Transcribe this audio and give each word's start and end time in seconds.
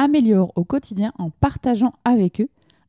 améliorent 0.00 0.52
au 0.56 0.64
quotidien 0.64 1.12
en 1.18 1.28
partageant 1.28 1.92
avec 2.04 2.40
eux, 2.40 2.48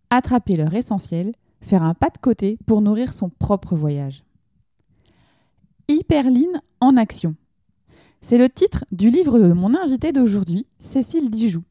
attraper 0.10 0.56
leur 0.56 0.74
essentiel, 0.74 1.34
faire 1.60 1.84
un 1.84 1.94
pas 1.94 2.10
de 2.10 2.18
côté 2.18 2.58
pour 2.66 2.82
nourrir 2.82 3.12
son 3.12 3.30
propre 3.30 3.76
voyage. 3.76 4.24
Hyperline 5.90 6.62
en 6.80 6.96
action. 6.96 7.36
C'est 8.22 8.38
le 8.38 8.48
titre 8.48 8.86
du 8.94 9.10
livre 9.10 9.40
de 9.40 9.52
mon 9.52 9.76
invité 9.76 10.14
d'aujourd'hui, 10.14 10.66
Cécile 10.80 11.30
Dijoux. 11.30 11.64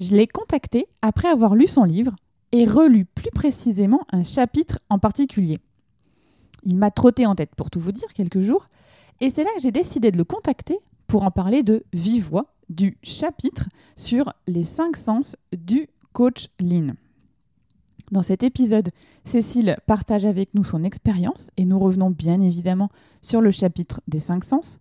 Je 0.00 0.10
l'ai 0.10 0.26
contactée 0.26 0.88
après 1.02 1.28
avoir 1.28 1.54
lu 1.54 1.68
son 1.68 1.84
livre 1.84 2.16
et 2.50 2.64
relu 2.64 3.04
plus 3.04 3.30
précisément 3.30 4.00
un 4.10 4.24
chapitre 4.24 4.80
en 4.90 4.98
particulier. 4.98 5.60
Il 6.64 6.76
m'a 6.76 6.90
trotté 6.90 7.26
en 7.26 7.36
tête 7.36 7.54
pour 7.54 7.70
tout 7.70 7.78
vous 7.80 7.92
dire 7.92 8.12
quelques 8.12 8.40
jours, 8.40 8.68
et 9.20 9.30
c'est 9.30 9.44
là 9.44 9.50
que 9.54 9.62
j'ai 9.62 9.70
décidé 9.70 10.10
de 10.10 10.16
le 10.16 10.24
contacter 10.24 10.78
pour 11.06 11.22
en 11.22 11.30
parler 11.30 11.62
de 11.62 11.84
vive 11.92 12.28
voix 12.28 12.53
du 12.68 12.98
chapitre 13.02 13.68
sur 13.96 14.32
les 14.46 14.64
cinq 14.64 14.96
sens 14.96 15.36
du 15.52 15.88
coach 16.12 16.48
Lean. 16.60 16.94
Dans 18.10 18.22
cet 18.22 18.42
épisode, 18.42 18.90
Cécile 19.24 19.76
partage 19.86 20.26
avec 20.26 20.54
nous 20.54 20.64
son 20.64 20.84
expérience 20.84 21.50
et 21.56 21.64
nous 21.64 21.78
revenons 21.78 22.10
bien 22.10 22.40
évidemment 22.40 22.90
sur 23.22 23.40
le 23.40 23.50
chapitre 23.50 24.00
des 24.08 24.20
cinq 24.20 24.44
sens. 24.44 24.78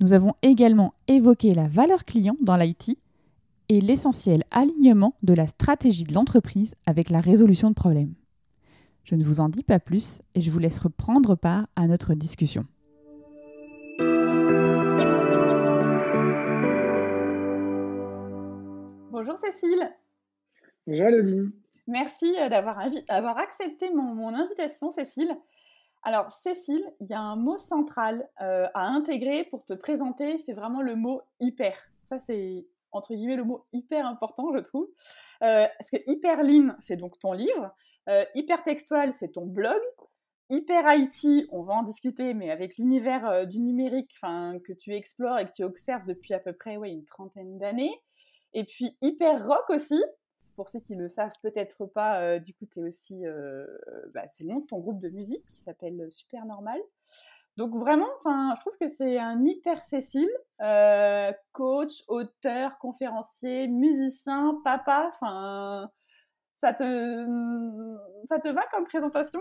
Nous 0.00 0.12
avons 0.12 0.34
également 0.42 0.92
évoqué 1.08 1.54
la 1.54 1.68
valeur 1.68 2.04
client 2.04 2.36
dans 2.42 2.56
l'IT 2.56 2.98
et 3.68 3.80
l'essentiel 3.80 4.44
alignement 4.50 5.14
de 5.22 5.34
la 5.34 5.46
stratégie 5.46 6.04
de 6.04 6.14
l'entreprise 6.14 6.74
avec 6.86 7.10
la 7.10 7.20
résolution 7.20 7.70
de 7.70 7.74
problèmes. 7.74 8.14
Je 9.04 9.14
ne 9.14 9.24
vous 9.24 9.40
en 9.40 9.48
dis 9.48 9.62
pas 9.62 9.78
plus 9.78 10.20
et 10.34 10.40
je 10.40 10.50
vous 10.50 10.58
laisse 10.58 10.80
reprendre 10.80 11.36
part 11.36 11.68
à 11.76 11.86
notre 11.86 12.14
discussion. 12.14 12.66
Bonjour 19.26 19.44
Cécile. 19.44 19.92
Bonjour 20.86 21.06
Elodie. 21.06 21.52
Merci 21.88 22.36
euh, 22.38 22.48
d'avoir, 22.48 23.38
accepté 23.38 23.92
mon, 23.92 24.32
invitation 24.32 24.92
Cécile. 24.92 25.36
Alors 26.04 26.30
Cécile, 26.30 26.84
il 27.00 27.08
y 27.08 27.12
a 27.12 27.18
un 27.18 27.34
mot 27.34 27.58
central 27.58 28.30
euh, 28.40 28.68
à 28.72 28.86
intégrer 28.86 29.42
pour 29.42 29.64
te 29.64 29.72
présenter, 29.72 30.38
c'est 30.38 30.52
vraiment 30.52 30.80
le 30.80 30.94
mot 30.94 31.22
hyper. 31.40 31.76
Ça 32.04 32.20
c'est 32.20 32.68
entre 32.92 33.14
guillemets 33.14 33.34
le 33.34 33.42
mot 33.42 33.66
hyper 33.72 34.06
important 34.06 34.52
je 34.54 34.60
trouve. 34.60 34.86
Euh, 35.42 35.66
parce 35.76 35.90
que 35.90 35.96
hyperline 36.06 36.76
c'est 36.78 36.96
donc 36.96 37.18
ton 37.18 37.32
livre, 37.32 37.74
hypertextual 38.36 39.12
c'est 39.12 39.32
ton 39.32 39.46
blog, 39.46 39.80
hyper 40.50 40.84
IT, 40.94 41.48
on 41.50 41.64
va 41.64 41.74
en 41.74 41.82
discuter, 41.82 42.32
mais 42.32 42.52
avec 42.52 42.76
l'univers 42.76 43.44
du 43.44 43.60
numérique 43.60 44.20
que 44.22 44.72
tu 44.72 44.94
explores 44.94 45.40
et 45.40 45.46
que 45.46 45.52
tu 45.52 45.64
observes 45.64 46.06
depuis 46.06 46.32
à 46.32 46.38
peu 46.38 46.52
près 46.52 46.76
ouais, 46.76 46.92
une 46.92 47.04
trentaine 47.04 47.58
d'années. 47.58 48.00
Et 48.54 48.64
puis 48.64 48.96
hyper 49.00 49.46
rock 49.46 49.68
aussi. 49.70 50.02
Pour 50.54 50.70
ceux 50.70 50.80
qui 50.80 50.96
ne 50.96 51.02
le 51.02 51.08
savent 51.10 51.34
peut-être 51.42 51.84
pas, 51.84 52.22
euh, 52.22 52.38
du 52.38 52.54
coup, 52.54 52.64
tu 52.64 52.80
es 52.80 52.82
aussi. 52.82 53.26
Euh, 53.26 53.66
bah, 54.14 54.26
c'est 54.26 54.44
le 54.44 54.50
nom 54.50 54.60
de 54.60 54.66
ton 54.66 54.78
groupe 54.78 54.98
de 54.98 55.10
musique 55.10 55.44
qui 55.44 55.56
s'appelle 55.56 56.10
Super 56.10 56.46
Normal. 56.46 56.80
Donc 57.58 57.74
vraiment, 57.74 58.08
je 58.24 58.60
trouve 58.60 58.76
que 58.80 58.88
c'est 58.88 59.18
un 59.18 59.42
hyper 59.44 59.82
Cécile, 59.82 60.30
euh, 60.62 61.30
coach, 61.52 62.04
auteur, 62.08 62.78
conférencier, 62.78 63.68
musicien, 63.68 64.60
papa. 64.64 65.10
Enfin, 65.12 65.90
ça 66.58 66.72
te, 66.72 67.26
ça 68.26 68.38
te 68.38 68.48
va 68.48 68.62
comme 68.72 68.84
présentation? 68.84 69.40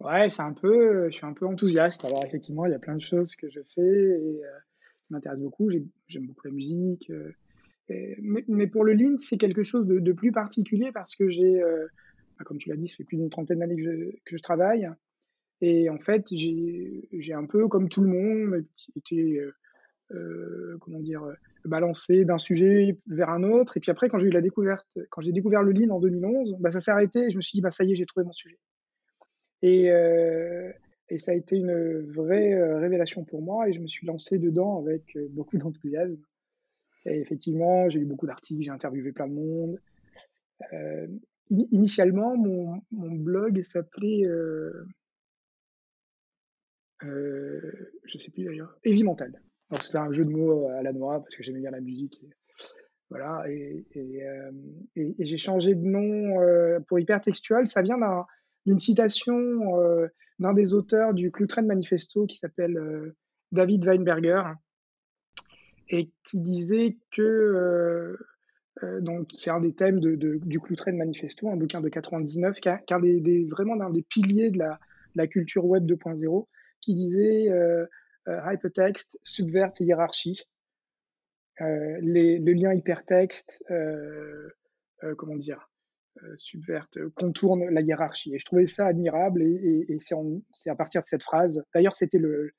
Ouais, 0.00 0.28
c'est 0.30 0.42
un 0.42 0.52
peu, 0.52 1.08
je 1.10 1.16
suis 1.16 1.26
un 1.26 1.32
peu 1.34 1.46
enthousiaste. 1.46 2.04
Alors 2.04 2.24
effectivement, 2.24 2.66
il 2.66 2.72
y 2.72 2.74
a 2.74 2.78
plein 2.78 2.96
de 2.96 3.02
choses 3.02 3.36
que 3.36 3.48
je 3.50 3.60
fais 3.74 3.82
et 3.82 4.42
qui 4.96 5.12
m'intéressent 5.12 5.44
beaucoup. 5.44 5.70
J'aime 6.08 6.26
beaucoup 6.26 6.46
la 6.46 6.52
musique 6.52 7.10
mais, 7.88 8.66
pour 8.66 8.84
le 8.84 8.94
lean, 8.94 9.16
c'est 9.18 9.38
quelque 9.38 9.62
chose 9.62 9.86
de, 9.86 10.12
plus 10.12 10.32
particulier 10.32 10.90
parce 10.92 11.14
que 11.14 11.28
j'ai, 11.28 11.62
euh, 11.62 11.86
bah, 12.38 12.44
comme 12.44 12.58
tu 12.58 12.68
l'as 12.68 12.76
dit, 12.76 12.88
ça 12.88 12.96
fait 12.96 13.04
plus 13.04 13.16
d'une 13.16 13.30
trentaine 13.30 13.60
d'années 13.60 13.76
que 13.76 14.36
je, 14.36 14.42
travaille. 14.42 14.88
Et 15.60 15.88
en 15.88 15.98
fait, 15.98 16.26
j'ai 16.30 17.32
un 17.32 17.46
peu, 17.46 17.68
comme 17.68 17.88
tout 17.88 18.02
le 18.02 18.08
monde, 18.08 18.64
été, 18.96 19.38
euh, 19.38 19.54
euh, 20.12 20.76
comment 20.80 21.00
dire, 21.00 21.22
balancé 21.64 22.24
d'un 22.24 22.38
sujet 22.38 22.98
vers 23.06 23.30
un 23.30 23.42
autre. 23.42 23.76
Et 23.76 23.80
puis 23.80 23.90
après, 23.90 24.08
quand 24.08 24.18
j'ai 24.18 24.28
eu 24.28 24.32
la 24.32 24.42
découverte, 24.42 24.86
quand 25.10 25.20
j'ai 25.20 25.32
découvert 25.32 25.62
le 25.62 25.72
lean 25.72 25.90
en 25.90 26.00
2011, 26.00 26.56
bah, 26.60 26.70
ça 26.70 26.80
s'est 26.80 26.90
arrêté. 26.90 27.26
Et 27.26 27.30
je 27.30 27.36
me 27.36 27.42
suis 27.42 27.56
dit, 27.56 27.62
bah, 27.62 27.70
ça 27.70 27.84
y 27.84 27.92
est, 27.92 27.94
j'ai 27.94 28.06
trouvé 28.06 28.26
mon 28.26 28.32
sujet. 28.32 28.58
Et, 29.62 29.86
et 31.08 31.18
ça 31.18 31.32
a 31.32 31.34
été 31.34 31.56
une 31.56 32.00
vraie 32.12 32.78
révélation 32.78 33.24
pour 33.24 33.42
moi. 33.42 33.68
Et 33.68 33.72
je 33.72 33.80
me 33.80 33.86
suis 33.86 34.06
lancé 34.06 34.38
dedans 34.38 34.78
avec 34.78 35.16
beaucoup 35.30 35.56
d'enthousiasme. 35.56 36.18
Effectivement, 37.06 37.88
j'ai 37.88 38.00
lu 38.00 38.06
beaucoup 38.06 38.26
d'articles, 38.26 38.62
j'ai 38.62 38.70
interviewé 38.70 39.12
plein 39.12 39.28
de 39.28 39.34
monde. 39.34 39.80
Euh, 40.72 41.06
initialement, 41.50 42.36
mon, 42.36 42.82
blog 42.90 43.62
s'appelait, 43.62 44.24
euh, 44.26 44.86
euh, 47.04 47.60
je 48.04 48.18
sais 48.18 48.30
plus 48.30 48.44
d'ailleurs, 48.44 48.76
Heavy 48.84 49.04
Mental. 49.04 49.40
C'était 49.80 49.98
un 49.98 50.12
jeu 50.12 50.24
de 50.24 50.30
mots 50.30 50.68
à 50.68 50.82
la 50.82 50.92
noix 50.92 51.20
parce 51.20 51.34
que 51.34 51.42
j'aimais 51.42 51.60
bien 51.60 51.70
la 51.70 51.80
musique. 51.80 52.22
Et, 52.22 52.30
voilà, 53.10 53.44
et, 53.48 53.84
euh, 54.24 54.50
j'ai 54.96 55.38
changé 55.38 55.74
de 55.74 55.84
nom 55.84 56.40
euh, 56.40 56.80
pour 56.88 56.98
hypertextual. 56.98 57.66
Ça 57.66 57.82
vient 57.82 57.98
d'une 58.64 58.78
citation 58.78 59.30
d'un 60.38 60.52
des 60.54 60.74
auteurs 60.74 61.14
du 61.14 61.30
Clutrain 61.30 61.62
Manifesto 61.62 62.26
qui 62.26 62.36
s'appelle 62.36 63.12
David 63.52 63.84
Weinberger 63.84 64.42
et 65.88 66.10
qui 66.24 66.40
disait 66.40 66.96
que 67.10 67.22
euh, 67.22 68.16
euh, 68.82 69.00
donc 69.00 69.28
c'est 69.34 69.50
un 69.50 69.60
des 69.60 69.72
thèmes 69.72 70.00
du 70.00 70.60
Cloutren 70.60 70.96
Manifesto, 70.96 71.48
un 71.48 71.56
bouquin 71.56 71.80
de 71.80 71.88
99, 71.88 72.60
qui, 72.60 72.68
est 72.68 73.00
des, 73.00 73.20
des, 73.20 73.44
vraiment 73.46 73.80
un 73.80 73.90
des 73.90 74.02
piliers 74.02 74.50
de 74.50 74.58
la, 74.58 75.26
culture 75.26 75.64
web 75.64 75.86
2.0, 75.86 76.46
qui 76.80 76.94
disait 76.94 77.48
euh, 77.50 77.86
euh, 78.28 78.52
hypertext 78.52 79.18
subverte 79.22 79.80
hiérarchie, 79.80 80.42
les, 81.58 82.38
le 82.38 82.52
lien 82.52 82.74
hypertexte, 82.74 83.64
comment 85.16 85.36
dire, 85.36 85.70
subverte, 86.36 86.98
contourne 87.14 87.70
la 87.70 87.80
hiérarchie. 87.80 88.34
Et 88.34 88.38
je 88.38 88.44
trouvais 88.44 88.66
ça 88.66 88.86
admirable, 88.86 89.40
et 89.40 89.96
c'est 90.00 90.68
à 90.68 90.74
partir 90.74 91.00
de 91.00 91.06
cette 91.06 91.22
phrase. 91.22 91.62
D'ailleurs, 91.72 91.96
c'était 91.96 92.18
le, 92.18 92.50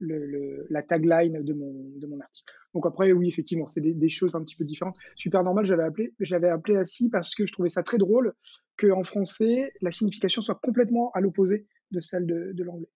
la 0.00 0.82
tagline 0.82 1.42
de 1.42 1.52
mon, 1.52 1.72
de 1.96 2.06
mon 2.06 2.20
article. 2.20 2.52
Donc 2.74 2.86
après, 2.86 3.12
oui, 3.12 3.28
effectivement, 3.28 3.66
c'est 3.66 3.80
des, 3.80 4.08
choses 4.08 4.34
un 4.34 4.42
petit 4.42 4.56
peu 4.56 4.64
différentes. 4.64 4.96
Super 5.14 5.42
normal, 5.44 5.64
j'avais 5.64 5.84
appelé, 5.84 6.12
j'avais 6.20 6.48
appelé 6.48 6.76
ainsi 6.76 7.08
parce 7.08 7.34
que 7.34 7.46
je 7.46 7.52
trouvais 7.52 7.68
ça 7.68 7.82
très 7.82 7.98
drôle 7.98 8.34
qu'en 8.76 9.04
français, 9.04 9.72
la 9.80 9.90
signification 9.90 10.42
soit 10.42 10.56
complètement 10.56 11.10
à 11.12 11.20
l'opposé 11.20 11.66
de 11.92 12.00
celle 12.00 12.26
de, 12.26 12.52
de 12.52 12.64
l'anglais. 12.64 12.90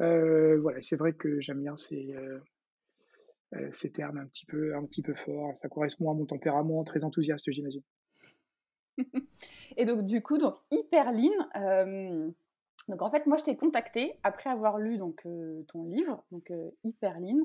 Euh, 0.00 0.58
voilà, 0.60 0.80
c'est 0.80 0.96
vrai 0.96 1.12
que 1.12 1.40
j'aime 1.40 1.60
bien 1.60 1.76
ces, 1.76 2.14
euh, 2.14 2.38
euh, 3.54 3.68
ces 3.72 3.90
termes 3.90 4.18
un 4.18 4.26
petit 4.26 4.46
peu, 4.46 4.74
un 4.74 4.84
petit 4.86 5.02
peu 5.02 5.14
forts. 5.14 5.56
Ça 5.58 5.68
correspond 5.68 6.10
à 6.10 6.14
mon 6.14 6.24
tempérament 6.24 6.82
très 6.84 7.04
enthousiaste, 7.04 7.50
j'imagine. 7.50 7.82
Et 9.76 9.84
donc, 9.84 10.06
du 10.06 10.22
coup, 10.22 10.38
donc 10.38 10.54
hyperline. 10.70 12.32
Donc 12.88 13.02
en 13.02 13.10
fait, 13.10 13.26
moi, 13.26 13.36
je 13.36 13.44
t'ai 13.44 13.56
contacté 13.56 14.18
après 14.22 14.50
avoir 14.50 14.78
lu 14.78 14.96
donc 14.96 15.24
euh, 15.26 15.62
ton 15.68 15.84
livre, 15.84 16.24
donc 16.32 16.50
euh, 16.50 16.70
Hyperline, 16.84 17.44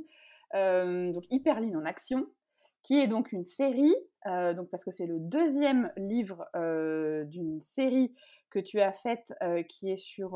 euh, 0.55 1.11
donc 1.11 1.25
Hyperline 1.29 1.75
en 1.75 1.85
action, 1.85 2.25
qui 2.81 2.99
est 2.99 3.07
donc 3.07 3.31
une 3.31 3.45
série, 3.45 3.95
donc 4.25 4.69
parce 4.69 4.83
que 4.83 4.91
c'est 4.91 5.05
le 5.05 5.17
deuxième 5.17 5.91
livre 5.95 6.45
d'une 7.29 7.61
série 7.61 8.13
que 8.49 8.59
tu 8.59 8.81
as 8.81 8.91
faite, 8.91 9.33
qui 9.69 9.89
est 9.89 9.95
sur 9.95 10.33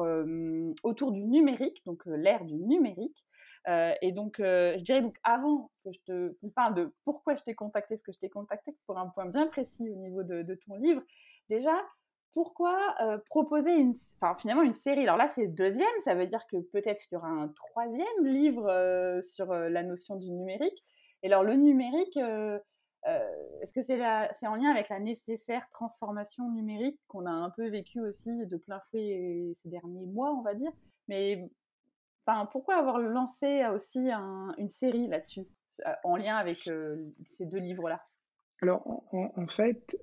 autour 0.83 1.11
du 1.11 1.25
numérique, 1.25 1.83
donc 1.85 2.03
l'ère 2.05 2.45
du 2.45 2.55
numérique. 2.55 3.25
et 3.67 4.13
donc, 4.13 4.37
je 4.39 4.81
dirais 4.81 5.01
donc 5.01 5.17
avant 5.23 5.71
que 5.83 5.91
je 5.91 5.99
te 6.05 6.47
parle 6.55 6.75
de 6.75 6.93
pourquoi 7.03 7.35
je 7.35 7.43
t'ai 7.43 7.53
contacté, 7.53 7.97
ce 7.97 8.03
que 8.03 8.13
je 8.13 8.19
t'ai 8.19 8.29
contacté 8.29 8.77
pour 8.85 8.97
un 8.97 9.07
point 9.07 9.25
bien 9.25 9.47
précis 9.47 9.89
au 9.89 9.95
niveau 9.95 10.23
de, 10.23 10.41
de 10.41 10.55
ton 10.55 10.75
livre. 10.75 11.01
Déjà, 11.49 11.75
pourquoi 12.37 12.93
euh, 13.01 13.17
proposer 13.25 13.73
une, 13.79 13.95
finalement 14.37 14.61
une 14.61 14.75
série? 14.75 15.01
Alors 15.01 15.17
là, 15.17 15.27
c'est 15.27 15.47
deuxième, 15.47 15.87
ça 16.03 16.13
veut 16.13 16.27
dire 16.27 16.45
que 16.45 16.57
peut-être 16.57 17.03
il 17.09 17.15
y 17.15 17.17
aura 17.17 17.29
un 17.29 17.47
troisième 17.47 18.25
livre 18.25 18.69
euh, 18.69 19.23
sur 19.23 19.51
euh, 19.51 19.69
la 19.69 19.81
notion 19.81 20.17
du 20.17 20.29
numérique. 20.29 20.85
Et 21.23 21.27
alors 21.33 21.41
le 21.41 21.55
numérique, 21.55 22.15
est-ce 22.15 23.73
que 23.73 23.81
c'est 23.81 24.47
en 24.47 24.53
lien 24.53 24.69
avec 24.69 24.89
la 24.89 24.99
nécessaire 24.99 25.67
transformation 25.71 26.47
numérique 26.51 26.99
qu'on 27.07 27.25
a 27.25 27.31
un 27.31 27.49
peu 27.49 27.69
vécu 27.69 27.99
aussi 28.01 28.45
de 28.45 28.57
plein 28.57 28.81
fouet 28.91 29.49
ces 29.55 29.69
derniers 29.69 30.05
mois, 30.05 30.31
on 30.31 30.43
va 30.43 30.53
dire? 30.53 30.71
Mais 31.07 31.49
pourquoi 32.51 32.75
avoir 32.75 32.99
lancé 32.99 33.65
aussi 33.73 34.11
une 34.59 34.69
série 34.69 35.07
là-dessus, 35.07 35.47
en 36.03 36.17
lien 36.17 36.35
avec 36.35 36.59
ces 36.59 37.45
deux 37.47 37.57
livres-là? 37.57 37.99
Alors, 38.61 39.03
en, 39.11 39.47
fait, 39.47 39.97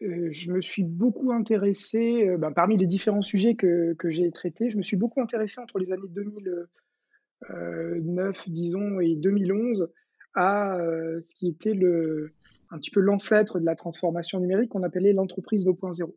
je 0.00 0.52
me 0.52 0.60
suis 0.60 0.84
beaucoup 0.84 1.32
intéressé, 1.32 2.36
ben, 2.38 2.52
parmi 2.52 2.76
les 2.76 2.86
différents 2.86 3.22
sujets 3.22 3.54
que, 3.54 3.94
que 3.94 4.10
j'ai 4.10 4.30
traités, 4.30 4.70
je 4.70 4.76
me 4.76 4.82
suis 4.82 4.96
beaucoup 4.96 5.20
intéressé 5.20 5.60
entre 5.60 5.78
les 5.78 5.92
années 5.92 6.08
2009, 6.08 8.48
disons, 8.48 9.00
et 9.00 9.16
2011 9.16 9.88
à 10.34 10.78
euh, 10.78 11.20
ce 11.20 11.34
qui 11.34 11.48
était 11.48 11.74
le, 11.74 12.32
un 12.70 12.78
petit 12.78 12.90
peu 12.90 13.00
l'ancêtre 13.00 13.60
de 13.60 13.64
la 13.64 13.76
transformation 13.76 14.40
numérique 14.40 14.70
qu'on 14.70 14.82
appelait 14.82 15.12
l'entreprise 15.12 15.66
2.0. 15.66 16.12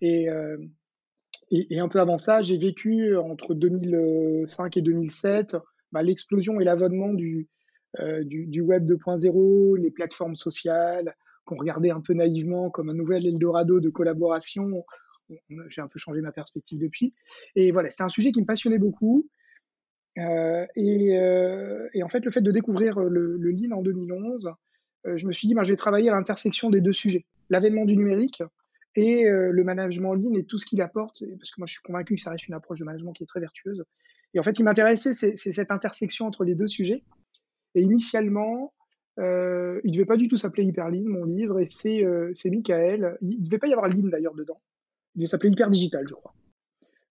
Et, 0.00 0.28
euh, 0.28 0.56
et, 1.50 1.74
et, 1.74 1.80
un 1.80 1.88
peu 1.88 2.00
avant 2.00 2.18
ça, 2.18 2.40
j'ai 2.40 2.58
vécu 2.58 3.16
entre 3.16 3.54
2005 3.54 4.76
et 4.76 4.82
2007 4.82 5.56
bah, 5.92 6.02
l'explosion 6.02 6.60
et 6.60 6.64
l'avènement 6.64 7.14
du, 7.14 7.48
euh, 8.00 8.24
du, 8.24 8.46
du, 8.46 8.60
web 8.60 8.84
2.0, 8.84 9.78
les 9.78 9.90
plateformes 9.90 10.36
sociales 10.36 11.16
qu'on 11.48 11.56
regardait 11.56 11.90
un 11.90 12.00
peu 12.00 12.12
naïvement 12.12 12.68
comme 12.70 12.90
un 12.90 12.94
nouvel 12.94 13.26
Eldorado 13.26 13.80
de 13.80 13.88
collaboration. 13.88 14.84
J'ai 15.70 15.80
un 15.80 15.88
peu 15.88 15.98
changé 15.98 16.20
ma 16.20 16.30
perspective 16.30 16.78
depuis. 16.78 17.14
Et 17.56 17.72
voilà, 17.72 17.88
c'était 17.88 18.02
un 18.02 18.10
sujet 18.10 18.32
qui 18.32 18.40
me 18.40 18.46
passionnait 18.46 18.78
beaucoup. 18.78 19.26
Euh, 20.18 20.66
euh, 20.76 21.88
et, 21.94 22.02
en 22.02 22.08
fait, 22.08 22.24
le 22.24 22.30
fait 22.30 22.42
de 22.42 22.50
découvrir 22.50 22.98
euh, 22.98 23.08
le, 23.08 23.36
le 23.38 23.74
en 23.74 23.82
2011, 23.82 24.50
je 25.14 25.26
me 25.26 25.32
suis 25.32 25.48
dit, 25.48 25.54
ben, 25.54 25.64
je 25.64 25.72
vais 25.72 25.76
travailler 25.76 26.10
à 26.10 26.14
l'intersection 26.14 26.68
des 26.68 26.82
deux 26.82 26.92
sujets, 26.92 27.24
l'avènement 27.48 27.86
du 27.86 27.96
numérique 27.96 28.42
et 28.94 29.24
le 29.24 29.62
management 29.62 30.14
Lean 30.14 30.34
et 30.34 30.44
tout 30.44 30.58
ce 30.58 30.66
qu'il 30.66 30.82
apporte, 30.82 31.22
parce 31.38 31.52
que 31.52 31.60
moi 31.60 31.66
je 31.66 31.74
suis 31.74 31.82
convaincu 31.82 32.16
que 32.16 32.20
ça 32.20 32.30
reste 32.30 32.48
une 32.48 32.54
approche 32.54 32.80
de 32.80 32.84
management 32.84 33.12
qui 33.12 33.22
est 33.22 33.26
très 33.26 33.38
vertueuse. 33.38 33.84
Et 34.34 34.40
en 34.40 34.42
fait, 34.42 34.58
il 34.58 34.64
m'intéressait, 34.64 35.14
c'est 35.14 35.36
cette 35.36 35.70
intersection 35.70 36.26
entre 36.26 36.44
les 36.44 36.56
deux 36.56 36.66
sujets. 36.66 37.04
Et 37.76 37.80
initialement, 37.80 38.74
euh, 39.18 39.80
il 39.84 39.90
ne 39.90 39.94
devait 39.94 40.06
pas 40.06 40.16
du 40.16 40.28
tout 40.28 40.36
s'appeler 40.36 40.64
Hyperlean, 40.64 41.04
mon 41.04 41.24
livre, 41.24 41.60
et 41.60 41.66
c'est 41.66 42.04
euh, 42.04 42.32
Michael. 42.44 43.18
Il 43.20 43.40
ne 43.40 43.44
devait 43.44 43.58
pas 43.58 43.66
y 43.66 43.72
avoir 43.72 43.88
Lean 43.88 44.08
d'ailleurs 44.08 44.34
dedans. 44.34 44.60
Il 45.14 45.20
devait 45.20 45.28
s'appeler 45.28 45.52
Hyper 45.52 45.70
Digital, 45.70 46.06
je 46.08 46.14
crois. 46.14 46.34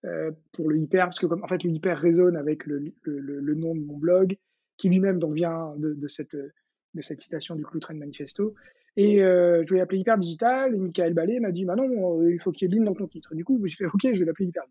Euh, 0.05 0.31
pour 0.53 0.69
le 0.69 0.77
hyper, 0.77 1.05
parce 1.05 1.19
que 1.19 1.25
comme, 1.25 1.43
en 1.43 1.47
fait 1.47 1.63
le 1.63 1.71
hyper 1.71 1.97
résonne 1.97 2.37
avec 2.37 2.65
le, 2.65 2.93
le, 3.03 3.55
nom 3.55 3.73
de 3.73 3.81
mon 3.81 3.97
blog, 3.97 4.37
qui 4.77 4.89
lui-même 4.89 5.19
vient 5.33 5.73
de, 5.77 6.07
cette, 6.07 6.35
de 6.35 7.01
cette 7.01 7.19
citation 7.21 7.55
du 7.55 7.65
Clou 7.65 7.79
Train 7.79 7.95
Manifesto. 7.95 8.53
Et 8.95 9.23
euh, 9.23 9.63
je 9.65 9.73
vais 9.73 9.79
l'appeler 9.79 9.99
hyper 9.99 10.17
digital, 10.17 10.75
et 10.75 10.77
Michael 10.77 11.13
Ballet 11.13 11.39
m'a 11.39 11.51
dit, 11.51 11.65
bah 11.65 11.75
non, 11.75 12.21
euh, 12.21 12.31
il 12.31 12.39
faut 12.39 12.51
qu'il 12.51 12.71
y 12.71 12.73
ait 12.73 12.79
Lean 12.79 12.85
dans 12.85 12.93
ton 12.93 13.07
titre. 13.07 13.35
Du 13.35 13.43
coup, 13.43 13.59
je 13.65 13.75
fais, 13.75 13.85
ok, 13.85 14.01
je 14.03 14.19
vais 14.19 14.25
l'appeler 14.25 14.47
hyper 14.47 14.63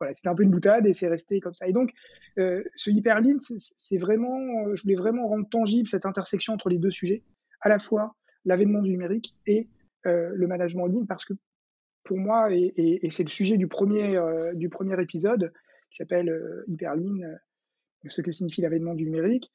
Voilà, 0.00 0.14
c'était 0.14 0.28
un 0.28 0.34
peu 0.34 0.42
une 0.42 0.50
boutade 0.50 0.86
et 0.86 0.94
c'est 0.94 1.08
resté 1.08 1.40
comme 1.40 1.54
ça. 1.54 1.68
Et 1.68 1.72
donc, 1.72 1.92
euh, 2.38 2.64
ce 2.74 2.90
hyper 2.90 3.20
lean, 3.20 3.36
c'est 3.38 3.98
vraiment, 3.98 4.74
je 4.74 4.82
voulais 4.82 4.94
vraiment 4.94 5.28
rendre 5.28 5.48
tangible 5.48 5.88
cette 5.88 6.06
intersection 6.06 6.54
entre 6.54 6.70
les 6.70 6.78
deux 6.78 6.90
sujets, 6.90 7.22
à 7.60 7.68
la 7.68 7.78
fois 7.78 8.16
l'avènement 8.46 8.80
du 8.80 8.90
numérique 8.92 9.36
et 9.46 9.68
le 10.04 10.46
management 10.46 10.86
lean, 10.86 11.04
parce 11.04 11.26
que 11.26 11.34
pour 12.04 12.18
moi, 12.18 12.48
et, 12.52 13.08
c'est 13.10 13.22
le 13.22 13.28
sujet 13.28 13.56
du 13.56 13.68
premier, 13.68 14.16
euh, 14.16 14.54
du 14.54 14.68
premier 14.68 15.00
épisode, 15.00 15.52
qui 15.90 15.96
s'appelle 15.96 16.28
euh, 16.28 16.64
Hyperlean, 16.68 17.22
euh, 17.22 17.36
ce 18.08 18.22
que 18.22 18.32
signifie 18.32 18.62
l'avènement 18.62 18.94
du 18.94 19.04
numérique, 19.04 19.50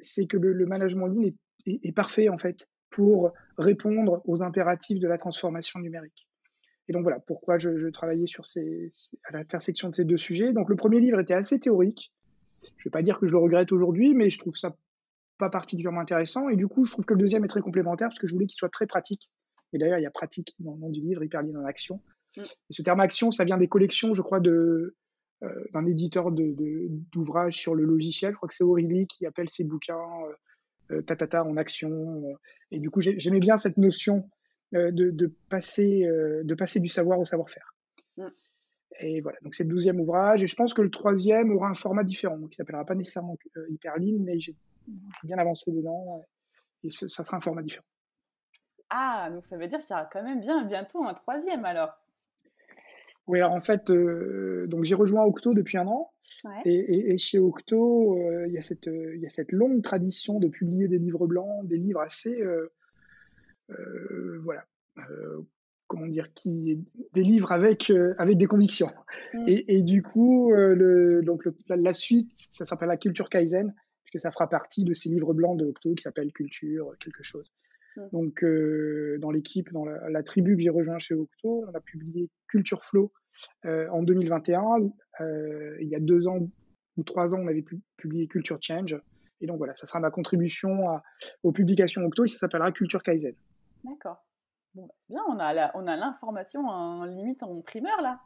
c'est 0.00 0.26
que 0.26 0.38
le, 0.38 0.64
management 0.64 1.06
lean 1.06 1.30
est, 1.66 1.92
parfait 1.92 2.30
en 2.30 2.38
fait 2.38 2.66
pour 2.88 3.34
répondre 3.58 4.22
aux 4.24 4.42
impératifs 4.42 4.98
de 4.98 5.06
la 5.06 5.18
transformation 5.18 5.80
numérique. 5.80 6.25
Et 6.88 6.92
donc 6.92 7.02
voilà 7.02 7.18
pourquoi 7.18 7.58
je, 7.58 7.88
travaillais 7.88 8.26
sur 8.26 8.44
ces, 8.44 8.90
à 9.24 9.32
l'intersection 9.32 9.88
de 9.90 9.94
ces 9.94 10.04
deux 10.04 10.18
sujets. 10.18 10.52
Donc 10.52 10.68
le 10.68 10.76
premier 10.76 11.00
livre 11.00 11.18
était 11.20 11.34
assez 11.34 11.58
théorique. 11.58 12.12
Je 12.62 12.68
ne 12.68 12.84
vais 12.84 12.90
pas 12.90 13.02
dire 13.02 13.18
que 13.18 13.26
je 13.26 13.32
le 13.32 13.38
regrette 13.38 13.72
aujourd'hui, 13.72 14.14
mais 14.14 14.30
je 14.30 14.38
trouve 14.38 14.56
ça 14.56 14.76
pas 15.38 15.50
particulièrement 15.50 16.00
intéressant. 16.00 16.48
Et 16.48 16.56
du 16.56 16.68
coup, 16.68 16.84
je 16.84 16.92
trouve 16.92 17.04
que 17.04 17.14
le 17.14 17.20
deuxième 17.20 17.44
est 17.44 17.48
très 17.48 17.60
complémentaire 17.60 18.08
parce 18.08 18.18
que 18.18 18.26
je 18.26 18.32
voulais 18.32 18.46
qu'il 18.46 18.56
soit 18.56 18.68
très 18.68 18.86
pratique 18.86 19.28
et 19.72 19.78
d'ailleurs, 19.78 19.98
il 19.98 20.02
y 20.02 20.06
a 20.06 20.10
pratique 20.10 20.54
dans 20.58 20.72
le 20.72 20.78
nom 20.78 20.90
du 20.90 21.00
livre, 21.00 21.22
Hyperline 21.22 21.56
en 21.56 21.64
action. 21.64 22.00
Mm. 22.36 22.42
Et 22.42 22.72
ce 22.72 22.82
terme 22.82 23.00
action, 23.00 23.30
ça 23.30 23.44
vient 23.44 23.58
des 23.58 23.68
collections, 23.68 24.14
je 24.14 24.22
crois, 24.22 24.40
de, 24.40 24.96
euh, 25.42 25.64
d'un 25.72 25.86
éditeur 25.86 26.30
d'ouvrages 26.32 27.54
de, 27.54 27.58
sur 27.58 27.74
le 27.74 27.84
logiciel. 27.84 28.32
Je 28.32 28.36
crois 28.36 28.48
que 28.48 28.54
c'est 28.54 28.64
Aurélie 28.64 29.06
qui 29.06 29.26
appelle 29.26 29.50
ses 29.50 29.64
bouquins 29.64 29.98
euh, 29.98 30.96
euh 30.96 31.02
Tatata 31.02 31.44
en 31.44 31.56
action. 31.56 31.90
Euh. 32.30 32.34
et 32.70 32.78
du 32.78 32.90
coup, 32.90 33.00
j'aimais 33.00 33.40
bien 33.40 33.56
cette 33.56 33.76
notion 33.76 34.28
de, 34.72 35.32
passer, 35.48 36.02
de 36.44 36.54
passer 36.54 36.80
du 36.80 36.88
savoir 36.88 37.18
au 37.18 37.24
savoir-faire. 37.24 37.74
Mm. 38.16 38.26
Et 39.00 39.20
voilà, 39.20 39.38
donc 39.42 39.54
c'est 39.54 39.64
le 39.64 39.70
douzième 39.70 40.00
ouvrage. 40.00 40.42
Et 40.42 40.46
je 40.46 40.56
pense 40.56 40.74
que 40.74 40.82
le 40.82 40.90
troisième 40.90 41.52
aura 41.52 41.68
un 41.68 41.74
format 41.74 42.04
différent, 42.04 42.38
donc 42.38 42.54
il 42.54 42.56
s'appellera 42.56 42.84
pas 42.84 42.94
nécessairement 42.94 43.36
Hyperline, 43.68 44.22
mais 44.24 44.40
j'ai 44.40 44.54
bien 45.24 45.38
avancé 45.38 45.70
dedans. 45.70 46.24
Et 46.82 46.90
ça 46.90 47.24
sera 47.24 47.36
un 47.36 47.40
format 47.40 47.62
différent. 47.62 47.84
Ah, 48.90 49.28
donc 49.32 49.44
ça 49.46 49.56
veut 49.56 49.66
dire 49.66 49.80
qu'il 49.80 49.90
y 49.90 49.92
aura 49.94 50.08
quand 50.10 50.22
même 50.22 50.40
bien 50.40 50.64
bientôt 50.64 51.04
un 51.04 51.14
troisième 51.14 51.64
alors. 51.64 51.92
Oui, 53.26 53.38
alors 53.40 53.52
en 53.52 53.60
fait, 53.60 53.90
euh, 53.90 54.66
donc 54.68 54.84
j'ai 54.84 54.94
rejoint 54.94 55.24
Octo 55.24 55.54
depuis 55.54 55.78
un 55.78 55.86
an. 55.86 56.12
Et, 56.64 57.16
chez 57.18 57.38
Octo, 57.38 58.18
euh, 58.18 58.46
il, 58.48 58.52
y 58.52 58.58
a 58.58 58.60
cette, 58.60 58.86
il 58.86 59.20
y 59.20 59.26
a 59.26 59.30
cette 59.30 59.52
longue 59.52 59.82
tradition 59.82 60.38
de 60.38 60.48
publier 60.48 60.88
des 60.88 60.98
livres 60.98 61.26
blancs, 61.26 61.66
des 61.66 61.76
livres 61.76 62.00
assez, 62.00 62.40
euh, 62.40 62.72
voilà, 63.68 64.64
comment 65.86 66.06
dire, 66.06 66.32
qui, 66.34 66.84
des 67.12 67.22
livres 67.22 67.52
avec, 67.52 67.92
avec 68.18 68.38
des 68.38 68.46
convictions. 68.46 68.90
Mm. 69.34 69.44
Et, 69.48 69.82
du 69.82 70.02
coup, 70.02 70.52
le, 70.52 71.22
donc 71.22 71.44
la, 71.68 71.92
suite, 71.92 72.30
ça 72.34 72.64
s'appelle 72.66 72.88
la 72.88 72.96
Culture 72.96 73.28
Kaizen, 73.28 73.74
puisque 74.04 74.22
ça 74.22 74.30
fera 74.30 74.48
partie 74.48 74.84
de 74.84 74.94
ces 74.94 75.08
livres 75.08 75.34
blancs 75.34 75.58
de 75.58 75.66
Octo 75.66 75.94
qui 75.94 76.02
s'appelle 76.02 76.32
Culture 76.32 76.94
quelque 77.00 77.22
chose. 77.22 77.52
Mmh. 77.96 78.08
Donc, 78.12 78.44
euh, 78.44 79.18
dans 79.20 79.30
l'équipe, 79.30 79.72
dans 79.72 79.84
la, 79.84 80.22
tribu 80.22 80.56
que 80.56 80.62
j'ai 80.62 80.70
rejoint 80.70 80.98
chez 80.98 81.14
Octo, 81.14 81.64
on 81.68 81.74
a 81.74 81.80
publié 81.80 82.30
Culture 82.48 82.84
Flow 82.84 83.12
euh, 83.64 83.88
en 83.90 84.02
2021. 84.02 84.62
Euh, 85.20 85.76
il 85.80 85.88
y 85.88 85.94
a 85.94 86.00
deux 86.00 86.26
ans 86.28 86.48
ou 86.96 87.02
trois 87.02 87.34
ans, 87.34 87.38
on 87.40 87.48
avait 87.48 87.64
publié 87.96 88.26
Culture 88.26 88.58
Change. 88.60 88.98
Et 89.40 89.46
donc 89.46 89.58
voilà, 89.58 89.74
ça 89.76 89.86
sera 89.86 90.00
ma 90.00 90.10
contribution 90.10 90.86
aux 91.42 91.52
publications 91.52 92.02
Octo 92.06 92.24
et 92.24 92.28
ça 92.28 92.38
s'appellera 92.38 92.72
Culture 92.72 93.02
Kaizen. 93.02 93.34
D'accord. 93.86 94.24
Bon, 94.74 94.86
bah, 94.86 94.94
c'est 94.98 95.08
bien, 95.08 95.22
on 95.28 95.38
a 95.38 95.96
l'information 95.96 96.66
en 96.66 97.04
limite 97.04 97.42
en 97.42 97.62
primeur 97.62 98.00
là. 98.02 98.20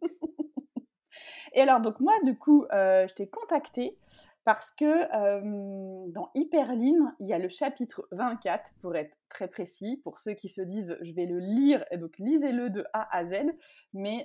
et 1.52 1.60
alors, 1.60 1.80
donc 1.80 1.98
moi, 2.00 2.14
du 2.24 2.38
coup, 2.38 2.64
je 2.70 3.12
t'ai 3.14 3.28
contacté 3.28 3.96
parce 4.44 4.70
que 4.70 6.10
dans 6.12 6.30
Hyperline, 6.34 7.14
il 7.18 7.26
y 7.26 7.32
a 7.32 7.38
le 7.38 7.48
chapitre 7.48 8.06
24, 8.12 8.72
pour 8.80 8.94
être 8.94 9.16
très 9.28 9.48
précis, 9.48 10.00
pour 10.04 10.18
ceux 10.18 10.34
qui 10.34 10.48
se 10.48 10.60
disent 10.60 10.96
je 11.00 11.12
vais 11.12 11.26
le 11.26 11.38
lire, 11.38 11.84
donc 11.98 12.16
lisez-le 12.18 12.70
de 12.70 12.84
A 12.92 13.08
à 13.16 13.24
Z, 13.24 13.34
mais 13.94 14.24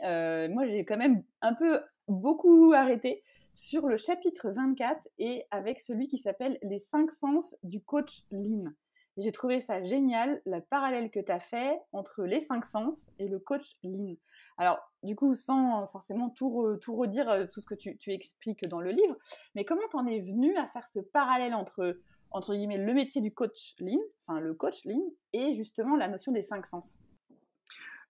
moi 0.50 0.68
j'ai 0.68 0.86
quand 0.86 0.98
même 0.98 1.24
un 1.42 1.56
peu 1.56 1.82
beaucoup 2.08 2.74
arrêté 2.74 3.24
sur 3.54 3.88
le 3.88 3.98
chapitre 3.98 4.52
24 4.52 5.08
et 5.18 5.46
avec 5.52 5.80
celui 5.80 6.08
qui 6.08 6.18
s'appelle 6.18 6.58
Les 6.62 6.80
cinq 6.80 7.12
sens 7.12 7.56
du 7.64 7.82
coach 7.82 8.24
Lean. 8.32 8.72
J'ai 9.20 9.34
trouvé 9.34 9.60
ça 9.60 9.84
génial, 9.84 10.42
le 10.46 10.62
parallèle 10.62 11.12
que 11.12 11.20
tu 11.20 11.32
as 11.32 11.42
fait 11.42 11.78
entre 11.92 12.24
les 12.24 12.40
cinq 12.40 12.66
sens 12.66 13.06
et 13.20 13.28
le 13.28 13.38
coach 13.38 13.76
Lean. 13.84 14.16
Alors, 14.58 14.80
du 15.04 15.16
coup, 15.16 15.34
sans 15.34 15.88
forcément 15.88 16.30
tout, 16.30 16.78
redire 16.88 17.30
euh, 17.30 17.46
tout 17.52 17.60
ce 17.60 17.66
que 17.66 17.76
tu, 17.76 17.98
expliques 18.08 18.66
dans 18.68 18.80
le 18.80 18.92
livre, 18.92 19.18
mais 19.56 19.66
comment 19.66 19.88
t'en 19.92 20.06
es 20.08 20.20
venu 20.20 20.56
à 20.56 20.68
faire 20.68 20.88
ce 20.88 21.00
parallèle 21.00 21.54
entre, 21.54 21.98
entre 22.32 22.56
guillemets, 22.56 22.78
le 22.78 22.94
métier 22.94 23.20
du 23.20 23.34
coach 23.34 23.76
Lean, 23.80 24.00
enfin 24.26 24.40
le 24.40 24.54
coach 24.54 24.86
Lean, 24.86 25.04
et 25.34 25.54
justement 25.54 25.98
la 25.98 26.08
notion 26.08 26.32
des 26.32 26.44
cinq 26.44 26.66
sens? 26.68 26.98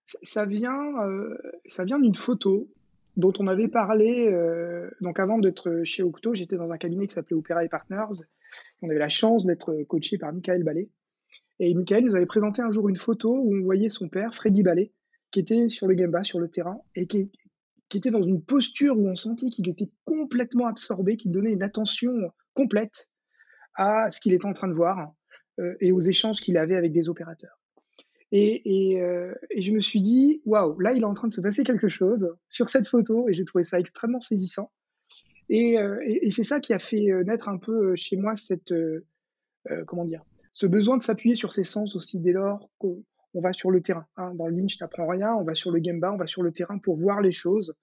Ça 0.06 0.46
vient, 0.46 0.96
euh, 1.08 1.38
ça 1.66 1.86
vient 1.86 2.00
d'une 2.00 2.16
photo 2.16 2.68
dont 3.18 3.34
on 3.40 3.48
avait 3.48 3.68
parlé. 3.68 4.28
Euh, 4.28 4.92
donc 5.02 5.20
avant 5.20 5.40
d'être 5.40 5.82
chez 5.84 6.04
Octo, 6.04 6.36
j'étais 6.36 6.58
dans 6.58 6.70
un 6.70 6.78
cabinet 6.78 7.08
qui 7.08 7.16
s'appelait 7.16 7.36
Opera 7.36 7.64
et 7.64 7.70
Partners. 7.70 8.24
On 8.84 8.90
avait 8.90 9.00
la 9.00 9.10
chance 9.10 9.46
d'être 9.48 9.74
coaché 9.88 10.20
par 10.20 10.34
Michael 10.34 10.64
Ballet. 10.64 10.88
Et 11.60 11.74
Michael 11.74 12.06
nous 12.06 12.16
avait 12.16 12.26
présenté 12.26 12.62
un 12.62 12.72
jour 12.72 12.88
une 12.88 12.96
photo 12.96 13.36
où 13.36 13.56
on 13.56 13.62
voyait 13.62 13.90
son 13.90 14.08
père, 14.08 14.34
Freddy 14.34 14.64
Ballet, 14.64 14.94
qui 15.32 15.42
était 15.42 15.70
sur 15.70 15.88
le 15.88 15.98
Gemba, 15.98 16.24
sur 16.24 16.40
le 16.40 16.50
terrain, 16.50 16.82
et 16.96 17.06
qui, 17.06 17.30
était 17.94 18.12
dans 18.12 18.22
une 18.22 18.42
posture 18.42 18.98
où 18.98 19.08
on 19.08 19.16
sentait 19.16 19.50
qu'il 19.50 19.68
était 19.68 19.92
complètement 20.06 20.68
absorbé, 20.68 21.18
qu'il 21.18 21.32
donnait 21.32 21.52
une 21.52 21.64
attention 21.64 22.32
complète 22.54 23.10
à 23.76 24.10
ce 24.10 24.22
qu'il 24.22 24.34
était 24.34 24.46
en 24.46 24.54
train 24.54 24.68
de 24.68 24.74
voir 24.74 25.14
euh, 25.60 25.76
et 25.80 25.92
aux 25.92 26.00
échanges 26.00 26.40
qu'il 26.40 26.58
avait 26.58 26.76
avec 26.76 26.92
des 26.92 27.10
opérateurs. 27.10 27.60
Et, 28.32 29.02
euh, 29.02 29.34
je 29.58 29.72
me 29.72 29.80
suis 29.80 30.02
dit, 30.02 30.42
waouh, 30.46 30.80
là, 30.80 30.94
il 30.94 31.02
est 31.02 31.06
en 31.06 31.16
train 31.16 31.28
de 31.28 31.34
se 31.34 31.42
passer 31.42 31.64
quelque 31.64 31.90
chose 31.90 32.32
sur 32.48 32.70
cette 32.70 32.88
photo, 32.88 33.28
et 33.28 33.34
j'ai 33.34 33.44
trouvé 33.44 33.64
ça 33.64 33.80
extrêmement 33.80 34.20
saisissant. 34.20 34.72
Et, 35.50 35.80
euh, 35.80 35.98
c'est 36.30 36.44
ça 36.44 36.60
qui 36.60 36.74
a 36.74 36.80
fait 36.80 37.08
naître 37.26 37.50
un 37.50 37.58
peu 37.58 37.96
chez 37.96 38.18
moi 38.18 38.36
cette, 38.36 38.72
comment 39.88 40.06
dire, 40.06 40.24
ce 40.60 40.66
besoin 40.66 40.98
de 40.98 41.04
s'appuyer 41.04 41.36
sur 41.36 41.54
ses 41.54 41.64
sens 41.64 41.96
aussi 41.96 42.20
dès 42.20 42.34
lors 42.34 42.70
qu'on 42.80 43.02
va 43.34 43.54
sur 43.54 43.72
le 43.72 43.80
terrain. 43.80 44.06
Hein. 44.18 44.34
Dans 44.36 44.48
le 44.48 44.58
Lean, 44.58 44.68
je 44.68 44.76
n'apprends 44.82 45.08
rien, 45.08 45.34
on 45.34 45.46
va 45.46 45.56
sur 45.56 45.72
le 45.72 45.82
Gemba, 45.82 46.12
on 46.12 46.18
va 46.18 46.28
sur 46.28 46.44
le 46.44 46.52
terrain 46.52 46.80
pour 46.80 46.98
voir 46.98 47.22
les 47.22 47.32
choses. 47.32 47.78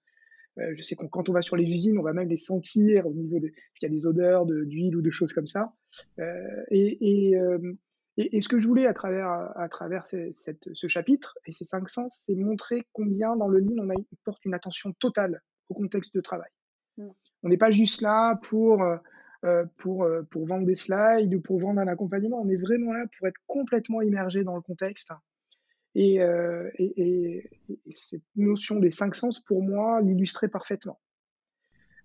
Euh, 0.59 0.75
je 0.75 0.83
sais 0.83 0.95
que 0.95 1.07
quand 1.07 1.27
on 1.27 1.33
va 1.33 1.41
sur 1.41 1.55
les 1.55 1.63
usines, 1.63 1.97
on 1.97 2.03
va 2.03 2.13
même 2.13 2.29
les 2.29 2.37
sentir 2.37 3.07
au 3.07 3.13
niveau 3.13 3.39
de, 3.39 3.47
s'il 3.73 3.89
y 3.89 3.91
a 3.91 3.95
des 3.95 4.05
odeurs 4.05 4.45
d'huile 4.45 4.95
ou 4.95 5.01
de 5.01 5.09
choses 5.09 5.33
comme 5.33 5.47
ça. 5.47 5.73
Euh, 6.19 6.63
et, 6.69 7.31
et, 8.17 8.41
ce 8.41 8.47
que 8.47 8.59
je 8.59 8.67
voulais 8.67 8.85
à 8.85 8.93
travers, 8.93 9.27
à 9.27 9.67
travers 9.69 10.05
cette, 10.05 10.69
ce 10.71 10.87
chapitre 10.87 11.35
et 11.47 11.53
ces 11.53 11.65
cinq 11.65 11.89
sens, 11.89 12.25
c'est 12.27 12.35
montrer 12.35 12.85
combien 12.93 13.35
dans 13.35 13.47
le 13.47 13.57
Lean 13.57 13.79
on, 13.79 13.89
a, 13.89 13.95
porte 14.23 14.45
une 14.45 14.53
attention 14.53 14.93
totale 14.99 15.41
au 15.69 15.73
contexte 15.73 16.13
de 16.13 16.21
travail. 16.21 16.51
Mm. 16.97 17.07
On 17.41 17.49
n'est 17.49 17.57
pas 17.57 17.71
juste 17.71 18.01
là 18.01 18.39
pour, 18.43 18.83
euh, 18.83 18.97
pour, 19.77 20.03
euh, 20.03 20.23
pour 20.23 20.45
vendre 20.45 20.65
des 20.65 20.75
slides 20.75 21.33
ou 21.33 21.41
pour 21.41 21.59
vendre 21.59 21.79
un 21.79 21.87
accompagnement. 21.87 22.41
On 22.41 22.49
est 22.49 22.61
vraiment 22.61 22.93
là 22.93 23.05
pour 23.17 23.27
être 23.27 23.39
complètement 23.47 24.01
immergé 24.01 24.43
dans 24.43 24.55
le 24.55 24.61
contexte. 24.61 25.11
Et, 25.95 26.21
euh, 26.21 26.69
et, 26.75 27.01
et, 27.01 27.49
cette 27.89 28.23
notion 28.35 28.79
des 28.79 28.91
cinq 28.91 29.15
sens, 29.15 29.39
pour 29.39 29.63
moi, 29.63 30.01
l'illustrait 30.01 30.47
parfaitement. 30.47 30.99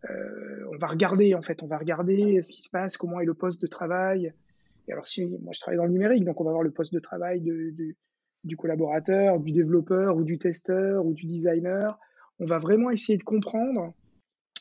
on 0.08 0.76
va 0.78 0.86
regarder, 0.86 1.34
en 1.34 1.42
fait, 1.42 1.62
on 1.62 1.66
va 1.66 1.78
regarder 1.78 2.40
ce 2.42 2.50
qui 2.50 2.62
se 2.62 2.70
passe, 2.70 2.96
comment 2.96 3.20
est 3.20 3.26
le 3.26 3.34
poste 3.34 3.60
de 3.60 3.66
travail, 3.66 4.32
et 4.88 4.92
alors, 4.92 5.06
si 5.06 5.24
moi 5.24 5.52
je 5.52 5.60
travaille 5.60 5.78
dans 5.78 5.84
le 5.84 5.92
numérique, 5.92 6.24
donc 6.24 6.40
on 6.40 6.44
va 6.44 6.50
voir 6.50 6.62
le 6.62 6.70
poste 6.70 6.92
de 6.92 6.98
travail 6.98 7.40
du 7.40 8.56
collaborateur, 8.56 9.38
du 9.38 9.52
développeur 9.52 10.16
ou 10.16 10.24
du 10.24 10.38
testeur 10.38 11.04
ou 11.06 11.14
du 11.14 11.26
designer. 11.26 11.98
On 12.38 12.46
va 12.46 12.58
vraiment 12.58 12.90
essayer 12.90 13.18
de 13.18 13.22
comprendre 13.22 13.94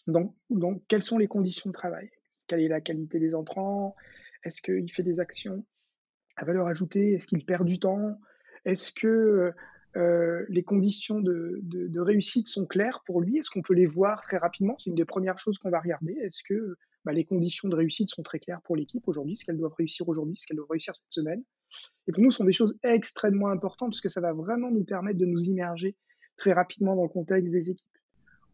dans, 0.08 0.36
dans 0.50 0.76
quelles 0.88 1.04
sont 1.04 1.18
les 1.18 1.28
conditions 1.28 1.70
de 1.70 1.74
travail. 1.74 2.10
Quelle 2.48 2.62
est 2.62 2.68
la 2.68 2.82
qualité 2.82 3.20
des 3.20 3.34
entrants? 3.36 3.96
Est-ce 4.44 4.62
qu'il 4.62 4.92
fait 4.92 5.04
des 5.04 5.20
actions 5.20 5.66
à 6.36 6.46
valeur 6.46 6.68
ajoutée? 6.68 7.14
Est-ce 7.14 7.28
qu'il 7.28 7.46
perd 7.46 7.66
du 7.66 7.80
temps? 7.80 8.20
Est-ce 8.66 8.92
que 8.92 9.54
euh, 9.98 10.46
les 10.48 10.64
conditions 10.64 11.20
de, 11.20 12.00
réussite 12.00 12.48
sont 12.48 12.66
claires 12.66 13.02
pour 13.06 13.22
lui? 13.22 13.38
Est-ce 13.38 13.50
qu'on 13.50 13.62
peut 13.62 13.74
les 13.74 13.86
voir 13.86 14.22
très 14.22 14.38
rapidement? 14.38 14.78
C'est 14.78 14.90
une 14.90 14.96
des 14.96 15.06
premières 15.06 15.38
choses 15.38 15.58
qu'on 15.58 15.70
va 15.70 15.80
regarder. 15.80 16.14
Est-ce 16.22 16.42
que 16.48 16.76
bah, 17.04 17.14
les 17.14 17.26
conditions 17.26 17.68
de 17.68 17.76
réussite 17.76 18.10
sont 18.10 18.24
très 18.24 18.40
claires 18.40 18.62
pour 18.64 18.76
l'équipe 18.76 19.08
aujourd'hui, 19.08 19.36
ce 19.36 19.46
qu'elles 19.46 19.58
doivent 19.58 19.74
réussir 19.78 20.08
aujourd'hui, 20.08 20.38
ce 20.38 20.46
qu'elles 20.48 20.58
doivent 20.58 20.70
réussir 20.70 20.96
cette 20.96 21.12
semaine? 21.12 21.44
Et 22.08 22.12
pour 22.12 22.24
nous, 22.24 22.32
ce 22.32 22.38
sont 22.38 22.46
des 22.46 22.54
choses 22.54 22.78
extrêmement 22.84 23.50
importantes 23.50 23.92
parce 23.92 24.02
que 24.02 24.10
ça 24.10 24.22
va 24.22 24.34
vraiment 24.34 24.72
nous 24.72 24.84
permettre 24.84 25.18
de 25.18 25.26
nous 25.26 25.44
immerger 25.46 25.96
très 26.38 26.54
rapidement 26.54 26.96
dans 26.96 27.04
le 27.04 27.10
contexte 27.10 27.52
des 27.52 27.70
équipes. 27.70 27.86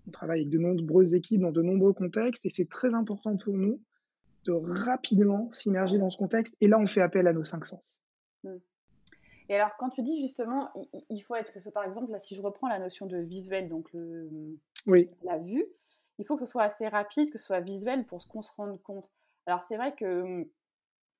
On 0.07 0.11
travaille 0.11 0.41
avec 0.41 0.49
de 0.49 0.57
nombreuses 0.57 1.13
équipes 1.13 1.41
dans 1.41 1.51
de 1.51 1.61
nombreux 1.61 1.93
contextes 1.93 2.45
et 2.45 2.49
c'est 2.49 2.69
très 2.69 2.93
important 2.93 3.35
pour 3.37 3.53
nous 3.53 3.81
de 4.45 4.53
rapidement 4.53 5.51
s'immerger 5.51 5.97
dans 5.97 6.09
ce 6.09 6.17
contexte. 6.17 6.55
Et 6.61 6.67
là, 6.67 6.79
on 6.79 6.87
fait 6.87 7.01
appel 7.01 7.27
à 7.27 7.33
nos 7.33 7.43
cinq 7.43 7.65
sens. 7.65 7.97
Mmh. 8.43 8.55
Et 9.49 9.55
alors, 9.55 9.71
quand 9.77 9.89
tu 9.89 10.01
dis 10.01 10.21
justement, 10.21 10.71
il 11.09 11.19
faut 11.21 11.35
être, 11.35 11.51
par 11.71 11.83
exemple, 11.83 12.11
là, 12.11 12.19
si 12.19 12.35
je 12.35 12.41
reprends 12.41 12.67
la 12.67 12.79
notion 12.79 13.05
de 13.05 13.17
visuel, 13.17 13.69
donc 13.69 13.91
le, 13.93 14.29
oui. 14.85 15.09
la 15.23 15.37
vue, 15.37 15.65
il 16.19 16.25
faut 16.25 16.35
que 16.35 16.45
ce 16.45 16.51
soit 16.51 16.63
assez 16.63 16.87
rapide, 16.87 17.29
que 17.31 17.37
ce 17.37 17.45
soit 17.45 17.61
visuel 17.61 18.05
pour 18.05 18.25
qu'on 18.27 18.41
se 18.41 18.51
rende 18.53 18.81
compte. 18.81 19.09
Alors 19.45 19.63
c'est 19.63 19.77
vrai 19.77 19.95
que 19.95 20.21
hum, 20.21 20.45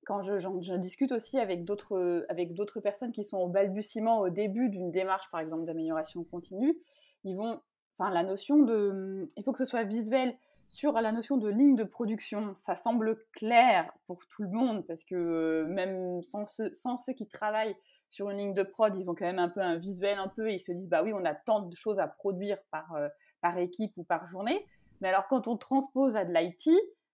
quand 0.04 0.22
je, 0.22 0.76
discute 0.76 1.12
aussi 1.12 1.38
avec 1.38 1.64
d'autres, 1.64 2.24
avec 2.28 2.54
d'autres 2.54 2.80
personnes 2.80 3.12
qui 3.12 3.24
sont 3.24 3.38
au 3.38 3.48
balbutiement 3.48 4.20
au 4.20 4.30
début 4.30 4.68
d'une 4.68 4.90
démarche, 4.90 5.30
par 5.30 5.40
exemple, 5.40 5.64
d'amélioration 5.64 6.24
continue, 6.24 6.78
ils 7.24 7.36
vont, 7.36 7.60
enfin 7.98 8.10
la 8.10 8.22
notion 8.22 8.58
de, 8.58 8.90
hum, 8.90 9.28
il 9.36 9.44
faut 9.44 9.52
que 9.52 9.58
ce 9.58 9.64
soit 9.64 9.84
visuel 9.84 10.36
sur 10.68 10.92
la 10.92 11.12
notion 11.12 11.38
de 11.38 11.48
ligne 11.48 11.76
de 11.76 11.84
production. 11.84 12.54
Ça 12.56 12.76
semble 12.76 13.18
clair 13.32 13.90
pour 14.06 14.26
tout 14.28 14.42
le 14.42 14.50
monde 14.50 14.86
parce 14.86 15.04
que 15.04 15.14
euh, 15.14 15.66
même 15.66 16.22
sans 16.22 16.46
ceux, 16.46 16.72
sans 16.72 16.98
ceux 16.98 17.14
qui 17.14 17.26
travaillent 17.26 17.76
sur 18.10 18.30
une 18.30 18.38
ligne 18.38 18.54
de 18.54 18.62
prod, 18.62 18.94
ils 18.96 19.10
ont 19.10 19.14
quand 19.14 19.26
même 19.26 19.38
un 19.38 19.48
peu 19.48 19.60
un 19.60 19.76
visuel 19.76 20.18
un 20.18 20.28
peu 20.28 20.50
et 20.50 20.54
ils 20.54 20.60
se 20.60 20.72
disent 20.72 20.88
bah 20.88 21.02
oui 21.02 21.12
on 21.12 21.24
a 21.24 21.34
tant 21.34 21.60
de 21.60 21.74
choses 21.74 21.98
à 21.98 22.06
produire 22.06 22.58
par, 22.70 22.94
euh, 22.94 23.08
par 23.40 23.58
équipe 23.58 23.92
ou 23.96 24.04
par 24.04 24.26
journée. 24.26 24.66
Mais 25.00 25.08
alors, 25.08 25.26
quand 25.28 25.48
on 25.48 25.56
transpose 25.56 26.16
à 26.16 26.24
de 26.24 26.32
l'IT, 26.32 26.70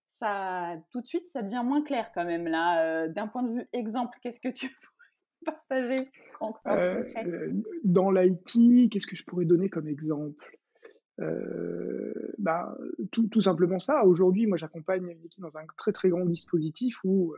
ça, 0.07 0.75
tout 0.91 1.01
de 1.01 1.07
suite, 1.07 1.25
ça 1.25 1.41
devient 1.41 1.61
moins 1.63 1.83
clair 1.83 2.11
quand 2.13 2.25
même. 2.25 2.47
Là, 2.47 2.83
euh, 2.83 3.07
d'un 3.09 3.27
point 3.27 3.43
de 3.43 3.51
vue 3.51 3.69
exemple, 3.73 4.17
qu'est-ce 4.21 4.39
que 4.39 4.49
tu 4.49 4.69
pourrais 5.45 5.57
partager 5.67 6.03
euh, 6.67 7.51
Dans 7.83 8.11
l'IT, 8.11 8.89
qu'est-ce 8.89 9.07
que 9.07 9.15
je 9.15 9.23
pourrais 9.23 9.45
donner 9.45 9.69
comme 9.69 9.87
exemple? 9.87 10.57
Euh, 11.19 12.13
bah, 12.37 12.77
tout, 13.11 13.41
simplement 13.41 13.79
ça. 13.79 14.05
Aujourd'hui, 14.05 14.47
moi, 14.47 14.57
j'accompagne 14.57 15.09
une 15.09 15.25
équipe 15.25 15.41
dans 15.41 15.57
un 15.57 15.65
très 15.77 15.91
très 15.91 16.09
grand 16.09 16.25
dispositif 16.25 16.97
où, 17.03 17.35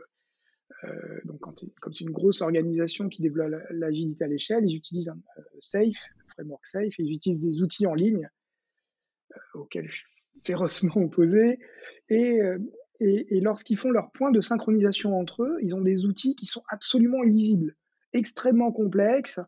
donc, 1.24 1.40
quand, 1.40 1.64
comme 1.80 1.92
c'est 1.92 2.04
une 2.04 2.10
grosse 2.10 2.40
organisation 2.40 3.08
qui 3.08 3.22
développe 3.22 3.54
l'agilité 3.70 4.24
à 4.24 4.28
l'échelle, 4.28 4.64
ils 4.68 4.76
utilisent 4.76 5.08
un 5.08 5.18
Safe, 5.60 6.08
un 6.24 6.28
framework 6.28 6.66
Safe, 6.66 6.98
et 6.98 7.02
ils 7.02 7.14
utilisent 7.14 7.40
des 7.40 7.62
outils 7.62 7.86
en 7.86 7.94
ligne 7.94 8.28
auxquels 9.54 9.88
je 9.88 10.04
férocement 10.44 10.96
opposés. 10.96 11.58
Euh, 12.10 12.58
et, 13.00 13.36
et, 13.36 13.40
lorsqu'ils 13.40 13.76
font 13.76 13.90
leur 13.90 14.10
point 14.10 14.30
de 14.30 14.40
synchronisation 14.40 15.18
entre 15.18 15.44
eux, 15.44 15.58
ils 15.62 15.74
ont 15.74 15.80
des 15.80 16.04
outils 16.04 16.34
qui 16.34 16.46
sont 16.46 16.62
absolument 16.68 17.22
illisibles, 17.22 17.76
extrêmement 18.12 18.72
complexes, 18.72 19.40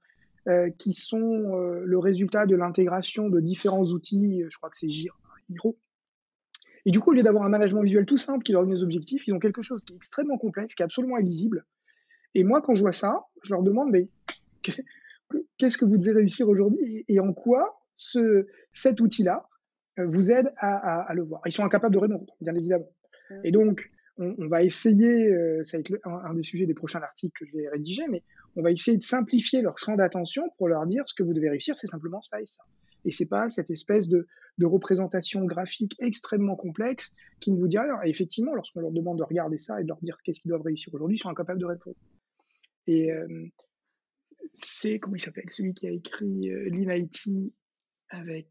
euh, 0.51 0.69
qui 0.69 0.93
sont 0.93 1.55
euh, 1.55 1.85
le 1.85 1.99
résultat 1.99 2.45
de 2.45 2.57
l'intégration 2.57 3.29
de 3.29 3.39
différents 3.39 3.85
outils, 3.85 4.43
je 4.49 4.57
crois 4.57 4.69
que 4.69 4.77
c'est 4.77 4.89
Giro. 4.89 5.79
Et 6.85 6.91
du 6.91 6.99
coup, 6.99 7.11
au 7.11 7.15
lieu 7.15 7.23
d'avoir 7.23 7.45
un 7.45 7.49
management 7.49 7.83
visuel 7.83 8.05
tout 8.05 8.17
simple 8.17 8.43
qui 8.43 8.51
leur 8.51 8.63
donne 8.63 8.75
des 8.75 8.83
objectifs, 8.83 9.29
ils 9.29 9.33
ont 9.33 9.39
quelque 9.39 9.63
chose 9.63 9.85
qui 9.85 9.93
est 9.93 9.97
extrêmement 9.97 10.39
complexe, 10.39 10.75
qui 10.75 10.83
est 10.83 10.85
absolument 10.85 11.19
illisible. 11.19 11.67
Et 12.35 12.43
moi, 12.43 12.63
quand 12.63 12.75
je 12.75 12.81
vois 12.81 12.91
ça, 12.91 13.27
je 13.45 13.55
leur 13.55 13.63
demande, 13.63 13.93
mais 13.93 14.09
qu'est-ce 15.59 15.79
que 15.79 15.85
vous 15.85 15.99
devez 15.99 16.13
réussir 16.13 16.49
aujourd'hui 16.49 17.05
et 17.07 17.21
en 17.21 17.33
quoi 17.33 17.81
ce, 17.97 18.49
cet 18.73 19.01
outil-là 19.01 19.47
euh, 20.01 20.07
vous 20.07 20.33
aide 20.33 20.53
à, 20.57 21.13
le 21.15 21.23
voir? 21.23 21.43
Ils 21.47 21.53
sont 21.53 21.65
incapables 21.65 21.95
de 21.95 22.01
répondre, 22.01 22.35
bien 22.41 22.57
évidemment. 22.57 22.91
Et 23.45 23.53
donc, 23.53 23.89
on, 24.19 24.49
va 24.49 24.65
essayer, 24.65 25.33
ça 25.63 25.79
va 25.79 25.83
être 25.83 26.01
un, 26.05 26.35
des 26.35 26.43
sujets 26.43 26.67
des 26.67 26.75
prochains 26.75 27.03
articles 27.03 27.39
que 27.39 27.49
je 27.49 27.57
vais 27.57 27.69
rédiger, 27.69 28.03
mais 28.09 28.25
on 28.57 28.63
va 28.63 28.73
essayer 28.73 28.97
de 28.97 29.03
simplifier 29.03 29.63
leur 29.63 29.79
champ 29.79 29.97
d'attention 29.97 30.43
pour 30.59 30.69
leur 30.69 30.87
dire 30.87 31.05
ce 31.07 31.15
que 31.15 31.23
vous 31.23 31.33
devez 31.33 31.51
réussir, 31.51 31.77
c'est 31.79 31.87
simplement 31.87 32.21
ça 32.21 32.41
et 32.41 32.47
ça. 32.47 32.63
Et 33.05 33.11
c'est 33.11 33.27
pas 33.27 33.49
cette 33.49 33.71
espèce 33.71 34.09
de, 34.09 34.27
représentation 34.63 35.47
graphique 35.47 35.97
extrêmement 36.01 36.55
complexe 36.55 37.15
qui 37.41 37.51
ne 37.51 37.59
vous 37.59 37.67
dit 37.67 37.79
rien. 37.79 37.99
Effectivement, 38.05 38.53
lorsqu'on 38.55 38.81
leur 38.81 38.91
demande 38.91 39.17
de 39.17 39.23
regarder 39.23 39.57
ça 39.57 39.81
et 39.81 39.85
de 39.85 39.89
leur 39.89 40.01
dire 40.03 40.19
qu'est-ce 40.23 40.43
qu'ils 40.43 40.51
doivent 40.51 40.61
réussir 40.61 40.93
aujourd'hui, 40.93 41.17
ils 41.17 41.21
sont 41.21 41.31
incapables 41.31 41.61
de 41.61 41.65
répondre. 41.65 41.97
Et 42.87 43.11
euh, 43.11 43.47
c'est, 44.53 44.99
comment 44.99 45.17
il 45.17 45.21
s'appelle, 45.21 45.47
celui 45.49 45.73
qui 45.73 45.87
a 45.87 45.91
écrit 45.91 46.51
euh, 46.51 46.69
l'INIT 46.69 47.55
avec 48.11 48.49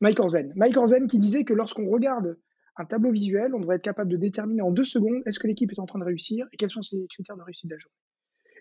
Mike 0.00 0.20
Orzen. 0.20 0.52
Mike 0.56 0.76
Orzen 0.76 1.06
qui 1.06 1.18
disait 1.18 1.44
que 1.44 1.54
lorsqu'on 1.54 1.88
regarde 1.88 2.36
un 2.76 2.84
tableau 2.84 3.10
visuel, 3.10 3.54
on 3.54 3.60
devrait 3.60 3.76
être 3.76 3.82
capable 3.82 4.10
de 4.10 4.16
déterminer 4.16 4.62
en 4.62 4.70
deux 4.70 4.84
secondes 4.84 5.22
est-ce 5.26 5.38
que 5.38 5.46
l'équipe 5.46 5.72
est 5.72 5.80
en 5.80 5.86
train 5.86 5.98
de 5.98 6.04
réussir 6.04 6.46
et 6.52 6.56
quels 6.56 6.70
sont 6.70 6.82
ses 6.82 7.06
critères 7.08 7.36
de 7.36 7.42
réussite 7.42 7.70
de. 7.70 7.76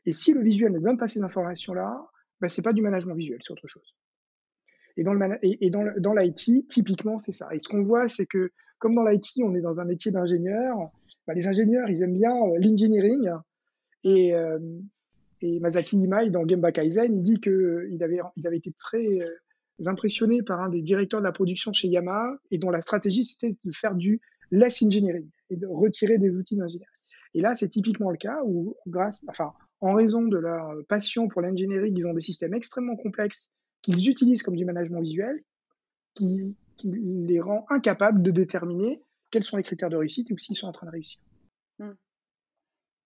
Et 0.07 0.13
si 0.13 0.33
le 0.33 0.41
visuel 0.41 0.71
ne 0.71 0.79
donne 0.79 0.97
pas 0.97 1.07
ces 1.07 1.21
informations-là, 1.21 2.01
ben, 2.39 2.47
ce 2.47 2.59
n'est 2.59 2.63
pas 2.63 2.71
du 2.71 2.81
management 2.81 3.13
visuel, 3.13 3.39
c'est 3.41 3.51
autre 3.51 3.67
chose. 3.67 3.93
Et 4.95 5.03
dans, 5.03 5.13
le 5.13 5.37
et, 5.43 5.69
dans, 5.69 6.13
l'IT, 6.13 6.69
typiquement, 6.69 7.19
c'est 7.19 7.33
ça. 7.33 7.53
Et 7.53 7.59
ce 7.59 7.67
qu'on 7.67 7.81
voit, 7.81 8.07
c'est 8.07 8.25
que 8.25 8.51
comme 8.79 8.95
dans 8.95 9.03
l'IT, 9.03 9.43
on 9.43 9.53
est 9.53 9.61
dans 9.61 9.79
un 9.81 9.85
métier 9.85 10.11
d'ingénieur, 10.11 10.91
ben, 11.27 11.33
les 11.33 11.45
ingénieurs, 11.45 11.89
ils 11.89 12.01
aiment 12.01 12.17
bien 12.17 12.33
euh, 12.33 12.57
l'engineering. 12.57 13.29
Et, 14.05 14.33
euh, 14.33 14.57
et 15.41 15.59
Masaki 15.59 15.97
Imai, 15.97 16.29
dans 16.29 16.47
Gemba 16.47 16.71
Kaizen, 16.71 17.13
il 17.13 17.23
dit 17.23 17.41
qu'il 17.41 17.51
euh, 17.51 17.97
avait, 17.99 18.21
il 18.37 18.47
avait 18.47 18.57
été 18.57 18.71
très 18.79 19.09
impressionné 19.85 20.41
par 20.41 20.61
un 20.61 20.69
des 20.69 20.81
directeurs 20.81 21.19
de 21.19 21.25
la 21.25 21.33
production 21.33 21.73
chez 21.73 21.89
Yamaha 21.89 22.37
et 22.49 22.57
dont 22.57 22.69
la 22.69 22.81
stratégie 22.81 23.25
c'était 23.25 23.57
de 23.63 23.71
faire 23.71 23.93
du 23.93 24.21
less 24.51 24.81
engineering 24.81 25.29
et 25.49 25.57
de 25.57 25.67
retirer 25.67 26.17
des 26.17 26.37
outils 26.37 26.55
d'ingénierie. 26.55 26.89
Et 27.33 27.41
là, 27.41 27.55
c'est 27.55 27.67
typiquement 27.67 28.09
le 28.09 28.17
cas 28.17 28.39
où, 28.45 28.75
grâce, 28.87 29.23
enfin, 29.27 29.53
en 29.81 29.93
raison 29.93 30.23
de 30.23 30.37
leur 30.37 30.73
passion 30.87 31.27
pour 31.27 31.41
l'engineering, 31.41 31.93
ils 31.95 32.07
ont 32.07 32.13
des 32.13 32.21
systèmes 32.21 32.53
extrêmement 32.53 32.95
complexes 32.95 33.47
qu'ils 33.81 34.09
utilisent 34.09 34.43
comme 34.43 34.55
du 34.55 34.65
management 34.65 35.01
visuel, 35.01 35.43
qui, 36.13 36.55
les 36.83 37.39
rend 37.39 37.65
incapables 37.69 38.21
de 38.21 38.31
déterminer 38.31 39.01
quels 39.31 39.43
sont 39.43 39.57
les 39.57 39.63
critères 39.63 39.89
de 39.89 39.97
réussite 39.97 40.29
ou 40.29 40.37
s'ils 40.37 40.55
sont 40.55 40.67
en 40.67 40.71
train 40.71 40.85
de 40.85 40.91
réussir. 40.91 41.19
Hmm. 41.79 41.93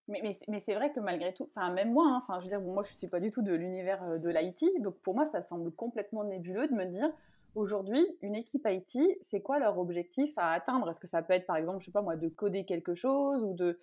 Mais, 0.08 0.38
c'est 0.60 0.76
vrai 0.76 0.92
que 0.92 1.00
malgré 1.00 1.34
tout, 1.34 1.50
même 1.74 1.94
moi, 1.94 2.24
hein, 2.28 2.38
je 2.40 2.44
veux 2.44 2.50
dire, 2.50 2.62
moi 2.62 2.84
je 2.84 2.94
suis 2.94 3.08
pas 3.08 3.22
du 3.22 3.32
tout 3.32 3.42
de 3.42 3.54
l'univers 3.54 4.04
euh, 4.04 4.18
de 4.18 4.30
l'IT, 4.30 4.82
donc 4.82 4.96
pour 5.00 5.16
moi 5.16 5.26
ça 5.26 5.42
semble 5.42 5.72
complètement 5.72 6.26
nébuleux 6.26 6.68
de 6.68 6.74
me 6.74 6.86
dire 6.86 7.10
aujourd'hui 7.56 8.06
une 8.22 8.36
équipe 8.36 8.68
IT, 8.68 8.98
c'est 9.22 9.42
quoi 9.42 9.60
leur 9.60 9.78
objectif 9.78 10.34
à 10.38 10.52
atteindre? 10.52 10.90
Est-ce 10.90 11.00
que 11.00 11.08
ça 11.08 11.22
peut 11.22 11.34
être 11.34 11.46
par 11.46 11.56
exemple, 11.56 11.80
je 11.80 11.86
sais 11.86 11.92
pas 11.92 12.02
moi, 12.02 12.18
de 12.18 12.28
coder 12.28 12.66
quelque 12.66 12.94
chose 12.94 13.44
ou 13.44 13.54
de, 13.54 13.78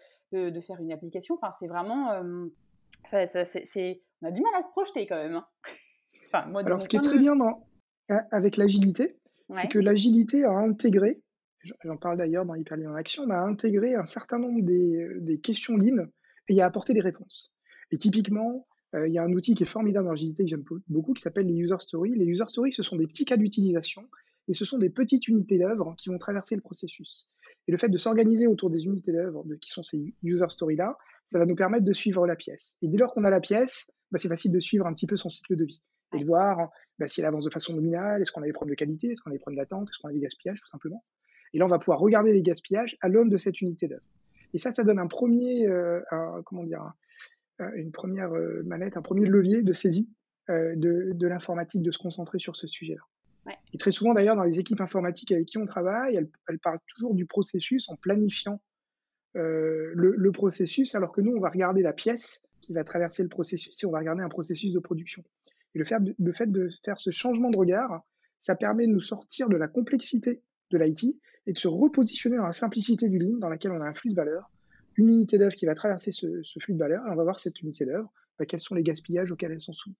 faire 0.61 0.81
une 0.81 0.93
application? 0.93 1.39
C'est 1.59 1.69
vraiment, 1.69 2.13
euh, 2.13 2.47
ça, 3.05 3.27
c'est, 3.27 4.03
on 4.23 4.29
a 4.29 4.31
du 4.31 4.41
mal 4.41 4.55
à 4.57 4.63
se 4.63 4.69
projeter 4.69 5.07
quand 5.07 5.17
même. 5.17 5.35
Hein. 5.35 5.47
enfin, 6.27 6.47
moi, 6.47 6.63
Alors 6.65 6.83
ce 6.83 6.89
qui 6.89 6.97
est 6.97 7.01
très 7.01 7.19
bien 7.19 7.37
dans, 7.37 7.67
avec 8.31 8.57
l'agilité, 8.57 9.17
c'est 9.51 9.69
que 9.69 9.79
l'agilité 9.79 10.45
a 10.45 10.51
intégré 10.51 11.23
j'en 11.85 11.97
parle 11.97 12.19
d'ailleurs 12.19 12.45
dans 12.45 12.55
Hyperligne 12.55 12.89
en 12.89 12.95
Action, 12.95 13.25
on 13.25 13.31
a 13.31 13.39
intégré 13.39 13.95
un 13.95 14.07
certain 14.07 14.39
nombre 14.39 14.63
des, 14.63 15.07
des 15.21 15.39
questions 15.41 15.77
lignes 15.77 16.07
et 16.49 16.61
à 16.61 16.67
apporter 16.67 16.95
des 16.95 17.01
réponses. 17.01 17.55
Et 17.91 17.99
typiquement, 17.99 18.67
euh, 18.95 19.07
il 19.09 19.15
y 19.15 19.19
a 19.19 19.23
un 19.23 19.33
outil 19.33 19.55
qui 19.55 19.65
est 19.65 19.67
formidable 19.67 20.07
dans 20.07 20.13
l'agilité 20.13 20.45
que 20.45 20.49
j'aime 20.49 20.65
beaucoup 20.89 21.13
qui 21.13 21.23
s'appelle 21.23 21.47
les 21.47 21.55
user 21.55 21.79
stories. 21.79 22.15
Les 22.15 22.27
user 22.27 22.45
stories, 22.49 22.73
ce 22.73 22.83
sont 22.83 22.97
des 22.97 23.07
petits 23.07 23.25
cas 23.25 23.37
d'utilisation 23.37 24.09
et 24.49 24.55
ce 24.55 24.65
sont 24.65 24.79
des 24.79 24.91
petites 24.91 25.29
unités 25.29 25.59
d'œuvre 25.59 25.95
qui 25.99 26.09
vont 26.09 26.19
traverser 26.19 26.55
le 26.55 26.63
processus. 26.63 27.29
Et 27.67 27.73
le 27.73 27.79
fait 27.79 27.91
de 27.91 27.99
s'organiser 27.99 28.47
autour 28.47 28.71
des 28.71 28.85
unités 28.85 29.13
d'œuvre 29.13 29.45
qui 29.61 29.71
sont 29.71 29.83
ces 29.83 30.15
user 30.23 30.49
stories-là, 30.49 30.97
ça 31.29 31.39
va 31.39 31.47
nous 31.47 31.55
permettre 31.55 31.85
de 31.85 31.93
suivre 31.93 32.27
la 32.27 32.37
pièce. 32.37 32.77
Et 32.83 32.89
dès 32.89 32.99
lors 32.99 33.15
qu'on 33.15 33.25
a 33.25 33.31
la 33.31 33.41
pièce, 33.41 33.91
bah, 34.11 34.19
c'est 34.19 34.29
facile 34.29 34.53
de 34.53 34.61
suivre 34.61 34.87
un 34.87 34.95
petit 34.95 35.07
peu 35.07 35.17
son 35.17 35.29
cycle 35.29 35.57
de 35.57 35.65
vie 35.65 35.83
et 36.15 36.21
de 36.21 36.25
voir 36.25 36.71
bah, 36.99 37.09
si 37.09 37.21
elle 37.21 37.27
avance 37.27 37.45
de 37.45 37.51
façon 37.51 37.75
nominale, 37.75 38.23
est-ce 38.23 38.33
qu'on 38.33 38.43
a 38.43 38.47
des 38.47 38.53
problèmes 38.53 38.75
de 38.75 38.79
qualité, 38.79 39.09
est-ce 39.09 39.23
qu'on 39.23 39.31
a 39.31 39.35
des 39.35 39.39
problèmes 39.39 39.59
d'attente, 39.59 39.89
est-ce 39.91 39.99
qu'on 40.01 40.09
a 40.09 40.13
des 40.13 40.21
gaspillages, 40.21 40.61
tout 40.61 40.69
simplement. 40.69 41.05
Et 41.53 41.59
là, 41.59 41.67
on 41.67 41.69
va 41.69 41.79
pouvoir 41.79 41.99
regarder 42.01 42.33
les 42.33 42.43
gaspillages 42.43 42.97
à 43.01 43.09
l'aune 43.09 43.29
de 43.29 43.39
cette 43.39 43.61
unité 43.61 43.89
d'œuvre. 43.89 44.03
Et 44.55 44.59
ça, 44.59 44.73
ça 44.73 44.85
donne 44.85 44.99
un 44.99 45.07
premier, 45.07 45.67
euh, 45.67 46.01
comment 46.45 46.65
dire, 46.65 46.93
une 47.75 47.93
première 47.93 48.33
euh, 48.35 48.63
manette, 48.65 48.97
un 48.97 49.03
premier 49.03 49.27
levier 49.27 49.63
de 49.63 49.73
saisie 49.73 50.09
euh, 50.49 50.75
de, 50.77 51.13
de 51.13 51.27
l'informatique, 51.27 51.83
de 51.83 51.91
se 51.91 51.99
concentrer 51.99 52.39
sur 52.39 52.57
ce 52.57 52.67
sujet-là. 52.67 53.03
Et 53.73 53.79
très 53.79 53.91
souvent, 53.91 54.13
d'ailleurs, 54.15 54.37
dans 54.37 54.45
les 54.45 54.59
équipes 54.59 54.81
informatiques 54.81 55.33
avec 55.33 55.47
qui 55.47 55.59
on 55.59 55.67
travaille, 55.67 56.17
elles, 56.17 56.59
parlent 56.59 56.81
toujours 56.87 57.15
du 57.15 57.27
processus 57.27 57.89
en 57.89 57.97
planifiant 57.97 58.61
le, 59.35 59.93
le, 59.95 60.33
processus, 60.33 60.95
alors 60.95 61.13
que 61.13 61.21
nous, 61.21 61.33
on 61.33 61.41
va 61.41 61.51
regarder 61.51 61.83
la 61.83 61.93
pièce 61.93 62.43
qui 62.61 62.73
va 62.73 62.83
traverser 62.83 63.23
le 63.23 63.29
processus 63.29 63.83
et 63.83 63.87
on 63.87 63.91
va 63.91 63.99
regarder 63.99 64.23
un 64.23 64.29
processus 64.29 64.73
de 64.73 64.81
production. 64.81 65.23
Et 65.75 65.79
le 65.79 65.85
fait, 65.85 65.97
le 66.19 66.33
fait 66.33 66.51
de 66.51 66.69
faire 66.85 66.99
ce 66.99 67.11
changement 67.11 67.51
de 67.51 67.57
regard, 67.57 68.03
ça 68.39 68.57
permet 68.57 68.87
de 68.87 68.93
nous 68.93 69.01
sortir 69.01 69.49
de 69.49 69.57
la 69.57 69.69
complexité 69.69 70.43
de 70.71 70.79
l'IT 70.79 71.17
et 71.47 71.53
de 71.53 71.59
se 71.59 71.69
repositionner 71.69 72.37
dans 72.37 72.47
la 72.47 72.53
simplicité 72.53 73.09
du 73.09 73.19
ligne 73.19 73.39
dans 73.39 73.49
laquelle 73.49 73.73
on 73.73 73.81
a 73.81 73.87
un 73.87 73.93
flux 73.93 74.11
de 74.11 74.17
valeur 74.17 74.51
une 74.99 75.11
unité 75.11 75.39
d'œuvre 75.39 75.55
qui 75.55 75.65
va 75.65 75.75
traverser 75.75 76.13
ce, 76.13 76.27
flux 76.61 76.75
de 76.75 76.79
valeur, 76.79 77.07
et 77.07 77.11
on 77.11 77.15
va 77.15 77.23
voir 77.23 77.39
cette 77.39 77.61
unité 77.63 77.87
d'œuvre, 77.87 78.13
bah, 78.39 78.45
quels 78.45 78.61
sont 78.61 78.75
les 78.75 78.83
gaspillages 78.83 79.31
auxquels 79.31 79.53
elles 79.53 79.61
sont 79.61 79.73
soumises. 79.73 79.97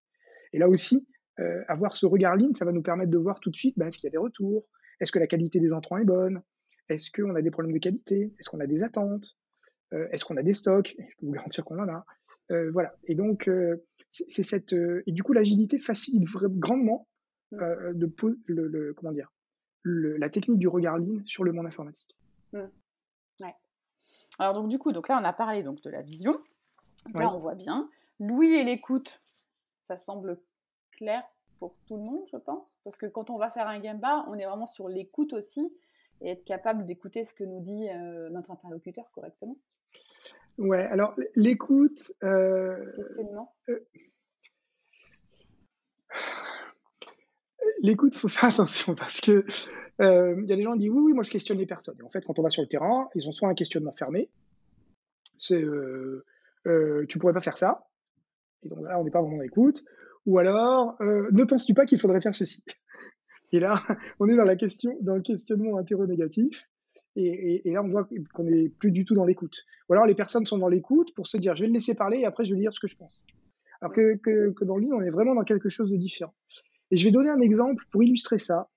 Et 0.53 0.59
là 0.59 0.69
aussi, 0.69 1.07
euh, 1.39 1.63
avoir 1.69 1.97
ce 1.97 2.05
regard 2.05 2.37
ligne, 2.37 2.53
ça 2.53 2.65
va 2.65 2.73
nous 2.73 2.83
permettre 2.83 3.11
de 3.11 3.19
voir 3.19 3.39
tout 3.41 3.51
de 3.51 3.57
suite, 3.57 3.75
bah, 3.79 3.87
est-ce 3.87 3.99
qu'il 3.99 4.09
y 4.09 4.11
a 4.11 4.11
des 4.11 4.19
retours, 4.19 4.67
est-ce 5.01 5.13
que 5.13 5.21
la 5.21 5.29
qualité 5.29 5.61
des 5.61 5.73
entrants 5.73 5.99
est 5.99 6.05
bonne, 6.05 6.43
est-ce 6.89 7.11
qu'on 7.11 7.35
a 7.35 7.43
des 7.43 7.51
problèmes 7.51 7.75
de 7.75 7.79
qualité, 7.79 8.33
est-ce 8.39 8.49
qu'on 8.51 8.61
a 8.61 8.67
des 8.67 8.83
attentes, 8.83 9.37
euh, 9.93 10.09
est-ce 10.11 10.25
qu'on 10.25 10.37
a 10.37 10.43
des 10.43 10.53
stocks, 10.53 10.95
je 10.99 11.17
peux 11.19 11.27
vous 11.27 11.33
garantir 11.33 11.65
qu'on 11.65 11.79
en 11.79 11.89
a. 11.89 12.05
Euh, 12.51 12.71
voilà. 12.71 12.95
Et 13.05 13.15
donc, 13.15 13.51
c'est 14.13 14.43
cette, 14.43 14.73
et 14.73 15.13
du 15.13 15.23
coup, 15.23 15.33
l'agilité 15.33 15.79
facilite 15.79 16.29
grandement 16.31 17.07
mmh. 17.53 17.59
de, 17.95 18.11
le, 18.47 18.95
comment 18.95 19.13
dire, 19.13 19.33
la 19.85 20.29
technique 20.31 20.59
du 20.59 20.69
regard 20.69 20.99
ligne 20.99 21.23
sur 21.27 21.45
le 21.45 21.53
monde 21.53 21.67
informatique. 21.67 22.17
Mmh. 22.53 22.67
Alors 24.39 24.55
donc 24.55 24.69
du 24.69 24.79
coup, 24.79 24.93
donc 24.93 25.09
là 25.09 25.19
on 25.21 25.25
a 25.25 25.33
parlé 25.33 25.63
donc 25.63 25.81
de 25.83 25.91
la 25.91 26.03
vision. 26.03 26.41
Là 27.15 27.33
on 27.35 27.39
voit 27.39 27.55
bien. 27.55 27.91
Louis 28.21 28.53
et 28.55 28.65
l'écoute, 28.65 29.21
ça 29.83 29.97
semble 29.97 30.41
clair 30.93 31.25
pour 31.59 31.75
tout 31.87 31.97
le 31.97 32.03
monde, 32.03 32.25
je 32.33 32.37
pense. 32.37 32.79
Parce 32.85 32.97
que 32.97 33.07
quand 33.07 33.31
on 33.31 33.37
va 33.37 33.51
faire 33.51 33.67
un 33.67 33.81
gamba, 33.81 34.25
on 34.29 34.35
est 34.35 34.47
vraiment 34.47 34.67
sur 34.67 34.89
l'écoute 34.89 35.33
aussi 35.33 35.73
et 36.21 36.31
être 36.31 36.45
capable 36.45 36.87
d'écouter 36.87 37.25
ce 37.25 37.35
que 37.35 37.45
nous 37.45 37.61
dit 37.61 37.89
euh, 37.89 38.29
notre 38.31 38.51
interlocuteur 38.51 39.11
correctement. 39.13 39.57
Ouais, 40.59 40.83
alors 40.83 41.15
l'écoute. 41.37 42.13
Euh, 42.25 42.93
Questionnement. 42.97 43.55
Euh, 43.69 43.79
l'écoute, 47.83 48.17
il 48.17 48.19
faut 48.19 48.29
faire 48.29 48.49
attention 48.55 48.95
parce 48.95 49.21
que 49.21 49.45
euh, 50.01 50.35
il 50.43 50.49
y 50.49 50.53
a 50.53 50.57
des 50.57 50.63
gens 50.63 50.73
qui 50.73 50.81
disent 50.81 50.91
oui, 50.91 51.01
oui, 51.01 51.13
moi 51.13 51.23
je 51.23 51.31
questionne 51.31 51.59
les 51.59 51.67
personnes. 51.67 51.97
Et 52.01 52.03
en 52.03 52.09
fait, 52.09 52.23
quand 52.23 52.39
on 52.39 52.43
va 52.43 52.51
sur 52.51 52.63
le 52.63 52.69
terrain, 52.69 53.09
ils 53.15 53.29
ont 53.29 53.33
soit 53.33 53.49
un 53.49 53.55
questionnement 53.55 53.93
fermé, 53.93 54.29
c'est 55.37 55.63
euh, 55.63 56.25
tu 57.09 57.19
pourrais 57.19 57.33
pas 57.33 57.41
faire 57.41 57.57
ça, 57.57 57.87
et 58.65 58.69
donc 58.69 58.83
là 58.83 58.99
on 58.99 59.05
n'est 59.05 59.11
pas 59.11 59.21
vraiment 59.21 59.37
dans 59.37 59.43
l'écoute, 59.43 59.85
ou 60.27 60.39
alors 60.39 60.97
ne 61.01 61.45
penses-tu 61.45 61.73
pas 61.73 61.87
qu'il 61.87 61.99
faudrait 61.99 62.21
faire 62.21 62.35
ceci? 62.35 62.63
Et 63.53 63.61
là, 63.61 63.83
on 64.21 64.29
est 64.29 64.37
dans 64.37 64.45
la 64.45 64.57
question, 64.57 64.97
dans 65.01 65.17
le 65.17 65.23
questionnement 65.23 65.79
interro-négatif. 65.79 66.69
Et, 67.17 67.69
et, 67.69 67.73
là, 67.73 67.83
on 67.83 67.89
voit 67.89 68.09
qu'on 68.33 68.45
n'est 68.45 68.69
plus 68.69 68.93
du 68.93 69.05
tout 69.05 69.15
dans 69.15 69.25
l'écoute. 69.25 69.65
Ou 69.89 69.95
alors, 69.95 70.07
les 70.07 70.15
personnes 70.15 70.47
sont 70.47 70.59
dans 70.59 70.69
l'écoute 70.69 71.13
pour 71.15 71.27
se 71.27 71.37
dire, 71.37 71.57
je 71.57 71.63
vais 71.63 71.67
le 71.67 71.73
laisser 71.73 71.95
parler 71.95 72.19
et 72.19 72.27
après, 72.27 72.45
je 72.45 72.55
vais 72.55 72.61
dire 72.61 72.73
ce 72.73 72.79
que 72.79 72.87
je 72.87 72.97
pense. 72.97 73.27
Alors 73.81 73.93
que, 73.93 74.65
dans 74.65 74.77
le 74.77 74.83
livre, 74.83 74.97
on 74.97 75.03
est 75.03 75.11
vraiment 75.11 75.35
dans 75.35 75.45
quelque 75.45 75.69
chose 75.69 75.91
de 75.91 75.97
différent. 75.97 76.35
Et 76.91 76.97
je 76.97 77.05
vais 77.05 77.11
donner 77.11 77.31
un 77.31 77.41
exemple 77.41 77.85
pour 77.91 78.03
illustrer 78.03 78.39
ça, 78.39 78.69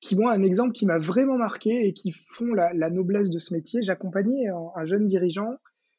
qui 0.00 0.14
moi 0.14 0.32
un 0.32 0.42
exemple 0.42 0.72
qui 0.72 0.86
m'a 0.86 0.98
vraiment 0.98 1.36
marqué 1.36 1.86
et 1.86 1.92
qui 1.92 2.12
font 2.12 2.54
la, 2.54 2.72
noblesse 2.90 3.30
de 3.30 3.38
ce 3.38 3.54
métier. 3.54 3.82
J'accompagnais 3.82 4.48
un, 4.48 4.84
jeune 4.84 5.06
dirigeant 5.06 5.56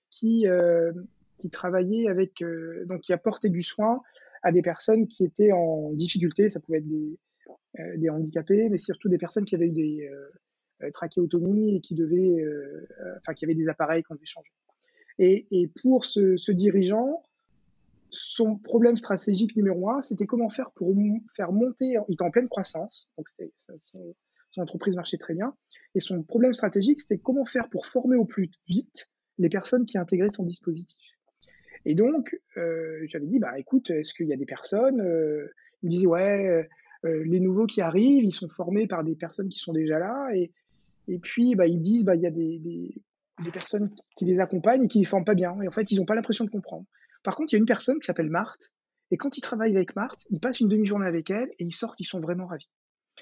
qui 0.09 0.47
euh, 0.47 0.91
travaillait 1.51 2.09
avec 2.09 2.41
euh, 2.41 2.85
donc 2.85 3.01
qui 3.01 3.13
apportait 3.13 3.49
du 3.49 3.61
soin 3.61 4.01
à 4.43 4.51
des 4.51 4.61
personnes 4.61 5.07
qui 5.07 5.25
étaient 5.25 5.51
en 5.51 5.91
difficulté. 5.93 6.49
Ça 6.49 6.59
pouvait 6.59 6.77
être 6.77 6.87
des, 6.87 7.17
des 7.77 8.09
handicapés, 8.09 8.69
mais 8.69 8.77
surtout 8.77 9.09
des 9.09 9.17
personnes 9.17 9.45
qui 9.45 9.55
avaient 9.55 9.67
eu 9.67 9.71
des 9.71 10.09
trachéotomies 10.93 11.75
et 11.75 11.79
qui 11.81 11.95
devaient, 11.95 12.43
enfin 13.17 13.33
qui 13.33 13.45
avaient 13.45 13.55
des 13.55 13.69
appareils 13.69 14.03
qu'on 14.03 14.15
devait 14.15 14.25
changer. 14.25 14.51
Et, 15.19 15.47
et 15.51 15.69
pour 15.81 16.05
ce, 16.05 16.51
dirigeant, 16.51 17.23
son 18.11 18.57
problème 18.57 18.97
stratégique 18.97 19.55
numéro 19.55 19.89
un, 19.89 20.01
c'était 20.01 20.25
comment 20.25 20.49
faire 20.49 20.71
pour 20.71 20.95
faire 21.35 21.51
monter, 21.51 21.95
il 22.07 22.13
était 22.13 22.23
en 22.23 22.31
pleine 22.31 22.47
croissance, 22.47 23.09
donc 23.17 23.27
son, 23.81 24.15
entreprise 24.57 24.95
marchait 24.95 25.17
très 25.17 25.35
bien, 25.35 25.53
et 25.93 25.99
son 25.99 26.23
problème 26.23 26.53
stratégique, 26.53 27.01
c'était 27.01 27.17
comment 27.17 27.45
faire 27.45 27.69
pour 27.69 27.85
former 27.85 28.17
au 28.17 28.25
plus 28.25 28.49
vite 28.67 29.09
les 29.37 29.49
personnes 29.49 29.85
qui 29.85 29.97
intégraient 29.97 30.31
son 30.31 30.43
dispositif. 30.43 30.99
Et 31.85 31.95
donc, 31.95 32.37
euh, 32.57 32.99
j'avais 33.03 33.27
dit, 33.27 33.39
bah 33.39 33.57
écoute, 33.57 33.89
est-ce 33.89 34.13
qu'il 34.13 34.27
y 34.27 34.33
a 34.33 34.37
des 34.37 34.45
personnes 34.45 34.99
euh, 34.99 35.47
Il 35.81 35.85
me 35.85 35.89
disait, 35.91 36.07
ouais, 36.07 36.47
euh, 36.47 36.63
les 37.03 37.39
nouveaux 37.39 37.65
qui 37.65 37.81
arrivent, 37.81 38.23
ils 38.23 38.31
sont 38.31 38.49
formés 38.49 38.87
par 38.87 39.03
des 39.03 39.15
personnes 39.15 39.49
qui 39.49 39.59
sont 39.59 39.73
déjà 39.73 39.99
là, 39.99 40.29
et, 40.35 40.51
et 41.07 41.19
puis 41.19 41.55
bah, 41.55 41.67
ils 41.67 41.81
disent, 41.81 42.03
bah 42.03 42.15
il 42.15 42.21
y 42.21 42.27
a 42.27 42.31
des, 42.31 42.59
des, 42.59 43.51
personnes 43.51 43.89
qui 44.17 44.25
les 44.25 44.39
accompagnent 44.39 44.83
et 44.83 44.87
qui 44.87 44.99
les 44.99 45.05
forment 45.05 45.25
pas 45.25 45.35
bien, 45.35 45.59
et 45.61 45.67
en 45.67 45.71
fait, 45.71 45.91
ils 45.91 45.99
n'ont 45.99 46.05
pas 46.05 46.15
l'impression 46.15 46.45
de 46.45 46.49
comprendre. 46.49 46.85
Par 47.23 47.35
contre, 47.35 47.53
il 47.53 47.55
y 47.55 47.59
a 47.59 47.59
une 47.59 47.65
personne 47.65 47.99
qui 47.99 48.05
s'appelle 48.05 48.29
Marthe, 48.29 48.73
et 49.11 49.17
quand 49.17 49.37
ils 49.37 49.41
travaillent 49.41 49.75
avec 49.75 49.95
Marthe, 49.95 50.25
ils 50.29 50.39
passent 50.39 50.59
une 50.59 50.67
demi-journée 50.67 51.07
avec 51.07 51.29
elle, 51.29 51.49
et 51.57 51.63
ils 51.63 51.73
sortent, 51.73 51.99
ils 51.99 52.05
sont 52.05 52.19
vraiment 52.19 52.45
ravis. 52.45 52.69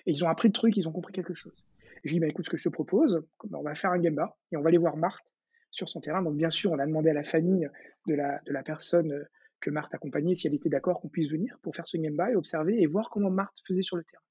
Et 0.05 0.11
ils 0.11 0.23
ont 0.23 0.29
appris 0.29 0.49
de 0.49 0.53
trucs, 0.53 0.75
ils 0.77 0.87
ont 0.87 0.91
compris 0.91 1.13
quelque 1.13 1.33
chose. 1.33 1.63
Et 2.03 2.09
je 2.09 2.13
dis, 2.13 2.19
bah, 2.19 2.27
écoute, 2.27 2.45
ce 2.45 2.49
que 2.49 2.57
je 2.57 2.63
te 2.63 2.69
propose, 2.69 3.23
on 3.51 3.61
va 3.61 3.75
faire 3.75 3.91
un 3.91 3.99
gamba, 3.99 4.35
et 4.51 4.57
on 4.57 4.61
va 4.61 4.69
aller 4.69 4.77
voir 4.77 4.97
Marthe 4.97 5.25
sur 5.71 5.89
son 5.89 6.01
terrain. 6.01 6.21
Donc, 6.21 6.35
bien 6.35 6.49
sûr, 6.49 6.71
on 6.71 6.79
a 6.79 6.85
demandé 6.85 7.09
à 7.09 7.13
la 7.13 7.23
famille 7.23 7.69
de 8.07 8.15
la, 8.15 8.41
de 8.45 8.53
la 8.53 8.63
personne 8.63 9.11
euh, 9.11 9.23
que 9.59 9.69
Marthe 9.69 9.93
accompagnait 9.93 10.35
si 10.35 10.47
elle 10.47 10.53
était 10.53 10.69
d'accord 10.69 10.99
qu'on 10.99 11.09
puisse 11.09 11.29
venir 11.29 11.57
pour 11.61 11.75
faire 11.75 11.87
ce 11.87 11.97
gamba 11.97 12.31
et 12.31 12.35
observer 12.35 12.81
et 12.81 12.87
voir 12.87 13.09
comment 13.09 13.29
Marthe 13.29 13.61
faisait 13.65 13.81
sur 13.81 13.97
le 13.97 14.03
terrain. 14.03 14.23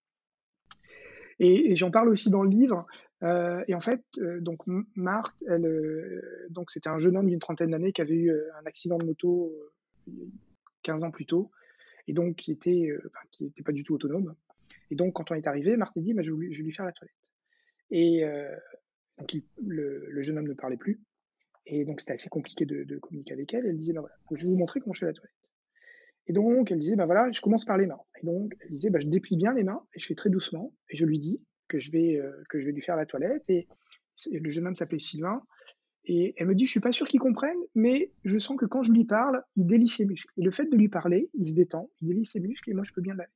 Et, 1.39 1.77
j'en 1.77 1.91
parle 1.91 2.09
aussi 2.09 2.31
dans 2.31 2.43
le 2.43 2.51
livre. 2.51 2.87
Euh, 3.23 3.63
et 3.69 3.75
en 3.75 3.81
fait, 3.81 4.03
euh, 4.19 4.41
donc 4.41 4.61
Marthe, 4.95 5.35
elle, 5.49 5.67
euh, 5.67 6.47
donc 6.51 6.71
c'était 6.71 6.89
un 6.89 6.99
jeune 6.99 7.17
homme 7.17 7.29
d'une 7.29 7.39
trentaine 7.39 7.71
d'années 7.71 7.93
qui 7.93 8.01
avait 8.01 8.15
eu 8.15 8.31
un 8.31 8.67
accident 8.67 8.99
de 8.99 9.07
moto 9.07 9.53
15 10.83 11.05
ans 11.05 11.11
plus 11.11 11.27
tôt, 11.27 11.51
et 12.07 12.13
donc 12.13 12.37
qui 12.37 12.53
était, 12.53 12.89
qui 13.33 13.45
n'était 13.45 13.63
pas 13.63 13.73
du 13.73 13.83
tout 13.83 13.95
autonome. 13.95 14.35
Et 14.91 14.95
donc 14.95 15.15
quand 15.15 15.31
on 15.31 15.35
est 15.35 15.47
arrivé, 15.47 15.77
Marthe 15.77 15.97
a 15.97 16.01
dit, 16.01 16.15
bah, 16.15 16.23
je, 16.23 16.33
vais, 16.33 16.47
lui 16.47 16.73
faire 16.73 16.85
la 16.85 16.93
toilette. 16.93 17.15
Et 17.91 18.23
donc 19.19 19.35
le, 19.65 20.23
jeune 20.23 20.39
homme 20.39 20.49
ne 20.49 20.55
parlait 20.55 20.77
plus, 20.77 21.01
et 21.67 21.85
donc 21.85 22.01
c'était 22.01 22.13
assez 22.13 22.29
compliqué 22.29 22.65
de, 22.65 22.99
communiquer 22.99 23.33
avec 23.33 23.53
elle. 23.53 23.67
Elle 23.67 23.77
disait, 23.77 23.93
bah, 23.93 24.01
voilà, 24.01 24.15
je 24.31 24.45
vais 24.45 24.51
vous 24.51 24.57
montrer 24.59 24.81
comment 24.81 24.93
je 24.93 25.01
fais 25.01 25.07
la 25.07 25.13
toilette. 25.13 25.35
Et 26.29 26.33
donc, 26.33 26.73
elle 26.73 26.79
disait, 26.79 26.97
ben 26.97 27.07
voilà, 27.07 27.31
je 27.31 27.41
commence 27.41 27.65
par 27.65 27.79
les 27.79 27.87
mains. 27.87 28.01
Et 28.21 28.27
donc, 28.27 28.57
elle 28.61 28.71
disait, 28.71 28.91
ben, 28.91 29.01
je 29.01 29.07
déplie 29.07 29.37
bien 29.37 29.53
les 29.53 29.63
mains 29.63 29.83
et 29.95 30.01
je 30.01 30.07
fais 30.07 30.15
très 30.15 30.31
doucement. 30.31 30.73
Et 30.91 30.97
je 30.97 31.05
lui 31.05 31.19
dis 31.19 31.41
que 31.69 31.79
je 31.79 31.91
vais, 31.93 32.17
euh, 32.17 32.33
que 32.49 32.61
je 32.61 32.67
vais 32.67 32.73
lui 32.73 32.83
faire 32.83 32.97
la 32.97 33.07
toilette. 33.07 33.45
Et, 33.49 33.69
le 34.33 34.49
jeune 34.49 34.67
homme 34.67 34.75
s'appelait 34.75 34.99
Sylvain. 34.99 35.43
Et 36.07 36.35
elle 36.37 36.47
me 36.47 36.55
dit, 36.55 36.67
je 36.67 36.71
suis 36.71 36.81
pas 36.81 36.93
sûr 36.93 37.07
qu'il 37.07 37.21
comprenne, 37.21 37.59
mais 37.75 38.13
je 38.25 38.39
sens 38.39 38.57
que 38.57 38.65
quand 38.65 38.83
je 38.83 38.93
lui 38.93 39.05
parle, 39.05 39.43
il 39.57 39.67
délie 39.67 39.89
ses 39.89 40.07
muscles. 40.07 40.33
Et 40.39 40.43
le 40.43 40.51
fait 40.51 40.67
de 40.67 40.77
lui 40.77 40.89
parler, 40.89 41.29
il 41.35 41.47
se 41.47 41.55
détend, 41.55 41.91
il 42.01 42.09
délie 42.09 42.25
ses 42.25 42.41
muscles 42.41 42.71
et 42.71 42.75
moi, 42.75 42.85
je 42.85 42.93
peux 42.93 43.03
bien 43.03 43.13
le 43.13 43.19
laver. 43.19 43.33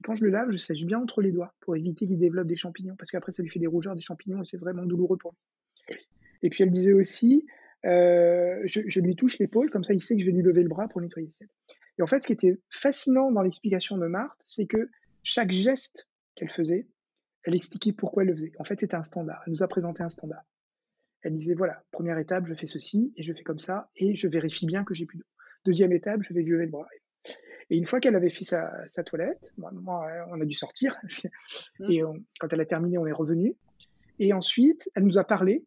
Et 0.00 0.04
quand 0.04 0.14
je 0.14 0.24
le 0.24 0.30
lave, 0.30 0.50
je 0.50 0.56
sèche 0.56 0.84
bien 0.84 1.00
entre 1.00 1.20
les 1.20 1.32
doigts 1.32 1.52
pour 1.60 1.76
éviter 1.76 2.06
qu'il 2.06 2.18
développe 2.18 2.46
des 2.46 2.56
champignons, 2.56 2.94
parce 2.96 3.10
qu'après, 3.10 3.32
ça 3.32 3.42
lui 3.42 3.50
fait 3.50 3.58
des 3.58 3.66
rougeurs, 3.66 3.96
des 3.96 4.00
champignons, 4.00 4.40
et 4.40 4.44
c'est 4.44 4.56
vraiment 4.56 4.86
douloureux 4.86 5.16
pour 5.16 5.32
lui. 5.32 5.96
Et 6.42 6.48
puis, 6.48 6.62
elle 6.62 6.70
disait 6.70 6.92
aussi, 6.92 7.44
euh, 7.84 8.60
je, 8.64 8.80
je, 8.86 9.00
lui 9.00 9.16
touche 9.16 9.38
l'épaule, 9.38 9.70
comme 9.70 9.84
ça, 9.84 9.92
il 9.92 10.00
sait 10.00 10.14
que 10.14 10.20
je 10.20 10.26
vais 10.26 10.32
lui 10.32 10.42
lever 10.42 10.62
le 10.62 10.68
bras 10.68 10.88
pour 10.88 11.00
nettoyer 11.00 11.30
ses 11.30 11.46
et 11.98 12.02
en 12.02 12.06
fait, 12.06 12.22
ce 12.22 12.26
qui 12.26 12.32
était 12.32 12.58
fascinant 12.70 13.30
dans 13.30 13.42
l'explication 13.42 13.98
de 13.98 14.06
Marthe, 14.06 14.40
c'est 14.44 14.66
que 14.66 14.90
chaque 15.22 15.50
geste 15.50 16.08
qu'elle 16.34 16.50
faisait, 16.50 16.86
elle 17.44 17.54
expliquait 17.54 17.92
pourquoi 17.92 18.22
elle 18.22 18.30
le 18.30 18.36
faisait. 18.36 18.52
En 18.58 18.64
fait, 18.64 18.80
c'était 18.80 18.94
un 18.94 19.02
standard. 19.02 19.42
Elle 19.46 19.52
nous 19.52 19.62
a 19.62 19.68
présenté 19.68 20.02
un 20.02 20.08
standard. 20.08 20.44
Elle 21.22 21.36
disait, 21.36 21.54
voilà, 21.54 21.84
première 21.90 22.18
étape, 22.18 22.46
je 22.46 22.54
fais 22.54 22.66
ceci, 22.66 23.12
et 23.16 23.22
je 23.22 23.32
fais 23.32 23.42
comme 23.42 23.58
ça, 23.58 23.90
et 23.96 24.14
je 24.14 24.26
vérifie 24.26 24.66
bien 24.66 24.84
que 24.84 24.94
j'ai 24.94 25.06
plus 25.06 25.18
d'eau. 25.18 25.26
Deuxième 25.64 25.92
étape, 25.92 26.22
je 26.22 26.32
vais 26.32 26.42
lever 26.42 26.64
le 26.64 26.70
bras. 26.70 26.88
Et 27.70 27.76
une 27.76 27.84
fois 27.84 28.00
qu'elle 28.00 28.16
avait 28.16 28.30
fait 28.30 28.44
sa, 28.44 29.04
toilette, 29.04 29.52
on 29.58 30.40
a 30.40 30.44
dû 30.44 30.54
sortir, 30.54 30.96
mmh. 31.78 31.92
et 31.92 32.02
quand 32.40 32.52
elle 32.52 32.60
a 32.60 32.66
terminé, 32.66 32.98
on 32.98 33.06
est 33.06 33.12
revenu. 33.12 33.54
Et 34.18 34.32
ensuite, 34.32 34.90
elle 34.94 35.04
nous 35.04 35.18
a 35.18 35.24
parlé, 35.24 35.64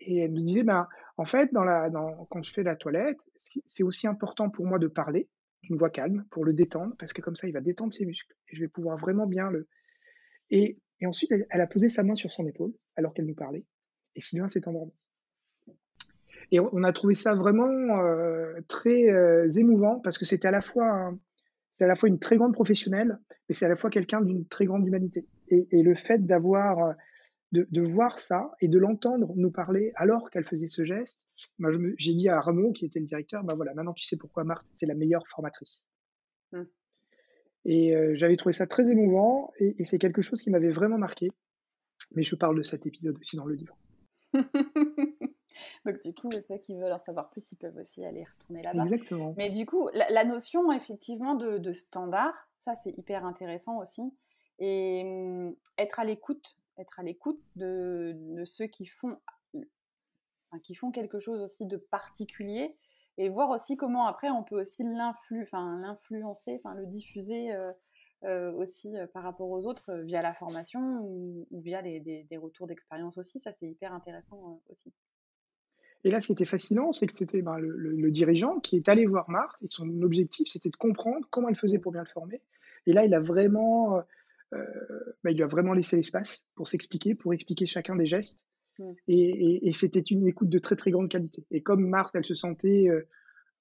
et 0.00 0.18
elle 0.18 0.32
nous 0.32 0.42
disait, 0.42 0.62
ben, 0.62 0.88
En 1.20 1.26
fait, 1.26 1.50
quand 1.52 2.42
je 2.42 2.50
fais 2.50 2.62
la 2.62 2.76
toilette, 2.76 3.20
c'est 3.66 3.82
aussi 3.82 4.06
important 4.06 4.48
pour 4.48 4.64
moi 4.64 4.78
de 4.78 4.86
parler 4.86 5.28
d'une 5.62 5.76
voix 5.76 5.90
calme 5.90 6.24
pour 6.30 6.46
le 6.46 6.54
détendre, 6.54 6.94
parce 6.98 7.12
que 7.12 7.20
comme 7.20 7.36
ça, 7.36 7.46
il 7.46 7.52
va 7.52 7.60
détendre 7.60 7.92
ses 7.92 8.06
muscles 8.06 8.34
et 8.48 8.56
je 8.56 8.62
vais 8.62 8.68
pouvoir 8.68 8.96
vraiment 8.96 9.26
bien 9.26 9.50
le. 9.50 9.68
Et, 10.48 10.78
ensuite, 11.04 11.30
elle, 11.30 11.60
a 11.60 11.66
posé 11.66 11.90
sa 11.90 12.04
main 12.04 12.14
sur 12.14 12.32
son 12.32 12.46
épaule 12.46 12.72
alors 12.96 13.12
qu'elle 13.12 13.26
nous 13.26 13.34
parlait, 13.34 13.66
et 14.16 14.20
Sylvain 14.22 14.48
s'est 14.48 14.66
endormi. 14.66 14.94
Et 16.52 16.58
on 16.58 16.82
a 16.84 16.92
trouvé 16.94 17.12
ça 17.12 17.34
vraiment 17.34 18.00
euh, 18.00 18.58
très 18.66 19.10
euh, 19.10 19.46
émouvant 19.58 20.00
parce 20.00 20.16
que 20.16 20.24
c'était 20.24 20.48
à 20.48 20.52
la 20.52 20.62
fois 20.62 21.14
c'est 21.74 21.84
à 21.84 21.86
la 21.86 21.96
fois 21.96 22.08
une 22.08 22.18
très 22.18 22.38
grande 22.38 22.54
professionnelle, 22.54 23.18
mais 23.46 23.54
c'est 23.54 23.66
à 23.66 23.68
la 23.68 23.76
fois 23.76 23.90
quelqu'un 23.90 24.22
d'une 24.22 24.46
très 24.46 24.64
grande 24.64 24.86
humanité. 24.86 25.26
Et, 25.48 25.68
et 25.70 25.82
le 25.82 25.94
fait 25.94 26.24
d'avoir 26.24 26.94
de, 27.52 27.80
voir 27.80 28.18
ça 28.18 28.52
et 28.60 28.68
de 28.68 28.78
l'entendre 28.78 29.32
nous 29.36 29.50
parler 29.50 29.92
alors 29.96 30.30
qu'elle 30.30 30.44
faisait 30.44 30.68
ce 30.68 30.84
geste, 30.84 31.20
bah, 31.58 31.70
j'ai 31.96 32.14
dit 32.14 32.28
à 32.28 32.40
Ramon, 32.40 32.72
qui 32.72 32.84
était 32.84 33.00
le 33.00 33.06
directeur, 33.06 33.42
bah 33.44 33.54
voilà, 33.54 33.74
maintenant 33.74 33.92
tu 33.92 34.04
sais 34.04 34.16
pourquoi 34.16 34.44
Marthe, 34.44 34.66
c'est 34.74 34.86
la 34.86 34.94
meilleure 34.94 35.26
formatrice. 35.26 35.84
Mmh. 36.52 36.62
Et 37.64 37.94
euh, 37.94 38.14
j'avais 38.14 38.36
trouvé 38.36 38.52
ça 38.52 38.66
très 38.66 38.90
émouvant 38.90 39.52
et, 39.58 39.84
c'est 39.84 39.98
quelque 39.98 40.22
chose 40.22 40.42
qui 40.42 40.50
m'avait 40.50 40.70
vraiment 40.70 40.98
marqué. 40.98 41.30
Mais 42.12 42.22
je 42.22 42.34
parle 42.34 42.56
de 42.56 42.62
cet 42.62 42.86
épisode 42.86 43.18
aussi 43.18 43.36
dans 43.36 43.44
le 43.44 43.54
livre. 43.54 43.76
Donc 45.84 46.00
du 46.02 46.14
coup, 46.14 46.30
ceux 46.48 46.58
qui 46.58 46.74
veulent 46.76 46.92
en 46.92 46.98
savoir 46.98 47.28
plus, 47.30 47.52
ils 47.52 47.56
peuvent 47.56 47.76
aussi 47.76 48.04
aller 48.04 48.24
retourner 48.24 48.62
là-bas. 48.62 48.84
Exactement. 48.84 49.34
Mais 49.36 49.50
du 49.50 49.66
coup, 49.66 49.90
la, 49.92 50.24
notion 50.24 50.72
effectivement 50.72 51.34
de, 51.34 51.58
de 51.58 51.72
standard, 51.72 52.32
ça 52.60 52.74
c'est 52.82 52.96
hyper 52.96 53.26
intéressant 53.26 53.78
aussi. 53.78 54.02
Et 54.58 55.02
hum, 55.04 55.54
être 55.76 56.00
à 56.00 56.04
l'écoute 56.04 56.56
être 56.80 56.98
à 56.98 57.02
l'écoute 57.02 57.40
de, 57.56 58.42
ceux 58.44 58.66
qui 58.66 58.86
font, 58.86 59.18
qui 60.62 60.74
font 60.74 60.90
quelque 60.90 61.20
chose 61.20 61.40
aussi 61.40 61.66
de 61.66 61.76
particulier 61.76 62.76
et 63.18 63.28
voir 63.28 63.50
aussi 63.50 63.76
comment 63.76 64.06
après 64.06 64.30
on 64.30 64.42
peut 64.42 64.58
aussi 64.58 64.82
l'influencer, 64.82 66.60
le 66.76 66.86
diffuser 66.86 67.52
euh, 67.52 67.72
euh, 68.24 68.52
aussi 68.52 68.96
euh, 68.96 69.06
par 69.06 69.22
rapport 69.22 69.50
aux 69.50 69.66
autres 69.66 69.92
via 70.04 70.22
la 70.22 70.34
formation 70.34 71.02
ou, 71.02 71.46
via 71.52 71.82
des, 71.82 72.26
retours 72.38 72.66
d'expérience 72.66 73.18
aussi. 73.18 73.40
Ça, 73.40 73.52
c'est 73.52 73.68
hyper 73.68 73.92
intéressant 73.92 74.62
aussi. 74.68 74.92
Et 76.02 76.10
là, 76.10 76.20
ce 76.20 76.28
qui 76.28 76.32
était 76.32 76.46
fascinant, 76.46 76.92
c'est 76.92 77.06
que 77.06 77.12
c'était 77.12 77.42
ben, 77.42 77.58
le, 77.58 78.10
dirigeant 78.10 78.58
qui 78.58 78.76
est 78.76 78.88
allé 78.88 79.04
voir 79.04 79.28
Marthe 79.28 79.62
et 79.62 79.68
son 79.68 80.00
objectif, 80.00 80.48
c'était 80.48 80.70
de 80.70 80.76
comprendre 80.76 81.26
comment 81.28 81.48
elle 81.48 81.56
faisait 81.56 81.78
pour 81.78 81.92
bien 81.92 82.02
le 82.02 82.08
former. 82.08 82.40
Et 82.86 82.94
là, 82.94 83.04
il 83.04 83.12
a 83.12 83.20
vraiment 83.20 84.02
bah, 84.52 85.30
il 85.30 85.36
lui 85.36 85.42
a 85.42 85.46
vraiment 85.46 85.72
laissé 85.72 85.96
l'espace 85.96 86.44
pour 86.54 86.68
s'expliquer, 86.68 87.14
pour 87.14 87.32
expliquer 87.34 87.66
chacun 87.66 87.96
des 87.96 88.06
gestes. 88.06 88.40
Et, 89.08 89.70
c'était 89.72 90.00
une 90.00 90.26
écoute 90.26 90.48
de 90.48 90.58
très 90.58 90.76
très 90.76 90.90
grande 90.90 91.08
qualité. 91.08 91.44
Et 91.50 91.62
comme 91.62 91.86
Marthe, 91.86 92.14
elle 92.14 92.24
se 92.24 92.34
sentait 92.34 92.88
euh, 92.88 93.06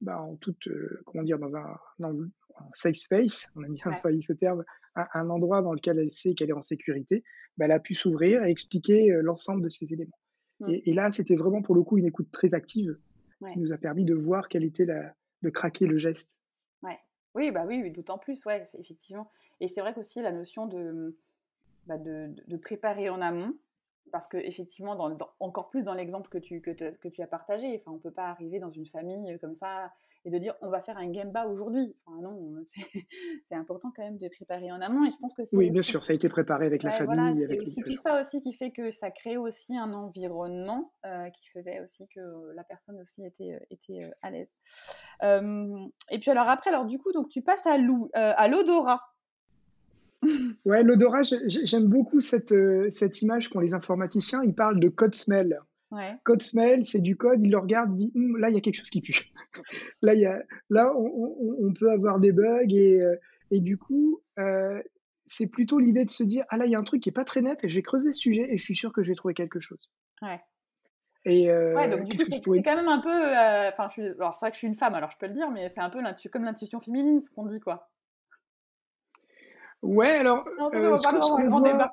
bah, 0.01 0.21
en 0.21 0.35
toute, 0.37 0.67
euh, 0.67 1.01
comment 1.05 1.23
dire, 1.23 1.39
dans 1.39 1.55
un, 1.55 1.77
safe 2.73 2.95
space, 2.95 3.47
on 3.55 3.63
a 3.63 3.67
mis 3.67 3.81
un 3.85 3.91
ouais. 3.91 4.21
ce 4.21 4.33
terme, 4.33 4.63
un, 4.95 5.29
endroit 5.29 5.61
dans 5.61 5.73
lequel 5.73 5.99
elle 5.99 6.11
sait 6.11 6.33
qu'elle 6.33 6.49
est 6.49 6.53
en 6.53 6.61
sécurité, 6.61 7.23
bah, 7.57 7.65
elle 7.65 7.71
a 7.71 7.79
pu 7.79 7.95
s'ouvrir 7.95 8.43
et 8.43 8.51
expliquer 8.51 9.09
l'ensemble 9.21 9.61
de 9.61 9.69
ces 9.69 9.93
éléments. 9.93 10.17
Et, 10.67 10.93
là, 10.93 11.09
c'était 11.09 11.35
vraiment 11.35 11.61
pour 11.61 11.73
le 11.73 11.83
coup 11.83 11.97
une 11.97 12.05
écoute 12.05 12.31
très 12.31 12.53
active 12.53 12.97
qui 13.53 13.59
nous 13.59 13.71
a 13.71 13.77
permis 13.77 14.03
de 14.03 14.13
voir 14.13 14.49
quelle 14.49 14.65
était 14.65 14.85
la, 14.85 15.13
de 15.41 15.49
craquer 15.49 15.85
le 15.85 15.97
geste. 15.97 16.33
Oui, 17.35 17.51
bah 17.51 17.63
oui, 17.65 17.91
d'autant 17.91 18.17
plus, 18.17 18.43
ouais, 18.45 18.69
effectivement. 18.79 19.31
Et 19.59 19.67
c'est 19.67 19.81
vrai 19.81 19.93
qu'aussi 19.93 20.21
la 20.21 20.31
notion 20.31 20.67
de, 20.67 21.17
bah, 21.85 21.97
de, 21.97 22.33
de, 22.47 22.57
préparer 22.57 23.09
en 23.09 23.21
amont, 23.21 23.53
parce 24.11 24.27
que 24.27 24.37
effectivement, 24.37 24.95
dans, 24.95 25.15
encore 25.39 25.69
plus 25.69 25.83
dans 25.83 25.93
l'exemple 25.93 26.29
que 26.29 26.37
tu, 26.37 26.61
que, 26.61 26.71
que, 26.71 27.07
tu 27.07 27.21
as 27.21 27.27
partagé, 27.27 27.79
enfin, 27.79 27.91
on 27.91 27.95
ne 27.95 27.99
peut 27.99 28.11
pas 28.11 28.29
arriver 28.29 28.59
dans 28.59 28.71
une 28.71 28.85
famille 28.85 29.37
comme 29.39 29.53
ça 29.53 29.91
et 30.25 30.31
de 30.31 30.37
dire 30.37 30.55
on 30.61 30.69
va 30.69 30.81
faire 30.81 30.97
un 30.97 31.11
Gemba 31.13 31.47
aujourd'hui. 31.47 31.95
Enfin, 32.05 32.21
non, 32.21 32.63
c'est 33.47 33.55
important 33.55 33.91
quand 33.95 34.03
même 34.03 34.17
de 34.17 34.27
préparer 34.27 34.71
en 34.71 34.81
amont. 34.81 35.05
Et 35.05 35.11
je 35.11 35.17
pense 35.17 35.33
que 35.33 35.43
oui, 35.53 35.69
bien 35.69 35.81
sûr, 35.81 36.03
ça 36.03 36.13
a 36.13 36.15
été 36.15 36.29
préparé 36.29 36.65
avec 36.65 36.83
la 36.83 36.91
famille. 36.91 37.47
c'est 37.65 37.83
tout 37.83 37.95
ça 37.95 38.21
aussi 38.21 38.41
qui 38.41 38.53
fait 38.53 38.71
que 38.71 38.91
ça 38.91 39.11
crée 39.11 39.37
aussi 39.37 39.77
un 39.77 39.93
environnement 39.93 40.93
euh, 41.05 41.29
qui 41.29 41.47
faisait 41.49 41.79
aussi 41.81 42.07
que 42.13 42.53
la 42.53 42.63
personne 42.63 42.99
aussi 42.99 43.25
était, 43.25 43.53
euh, 43.53 43.65
était 43.71 44.03
euh, 44.03 44.11
à 44.21 44.31
l'aise. 44.31 44.49
et 46.11 46.19
puis 46.19 46.31
alors 46.31 46.49
après, 46.49 46.69
alors 46.69 46.85
du 46.85 46.99
coup, 46.99 47.11
donc 47.11 47.29
tu 47.29 47.41
passes 47.41 47.65
à 47.65 47.77
l'odorat. 47.77 49.01
Ouais, 50.65 50.83
l'odorat, 50.83 51.21
j'aime 51.23 51.87
beaucoup 51.87 52.19
cette, 52.19 52.53
cette 52.91 53.21
image 53.21 53.49
qu'ont 53.49 53.59
les 53.59 53.73
informaticiens. 53.73 54.41
Ils 54.43 54.55
parlent 54.55 54.79
de 54.79 54.89
code 54.89 55.15
smell. 55.15 55.59
Code 56.23 56.41
smell, 56.41 56.85
c'est 56.85 56.99
du 56.99 57.15
code, 57.15 57.41
il 57.41 57.49
le 57.49 57.57
regarde, 57.57 57.93
il 57.93 57.97
dit 57.97 58.11
hum, 58.15 58.37
là, 58.37 58.49
il 58.49 58.55
y 58.55 58.57
a 58.57 58.61
quelque 58.61 58.75
chose 58.75 58.89
qui 58.89 59.01
pue. 59.01 59.31
là, 60.01 60.13
y 60.13 60.25
a, 60.25 60.43
là 60.69 60.93
on, 60.95 61.73
peut 61.73 61.91
avoir 61.91 62.19
des 62.19 62.31
bugs 62.31 62.69
et, 62.69 63.01
euh, 63.01 63.15
et 63.49 63.59
du 63.59 63.77
coup, 63.77 64.21
euh, 64.37 64.81
c'est 65.25 65.47
plutôt 65.47 65.79
l'idée 65.79 66.05
de 66.05 66.09
se 66.09 66.23
dire 66.23 66.45
ah 66.49 66.57
là, 66.57 66.65
il 66.65 66.71
y 66.71 66.75
a 66.75 66.79
un 66.79 66.83
truc 66.83 67.01
qui 67.01 67.09
est 67.09 67.13
pas 67.13 67.25
très 67.25 67.41
net 67.41 67.63
et 67.63 67.69
j'ai 67.69 67.81
creusé 67.81 68.11
ce 68.11 68.19
sujet 68.19 68.47
et 68.51 68.57
je 68.57 68.63
suis 68.63 68.75
sûr 68.75 68.93
que 68.93 69.01
je 69.01 69.09
vais 69.09 69.15
trouver 69.15 69.33
quelque 69.33 69.59
chose. 69.59 69.89
Ouais. 70.21 70.39
Et 71.25 71.49
euh, 71.49 71.75
ouais, 71.75 71.89
donc 71.89 72.03
du 72.03 72.15
coup, 72.15 72.53
c'est 72.53 72.63
quand 72.63 72.75
même 72.75 72.87
un 72.87 72.99
peu. 72.99 73.09
Enfin, 73.09 73.89
alors 74.19 74.33
c'est 74.33 74.45
vrai 74.45 74.51
que 74.51 74.55
je 74.55 74.59
suis 74.59 74.67
une 74.67 74.75
femme, 74.75 74.93
alors 74.93 75.11
je 75.11 75.17
peux 75.17 75.27
le 75.27 75.33
dire, 75.33 75.49
mais 75.49 75.69
c'est 75.69 75.81
un 75.81 75.89
peu 75.89 76.01
comme 76.31 76.43
l'intuition 76.43 76.79
féminine, 76.79 77.19
ce 77.19 77.31
qu'on 77.31 77.45
dit, 77.45 77.59
quoi. 77.59 77.89
Ouais, 79.81 80.09
alors. 80.09 80.45
Non, 80.57 80.69
euh, 80.73 80.97
ce 80.97 81.07
qu'on 81.07 81.49
voit... 81.49 81.91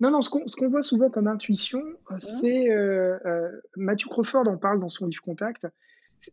Non, 0.00 0.10
non, 0.10 0.20
ce 0.20 0.30
qu'on 0.30 0.68
voit 0.68 0.82
souvent 0.82 1.10
comme 1.10 1.28
intuition, 1.28 1.80
mmh. 2.10 2.18
c'est. 2.18 2.70
Euh, 2.70 3.18
euh, 3.24 3.50
Matthew 3.76 4.08
Crawford 4.08 4.48
en 4.48 4.56
parle 4.56 4.80
dans 4.80 4.88
son 4.88 5.06
livre 5.06 5.22
Contact. 5.22 5.66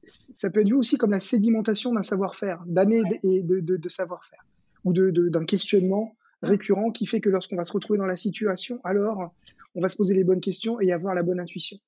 Ça 0.07 0.49
peut 0.49 0.61
être 0.61 0.67
vu 0.67 0.75
aussi 0.75 0.97
comme 0.97 1.11
la 1.11 1.19
sédimentation 1.19 1.93
d'un 1.93 2.03
savoir-faire, 2.03 2.61
d'années 2.67 3.01
et 3.23 3.41
de, 3.41 3.89
savoir-faire, 3.89 4.45
ou 4.83 4.93
d'un 4.93 5.45
questionnement 5.45 6.15
mmh. 6.41 6.47
récurrent 6.47 6.91
qui 6.91 7.05
fait 7.07 7.21
que 7.21 7.29
lorsqu'on 7.29 7.55
va 7.55 7.63
se 7.63 7.73
retrouver 7.73 7.97
dans 7.97 8.05
la 8.05 8.15
situation, 8.15 8.79
alors 8.83 9.33
on 9.75 9.81
va 9.81 9.89
se 9.89 9.97
poser 9.97 10.13
les 10.13 10.23
bonnes 10.23 10.41
questions 10.41 10.79
et 10.79 10.91
avoir 10.91 11.15
la 11.15 11.23
bonne 11.23 11.39
intuition. 11.39 11.79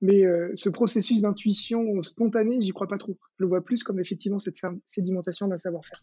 Mais 0.00 0.24
euh, 0.24 0.50
ce 0.54 0.68
processus 0.68 1.22
d'intuition 1.22 2.02
spontanée, 2.02 2.60
j'y 2.60 2.70
crois 2.70 2.88
pas 2.88 2.98
trop. 2.98 3.16
Je 3.38 3.44
le 3.44 3.48
vois 3.48 3.62
plus 3.62 3.82
comme 3.82 4.00
effectivement 4.00 4.38
cette 4.38 4.56
sédimentation 4.86 5.48
d'un 5.48 5.58
savoir-faire. 5.58 6.02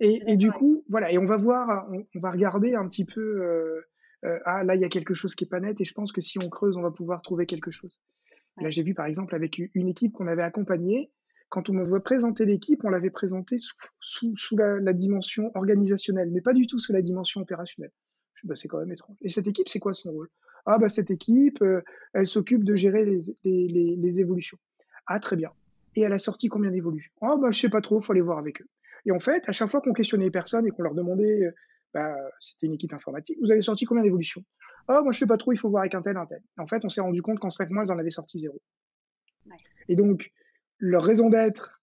Et, 0.00 0.36
du 0.36 0.50
coup, 0.52 0.84
voilà, 0.88 1.10
et 1.10 1.18
on 1.18 1.24
va 1.24 1.36
voir, 1.36 1.88
on, 1.90 2.20
va 2.20 2.30
regarder 2.30 2.74
un 2.74 2.86
petit 2.88 3.04
peu. 3.04 3.82
Ah, 4.44 4.64
là, 4.64 4.74
il 4.74 4.80
y 4.80 4.84
a 4.84 4.88
quelque 4.88 5.14
chose 5.14 5.34
qui 5.34 5.44
est 5.44 5.48
pas 5.48 5.60
net, 5.60 5.80
et 5.80 5.84
je 5.84 5.94
pense 5.94 6.12
que 6.12 6.20
si 6.20 6.38
on 6.38 6.48
creuse, 6.48 6.76
on 6.76 6.82
va 6.82 6.90
pouvoir 6.90 7.22
trouver 7.22 7.46
quelque 7.46 7.70
chose. 7.70 7.98
Là, 8.60 8.70
j'ai 8.70 8.82
vu 8.82 8.94
par 8.94 9.06
exemple 9.06 9.34
avec 9.34 9.60
une 9.74 9.88
équipe 9.88 10.12
qu'on 10.12 10.26
avait 10.26 10.42
accompagnée, 10.42 11.10
quand 11.48 11.70
on 11.70 11.74
me 11.74 11.84
voit 11.84 12.02
présenter 12.02 12.44
l'équipe, 12.44 12.84
on 12.84 12.90
l'avait 12.90 13.10
présentée 13.10 13.56
sous, 13.58 14.34
sous, 14.36 14.56
la, 14.56 14.92
dimension 14.92 15.50
organisationnelle, 15.54 16.30
mais 16.32 16.40
pas 16.40 16.52
du 16.52 16.66
tout 16.66 16.78
sous 16.78 16.92
la 16.92 17.02
dimension 17.02 17.40
opérationnelle. 17.40 17.92
Je 18.34 18.46
bah, 18.46 18.56
c'est 18.56 18.68
quand 18.68 18.78
même 18.78 18.92
étrange. 18.92 19.16
Et 19.22 19.28
cette 19.28 19.46
équipe, 19.46 19.68
c'est 19.68 19.78
quoi 19.78 19.94
son 19.94 20.10
rôle? 20.10 20.28
Ah, 20.66 20.78
bah, 20.78 20.88
cette 20.88 21.10
équipe, 21.10 21.62
elle 22.12 22.26
s'occupe 22.26 22.64
de 22.64 22.74
gérer 22.74 23.04
les, 23.04 23.20
les, 23.44 23.96
les, 23.96 24.20
évolutions. 24.20 24.58
Ah, 25.06 25.20
très 25.20 25.36
bien. 25.36 25.50
Et 25.94 26.00
elle 26.02 26.12
a 26.12 26.18
sorti 26.18 26.48
combien 26.48 26.70
d'évolutions? 26.70 27.12
Ah, 27.20 27.36
bah, 27.40 27.50
je 27.50 27.60
sais 27.60 27.70
pas 27.70 27.80
trop, 27.80 28.00
faut 28.00 28.12
aller 28.12 28.20
voir 28.20 28.38
avec 28.38 28.60
eux. 28.60 28.66
Et 29.06 29.12
en 29.12 29.20
fait, 29.20 29.48
à 29.48 29.52
chaque 29.52 29.70
fois 29.70 29.80
qu'on 29.80 29.92
questionnait 29.92 30.24
les 30.24 30.30
personnes 30.30 30.66
et 30.66 30.70
qu'on 30.70 30.82
leur 30.82 30.94
demandait, 30.94 31.44
euh, 31.44 31.50
bah, 31.94 32.14
c'était 32.38 32.66
une 32.66 32.74
équipe 32.74 32.92
informatique, 32.92 33.38
vous 33.40 33.50
avez 33.50 33.62
sorti 33.62 33.86
combien 33.86 34.02
d'évolutions 34.02 34.44
Oh, 34.88 35.00
moi 35.02 35.12
je 35.12 35.18
sais 35.18 35.26
pas 35.26 35.38
trop, 35.38 35.52
il 35.52 35.56
faut 35.56 35.70
voir 35.70 35.82
avec 35.82 35.94
un 35.94 36.02
tel, 36.02 36.16
un 36.16 36.26
tel. 36.26 36.42
En 36.58 36.66
fait, 36.66 36.84
on 36.84 36.88
s'est 36.88 37.00
rendu 37.00 37.22
compte 37.22 37.38
qu'en 37.38 37.48
cinq 37.48 37.70
mois, 37.70 37.84
ils 37.86 37.92
en 37.92 37.98
avaient 37.98 38.10
sorti 38.10 38.38
zéro. 38.38 38.60
Et 39.88 39.96
donc, 39.96 40.30
leur 40.78 41.02
raison 41.02 41.28
d'être, 41.28 41.80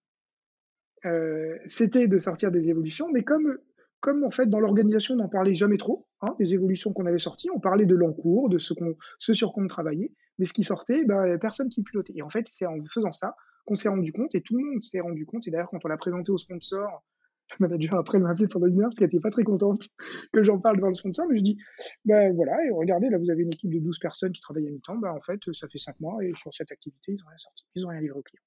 euh, 1.06 1.58
c'était 1.66 2.08
de 2.08 2.18
sortir 2.20 2.52
des 2.52 2.70
évolutions, 2.70 3.10
mais 3.12 3.24
comme, 3.24 3.58
comme 4.00 4.24
en 4.24 4.32
fait 4.32 4.48
dans 4.48 4.60
l'organisation, 4.60 5.16
on 5.16 5.18
n'en 5.18 5.30
parlait 5.30 5.54
jamais 5.54 5.78
trop, 5.78 6.08
hein, 6.22 6.36
des 6.40 6.54
évolutions 6.54 6.94
qu'on 6.94 7.06
avait 7.06 7.18
sorties, 7.18 7.50
on 7.52 7.60
parlait 7.60 7.86
de 7.86 7.96
l'encours, 7.96 8.50
de 8.50 8.58
ce, 8.58 8.74
qu'on, 8.74 8.96
ce 9.20 9.34
sur 9.34 9.54
quoi 9.54 9.64
on 9.64 9.68
travaillait, 9.68 10.12
mais 10.38 10.46
ce 10.46 10.54
qui 10.54 10.64
sortait, 10.64 11.04
bah, 11.06 11.38
personne 11.40 11.70
qui 11.70 11.84
pilotait. 11.84 12.14
Et 12.16 12.22
en 12.22 12.30
fait, 12.30 12.48
c'est 12.52 12.66
en 12.66 12.78
faisant 12.94 13.12
ça 13.12 13.36
qu'on 13.66 13.76
s'est 13.76 13.90
rendu 13.90 14.12
compte, 14.12 14.36
et 14.36 14.42
tout 14.42 14.58
le 14.58 14.64
monde 14.64 14.84
s'est 14.84 15.00
rendu 15.00 15.26
compte, 15.26 15.48
et 15.48 15.52
d'ailleurs 15.52 15.70
quand 15.70 15.84
on 15.84 15.88
l'a 15.88 15.98
présenté 15.98 16.32
au 16.32 16.38
sponsor, 16.38 17.04
le 17.60 17.68
manager 17.68 17.96
après 17.96 18.20
m'a 18.20 18.30
appelé 18.30 18.48
pendant 18.48 18.68
une 18.68 18.80
heure 18.82 18.90
parce 18.90 18.98
qu'elle 18.98 19.08
n'était 19.08 19.20
pas 19.20 19.32
très 19.32 19.44
contente 19.44 19.88
que 20.34 20.44
j'en 20.44 20.60
parle 20.60 20.78
devant 20.78 20.90
le 20.90 20.94
sponsor, 20.94 21.26
mais 21.30 21.36
je 21.36 21.44
dis, 21.44 21.58
ben 22.06 22.34
voilà, 22.36 22.54
et 22.66 22.72
regardez, 22.72 23.10
là 23.10 23.18
vous 23.18 23.30
avez 23.30 23.44
une 23.44 23.54
équipe 23.54 23.72
de 23.72 23.80
12 23.80 24.00
personnes 24.00 24.32
qui 24.32 24.42
travaillent 24.42 24.68
à 24.68 24.72
mi-temps, 24.72 24.98
ben 24.98 25.12
en 25.12 25.22
fait 25.22 25.40
ça 25.52 25.68
fait 25.68 25.78
5 25.78 26.00
mois 26.00 26.24
et 26.24 26.34
sur 26.36 26.54
cette 26.54 26.72
activité 26.72 27.14
ils 27.14 27.22
n'ont 27.22 27.28
rien 27.28 27.38
sorti, 27.38 27.64
ils 27.76 27.84
n'ont 27.84 27.90
rien 27.90 28.02
livré 28.02 28.20
au 28.20 28.24
client. 28.24 28.42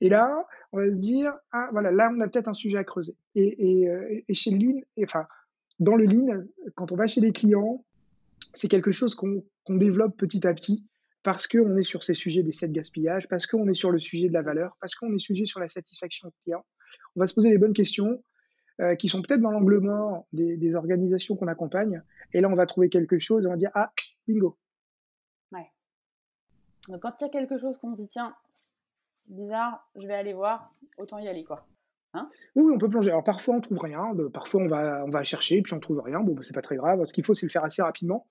Et 0.00 0.08
là, 0.08 0.46
on 0.72 0.78
va 0.78 0.86
se 0.86 0.98
dire, 0.98 1.32
ah 1.52 1.68
voilà, 1.70 1.92
là 1.92 2.10
on 2.12 2.20
a 2.20 2.28
peut-être 2.28 2.48
un 2.48 2.54
sujet 2.54 2.76
à 2.76 2.82
creuser. 2.82 3.14
Et, 3.36 3.82
et, 3.82 3.88
euh, 3.88 4.20
et 4.26 4.34
chez 4.34 4.50
le 4.50 4.58
Lean, 4.58 4.80
enfin, 5.04 5.26
dans 5.78 5.94
le 5.94 6.06
Lean, 6.06 6.44
quand 6.74 6.90
on 6.90 6.96
va 6.96 7.06
chez 7.06 7.20
les 7.20 7.30
clients, 7.30 7.84
c'est 8.52 8.68
quelque 8.68 8.90
chose 8.90 9.14
qu'on 9.14 9.44
développe 9.68 10.16
petit 10.16 10.44
à 10.46 10.54
petit 10.54 10.84
parce 11.22 11.46
qu'on 11.46 11.76
est 11.76 11.84
sur 11.84 12.02
ces 12.02 12.14
sujets 12.14 12.42
des 12.42 12.50
de 12.50 12.72
gaspillage, 12.72 13.28
parce 13.28 13.46
qu'on 13.46 13.68
est 13.68 13.74
sur 13.74 13.90
le 13.90 13.98
sujet 13.98 14.28
de 14.28 14.32
la 14.32 14.42
valeur, 14.42 14.76
parce 14.80 14.94
qu'on 14.94 15.12
est 15.12 15.18
sujet 15.18 15.46
sur 15.46 15.60
la 15.60 15.68
satisfaction 15.68 16.32
client 16.42 16.64
on 17.16 17.20
va 17.20 17.26
se 17.26 17.34
poser 17.34 17.50
les 17.50 17.58
bonnes 17.58 17.72
questions 17.72 18.22
euh, 18.80 18.94
qui 18.94 19.08
sont 19.08 19.22
peut-être 19.22 19.40
dans 19.40 19.50
l'angle 19.50 19.80
mort 19.80 20.26
des, 20.32 20.76
organisations 20.76 21.36
qu'on 21.36 21.48
accompagne. 21.48 22.02
Et 22.32 22.40
là, 22.40 22.48
on 22.48 22.54
va 22.54 22.66
trouver 22.66 22.88
quelque 22.88 23.18
chose, 23.18 23.46
on 23.46 23.50
va 23.50 23.56
dire, 23.56 23.70
ah, 23.74 23.92
bingo. 24.26 24.58
Donc 26.88 27.02
quand 27.02 27.14
il 27.20 27.24
y 27.24 27.26
a 27.26 27.30
quelque 27.30 27.58
chose 27.58 27.78
qu'on 27.78 27.94
se 27.94 28.02
dit, 28.02 28.08
tiens, 28.08 28.34
bizarre, 29.26 29.88
je 29.94 30.06
vais 30.06 30.14
aller 30.14 30.32
voir, 30.32 30.74
autant 30.98 31.18
y 31.18 31.28
aller, 31.28 31.44
quoi. 31.44 31.66
Hein? 32.14 32.28
Oui, 32.56 32.70
on 32.74 32.78
peut 32.78 32.88
plonger. 32.88 33.10
Alors 33.10 33.24
parfois 33.24 33.54
on 33.54 33.60
trouve 33.60 33.78
rien, 33.78 34.12
parfois 34.32 34.62
on 34.62 34.68
va, 34.68 35.04
on 35.04 35.10
va 35.10 35.24
chercher, 35.24 35.62
puis 35.62 35.72
on 35.74 35.80
trouve 35.80 36.00
rien. 36.00 36.20
Bon, 36.20 36.34
bah, 36.34 36.42
c'est 36.42 36.54
pas 36.54 36.62
très 36.62 36.76
grave. 36.76 37.04
Ce 37.04 37.12
qu'il 37.12 37.24
faut, 37.24 37.34
c'est 37.34 37.46
le 37.46 37.50
faire 37.50 37.64
assez 37.64 37.82
rapidement 37.82 38.26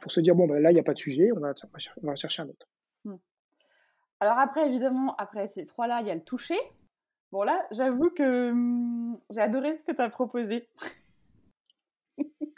pour 0.00 0.12
se 0.12 0.20
dire 0.20 0.34
bon, 0.34 0.46
bah, 0.46 0.60
là, 0.60 0.70
il 0.70 0.74
n'y 0.74 0.80
a 0.80 0.84
pas 0.84 0.94
de 0.94 0.98
sujet, 0.98 1.30
on 1.32 1.40
va, 1.40 1.54
on 2.02 2.06
va 2.06 2.14
chercher 2.14 2.42
un 2.42 2.48
autre. 2.48 2.68
Hmm. 3.04 3.16
Alors 4.20 4.38
après, 4.38 4.66
évidemment, 4.66 5.14
après 5.16 5.46
ces 5.46 5.64
trois-là, 5.64 6.00
il 6.02 6.08
y 6.08 6.10
a 6.10 6.14
le 6.14 6.22
toucher. 6.22 6.58
Bon 7.32 7.42
là, 7.42 7.66
j'avoue 7.70 8.10
que 8.10 8.52
hmm, 8.52 9.18
j'ai 9.30 9.40
adoré 9.40 9.76
ce 9.76 9.82
que 9.82 9.92
tu 9.92 10.02
as 10.02 10.10
proposé. 10.10 10.68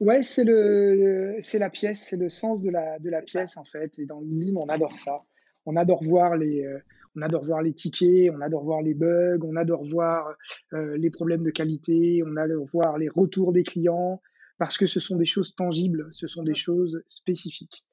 ouais, 0.00 0.22
c'est 0.22 0.44
le, 0.44 1.36
c'est 1.40 1.58
la 1.58 1.70
pièce, 1.70 2.06
c'est 2.08 2.18
le 2.18 2.28
sens 2.28 2.62
de 2.62 2.70
la, 2.70 2.98
de 2.98 3.08
la 3.08 3.22
pièce 3.22 3.56
en 3.56 3.64
fait. 3.64 3.98
Et 3.98 4.04
dans 4.04 4.20
le 4.20 4.26
Lean, 4.26 4.60
on 4.60 4.68
adore 4.68 4.98
ça. 4.98 5.22
On 5.64 5.76
adore 5.76 6.04
voir 6.04 6.36
les, 6.36 6.62
euh, 6.64 6.78
on 7.16 7.22
adore 7.22 7.44
voir 7.44 7.62
les 7.62 7.72
tickets, 7.72 8.30
on 8.30 8.40
adore 8.42 8.64
voir 8.64 8.82
les 8.82 8.94
bugs, 8.94 9.40
on 9.42 9.56
adore 9.56 9.84
voir 9.84 10.36
euh, 10.74 10.96
les 10.98 11.10
problèmes 11.10 11.42
de 11.42 11.50
qualité, 11.50 12.22
on 12.24 12.36
adore 12.36 12.64
voir 12.66 12.98
les 12.98 13.08
retours 13.08 13.52
des 13.52 13.64
clients, 13.64 14.20
parce 14.58 14.76
que 14.76 14.86
ce 14.86 15.00
sont 15.00 15.16
des 15.16 15.24
choses 15.24 15.54
tangibles, 15.54 16.08
ce 16.12 16.26
sont 16.26 16.42
des 16.42 16.54
choses 16.54 17.02
spécifiques. 17.06 17.84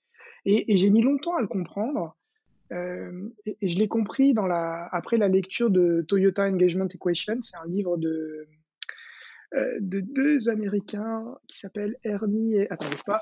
Et, 0.46 0.76
j'ai 0.76 0.90
mis 0.90 1.02
longtemps 1.02 1.36
à 1.38 1.42
le 1.42 1.48
comprendre, 1.48 2.18
euh, 2.74 3.30
et, 3.46 3.68
je 3.68 3.78
l'ai 3.78 3.88
compris 3.88 4.34
après 4.92 5.18
la 5.18 5.28
lecture 5.28 5.70
de 5.70 6.04
Toyota 6.08 6.44
Engagement 6.44 6.88
Equation, 6.88 7.42
c'est 7.42 7.56
un 7.58 7.68
livre 7.68 7.98
de, 7.98 8.48
euh, 9.54 9.78
de 9.80 10.00
deux 10.00 10.50
Américains 10.50 11.38
qui 11.48 11.60
s'appellent 11.60 11.98
Ernie 12.04 12.56
et... 12.56 12.72
Attendez 12.72 12.96
pas? 13.06 13.22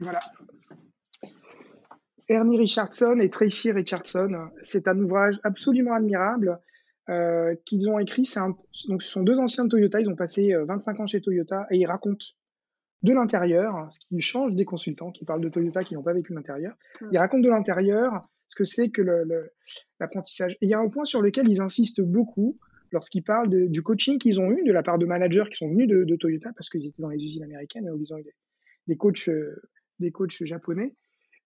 Voilà. 0.00 0.20
Ernie 2.28 2.58
Richardson 2.58 3.18
et 3.20 3.30
Tracy 3.30 3.72
Richardson. 3.72 4.50
C'est 4.62 4.88
un 4.88 4.98
ouvrage 4.98 5.38
absolument 5.44 5.94
admirable 5.94 6.60
euh, 7.08 7.54
qu'ils 7.64 7.88
ont 7.88 7.98
écrit. 7.98 8.30
donc, 8.88 9.02
ce 9.02 9.08
sont 9.08 9.22
deux 9.22 9.38
anciens 9.38 9.64
de 9.64 9.70
Toyota. 9.70 10.00
Ils 10.00 10.08
ont 10.08 10.16
passé 10.16 10.54
25 10.54 10.98
euh, 10.98 11.02
ans 11.02 11.06
chez 11.06 11.20
Toyota 11.20 11.66
et 11.70 11.78
ils 11.78 11.86
racontent 11.86 12.26
de 13.02 13.12
l'intérieur, 13.12 13.88
ce 13.92 13.98
qui 14.00 14.20
change 14.20 14.54
des 14.54 14.64
consultants 14.64 15.10
qui 15.10 15.24
parlent 15.24 15.40
de 15.40 15.48
Toyota 15.48 15.82
qui 15.82 15.94
n'ont 15.94 16.02
pas 16.02 16.12
vécu 16.12 16.32
l'intérieur. 16.32 16.74
Hmm. 17.00 17.08
Ils 17.12 17.18
racontent 17.18 17.42
de 17.42 17.50
l'intérieur 17.50 18.22
ce 18.48 18.54
que 18.54 18.64
c'est 18.64 18.90
que 18.90 19.02
l'apprentissage. 19.98 20.52
et 20.52 20.66
il 20.66 20.68
y 20.68 20.74
a 20.74 20.78
un 20.78 20.88
point 20.88 21.04
sur 21.04 21.22
lequel 21.22 21.48
ils 21.48 21.60
insistent 21.60 22.02
beaucoup 22.02 22.58
lorsqu'ils 22.90 23.22
parlent 23.22 23.70
du 23.70 23.82
coaching 23.82 24.18
qu'ils 24.18 24.40
ont 24.40 24.50
eu 24.50 24.62
de 24.62 24.72
la 24.72 24.82
part 24.82 24.98
de 24.98 25.06
managers 25.06 25.44
qui 25.50 25.56
sont 25.56 25.70
venus 25.70 25.88
de, 25.88 26.16
Toyota 26.16 26.52
parce 26.54 26.68
qu'ils 26.68 26.86
étaient 26.86 27.00
dans 27.00 27.08
les 27.08 27.22
usines 27.22 27.42
américaines 27.42 27.86
et 27.86 27.98
ils 27.98 28.12
ont 28.12 28.18
eu 28.18 28.26
des, 28.86 28.96
coachs 28.96 29.28
euh, 29.28 29.56
des 29.98 30.12
coachs 30.12 30.44
japonais, 30.44 30.94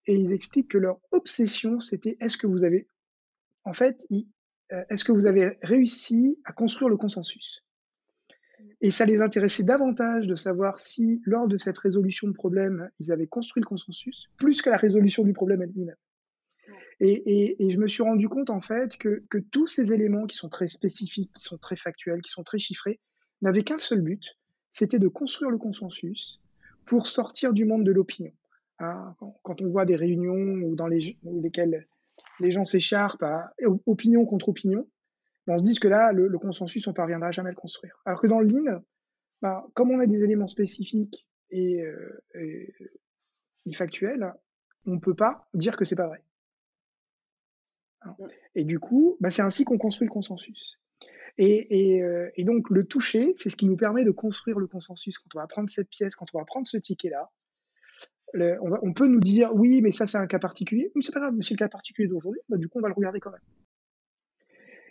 et 0.05 0.15
ils 0.15 0.31
expliquent 0.31 0.69
que 0.69 0.77
leur 0.77 0.99
obsession, 1.11 1.79
c'était 1.79 2.17
est-ce 2.19 2.37
que 2.37 2.47
vous 2.47 2.63
avez, 2.63 2.87
en 3.65 3.73
fait, 3.73 4.05
euh, 4.11 4.83
est-ce 4.89 5.03
que 5.03 5.11
vous 5.11 5.25
avez 5.25 5.57
réussi 5.61 6.37
à 6.45 6.53
construire 6.53 6.89
le 6.89 6.97
consensus? 6.97 7.62
Et 8.81 8.91
ça 8.91 9.05
les 9.05 9.21
intéressait 9.21 9.63
davantage 9.63 10.27
de 10.27 10.35
savoir 10.35 10.79
si, 10.79 11.21
lors 11.25 11.47
de 11.47 11.57
cette 11.57 11.77
résolution 11.77 12.27
de 12.27 12.33
problème, 12.33 12.89
ils 12.99 13.11
avaient 13.11 13.27
construit 13.27 13.61
le 13.61 13.67
consensus, 13.67 14.29
plus 14.37 14.61
que 14.61 14.69
la 14.69 14.77
résolution 14.77 15.23
du 15.23 15.33
problème 15.33 15.61
elle-même. 15.61 15.95
Et, 16.99 17.55
et, 17.59 17.71
je 17.71 17.77
me 17.77 17.87
suis 17.87 18.03
rendu 18.03 18.29
compte, 18.29 18.49
en 18.49 18.61
fait, 18.61 18.95
que, 18.97 19.23
que 19.29 19.37
tous 19.37 19.67
ces 19.67 19.91
éléments 19.91 20.25
qui 20.25 20.37
sont 20.37 20.49
très 20.49 20.67
spécifiques, 20.67 21.31
qui 21.33 21.41
sont 21.41 21.57
très 21.57 21.75
factuels, 21.75 22.21
qui 22.21 22.29
sont 22.29 22.43
très 22.43 22.59
chiffrés, 22.59 22.99
n'avaient 23.41 23.63
qu'un 23.63 23.79
seul 23.79 24.01
but, 24.01 24.37
c'était 24.71 24.99
de 24.99 25.07
construire 25.07 25.51
le 25.51 25.57
consensus 25.57 26.41
pour 26.85 27.07
sortir 27.07 27.53
du 27.53 27.65
monde 27.65 27.83
de 27.83 27.91
l'opinion. 27.91 28.31
Hein, 28.79 29.15
quand 29.43 29.61
on 29.61 29.69
voit 29.69 29.85
des 29.85 29.95
réunions 29.95 30.61
ou 30.63 30.75
dans 30.75 30.87
les, 30.87 31.17
lesquelles 31.23 31.87
les 32.39 32.51
gens 32.51 32.65
s'écharpent 32.65 33.23
à 33.23 33.53
opinion 33.85 34.25
contre 34.25 34.49
opinion, 34.49 34.87
on 35.47 35.57
se 35.57 35.63
dit 35.63 35.77
que 35.77 35.87
là, 35.87 36.11
le, 36.11 36.37
consensus, 36.37 36.87
on 36.87 36.93
parviendra 36.93 37.31
jamais 37.31 37.49
à 37.49 37.51
le 37.51 37.57
construire. 37.57 38.01
Alors 38.05 38.21
que 38.21 38.27
dans 38.27 38.39
le 38.39 38.47
Lean, 38.47 38.81
bah, 39.41 39.65
comme 39.73 39.91
on 39.91 39.99
a 39.99 40.05
des 40.05 40.23
éléments 40.23 40.47
spécifiques 40.47 41.27
et, 41.49 41.81
euh, 41.81 42.67
factuels, 43.73 44.33
on 44.85 44.95
ne 44.95 44.99
peut 44.99 45.15
pas 45.15 45.47
dire 45.53 45.75
que 45.75 45.85
c'est 45.85 45.95
pas 45.95 46.07
vrai. 46.07 46.23
Hein. 48.01 48.15
Et 48.55 48.63
du 48.63 48.79
coup, 48.79 49.17
bah, 49.19 49.29
c'est 49.29 49.41
ainsi 49.41 49.65
qu'on 49.65 49.77
construit 49.77 50.07
le 50.07 50.13
consensus. 50.13 50.79
Et, 51.37 52.01
euh, 52.03 52.29
et, 52.35 52.43
donc, 52.43 52.69
le 52.69 52.85
toucher, 52.85 53.33
c'est 53.37 53.49
ce 53.49 53.55
qui 53.55 53.65
nous 53.65 53.75
permet 53.75 54.05
de 54.05 54.11
construire 54.11 54.59
le 54.59 54.67
consensus. 54.67 55.17
Quand 55.17 55.35
on 55.35 55.39
va 55.39 55.47
prendre 55.47 55.69
cette 55.69 55.89
pièce, 55.89 56.15
quand 56.15 56.27
on 56.33 56.37
va 56.37 56.45
prendre 56.45 56.67
ce 56.67 56.77
ticket-là, 56.77 57.31
on, 58.61 58.93
peut 58.93 59.07
nous 59.07 59.19
dire 59.19 59.53
oui, 59.53 59.81
mais 59.81 59.91
ça 59.91 60.05
c'est 60.05 60.17
un 60.17 60.27
cas 60.27 60.39
particulier. 60.39 60.91
Mais 60.95 61.01
c'est 61.01 61.11
pas 61.11 61.19
grave, 61.19 61.33
mais 61.35 61.43
c'est 61.43 61.53
le 61.53 61.59
cas 61.59 61.69
particulier 61.69 62.07
d'aujourd'hui, 62.07 62.41
bah, 62.49 62.57
du 62.57 62.67
coup 62.67 62.79
on 62.79 62.81
va 62.81 62.87
le 62.87 62.93
regarder 62.93 63.19
quand 63.19 63.31
même. 63.31 63.41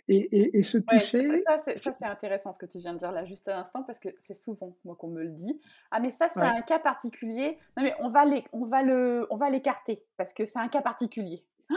Et, 0.09 0.61
ce 0.63 0.77
toucher. 0.79 1.37
ça, 1.43 1.57
c'est 1.75 2.03
intéressant 2.03 2.51
ce 2.51 2.59
que 2.59 2.65
tu 2.65 2.79
viens 2.79 2.93
de 2.93 2.99
dire 2.99 3.13
là 3.13 3.23
juste 3.23 3.47
à 3.47 3.55
l'instant 3.55 3.83
parce 3.83 3.99
que 3.99 4.09
c'est 4.23 4.41
souvent 4.41 4.75
moi 4.83 4.95
qu'on 4.95 5.07
me 5.07 5.23
le 5.23 5.29
dit. 5.29 5.61
Ah 5.91 6.01
mais 6.01 6.09
ça 6.09 6.27
c'est 6.33 6.41
un 6.41 6.61
cas 6.61 6.79
particulier. 6.79 7.57
Non 7.77 7.83
mais 7.83 7.93
on 7.99 8.09
va 8.09 8.25
les, 8.25 8.43
on 8.51 8.65
va 8.65 8.83
le, 8.83 9.27
on 9.29 9.37
va 9.37 9.49
l'écarter 9.49 10.03
parce 10.17 10.33
que 10.33 10.43
c'est 10.43 10.59
un 10.59 10.67
cas 10.67 10.81
particulier. 10.81 11.45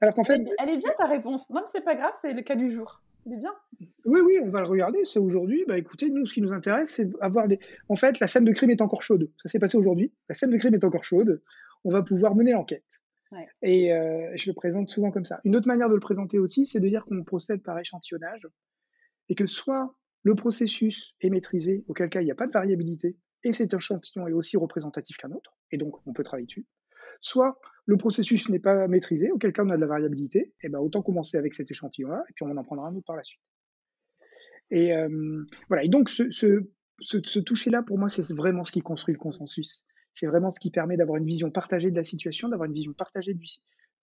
Alors 0.00 0.14
qu'en 0.14 0.24
fait, 0.24 0.40
elle 0.58 0.70
est 0.70 0.76
bien 0.78 0.92
ta 0.96 1.06
réponse. 1.06 1.50
Non 1.50 1.60
mais 1.60 1.68
c'est 1.72 1.84
pas 1.84 1.94
grave, 1.94 2.12
c'est 2.20 2.32
le 2.32 2.42
cas 2.42 2.54
du 2.54 2.72
jour 2.72 3.02
bien. 3.36 3.52
Oui, 4.04 4.20
oui, 4.24 4.38
on 4.42 4.48
va 4.48 4.60
le 4.60 4.66
regarder. 4.66 5.04
C'est 5.04 5.18
aujourd'hui. 5.18 5.64
Bah, 5.68 5.76
écoutez, 5.78 6.10
nous, 6.10 6.24
ce 6.26 6.34
qui 6.34 6.40
nous 6.40 6.52
intéresse, 6.52 6.90
c'est 6.90 7.08
avoir 7.20 7.48
des. 7.48 7.58
En 7.88 7.96
fait, 7.96 8.20
la 8.20 8.26
scène 8.26 8.44
de 8.44 8.52
crime 8.52 8.70
est 8.70 8.80
encore 8.80 9.02
chaude. 9.02 9.30
Ça 9.42 9.48
s'est 9.48 9.58
passé 9.58 9.76
aujourd'hui. 9.76 10.12
La 10.28 10.34
scène 10.34 10.50
de 10.50 10.56
crime 10.56 10.74
est 10.74 10.84
encore 10.84 11.04
chaude. 11.04 11.42
On 11.84 11.90
va 11.90 12.02
pouvoir 12.02 12.34
mener 12.34 12.52
l'enquête. 12.52 12.84
Et 13.62 13.92
euh, 13.92 14.30
je 14.36 14.48
le 14.48 14.54
présente 14.54 14.88
souvent 14.88 15.10
comme 15.10 15.24
ça. 15.24 15.40
Une 15.44 15.56
autre 15.56 15.68
manière 15.68 15.88
de 15.88 15.94
le 15.94 16.00
présenter 16.00 16.38
aussi, 16.38 16.66
c'est 16.66 16.80
de 16.80 16.88
dire 16.88 17.04
qu'on 17.04 17.24
procède 17.24 17.62
par 17.62 17.78
échantillonnage 17.78 18.46
et 19.28 19.34
que 19.34 19.46
soit 19.46 19.94
le 20.22 20.34
processus 20.34 21.14
est 21.20 21.30
maîtrisé, 21.30 21.84
auquel 21.88 22.08
cas 22.08 22.20
il 22.20 22.24
n'y 22.24 22.30
a 22.30 22.34
pas 22.34 22.46
de 22.46 22.52
variabilité, 22.52 23.16
et 23.44 23.52
cet 23.52 23.74
échantillon 23.74 24.26
est 24.26 24.32
aussi 24.32 24.56
représentatif 24.56 25.16
qu'un 25.16 25.30
autre, 25.30 25.56
et 25.70 25.78
donc 25.78 25.94
on 26.06 26.12
peut 26.12 26.24
travailler 26.24 26.46
dessus. 26.46 26.66
Soit 27.20 27.58
le 27.86 27.96
processus 27.96 28.48
n'est 28.48 28.58
pas 28.58 28.88
maîtrisé, 28.88 29.30
auquel 29.30 29.52
cas 29.52 29.64
on 29.64 29.70
a 29.70 29.76
de 29.76 29.80
la 29.80 29.86
variabilité, 29.86 30.52
et 30.62 30.68
ben 30.68 30.80
autant 30.80 31.02
commencer 31.02 31.36
avec 31.36 31.54
cet 31.54 31.70
échantillon-là, 31.70 32.22
et 32.28 32.32
puis 32.34 32.44
on 32.44 32.56
en 32.56 32.64
prendra 32.64 32.88
un 32.88 32.94
autre 32.94 33.06
par 33.06 33.16
la 33.16 33.22
suite. 33.22 33.40
Et 34.70 34.92
euh, 34.92 35.44
voilà. 35.68 35.84
Et 35.84 35.88
donc 35.88 36.10
ce, 36.10 37.40
toucher-là, 37.40 37.82
pour 37.82 37.98
moi, 37.98 38.08
c'est 38.08 38.34
vraiment 38.34 38.64
ce 38.64 38.72
qui 38.72 38.80
construit 38.80 39.14
le 39.14 39.18
consensus. 39.18 39.82
C'est 40.18 40.26
vraiment 40.26 40.50
ce 40.50 40.58
qui 40.58 40.70
permet 40.70 40.96
d'avoir 40.96 41.18
une 41.18 41.26
vision 41.26 41.50
partagée 41.50 41.90
de 41.90 41.96
la 41.96 42.04
situation, 42.04 42.48
d'avoir 42.48 42.66
une 42.66 42.74
vision 42.74 42.92
partagée 42.92 43.34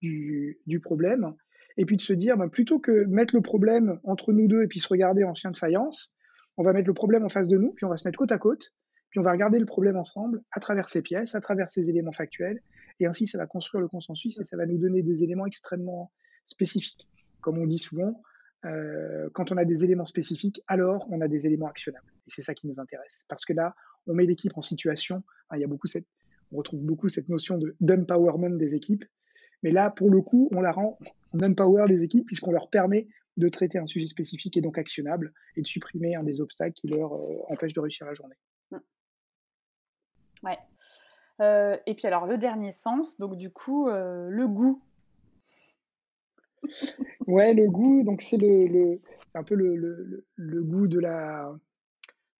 du, 0.01 0.79
problème, 0.81 1.33
et 1.77 1.85
puis 1.85 1.97
de 1.97 2.01
se 2.01 2.13
dire, 2.13 2.37
ben, 2.37 2.47
plutôt 2.47 2.79
que 2.79 3.05
mettre 3.05 3.35
le 3.35 3.41
problème 3.41 3.99
entre 4.03 4.31
nous 4.31 4.47
deux 4.47 4.63
et 4.63 4.67
puis 4.67 4.79
se 4.79 4.87
regarder 4.87 5.23
en 5.23 5.33
chien 5.33 5.51
de 5.51 5.57
faïence, 5.57 6.13
on 6.57 6.63
va 6.63 6.71
mettre 6.71 6.87
le 6.87 6.93
problème 6.93 7.25
en 7.25 7.29
face 7.29 7.49
de 7.49 7.57
nous, 7.57 7.73
puis 7.73 7.85
on 7.85 7.89
va 7.89 7.97
se 7.97 8.07
mettre 8.07 8.17
côte 8.17 8.31
à 8.31 8.37
côte, 8.37 8.71
puis 9.09 9.19
on 9.19 9.23
va 9.23 9.31
regarder 9.31 9.59
le 9.59 9.65
problème 9.65 9.97
ensemble 9.97 10.41
à 10.51 10.61
travers 10.61 10.87
ces 10.87 11.01
pièces, 11.01 11.35
à 11.35 11.41
travers 11.41 11.69
ces 11.69 11.89
éléments 11.89 12.13
factuels, 12.13 12.61
et 12.99 13.07
ainsi, 13.07 13.27
ça 13.27 13.37
va 13.37 13.45
construire 13.45 13.81
le 13.81 13.87
consensus 13.87 14.39
et 14.39 14.43
ça 14.43 14.55
va 14.55 14.65
nous 14.65 14.77
donner 14.77 15.01
des 15.01 15.23
éléments 15.23 15.45
extrêmement 15.45 16.11
spécifiques. 16.45 17.09
Comme 17.41 17.57
on 17.57 17.67
dit 17.67 17.79
souvent, 17.79 18.21
euh, 18.65 19.29
quand 19.33 19.51
on 19.51 19.57
a 19.57 19.65
des 19.65 19.83
éléments 19.83 20.05
spécifiques, 20.05 20.61
alors 20.67 21.05
on 21.09 21.21
a 21.21 21.27
des 21.27 21.45
éléments 21.45 21.67
actionnables. 21.67 22.07
Et 22.27 22.31
c'est 22.31 22.41
ça 22.41 22.53
qui 22.53 22.67
nous 22.67 22.79
intéresse. 22.79 23.23
Parce 23.27 23.43
que 23.45 23.53
là, 23.53 23.75
on 24.07 24.13
met 24.13 24.25
l'équipe 24.25 24.57
en 24.57 24.61
situation. 24.61 25.23
Hein, 25.49 25.57
il 25.57 25.61
y 25.61 25.63
a 25.63 25.67
beaucoup 25.67 25.87
cette, 25.87 26.07
on 26.51 26.57
retrouve 26.57 26.81
beaucoup 26.81 27.09
cette 27.09 27.29
notion 27.29 27.57
de 27.57 27.75
d'empowerment 27.79 28.57
des 28.57 28.75
équipes. 28.75 29.05
Mais 29.63 29.71
là, 29.71 29.89
pour 29.89 30.09
le 30.09 30.21
coup, 30.21 30.49
on 30.53 30.61
la 30.61 30.71
rend, 30.71 30.99
on 31.33 31.39
empower 31.39 31.87
les 31.87 32.03
équipes 32.03 32.25
puisqu'on 32.25 32.51
leur 32.51 32.69
permet 32.69 33.07
de 33.37 33.49
traiter 33.49 33.77
un 33.77 33.87
sujet 33.87 34.07
spécifique 34.07 34.55
et 34.57 34.61
donc 34.61 34.77
actionnable 34.77 35.33
et 35.55 35.61
de 35.61 35.67
supprimer 35.67 36.15
un 36.15 36.23
des 36.23 36.39
obstacles 36.39 36.73
qui 36.73 36.87
leur 36.87 37.13
euh, 37.13 37.41
empêche 37.49 37.73
de 37.73 37.79
réussir 37.79 38.05
la 38.05 38.13
journée. 38.13 38.35
Ouais. 40.43 40.57
Euh, 41.41 41.77
et 41.85 41.95
puis 41.95 42.07
alors 42.07 42.27
le 42.27 42.37
dernier 42.37 42.71
sens, 42.71 43.17
donc 43.17 43.35
du 43.35 43.49
coup 43.49 43.89
euh, 43.89 44.29
le 44.29 44.47
goût. 44.47 44.81
ouais, 47.27 47.53
le 47.53 47.67
goût, 47.69 48.03
donc 48.03 48.21
c'est 48.21 48.37
le, 48.37 48.67
le 48.67 49.01
un 49.33 49.43
peu 49.43 49.55
le, 49.55 49.75
le, 49.75 50.25
le, 50.35 50.63
goût 50.63 50.87
de 50.87 50.99
la, 50.99 51.53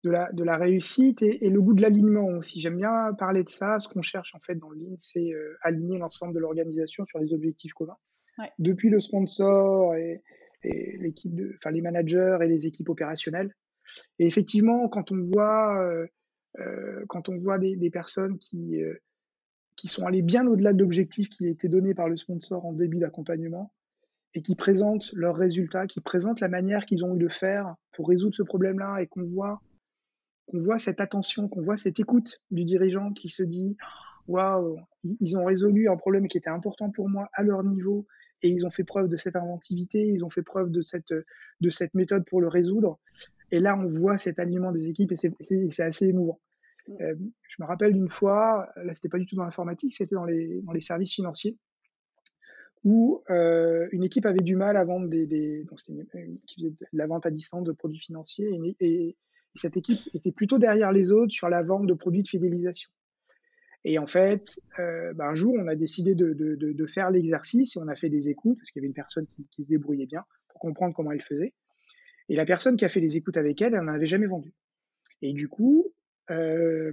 de 0.06 0.12
la, 0.12 0.32
de 0.32 0.44
la 0.44 0.58
réussite 0.58 1.22
et, 1.22 1.46
et 1.46 1.50
le 1.50 1.62
goût 1.62 1.74
de 1.74 1.82
l'alignement 1.82 2.28
aussi. 2.28 2.60
J'aime 2.60 2.78
bien 2.78 3.14
parler 3.18 3.44
de 3.44 3.50
ça. 3.50 3.80
Ce 3.80 3.88
qu'on 3.88 4.02
cherche 4.02 4.34
en 4.36 4.40
fait 4.40 4.56
dans 4.56 4.70
le 4.70 4.80
Lean, 4.80 4.96
c'est 5.00 5.34
euh, 5.34 5.58
aligner 5.62 5.98
l'ensemble 5.98 6.34
de 6.34 6.40
l'organisation 6.40 7.06
sur 7.06 7.20
les 7.20 7.34
objectifs 7.34 7.74
communs. 7.74 7.98
Depuis 8.60 8.90
le 8.90 9.00
sponsor 9.00 9.96
et, 9.96 10.22
et 10.64 10.98
l'équipe 11.00 11.34
de, 11.34 11.54
enfin 11.58 11.70
les 11.70 11.82
managers 11.82 12.38
et 12.42 12.48
les 12.48 12.68
équipes 12.68 12.90
opérationnelles. 12.90 13.54
Et 14.20 14.28
effectivement, 14.28 14.90
quand 14.90 15.12
on 15.12 15.22
voit 15.22 15.82
euh, 16.60 17.04
quand 17.08 17.30
on 17.30 17.38
voit 17.38 17.58
des, 17.58 17.90
personnes 17.90 18.38
qui, 18.38 18.82
euh, 18.82 18.94
qui 19.76 19.88
sont 19.88 20.06
allées 20.06 20.22
bien 20.22 20.48
au-delà 20.48 20.74
de 20.74 20.80
l'objectif 20.80 21.30
qui 21.30 21.46
a 21.46 21.50
été 21.50 21.68
donné 21.68 21.94
par 21.94 22.08
le 22.08 22.16
sponsor 22.16 22.66
en 22.66 22.74
début 22.74 23.00
d'accompagnement 23.00 23.74
et 24.34 24.42
qui 24.42 24.56
présentent 24.56 25.12
leurs 25.14 25.36
résultats, 25.36 25.88
qui 25.88 26.02
présentent 26.02 26.40
la 26.40 26.50
manière 26.50 26.86
qu'ils 26.86 27.04
ont 27.04 27.16
eu 27.16 27.20
de 27.20 27.28
faire 27.28 27.76
pour 27.94 28.08
résoudre 28.08 28.36
ce 28.36 28.44
problème-là 28.44 29.02
et 29.02 29.08
qu'on 29.08 29.24
voit 29.24 29.62
qu'on 30.48 30.60
voit 30.60 30.78
cette 30.78 31.02
attention, 31.02 31.48
qu'on 31.48 31.62
voit 31.62 31.78
cette 31.78 32.00
écoute 32.00 32.42
du 32.52 32.64
dirigeant 32.64 33.12
qui 33.14 33.30
se 33.30 33.44
dit 33.44 33.78
waouh, 34.28 34.80
ils 35.22 35.38
ont 35.38 35.46
résolu 35.46 35.90
un 35.90 35.98
problème 35.98 36.28
qui 36.28 36.38
était 36.38 36.50
important 36.50 36.90
pour 36.90 37.10
moi 37.10 37.30
à 37.34 37.44
leur 37.44 37.64
niveau 37.64 38.08
et 38.42 38.50
ils 38.50 38.66
ont 38.66 38.70
fait 38.70 38.84
preuve 38.84 39.08
de 39.08 39.18
cette 39.18 39.36
inventivité, 39.36 40.06
ils 40.08 40.26
ont 40.26 40.30
fait 40.30 40.44
preuve 40.44 40.72
de 40.72 40.82
cette, 40.82 41.14
de 41.62 41.70
cette 41.70 41.94
méthode 41.94 42.26
pour 42.26 42.42
le 42.42 42.48
résoudre. 42.48 43.00
Et 43.52 43.60
là, 43.60 43.78
on 43.78 43.88
voit 43.88 44.18
cet 44.18 44.40
alignement 44.40 44.72
des 44.72 44.88
équipes 44.88 45.12
et 45.12 45.16
c'est 45.16 45.84
assez 45.84 46.08
émouvant. 46.08 46.40
Mm. 46.88 46.94
Euh, 47.02 47.16
je 47.48 47.62
me 47.62 47.68
rappelle 47.68 47.94
d'une 47.94 48.10
fois, 48.10 48.70
là, 48.76 48.94
c'était 48.94 49.10
pas 49.10 49.20
du 49.20 49.26
tout 49.26 49.36
dans 49.36 49.46
l'informatique, 49.46 49.94
c'était 49.94 50.16
dans 50.16 50.26
les, 50.26 50.62
dans 50.62 50.74
les 50.74 50.82
services 50.82 51.14
financiers, 51.14 51.58
où 52.84 53.24
euh, 53.30 53.88
une 53.92 54.04
équipe 54.04 54.26
avait 54.26 54.44
du 54.44 54.56
mal 54.56 54.78
à 54.78 54.86
vendre 54.86 55.08
des, 55.08 55.26
des 55.26 55.64
donc 55.64 55.80
une, 55.88 56.06
qui 56.46 56.56
faisait 56.56 56.72
de 56.72 56.78
la 56.94 57.08
vente 57.08 57.26
à 57.26 57.32
distance 57.32 57.64
de 57.64 57.72
produits 57.72 58.00
financiers, 58.00 58.60
et, 58.80 58.86
et, 58.86 59.18
cette 59.56 59.78
équipe 59.78 60.00
était 60.14 60.32
plutôt 60.32 60.60
derrière 60.60 60.92
les 60.92 61.12
autres 61.12 61.32
sur 61.32 61.50
la 61.50 61.64
vente 61.64 61.88
de 61.88 61.94
produits 61.94 62.24
de 62.24 62.28
fidélisation. 62.28 62.90
Et 63.84 64.00
en 64.00 64.08
fait, 64.08 64.60
euh, 64.80 65.14
ben 65.14 65.26
un 65.26 65.36
jour, 65.36 65.56
on 65.58 65.68
a 65.68 65.76
décidé 65.76 66.16
de, 66.16 66.86
faire 66.88 67.12
l'exercice 67.12 67.76
et 67.76 67.80
on 67.80 67.88
a 67.88 67.96
fait 67.96 68.10
des 68.10 68.30
écoutes, 68.30 68.58
parce 68.58 68.72
qu'il 68.72 68.82
y 68.82 68.84
avait 68.84 68.88
une 68.88 68.96
personne 68.96 69.28
qui, 69.28 69.48
se 69.52 69.62
débrouillait 69.62 70.08
bien 70.08 70.24
pour 70.50 70.60
comprendre 70.60 70.94
comment 70.96 71.12
elle 71.12 71.22
faisait. 71.22 71.54
Et 72.28 72.36
la 72.36 72.46
personne 72.46 72.78
qui 72.78 72.86
a 72.86 72.90
fait 72.90 73.00
les 73.00 73.16
écoutes 73.16 73.38
avec 73.38 73.62
elle, 73.62 73.76
elle 73.76 73.82
n'en 73.82 73.94
avait 73.94 74.08
jamais 74.08 74.26
vendu. 74.26 74.54
Et 75.22 75.34
du 75.34 75.48
coup, 75.48 75.94
euh, 76.32 76.92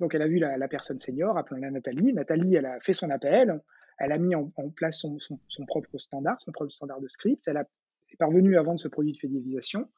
donc 0.00 0.14
elle 0.14 0.20
a 0.20 0.28
vu 0.28 0.38
la, 0.38 0.68
personne 0.68 0.98
senior, 0.98 1.38
appelons-la 1.38 1.70
Nathalie. 1.70 2.12
Nathalie, 2.12 2.56
elle 2.56 2.66
a 2.66 2.78
fait 2.80 2.92
son 2.92 3.08
appel, 3.08 3.58
elle 3.98 4.12
a 4.12 4.18
mis 4.18 4.34
en, 4.34 4.50
place 4.76 4.98
son, 4.98 5.66
propre 5.66 5.96
standard, 5.96 6.38
son 6.42 6.52
propre 6.52 6.72
standard 6.72 7.00
de 7.00 7.08
script. 7.08 7.48
Elle 7.48 7.56
a, 7.56 7.66
est 8.10 8.16
parvenue 8.18 8.58
à 8.58 8.62
vendre 8.62 8.80
ce 8.80 8.88
produit 8.88 9.12
de 9.12 9.16
fidélisation 9.16 9.88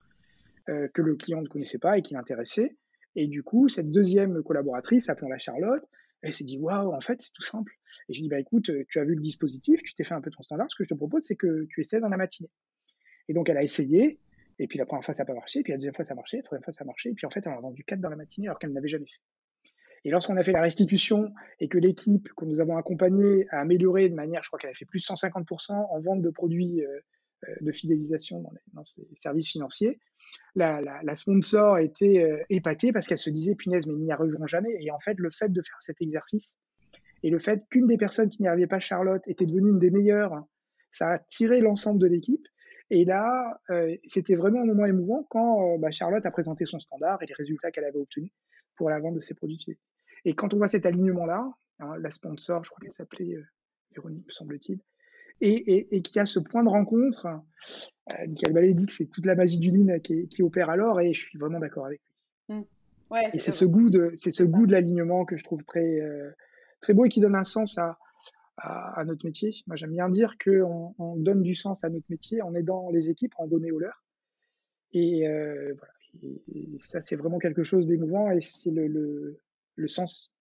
euh, 0.69 0.89
que 0.89 1.03
le 1.03 1.17
client 1.17 1.43
ne 1.43 1.49
connaissait 1.49 1.79
pas 1.79 1.99
et 1.99 2.03
qui 2.03 2.15
l'intéressait. 2.15 2.77
Et 3.15 3.27
du 3.29 3.43
coup, 3.43 3.69
cette 3.69 3.91
deuxième 3.91 4.43
collaboratrice, 4.43 5.09
appelons-la 5.09 5.39
Charlotte, 5.39 5.83
elle 6.23 6.33
s'est 6.33 6.45
dit, 6.45 6.59
waouh, 6.59 6.93
en 6.93 7.01
fait, 7.01 7.21
c'est 7.23 7.33
tout 7.33 7.43
simple. 7.43 7.73
Et 8.09 8.15
je 8.15 8.19
lui 8.19 8.25
dit, 8.25 8.29
bah, 8.29 8.41
écoute, 8.41 8.71
tu 8.89 8.99
as 8.99 9.05
vu 9.05 9.15
le 9.15 9.23
dispositif, 9.23 9.81
tu 9.83 9.95
t'es 9.95 10.05
fait 10.05 10.15
un 10.15 10.21
peu 10.21 10.31
ton 10.31 10.43
standard. 10.43 10.71
Ce 10.71 10.77
que 10.77 10.85
je 10.85 10.89
te 10.89 10.95
propose, 10.95 11.23
c'est 11.23 11.37
que 11.37 11.67
tu 11.71 11.81
essaies 11.81 12.01
dans 12.01 12.09
la 12.09 12.17
matinée. 12.17 12.51
Et 13.29 13.35
donc, 13.35 13.49
elle 13.49 13.57
a 13.57 13.63
essayé. 13.63 14.19
Et 14.59 14.67
puis, 14.67 14.79
la 14.79 14.87
première 14.87 15.05
fois, 15.05 15.15
ça 15.15 15.23
n'a 15.23 15.27
pas 15.27 15.35
marché. 15.35 15.63
Puis, 15.63 15.73
la 15.73 15.79
deuxième 15.79 15.95
fois, 15.95 16.05
ça 16.05 16.13
a 16.13 16.17
marché. 16.17 16.39
La 16.39 16.43
troisième 16.43 16.65
fois, 16.65 16.73
ça 16.73 16.83
a 16.83 16.87
marché. 16.87 17.11
Et 17.11 17.15
puis, 17.15 17.27
en 17.27 17.31
fait, 17.31 17.47
elle 17.47 17.53
en 17.53 17.59
a 17.59 17.61
vendu 17.61 17.85
quatre 17.85 18.01
dans 18.01 18.11
la 18.11 18.17
matinée 18.17 18.49
alors 18.49 18.59
qu'elle 18.59 18.73
n'avait 18.73 18.89
jamais 18.89 19.07
fait. 19.07 19.21
Et 20.07 20.11
lorsqu'on 20.11 20.37
a 20.37 20.43
fait 20.45 20.53
la 20.53 20.63
restitution 20.63 21.33
et 21.59 21.67
que 21.67 21.79
l'équipe 21.79 22.29
que 22.37 22.45
nous 22.45 22.61
avons 22.61 22.77
accompagnée 22.77 23.49
a 23.51 23.61
amélioré 23.61 24.09
de 24.09 24.15
manière, 24.15 24.41
je 24.43 24.49
crois 24.49 24.59
qu'elle 24.59 24.71
a 24.71 24.75
fait 24.75 24.85
plus 24.85 25.01
de 25.01 25.05
150% 25.05 25.73
en 25.73 26.01
vente 26.01 26.23
de 26.23 26.31
produits 26.31 26.81
euh, 26.81 26.87
euh, 26.87 27.01
de 27.61 27.73
fidélisation 27.73 28.41
dans, 28.41 28.51
les, 28.51 28.85
ces 28.85 29.07
services 29.21 29.51
financiers, 29.51 29.99
la, 30.55 31.17
sponsor 31.17 31.79
était 31.79 32.23
euh, 32.23 32.43
épatée 32.49 32.93
parce 32.93 33.07
qu'elle 33.07 33.19
se 33.19 33.31
disait, 33.31 33.55
punaise, 33.55 33.87
mais 33.87 33.95
ils 33.95 34.05
n'y 34.05 34.13
arriveront 34.13 34.47
jamais. 34.47 34.77
Et 34.81 34.91
en 34.91 34.99
fait, 34.99 35.19
le 35.19 35.31
fait 35.31 35.51
de 35.51 35.63
faire 35.63 35.81
cet 35.81 36.01
exercice 36.01 36.57
et 37.23 37.31
le 37.31 37.39
fait 37.39 37.65
qu'une 37.71 37.87
des 37.87 37.97
personnes 37.97 38.31
qui 38.31 38.43
n'y 38.43 38.49
arrivait 38.49 38.67
pas, 38.67 38.81
Charlotte, 38.81 39.23
était 39.27 39.47
devenue 39.47 39.71
une 39.71 39.79
des 39.79 39.91
meilleures, 39.91 40.45
ça 40.91 41.13
a 41.13 41.19
tiré 41.19 41.61
l'ensemble 41.61 42.01
de 42.01 42.07
l'équipe. 42.07 42.47
Et 42.91 43.05
là, 43.05 43.61
euh, 43.71 43.97
c'était 44.05 44.37
vraiment 44.37 44.61
un 44.61 44.67
moment 44.67 44.87
émouvant 44.87 45.27
quand 45.29 45.75
euh, 45.75 45.79
bah, 45.79 45.91
Charlotte 45.91 46.25
a 46.25 46.31
présenté 46.31 46.65
son 46.65 46.79
standard 46.79 47.23
et 47.23 47.27
les 47.27 47.35
résultats 47.35 47.71
qu'elle 47.71 47.85
avait 47.85 47.99
obtenus 47.99 48.31
pour 48.77 48.91
la 48.91 49.01
vente 49.01 49.15
de 49.15 49.21
ses 49.21 49.35
produits. 49.35 49.67
Et 50.25 50.35
quand 50.35 50.55
on 50.55 50.59
voit 50.59 50.69
cet 50.69 50.87
alignement-là, 50.87 51.51
hein, 51.81 51.97
la 51.99 52.11
sponsor, 52.11 52.65
je 52.65 52.71
crois 52.71 52.81
qu'elle 52.81 52.95
s'appelait 52.95 53.37
Véronique, 53.93 54.27
me 54.27 54.33
semble-t-il, 54.33 54.79
et, 55.41 55.77
et, 55.77 55.97
et 55.97 56.03
qui 56.03 56.19
a 56.19 56.27
ce 56.27 56.39
point 56.39 56.65
de 56.65 56.69
rencontre. 56.69 57.27
Euh, 57.27 58.27
Michael 58.27 58.55
Ballet 58.55 58.75
dit 58.75 58.87
que 58.87 58.93
c'est 58.93 59.07
toute 59.07 59.27
la 59.27 59.35
magie 59.35 59.59
du 59.59 59.71
lean 59.71 59.99
qui, 60.01 60.29
qui, 60.29 60.43
opère 60.43 60.71
alors, 60.71 61.01
et 61.01 61.13
je 61.13 61.21
suis 61.21 61.39
vraiment 61.39 61.59
d'accord 61.59 61.87
avec 61.87 62.01
lui. 62.49 62.57
Mmh. 62.57 62.63
Ouais, 63.11 63.31
et 63.33 63.39
c'est 63.39 63.53
ce 63.53 63.65
goût 63.65 63.91
de, 63.91 64.05
c'est 64.17 64.33
ce 64.33 64.43
goût 64.43 64.67
de 64.67 64.73
l'alignement 64.73 65.25
que 65.25 65.37
je 65.37 65.45
trouve 65.45 65.63
très, 65.65 66.01
euh, 66.01 66.31
très 66.81 66.93
beau 66.93 67.05
et 67.05 67.09
qui 67.09 67.21
donne 67.21 67.37
un 67.37 67.45
sens 67.45 67.79
à, 67.79 67.99
à, 68.57 69.01
à 69.01 69.05
notre 69.05 69.25
métier. 69.25 69.55
Moi, 69.67 69.77
j'aime 69.77 69.93
bien 69.93 70.09
dire 70.09 70.37
qu'on 70.43 70.95
on 70.99 71.17
donne 71.17 71.43
du 71.43 71.55
sens 71.55 71.85
à 71.85 71.89
notre 71.89 72.07
métier 72.09 72.43
en 72.43 72.55
aidant 72.55 72.91
les 72.91 73.09
équipes 73.09 73.35
à 73.39 73.43
en 73.43 73.47
donner 73.47 73.71
au 73.71 73.79
leur. 73.79 74.05
Et 74.93 75.29
euh, 75.29 75.73
voilà. 75.77 75.93
Et, 76.23 76.43
et 76.55 76.79
ça, 76.81 77.01
c'est 77.01 77.17
vraiment 77.17 77.39
quelque 77.39 77.63
chose 77.63 77.87
d'émouvant 77.87 78.31
et 78.31 78.41
c'est 78.41 78.71
le, 78.71 78.87
le, 78.87 79.39
le, 79.75 79.89
sens, 79.89 80.33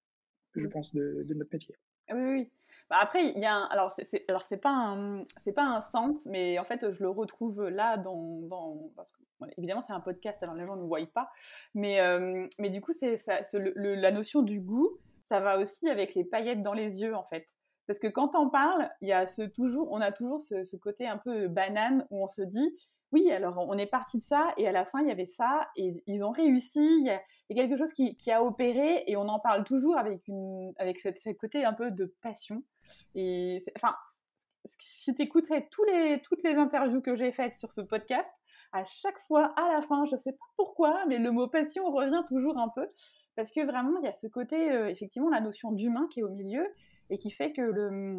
je 0.55 0.65
pense, 0.67 0.93
de, 0.95 1.23
de 1.27 1.33
notre 1.33 1.49
métier. 1.51 1.75
Oui, 2.13 2.21
oui. 2.21 2.49
Bah 2.89 2.97
après, 3.01 3.25
il 3.25 3.39
y 3.39 3.45
a 3.45 3.63
alors 3.65 3.91
c'est 3.91 4.29
alors 4.29 4.43
c'est 4.43 4.57
pas 4.57 4.69
un 4.69 5.25
c'est 5.41 5.53
pas 5.53 5.63
un 5.63 5.81
sens, 5.81 6.27
mais 6.27 6.59
en 6.59 6.65
fait 6.65 6.91
je 6.91 7.01
le 7.01 7.09
retrouve 7.09 7.67
là 7.67 7.97
dans, 7.97 8.41
évidemment 9.57 9.81
c'est 9.81 9.93
un 9.93 9.99
podcast, 9.99 10.43
alors 10.43 10.53
les 10.53 10.67
gens 10.67 10.75
ne 10.75 10.83
voient 10.83 10.99
pas, 11.11 11.31
mais 11.73 11.99
euh, 11.99 12.47
mais 12.59 12.69
du 12.69 12.81
coup 12.81 12.91
c'est 12.91 13.15
la 13.53 14.11
notion 14.11 14.43
du 14.43 14.59
goût, 14.59 14.99
ça 15.23 15.39
va 15.39 15.57
aussi 15.57 15.89
avec 15.89 16.13
les 16.13 16.23
paillettes 16.23 16.61
dans 16.61 16.73
les 16.73 17.01
yeux 17.01 17.15
en 17.15 17.23
fait. 17.23 17.47
Parce 17.87 17.99
que 17.99 18.07
quand 18.07 18.35
on 18.35 18.49
parle, 18.49 18.89
il 19.01 19.07
y 19.09 19.13
a 19.13 19.25
toujours, 19.49 19.91
on 19.91 20.01
a 20.01 20.11
toujours 20.11 20.41
ce, 20.41 20.75
côté 20.77 21.07
un 21.07 21.17
peu 21.17 21.47
banane 21.47 22.05
où 22.11 22.23
on 22.23 22.27
se 22.27 22.41
dit 22.43 22.75
oui, 23.11 23.31
alors 23.31 23.57
on 23.57 23.77
est 23.77 23.85
parti 23.85 24.17
de 24.17 24.23
ça 24.23 24.53
et 24.57 24.67
à 24.67 24.71
la 24.71 24.85
fin 24.85 25.01
il 25.01 25.07
y 25.07 25.11
avait 25.11 25.27
ça 25.27 25.69
et 25.75 26.03
ils 26.05 26.23
ont 26.23 26.31
réussi. 26.31 26.79
Il 26.81 27.05
y 27.05 27.09
a, 27.09 27.65
quelque 27.65 27.77
chose 27.77 27.93
qui, 27.93 28.15
qui, 28.15 28.31
a 28.31 28.43
opéré 28.43 29.03
et 29.07 29.15
on 29.17 29.27
en 29.27 29.39
parle 29.39 29.63
toujours 29.63 29.97
avec 29.97 30.27
une 30.27 30.73
avec 30.77 30.99
ce, 30.99 31.09
ce 31.15 31.31
côté 31.31 31.65
un 31.65 31.73
peu 31.73 31.89
de 31.91 32.13
passion. 32.21 32.63
Et 33.13 33.63
enfin, 33.75 33.95
si 34.65 35.13
tu 35.15 35.21
écoutais 35.21 35.67
tous 35.71 35.83
les, 35.85 36.21
toutes 36.21 36.43
les 36.43 36.55
interviews 36.55 37.01
que 37.01 37.15
j'ai 37.15 37.31
faites 37.31 37.55
sur 37.55 37.71
ce 37.71 37.81
podcast, 37.81 38.29
à 38.71 38.83
chaque 38.85 39.19
fois, 39.21 39.53
à 39.57 39.71
la 39.71 39.81
fin, 39.81 40.05
je 40.05 40.15
sais 40.17 40.33
pas 40.33 40.45
pourquoi, 40.57 41.05
mais 41.07 41.17
le 41.17 41.31
mot 41.31 41.47
passion 41.47 41.89
revient 41.91 42.23
toujours 42.27 42.57
un 42.57 42.69
peu. 42.69 42.87
Parce 43.35 43.51
que 43.51 43.65
vraiment, 43.65 43.97
il 43.99 44.05
y 44.05 44.07
a 44.07 44.13
ce 44.13 44.27
côté, 44.27 44.71
euh, 44.71 44.89
effectivement, 44.89 45.29
la 45.29 45.41
notion 45.41 45.71
d'humain 45.71 46.07
qui 46.11 46.21
est 46.21 46.23
au 46.23 46.29
milieu 46.29 46.67
et 47.09 47.17
qui 47.17 47.31
fait 47.31 47.53
que 47.53 47.61
le. 47.61 48.17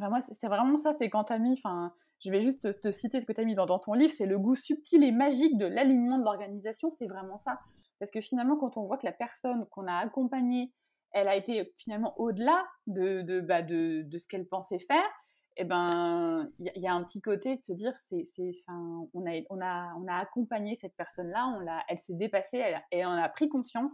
Moi, 0.00 0.20
c'est 0.20 0.48
vraiment 0.48 0.76
ça, 0.76 0.92
c'est 0.98 1.08
quand 1.10 1.24
tu 1.24 1.32
as 1.32 1.38
mis. 1.38 1.52
Enfin, 1.52 1.92
je 2.24 2.30
vais 2.30 2.42
juste 2.42 2.80
te, 2.80 2.90
citer 2.90 3.20
ce 3.20 3.26
que 3.26 3.32
tu 3.32 3.40
as 3.40 3.44
mis 3.44 3.54
dans 3.54 3.66
ton 3.78 3.92
livre, 3.92 4.12
c'est 4.12 4.26
le 4.26 4.38
goût 4.38 4.54
subtil 4.54 5.04
et 5.04 5.12
magique 5.12 5.58
de 5.58 5.66
l'alignement 5.66 6.18
de 6.18 6.24
l'organisation, 6.24 6.90
c'est 6.90 7.06
vraiment 7.06 7.38
ça. 7.38 7.60
Parce 7.98 8.10
que 8.10 8.20
finalement, 8.20 8.56
quand 8.56 8.76
on 8.76 8.86
voit 8.86 8.98
que 8.98 9.06
la 9.06 9.12
personne 9.12 9.66
qu'on 9.66 9.86
a 9.86 9.94
accompagnée 9.94 10.72
elle 11.14 11.28
a 11.28 11.36
été 11.36 11.72
finalement 11.78 12.18
au-delà 12.18 12.66
de, 12.86 13.22
de, 13.22 13.40
bah, 13.40 13.62
de, 13.62 14.02
de, 14.02 14.18
ce 14.18 14.26
qu'elle 14.26 14.46
pensait 14.46 14.80
faire, 14.80 15.08
et 15.56 15.62
eh 15.62 15.64
ben 15.64 16.50
il 16.58 16.72
y, 16.74 16.80
y, 16.80 16.88
a 16.88 16.92
un 16.92 17.04
petit 17.04 17.20
côté 17.20 17.56
de 17.56 17.62
se 17.62 17.72
dire 17.72 17.94
c'est 18.08 18.24
c'est 18.24 18.50
on 18.68 19.24
a 19.24 19.40
on 19.50 19.60
a 19.60 19.94
on 19.96 20.08
a 20.08 20.16
accompagné 20.16 20.76
cette 20.80 20.96
personne 20.96 21.30
là 21.30 21.46
on 21.56 21.60
l'a 21.60 21.84
elle 21.88 22.00
s'est 22.00 22.14
dépassée 22.14 22.58
elle, 22.58 22.82
elle, 22.90 23.06
en 23.06 23.12
a 23.12 23.28
pris 23.28 23.48
conscience 23.48 23.92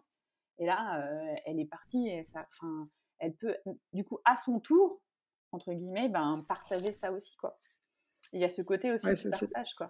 et 0.59 0.65
là 0.65 1.03
euh, 1.03 1.35
elle 1.45 1.61
est 1.61 1.69
partie 1.69 2.09
et 2.09 2.25
ça 2.25 2.47
enfin 2.51 2.79
elle 3.19 3.35
peut 3.35 3.55
du 3.93 4.05
coup 4.05 4.19
à 4.25 4.39
son 4.39 4.59
tour 4.59 5.03
entre 5.53 5.75
guillemets 5.75 6.09
ben 6.09 6.33
partager 6.49 6.93
ça 6.93 7.13
aussi 7.13 7.37
quoi. 7.37 7.55
Il 8.33 8.41
y 8.41 8.45
a 8.45 8.49
ce 8.49 8.63
côté 8.63 8.91
aussi 8.93 9.05
ouais, 9.05 9.13
de 9.13 9.29
partage 9.29 9.75
quoi. 9.75 9.89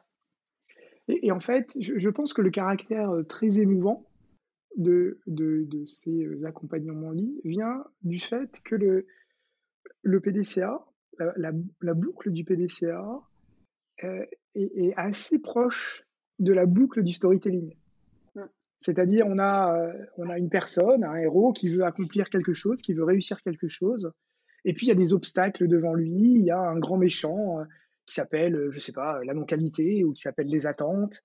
Et, 1.07 1.29
et, 1.29 1.31
en 1.31 1.41
fait 1.41 1.71
je, 1.79 2.01
je, 2.01 2.09
pense 2.09 2.33
que 2.33 2.43
le 2.43 2.51
caractère 2.51 3.11
euh, 3.11 3.23
très 3.23 3.61
émouvant 3.61 4.10
de, 4.77 5.21
de, 5.27 5.65
de, 5.65 5.85
ces 5.85 6.25
euh, 6.25 6.47
accompagnements 6.47 7.09
en 7.09 7.13
ligne 7.13 7.39
vient 7.45 7.85
du 8.03 8.19
fait 8.19 8.61
que 8.65 8.77
le, 8.77 9.07
le 10.03 10.21
PDCA, 10.21 10.85
la, 11.19 11.33
la, 11.37 11.53
la 11.81 11.95
boucle 11.95 12.31
du 12.31 12.45
PDCA, 12.45 13.23
euh, 14.05 14.25
est, 14.55 14.73
est, 14.77 14.95
assez 14.97 15.39
proche 15.39 16.05
de 16.39 16.53
la 16.53 16.67
boucle 16.67 17.03
du 17.03 17.13
storytelling. 17.13 17.75
C'est-à-dire, 18.81 19.27
on 19.27 19.39
a, 19.39 19.77
euh, 19.77 19.93
on 20.17 20.31
a 20.31 20.39
une 20.39 20.49
personne, 20.49 21.05
un 21.05 21.17
héros 21.17 21.53
qui 21.53 21.69
veut 21.69 21.85
accomplir 21.85 22.31
quelque 22.31 22.55
chose, 22.55 22.81
qui 22.81 22.95
veut 22.95 23.05
réussir 23.05 23.43
quelque 23.43 23.69
chose, 23.69 24.11
et 24.65 24.73
puis 24.73 24.87
il 24.87 24.89
y 24.89 24.93
a 24.93 24.97
des 24.97 25.13
obstacles 25.13 25.69
devant 25.69 25.93
lui, 25.93 26.35
il 26.35 26.45
y 26.45 26.51
a 26.51 26.59
un 26.59 26.79
grand 26.79 26.97
méchant 26.97 27.61
euh, 27.61 27.65
qui 28.07 28.15
s'appelle, 28.15 28.69
je 28.71 28.79
sais 28.79 28.93
pas, 28.93 29.23
la 29.25 29.35
non-qualité, 29.35 30.03
ou 30.05 30.13
qui 30.13 30.23
s'appelle 30.23 30.49
les 30.49 30.67
attentes, 30.67 31.23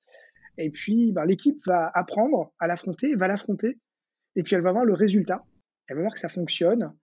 et 0.57 0.69
puis, 0.69 1.11
ben, 1.11 1.25
l'équipe 1.25 1.65
va 1.65 1.91
apprendre 1.93 2.53
à 2.59 2.67
l'affronter, 2.67 3.15
va 3.15 3.27
l'affronter, 3.27 3.79
et 4.35 4.43
puis 4.43 4.55
elle 4.55 4.61
va 4.61 4.71
voir 4.71 4.85
le 4.85 4.93
résultat. 4.93 5.43
Elle 5.87 5.97
va 5.97 6.03
voir 6.03 6.13
que 6.13 6.19
ça 6.19 6.29
fonctionne, 6.29 6.93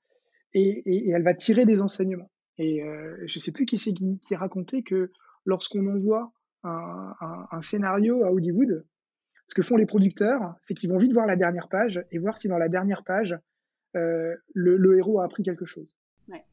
et, 0.54 0.82
et, 0.86 1.08
et 1.08 1.10
elle 1.10 1.22
va 1.22 1.34
tirer 1.34 1.66
des 1.66 1.80
enseignements. 1.80 2.30
Et 2.58 2.82
euh, 2.82 3.16
je 3.26 3.38
ne 3.38 3.40
sais 3.40 3.52
plus 3.52 3.64
qui 3.64 3.78
c'est 3.78 3.92
qui, 3.92 4.18
qui 4.18 4.34
racontait 4.34 4.82
que 4.82 5.10
lorsqu'on 5.44 5.86
envoie 5.86 6.32
un, 6.64 7.14
un, 7.20 7.46
un, 7.50 7.62
scénario 7.62 8.24
à 8.24 8.30
Hollywood, 8.30 8.84
ce 9.48 9.54
que 9.54 9.62
font 9.62 9.76
les 9.76 9.86
producteurs, 9.86 10.54
c'est 10.62 10.74
qu'ils 10.74 10.90
vont 10.90 10.98
vite 10.98 11.12
voir 11.12 11.26
la 11.26 11.36
dernière 11.36 11.68
page 11.68 12.04
et 12.10 12.18
voir 12.18 12.38
si 12.38 12.48
dans 12.48 12.58
la 12.58 12.68
dernière 12.68 13.04
page, 13.04 13.36
euh, 13.96 14.34
le, 14.54 14.76
le, 14.76 14.96
héros 14.96 15.20
a 15.20 15.24
appris 15.24 15.42
quelque 15.42 15.64
chose. 15.66 15.94
Ouais. 16.28 16.44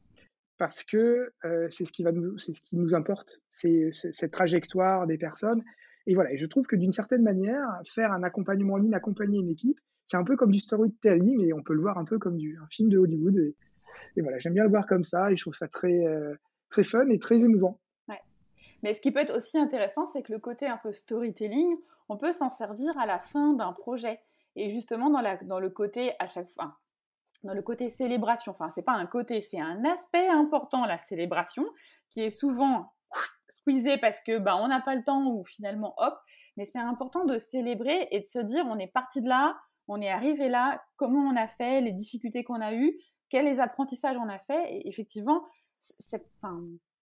Parce 0.58 0.84
que 0.84 1.32
euh, 1.44 1.68
c'est 1.70 1.84
ce 1.84 1.92
qui 1.92 2.02
va 2.02 2.12
nous, 2.12 2.38
c'est 2.38 2.52
ce 2.52 2.60
qui 2.62 2.76
nous 2.76 2.94
importe, 2.94 3.40
c'est 3.48 3.90
cette 3.92 4.32
trajectoire 4.32 5.06
des 5.06 5.18
personnes. 5.18 5.62
Et 6.06 6.14
voilà, 6.14 6.34
je 6.34 6.46
trouve 6.46 6.66
que 6.66 6.76
d'une 6.76 6.92
certaine 6.92 7.22
manière, 7.22 7.66
faire 7.86 8.12
un 8.12 8.22
accompagnement 8.22 8.74
en 8.74 8.78
ligne, 8.78 8.94
accompagner 8.94 9.38
une 9.38 9.50
équipe, 9.50 9.78
c'est 10.06 10.16
un 10.16 10.24
peu 10.24 10.36
comme 10.36 10.50
du 10.50 10.58
storytelling 10.58 11.40
et 11.44 11.52
on 11.52 11.62
peut 11.62 11.74
le 11.74 11.80
voir 11.80 11.98
un 11.98 12.04
peu 12.04 12.18
comme 12.18 12.36
un 12.36 12.66
film 12.70 12.88
de 12.88 12.98
Hollywood. 12.98 13.36
Et, 13.36 13.54
et 14.16 14.22
voilà, 14.22 14.38
j'aime 14.38 14.54
bien 14.54 14.64
le 14.64 14.70
voir 14.70 14.86
comme 14.86 15.04
ça 15.04 15.30
et 15.30 15.36
je 15.36 15.44
trouve 15.44 15.54
ça 15.54 15.68
très, 15.68 16.04
euh, 16.04 16.34
très 16.70 16.84
fun 16.84 17.08
et 17.08 17.18
très 17.18 17.44
émouvant. 17.44 17.78
Ouais. 18.08 18.20
Mais 18.82 18.92
ce 18.92 19.00
qui 19.00 19.12
peut 19.12 19.20
être 19.20 19.36
aussi 19.36 19.58
intéressant, 19.58 20.06
c'est 20.06 20.22
que 20.22 20.32
le 20.32 20.38
côté 20.38 20.66
un 20.66 20.78
peu 20.78 20.90
storytelling, 20.92 21.76
on 22.08 22.16
peut 22.16 22.32
s'en 22.32 22.50
servir 22.50 22.98
à 22.98 23.06
la 23.06 23.20
fin 23.20 23.52
d'un 23.52 23.72
projet. 23.72 24.20
Et 24.56 24.70
justement, 24.70 25.10
dans, 25.10 25.20
la, 25.20 25.36
dans 25.36 25.60
le 25.60 25.70
côté 25.70 26.12
à 26.18 26.26
chaque 26.26 26.50
fois, 26.50 26.76
dans 27.44 27.54
le 27.54 27.62
côté 27.62 27.88
célébration, 27.88 28.52
enfin, 28.52 28.68
c'est 28.74 28.82
pas 28.82 28.92
un 28.92 29.06
côté, 29.06 29.42
c'est 29.42 29.60
un 29.60 29.84
aspect 29.84 30.28
important, 30.28 30.84
la 30.86 30.98
célébration, 31.04 31.64
qui 32.10 32.20
est 32.20 32.30
souvent 32.30 32.92
squeezé 33.50 33.98
parce 33.98 34.20
que 34.22 34.38
bah, 34.38 34.56
on 34.56 34.68
n'a 34.68 34.80
pas 34.80 34.94
le 34.94 35.04
temps 35.04 35.26
ou 35.26 35.44
finalement 35.44 35.94
hop, 35.98 36.14
mais 36.56 36.64
c'est 36.64 36.78
important 36.78 37.24
de 37.24 37.38
célébrer 37.38 38.08
et 38.10 38.20
de 38.20 38.26
se 38.26 38.38
dire 38.38 38.64
on 38.66 38.78
est 38.78 38.86
parti 38.92 39.20
de 39.20 39.28
là, 39.28 39.58
on 39.88 40.00
est 40.00 40.10
arrivé 40.10 40.48
là, 40.48 40.82
comment 40.96 41.20
on 41.20 41.36
a 41.36 41.48
fait, 41.48 41.80
les 41.80 41.92
difficultés 41.92 42.44
qu'on 42.44 42.60
a 42.60 42.74
eues, 42.74 42.96
quels 43.28 43.60
apprentissages 43.60 44.16
on 44.16 44.28
a 44.28 44.38
fait. 44.38 44.74
Et 44.74 44.88
effectivement, 44.88 45.44
c'est, 45.72 46.22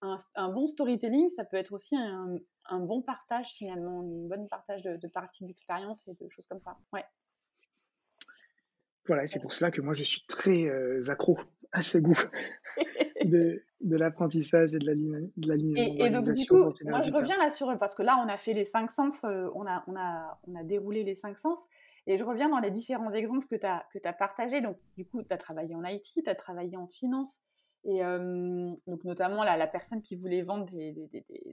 un, 0.00 0.48
bon 0.50 0.66
storytelling, 0.66 1.28
ça 1.36 1.44
peut 1.44 1.56
être 1.56 1.72
aussi 1.72 1.96
un, 1.96 2.80
bon 2.80 3.02
partage 3.02 3.46
finalement, 3.56 4.00
un 4.00 4.28
bon 4.28 4.46
partage 4.48 4.82
de, 4.82 4.96
de 4.96 5.08
parties 5.12 5.44
d'expérience 5.44 6.06
et 6.08 6.14
de 6.14 6.28
choses 6.30 6.46
comme 6.46 6.60
ça. 6.60 6.76
Ouais. 6.92 7.04
Voilà, 9.08 9.26
c'est 9.26 9.40
pour 9.40 9.52
cela 9.52 9.70
que 9.70 9.80
moi 9.80 9.94
je 9.94 10.04
suis 10.04 10.22
très 10.28 10.66
euh, 10.66 11.00
accro 11.08 11.38
à 11.72 11.82
ce 11.82 11.96
goût 11.96 12.18
de, 13.24 13.62
de 13.80 13.96
l'apprentissage 13.96 14.74
et 14.74 14.78
de 14.78 14.86
la 14.86 14.92
ligne. 14.92 15.76
Et, 15.76 16.04
et, 16.04 16.10
donc 16.10 16.30
du 16.30 16.46
coup, 16.46 16.56
moi 16.56 17.00
je 17.02 17.12
reviens 17.12 17.36
là 17.38 17.50
sur 17.50 17.76
parce 17.78 17.94
que 17.94 18.02
là 18.02 18.22
on 18.24 18.28
a 18.28 18.36
fait 18.36 18.52
les 18.52 18.64
cinq 18.64 18.90
sens, 18.90 19.24
euh, 19.24 19.48
on, 19.54 19.66
a, 19.66 19.84
on, 19.86 19.96
a, 19.96 20.38
on 20.46 20.54
a 20.54 20.62
déroulé 20.64 21.04
les 21.04 21.14
cinq 21.14 21.38
sens. 21.38 21.58
Et 22.06 22.16
je 22.16 22.24
reviens 22.24 22.48
dans 22.48 22.58
les 22.58 22.70
différents 22.70 23.12
exemples 23.12 23.46
que 23.48 23.56
tu 23.56 23.66
as, 23.66 23.84
que 23.92 23.98
as 24.02 24.12
partagés. 24.14 24.62
Donc, 24.62 24.78
du 24.96 25.04
coup, 25.04 25.22
tu 25.22 25.30
as 25.30 25.36
travaillé 25.36 25.74
en 25.74 25.84
IT, 25.84 26.06
tu 26.24 26.30
as 26.30 26.34
travaillé 26.34 26.74
en 26.78 26.86
finance, 26.86 27.42
et 27.84 28.02
euh, 28.02 28.70
donc 28.86 29.04
notamment 29.04 29.44
la, 29.44 29.58
la 29.58 29.66
personne 29.66 30.00
qui 30.00 30.16
voulait 30.16 30.42
vendre 30.42 30.72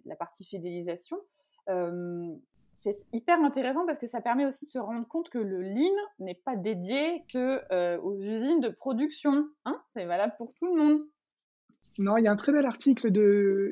la 0.06 0.16
partie 0.16 0.46
fidélisation. 0.46 1.18
Euh, 1.70 2.34
c'est 2.74 2.98
hyper 3.14 3.40
intéressant 3.42 3.86
parce 3.86 3.98
que 3.98 4.08
ça 4.08 4.22
permet 4.22 4.46
aussi 4.46 4.66
de 4.66 4.72
se 4.72 4.80
rendre 4.80 5.08
compte 5.08 5.30
que 5.30 5.38
le 5.38 5.62
lean 5.62 5.96
n'est 6.20 6.36
pas 6.36 6.56
dédié 6.56 7.24
que 7.32 7.62
euh, 7.72 8.00
aux 8.02 8.16
usines 8.16 8.60
de 8.60 8.70
production. 8.70 9.48
Hein 9.66 9.82
c'est 9.94 10.06
valable 10.06 10.34
pour 10.38 10.54
tout 10.54 10.66
le 10.66 10.82
monde. 10.82 11.02
Non, 11.98 12.18
il 12.18 12.24
y 12.26 12.28
a 12.28 12.32
un 12.32 12.36
très 12.36 12.52
bel 12.52 12.66
article 12.66 13.12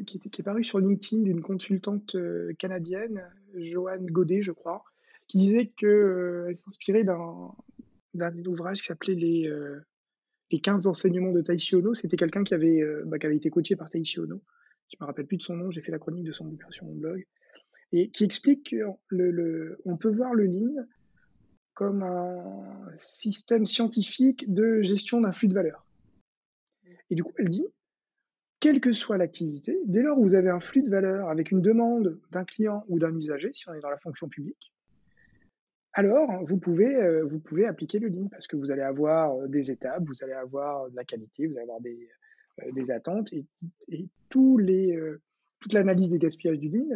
qui, 0.06 0.22
est 0.24 0.44
paru 0.44 0.64
sur 0.64 0.80
LinkedIn 0.80 1.24
d'une 1.24 1.42
consultante 1.42 2.16
canadienne, 2.58 3.22
Joanne 3.56 4.06
Godet, 4.06 4.42
je 4.42 4.52
crois, 4.52 4.84
qui 5.28 5.40
disait 5.40 5.68
qu'elle 5.68 6.56
s'inspirait 6.56 7.04
d'un 7.04 8.46
ouvrage 8.46 8.80
qui 8.80 8.88
s'appelait 8.88 9.16
les, 9.16 9.52
les 10.54 10.60
15 10.60 10.86
enseignements 10.86 11.32
de 11.32 11.42
Taishi 11.42 11.76
Ono, 11.76 11.96
c'était 11.96 12.16
quelqu'un 12.16 12.44
qui, 12.44 12.54
avait, 12.54 12.80
euh, 12.80 13.02
bah, 13.08 13.18
qui 13.18 13.26
avait 13.26 13.38
été 13.38 13.50
coaché 13.50 13.76
par 13.76 13.90
Taishi 13.90 14.20
Ono. 14.20 14.40
Je 14.88 14.98
me 15.02 15.06
rappelle 15.08 15.26
plus 15.26 15.38
de 15.38 15.42
son 15.42 15.56
nom, 15.56 15.72
j'ai 15.72 15.82
fait 15.82 15.92
la 15.92 15.98
chronique 15.98 16.26
de 16.26 16.32
son 16.32 16.46
bouquin 16.46 16.70
sur 16.70 16.86
mon 16.86 16.94
blog. 16.94 17.26
Et 17.92 18.12
qui 18.12 18.24
explique 18.24 18.70
qu'on 18.70 19.00
le, 19.08 19.80
on 19.86 19.98
peut 19.98 20.12
voir 20.12 20.36
le 20.36 20.46
Lean 20.46 20.86
comme 21.74 22.04
un 22.04 22.92
système 23.00 23.66
scientifique 23.66 24.52
de 24.54 24.84
gestion 24.84 25.22
d'un 25.22 25.32
flux 25.32 25.48
de 25.48 25.56
valeur. 25.56 25.88
Et 27.10 27.16
du 27.16 27.24
coup, 27.24 27.34
elle 27.40 27.50
dit, 27.50 27.66
quelle 28.64 28.80
que 28.80 28.94
soit 28.94 29.18
l'activité, 29.18 29.78
dès 29.88 30.02
lors 30.02 30.18
où 30.18 30.22
vous 30.22 30.36
avez 30.36 30.50
un 30.50 30.62
flux 30.62 30.84
de 30.84 30.90
valeur 30.90 31.28
avec 31.28 31.52
une 31.52 31.60
demande 31.60 32.18
d'un 32.32 32.46
client 32.46 32.86
ou 32.88 32.98
d'un 32.98 33.14
usager, 33.14 33.52
si 33.54 33.68
on 33.68 33.74
est 33.74 33.82
dans 33.82 33.90
la 33.90 33.98
fonction 33.98 34.30
publique, 34.30 34.72
alors 35.92 36.46
vous 36.46 36.58
pouvez, 36.58 36.96
euh, 36.96 37.26
vous 37.26 37.40
pouvez 37.40 37.66
appliquer 37.66 38.00
le 38.00 38.08
Lean 38.08 38.30
parce 38.30 38.48
que 38.48 38.56
vous 38.56 38.72
allez 38.72 38.82
avoir 38.82 39.36
euh, 39.36 39.48
des 39.48 39.70
étapes, 39.70 40.04
vous 40.06 40.24
allez 40.24 40.32
avoir 40.32 40.90
de 40.90 40.96
la 40.96 41.04
qualité, 41.04 41.46
vous 41.46 41.58
allez 41.58 41.64
avoir 41.64 41.82
des, 41.82 42.08
euh, 42.62 42.72
des 42.72 42.90
attentes 42.90 43.34
et, 43.34 43.46
et 43.90 44.08
tous 44.30 44.58
les, 44.58 44.98
toute 45.60 45.74
l'analyse 45.74 46.08
des 46.08 46.18
gaspillages 46.18 46.60
du 46.60 46.70
Lean 46.70 46.88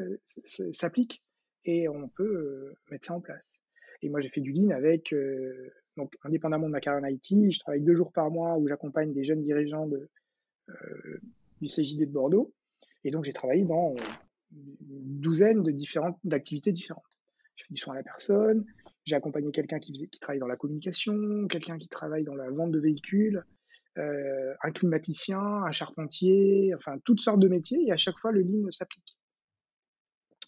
s'applique 0.71 1.21
et 1.65 1.89
on 1.89 2.07
peut 2.07 2.73
mettre 2.89 3.07
ça 3.07 3.13
en 3.13 3.19
place. 3.19 3.59
Et 4.01 4.07
moi, 4.07 4.21
j'ai 4.21 4.29
fait 4.29 4.39
du 4.39 4.53
Lean 4.53 4.69
avec, 4.69 5.13
donc 5.97 6.15
indépendamment 6.23 6.67
de 6.67 6.71
ma 6.71 6.79
carrière 6.79 7.03
en 7.03 7.07
IT, 7.07 7.51
je 7.51 7.59
travaille 7.59 7.81
deux 7.81 7.93
jours 7.93 8.13
par 8.13 8.31
mois 8.31 8.57
où 8.57 8.69
j'accompagne 8.69 9.11
des 9.11 9.25
jeunes 9.25 9.43
dirigeants 9.43 9.85
de, 9.85 10.09
du 11.61 11.67
CJD 11.67 12.07
de 12.07 12.11
Bordeaux. 12.11 12.53
Et 13.03 13.11
donc, 13.11 13.23
j'ai 13.23 13.33
travaillé 13.33 13.63
dans 13.63 13.95
une 14.51 15.19
douzaine 15.19 15.63
de 15.63 15.71
différentes, 15.71 16.17
d'activités 16.23 16.71
différentes. 16.71 17.03
Je 17.55 17.65
fais 17.65 17.73
du 17.73 17.79
soin 17.79 17.95
à 17.95 17.97
la 17.97 18.03
personne, 18.03 18.65
j'ai 19.05 19.15
accompagné 19.15 19.51
quelqu'un 19.51 19.79
qui, 19.79 19.93
travaille 20.19 20.39
dans 20.39 20.47
la 20.47 20.57
communication, 20.57 21.47
quelqu'un 21.47 21.77
qui 21.77 21.87
travaille 21.87 22.23
dans 22.23 22.35
la 22.35 22.49
vente 22.49 22.71
de 22.71 22.79
véhicules, 22.79 23.43
euh, 23.97 24.53
un 24.61 24.71
climaticien, 24.71 25.39
un 25.39 25.71
charpentier, 25.71 26.73
enfin 26.75 26.99
toutes 27.03 27.21
sortes 27.21 27.39
de 27.39 27.47
métiers, 27.47 27.87
et 27.87 27.91
à 27.91 27.97
chaque 27.97 28.17
fois 28.19 28.31
le 28.31 28.41
lean 28.41 28.69
s'applique. 28.71 29.17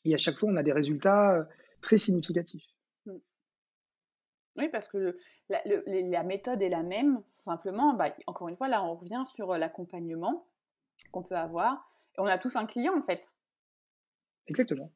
Et 0.06 0.14
à 0.14 0.18
chaque 0.18 0.38
fois, 0.38 0.50
on 0.52 0.56
a 0.56 0.64
des 0.64 0.72
résultats 0.72 1.40
euh, 1.40 1.44
très 1.82 1.98
significatifs. 1.98 2.66
Mmh. 3.06 3.18
Oui, 4.58 4.70
parce 4.70 4.88
que 4.88 5.18
la, 5.50 6.24
méthode 6.24 6.62
est 6.62 6.70
la 6.70 6.84
même, 6.84 7.22
simplement, 7.26 7.94
bah, 7.94 8.16
encore 8.28 8.50
une 8.50 8.58
fois, 8.58 8.68
là, 8.68 8.84
on 8.84 8.96
revient 8.96 9.24
sur 9.26 9.52
euh, 9.52 9.58
qu'on 11.12 11.24
peut 11.24 11.38
avoir. 11.38 11.90
Et 12.18 12.22
on 12.22 12.26
a 12.26 12.38
tous 12.38 12.56
un 12.56 12.66
client, 12.66 12.94
en 12.98 13.04
fait. 13.04 13.32
Exactement 14.48 14.92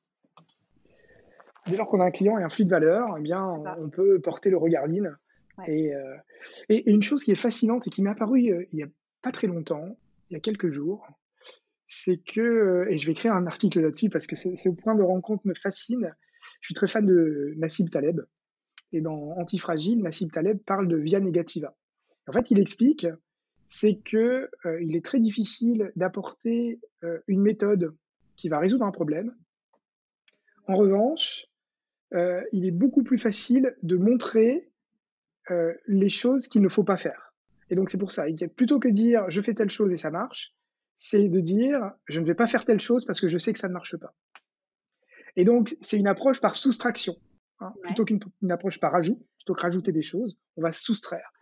dès 1.67 1.77
lors 1.77 1.87
qu'on 1.87 1.99
a 1.99 2.05
un 2.05 2.11
client 2.11 2.37
et 2.37 2.43
un 2.43 2.49
flux 2.49 2.65
de 2.65 2.69
valeur, 2.69 3.15
eh 3.17 3.21
bien, 3.21 3.45
on 3.79 3.89
peut 3.89 4.19
porter 4.19 4.49
le 4.49 4.57
regard 4.57 4.87
lean. 4.87 5.13
Euh, 5.69 6.17
et, 6.69 6.91
une 6.91 7.03
chose 7.03 7.23
qui 7.23 7.31
est 7.31 7.35
fascinante 7.35 7.85
et 7.85 7.89
qui 7.91 8.01
m'est 8.01 8.09
apparue 8.09 8.49
euh, 8.51 8.65
il 8.71 8.77
n'y 8.77 8.83
a 8.83 8.87
pas 9.21 9.31
très 9.31 9.45
longtemps, 9.45 9.97
il 10.29 10.33
y 10.33 10.35
a 10.35 10.39
quelques 10.39 10.71
jours, 10.71 11.07
c'est 11.87 12.17
que, 12.17 12.41
euh, 12.41 12.89
et 12.89 12.97
je 12.97 13.05
vais 13.05 13.11
écrire 13.11 13.33
un 13.33 13.45
article 13.45 13.79
là-dessus 13.79 14.09
parce 14.09 14.25
que 14.25 14.35
ce, 14.35 14.69
point 14.69 14.95
de 14.95 15.03
rencontre 15.03 15.45
me 15.45 15.53
fascine. 15.53 16.13
Je 16.61 16.67
suis 16.67 16.73
très 16.73 16.87
fan 16.87 17.05
de 17.05 17.53
Nassim 17.57 17.87
Taleb. 17.87 18.21
Et 18.91 19.01
dans 19.01 19.31
Antifragile, 19.37 20.01
Nassim 20.01 20.29
Taleb 20.29 20.59
parle 20.65 20.87
de 20.87 20.97
via 20.97 21.19
negativa. 21.19 21.75
En 22.27 22.31
fait, 22.31 22.51
il 22.51 22.59
explique, 22.59 23.07
c'est 23.73 23.95
que 23.95 24.51
il 24.81 24.95
est 24.95 25.03
très 25.03 25.19
difficile 25.19 25.91
d'apporter 25.95 26.79
une 27.27 27.41
méthode 27.41 27.95
qui 28.35 28.47
va 28.47 28.59
résoudre 28.59 28.85
un 28.85 28.91
problème. 28.91 29.35
En 30.67 30.75
revanche, 30.75 31.47
euh, 32.13 32.43
il 32.51 32.65
est 32.67 32.71
beaucoup 32.71 33.01
plus 33.01 33.17
facile 33.17 33.75
de 33.81 33.97
montrer 33.97 34.69
euh, 35.49 35.73
les 35.87 36.09
choses 36.09 36.47
qu'il 36.47 36.61
ne 36.61 36.69
faut 36.69 36.83
pas 36.83 36.97
faire. 36.97 37.33
Et 37.71 37.75
donc 37.75 37.89
c'est 37.89 37.97
pour 37.97 38.11
ça, 38.11 38.25
plutôt 38.55 38.79
que 38.79 38.89
de 38.89 38.93
dire 38.93 39.27
je 39.29 39.41
fais 39.41 39.55
telle 39.55 39.71
chose 39.71 39.91
et 39.91 39.97
ça 39.97 40.11
marche, 40.11 40.53
c'est 40.99 41.27
de 41.27 41.39
dire 41.39 41.91
je 42.05 42.19
ne 42.19 42.25
vais 42.27 42.35
pas 42.35 42.45
faire 42.45 42.65
telle 42.65 42.79
chose 42.79 43.05
parce 43.05 43.19
que 43.19 43.27
je 43.27 43.39
sais 43.39 43.53
que 43.53 43.59
ça 43.59 43.69
ne 43.69 43.73
marche 43.73 43.97
pas. 43.97 44.13
Et 45.35 45.45
donc 45.45 45.75
c'est 45.81 45.97
une 45.97 46.07
approche 46.07 46.39
par 46.39 46.53
soustraction, 46.53 47.15
hein, 47.59 47.73
plutôt 47.81 48.05
qu'une 48.05 48.51
approche 48.51 48.79
par 48.79 48.93
ajout, 48.93 49.25
plutôt 49.37 49.55
que 49.55 49.61
rajouter 49.61 49.91
des 49.91 50.03
choses, 50.03 50.37
on 50.57 50.61
va 50.61 50.71
soustraire. 50.71 51.32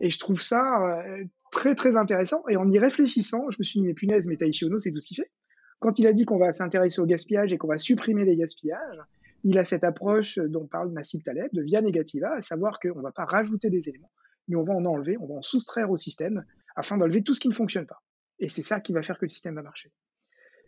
Et 0.00 0.10
je 0.10 0.18
trouve 0.18 0.40
ça 0.40 1.04
euh, 1.06 1.24
très 1.50 1.74
très 1.74 1.96
intéressant. 1.96 2.42
Et 2.48 2.56
en 2.56 2.70
y 2.70 2.78
réfléchissant, 2.78 3.50
je 3.50 3.56
me 3.58 3.64
suis 3.64 3.80
dit 3.80 3.86
mais 3.86 3.94
punaise, 3.94 4.26
mais 4.26 4.36
Taishi 4.36 4.64
Ono, 4.66 4.78
c'est 4.78 4.90
tout 4.90 5.00
ce 5.00 5.08
qu'il 5.08 5.16
fait. 5.16 5.30
Quand 5.78 5.98
il 5.98 6.06
a 6.06 6.12
dit 6.12 6.24
qu'on 6.24 6.38
va 6.38 6.52
s'intéresser 6.52 7.00
au 7.00 7.06
gaspillage 7.06 7.52
et 7.52 7.58
qu'on 7.58 7.68
va 7.68 7.76
supprimer 7.76 8.24
les 8.24 8.36
gaspillages, 8.36 9.00
il 9.44 9.58
a 9.58 9.64
cette 9.64 9.84
approche 9.84 10.38
dont 10.38 10.66
parle 10.66 10.90
Nassim 10.92 11.20
Taleb 11.20 11.48
de 11.52 11.62
via 11.62 11.82
negativa, 11.82 12.34
à 12.34 12.40
savoir 12.40 12.80
qu'on 12.80 12.96
ne 12.96 13.02
va 13.02 13.12
pas 13.12 13.24
rajouter 13.24 13.70
des 13.70 13.88
éléments, 13.88 14.10
mais 14.48 14.56
on 14.56 14.64
va 14.64 14.74
en 14.74 14.84
enlever, 14.84 15.16
on 15.18 15.26
va 15.26 15.34
en 15.34 15.42
soustraire 15.42 15.90
au 15.90 15.96
système 15.96 16.44
afin 16.74 16.96
d'enlever 16.96 17.22
tout 17.22 17.34
ce 17.34 17.40
qui 17.40 17.48
ne 17.48 17.54
fonctionne 17.54 17.86
pas. 17.86 18.02
Et 18.38 18.48
c'est 18.48 18.62
ça 18.62 18.80
qui 18.80 18.92
va 18.92 19.02
faire 19.02 19.18
que 19.18 19.24
le 19.24 19.30
système 19.30 19.54
va 19.54 19.62
marcher. 19.62 19.92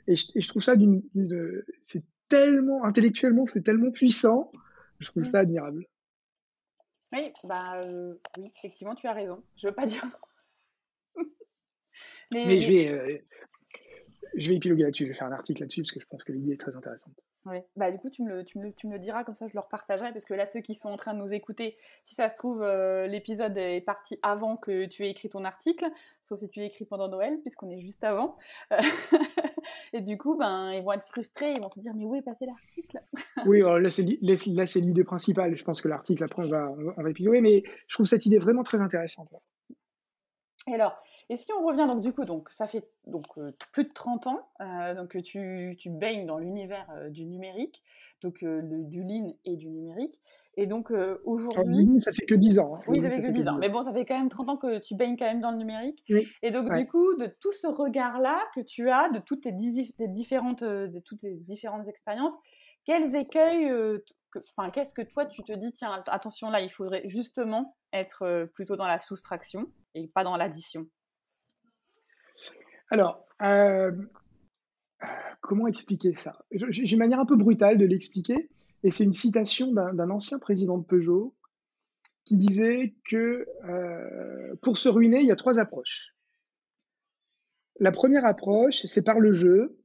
Et 0.06 0.14
je, 0.14 0.48
trouve 0.48 0.62
ça 0.62 0.76
d'une, 0.76 1.02
c'est 1.84 2.02
tellement 2.28 2.84
intellectuellement, 2.84 3.46
c'est 3.46 3.62
tellement 3.62 3.90
puissant. 3.90 4.50
Je 5.00 5.08
trouve 5.08 5.22
ça 5.22 5.40
admirable. 5.40 5.84
Oui, 7.12 7.32
bah 7.44 7.80
euh, 7.80 8.14
oui, 8.36 8.52
effectivement, 8.56 8.94
tu 8.94 9.06
as 9.06 9.12
raison. 9.12 9.42
Je 9.56 9.68
veux 9.68 9.74
pas 9.74 9.86
dire. 9.86 10.04
mais, 12.32 12.60
je 12.60 12.72
vais, 12.72 12.88
euh, 12.88 13.18
je 14.36 14.48
vais 14.50 14.56
épiloguer 14.56 14.84
là-dessus. 14.84 15.04
Je 15.04 15.08
vais 15.08 15.14
faire 15.14 15.28
un 15.28 15.32
article 15.32 15.62
là-dessus 15.62 15.82
parce 15.82 15.92
que 15.92 16.00
je 16.00 16.06
pense 16.06 16.24
que 16.24 16.32
l'idée 16.32 16.52
est 16.52 16.60
très 16.60 16.74
intéressante. 16.76 17.18
Oui, 17.46 17.58
bah 17.76 17.90
du 17.90 17.98
coup 17.98 18.10
tu 18.10 18.22
me, 18.22 18.28
le, 18.28 18.44
tu, 18.44 18.58
me 18.58 18.72
tu 18.72 18.88
me 18.88 18.94
le 18.94 18.98
diras, 18.98 19.24
comme 19.24 19.34
ça 19.34 19.46
je 19.48 19.54
le 19.54 19.60
repartagerai, 19.60 20.12
parce 20.12 20.24
que 20.24 20.34
là 20.34 20.44
ceux 20.44 20.60
qui 20.60 20.74
sont 20.74 20.88
en 20.88 20.96
train 20.96 21.14
de 21.14 21.18
nous 21.18 21.32
écouter, 21.32 21.76
si 22.04 22.14
ça 22.14 22.28
se 22.28 22.36
trouve 22.36 22.62
euh, 22.62 23.06
l'épisode 23.06 23.56
est 23.56 23.80
parti 23.80 24.18
avant 24.22 24.56
que 24.56 24.86
tu 24.86 25.06
aies 25.06 25.10
écrit 25.10 25.30
ton 25.30 25.44
article, 25.44 25.86
sauf 26.20 26.40
si 26.40 26.48
tu 26.48 26.58
l'as 26.60 26.66
écrit 26.66 26.84
pendant 26.84 27.08
Noël, 27.08 27.38
puisqu'on 27.40 27.70
est 27.70 27.80
juste 27.80 28.02
avant. 28.04 28.36
et 29.92 30.00
du 30.00 30.18
coup, 30.18 30.36
ben, 30.36 30.72
ils 30.72 30.82
vont 30.82 30.92
être 30.92 31.06
frustrés, 31.06 31.52
ils 31.52 31.62
vont 31.62 31.68
se 31.68 31.80
dire 31.80 31.92
mais 31.94 32.04
où 32.04 32.14
est 32.16 32.22
passé 32.22 32.44
l'article? 32.44 33.00
Oui, 33.46 33.60
là 33.60 33.88
c'est 34.66 34.80
l'idée 34.80 35.04
principale, 35.04 35.56
je 35.56 35.64
pense 35.64 35.80
que 35.80 35.88
l'article 35.88 36.24
après 36.24 36.44
on 36.44 36.48
va, 36.48 36.72
on 36.96 37.02
va 37.02 37.10
épiloguer, 37.10 37.40
mais 37.40 37.62
je 37.86 37.94
trouve 37.94 38.06
cette 38.06 38.26
idée 38.26 38.38
vraiment 38.38 38.62
très 38.62 38.80
intéressante. 38.80 39.28
Et 40.68 40.74
alors, 40.74 41.02
Et 41.30 41.36
si 41.36 41.52
on 41.52 41.62
revient 41.62 41.86
donc 41.90 42.00
du 42.00 42.12
coup, 42.12 42.24
donc 42.24 42.48
ça 42.48 42.66
fait 42.66 42.88
donc 43.06 43.24
plus 43.72 43.84
de 43.84 43.92
30 43.92 44.26
ans, 44.28 44.48
donc 44.96 45.22
tu, 45.22 45.76
tu, 45.78 45.90
baignes 45.90 46.26
dans 46.26 46.38
l'univers 46.38 46.86
du 47.10 47.26
numérique, 47.26 47.82
donc 48.22 48.42
du 48.42 49.02
lean 49.02 49.34
et 49.44 49.56
du 49.56 49.68
numérique. 49.68 50.18
Et 50.56 50.66
donc 50.66 50.90
aujourd'hui, 51.24 51.86
ça 52.00 52.12
fait 52.12 52.24
que 52.24 52.34
10 52.34 52.58
ans. 52.60 52.76
Hein. 52.76 52.80
Oui, 52.88 53.00
ça 53.00 53.10
fait 53.10 53.20
que 53.20 53.30
10 53.30 53.48
ans. 53.48 53.58
Mais 53.58 53.68
bon, 53.68 53.82
ça 53.82 53.92
fait 53.92 54.06
quand 54.06 54.18
même 54.18 54.30
30 54.30 54.48
ans 54.48 54.56
que 54.56 54.78
tu 54.78 54.94
baignes 54.94 55.18
quand 55.18 55.26
même 55.26 55.42
dans 55.42 55.50
le 55.50 55.58
numérique. 55.58 56.02
Et 56.42 56.50
donc 56.50 56.72
du 56.72 56.86
coup, 56.86 57.14
de 57.16 57.26
tout 57.40 57.52
ce 57.52 57.66
regard-là 57.66 58.40
que 58.54 58.60
tu 58.60 58.88
as, 58.88 59.10
de 59.10 59.18
toutes 59.18 59.42
tes, 59.42 59.52
différentes, 59.52 60.64
de 60.64 60.98
toutes 61.00 61.20
tes 61.20 61.34
différentes 61.34 61.88
expériences, 61.88 62.34
quels 62.86 63.14
écueils, 63.16 63.70
enfin, 64.56 64.70
qu'est-ce 64.70 64.94
que 64.94 65.02
toi 65.02 65.26
tu 65.26 65.42
te 65.42 65.52
dis, 65.52 65.72
tiens, 65.72 66.00
attention 66.06 66.48
là, 66.48 66.62
il 66.62 66.70
faudrait 66.70 67.02
justement 67.06 67.76
être 67.92 68.48
plutôt 68.54 68.76
dans 68.76 68.86
la 68.86 68.98
soustraction 68.98 69.66
et 69.94 70.04
pas 70.14 70.24
dans 70.24 70.36
l'addition? 70.36 70.86
Alors, 72.90 73.26
euh, 73.42 73.92
comment 75.40 75.66
expliquer 75.66 76.14
ça? 76.16 76.44
J'ai 76.50 76.92
une 76.92 76.98
manière 76.98 77.20
un 77.20 77.26
peu 77.26 77.36
brutale 77.36 77.78
de 77.78 77.84
l'expliquer, 77.84 78.50
et 78.82 78.90
c'est 78.90 79.04
une 79.04 79.12
citation 79.12 79.72
d'un 79.72 80.10
ancien 80.10 80.38
président 80.38 80.78
de 80.78 80.84
Peugeot 80.84 81.34
qui 82.24 82.36
disait 82.36 82.94
que 83.10 83.46
euh, 83.64 84.54
pour 84.62 84.76
se 84.76 84.88
ruiner, 84.88 85.20
il 85.20 85.26
y 85.26 85.32
a 85.32 85.36
trois 85.36 85.58
approches. 85.58 86.14
La 87.80 87.92
première 87.92 88.24
approche, 88.24 88.84
c'est 88.86 89.02
par 89.02 89.20
le 89.20 89.32
jeu, 89.32 89.78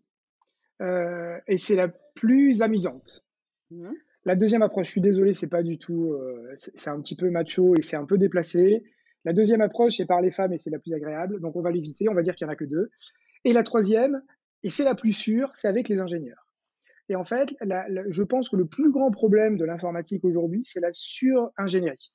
euh, 0.82 1.40
et 1.48 1.58
c'est 1.58 1.76
la 1.76 1.88
plus 1.88 2.62
amusante. 2.62 3.24
Mmh. 3.72 3.92
La 4.26 4.36
deuxième 4.36 4.62
approche, 4.62 4.88
je 4.88 4.92
suis 4.92 5.02
désolé, 5.02 5.34
c'est 5.34 5.48
pas 5.48 5.64
du 5.64 5.78
tout, 5.78 6.18
c'est 6.56 6.90
un 6.90 7.02
petit 7.02 7.18
peu 7.18 7.30
macho 7.30 7.76
et 7.76 7.82
c'est 7.82 7.98
un 7.98 8.06
peu 8.06 8.18
déplacé. 8.18 8.86
La 9.26 9.34
deuxième 9.34 9.62
approche, 9.62 9.98
c'est 9.98 10.06
par 10.06 10.22
les 10.22 10.32
femmes 10.32 10.54
et 10.54 10.60
c'est 10.60 10.70
la 10.70 10.80
plus 10.80 10.94
agréable, 10.94 11.40
donc 11.40 11.56
on 11.56 11.62
va 11.62 11.72
l'éviter, 11.72 12.10
on 12.10 12.14
va 12.14 12.22
dire 12.22 12.36
qu'il 12.36 12.46
n'y 12.46 12.52
en 12.52 12.54
a 12.54 12.58
que 12.58 12.66
deux. 12.66 12.90
Et 13.46 13.54
la 13.54 13.64
troisième, 13.64 14.22
et 14.64 14.70
c'est 14.70 14.84
la 14.84 14.96
plus 14.96 15.14
sûre, 15.14 15.50
c'est 15.54 15.68
avec 15.68 15.90
les 15.90 16.00
ingénieurs. 16.00 16.48
Et 17.10 17.16
en 17.16 17.26
fait, 17.26 17.56
je 18.08 18.24
pense 18.24 18.50
que 18.50 18.56
le 18.56 18.66
plus 18.66 18.92
grand 18.92 19.12
problème 19.12 19.58
de 19.58 19.66
l'informatique 19.66 20.24
aujourd'hui, 20.24 20.64
c'est 20.66 20.80
la 20.80 20.92
sur-ingénierie. 20.92 22.12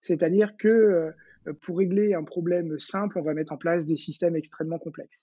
C'est-à-dire 0.00 0.56
que 0.56 0.68
euh, 0.68 1.12
pour 1.60 1.78
régler 1.78 2.14
un 2.14 2.24
problème 2.24 2.78
simple, 2.78 3.18
on 3.18 3.22
va 3.22 3.34
mettre 3.34 3.52
en 3.52 3.58
place 3.58 3.86
des 3.86 3.96
systèmes 3.96 4.36
extrêmement 4.36 4.78
complexes. 4.78 5.20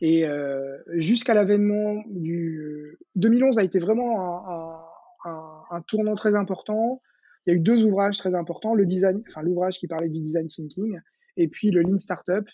Et 0.00 0.26
euh, 0.26 0.78
jusqu'à 0.92 1.34
l'avènement 1.34 2.02
du 2.08 2.98
2011 3.16 3.58
a 3.58 3.64
été 3.64 3.78
vraiment 3.78 4.78
un 5.24 5.80
tournant 5.82 6.14
très 6.14 6.34
important 6.36 7.02
il 7.46 7.52
y 7.52 7.54
a 7.54 7.56
eu 7.56 7.60
deux 7.60 7.84
ouvrages 7.84 8.18
très 8.18 8.34
importants, 8.34 8.74
le 8.74 8.86
design, 8.86 9.22
enfin 9.28 9.42
l'ouvrage 9.42 9.78
qui 9.78 9.86
parlait 9.86 10.08
du 10.08 10.20
design 10.20 10.46
thinking, 10.46 10.98
et 11.36 11.48
puis 11.48 11.70
le 11.70 11.82
Lean 11.82 11.98
Startup, 11.98 12.46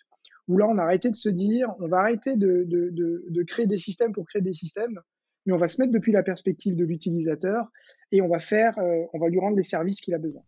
où 0.48 0.58
là 0.58 0.66
on 0.68 0.78
a 0.78 0.82
arrêté 0.82 1.10
de 1.10 1.16
se 1.16 1.28
dire, 1.28 1.74
on 1.80 1.88
va 1.88 1.98
arrêter 1.98 2.36
de, 2.36 2.64
de, 2.66 2.90
de, 2.90 3.42
créer 3.42 3.66
des 3.66 3.78
systèmes 3.78 4.12
pour 4.12 4.26
créer 4.26 4.42
des 4.42 4.52
systèmes, 4.52 5.00
mais 5.46 5.52
on 5.52 5.56
va 5.56 5.68
se 5.68 5.80
mettre 5.80 5.92
depuis 5.92 6.12
la 6.12 6.22
perspective 6.22 6.76
de 6.76 6.84
l'utilisateur 6.84 7.70
et 8.12 8.20
on 8.20 8.28
va 8.28 8.38
faire, 8.38 8.78
euh, 8.78 9.04
on 9.12 9.18
va 9.18 9.28
lui 9.28 9.40
rendre 9.40 9.56
les 9.56 9.62
services 9.62 10.00
qu'il 10.00 10.14
a 10.14 10.18
besoin. 10.18 10.42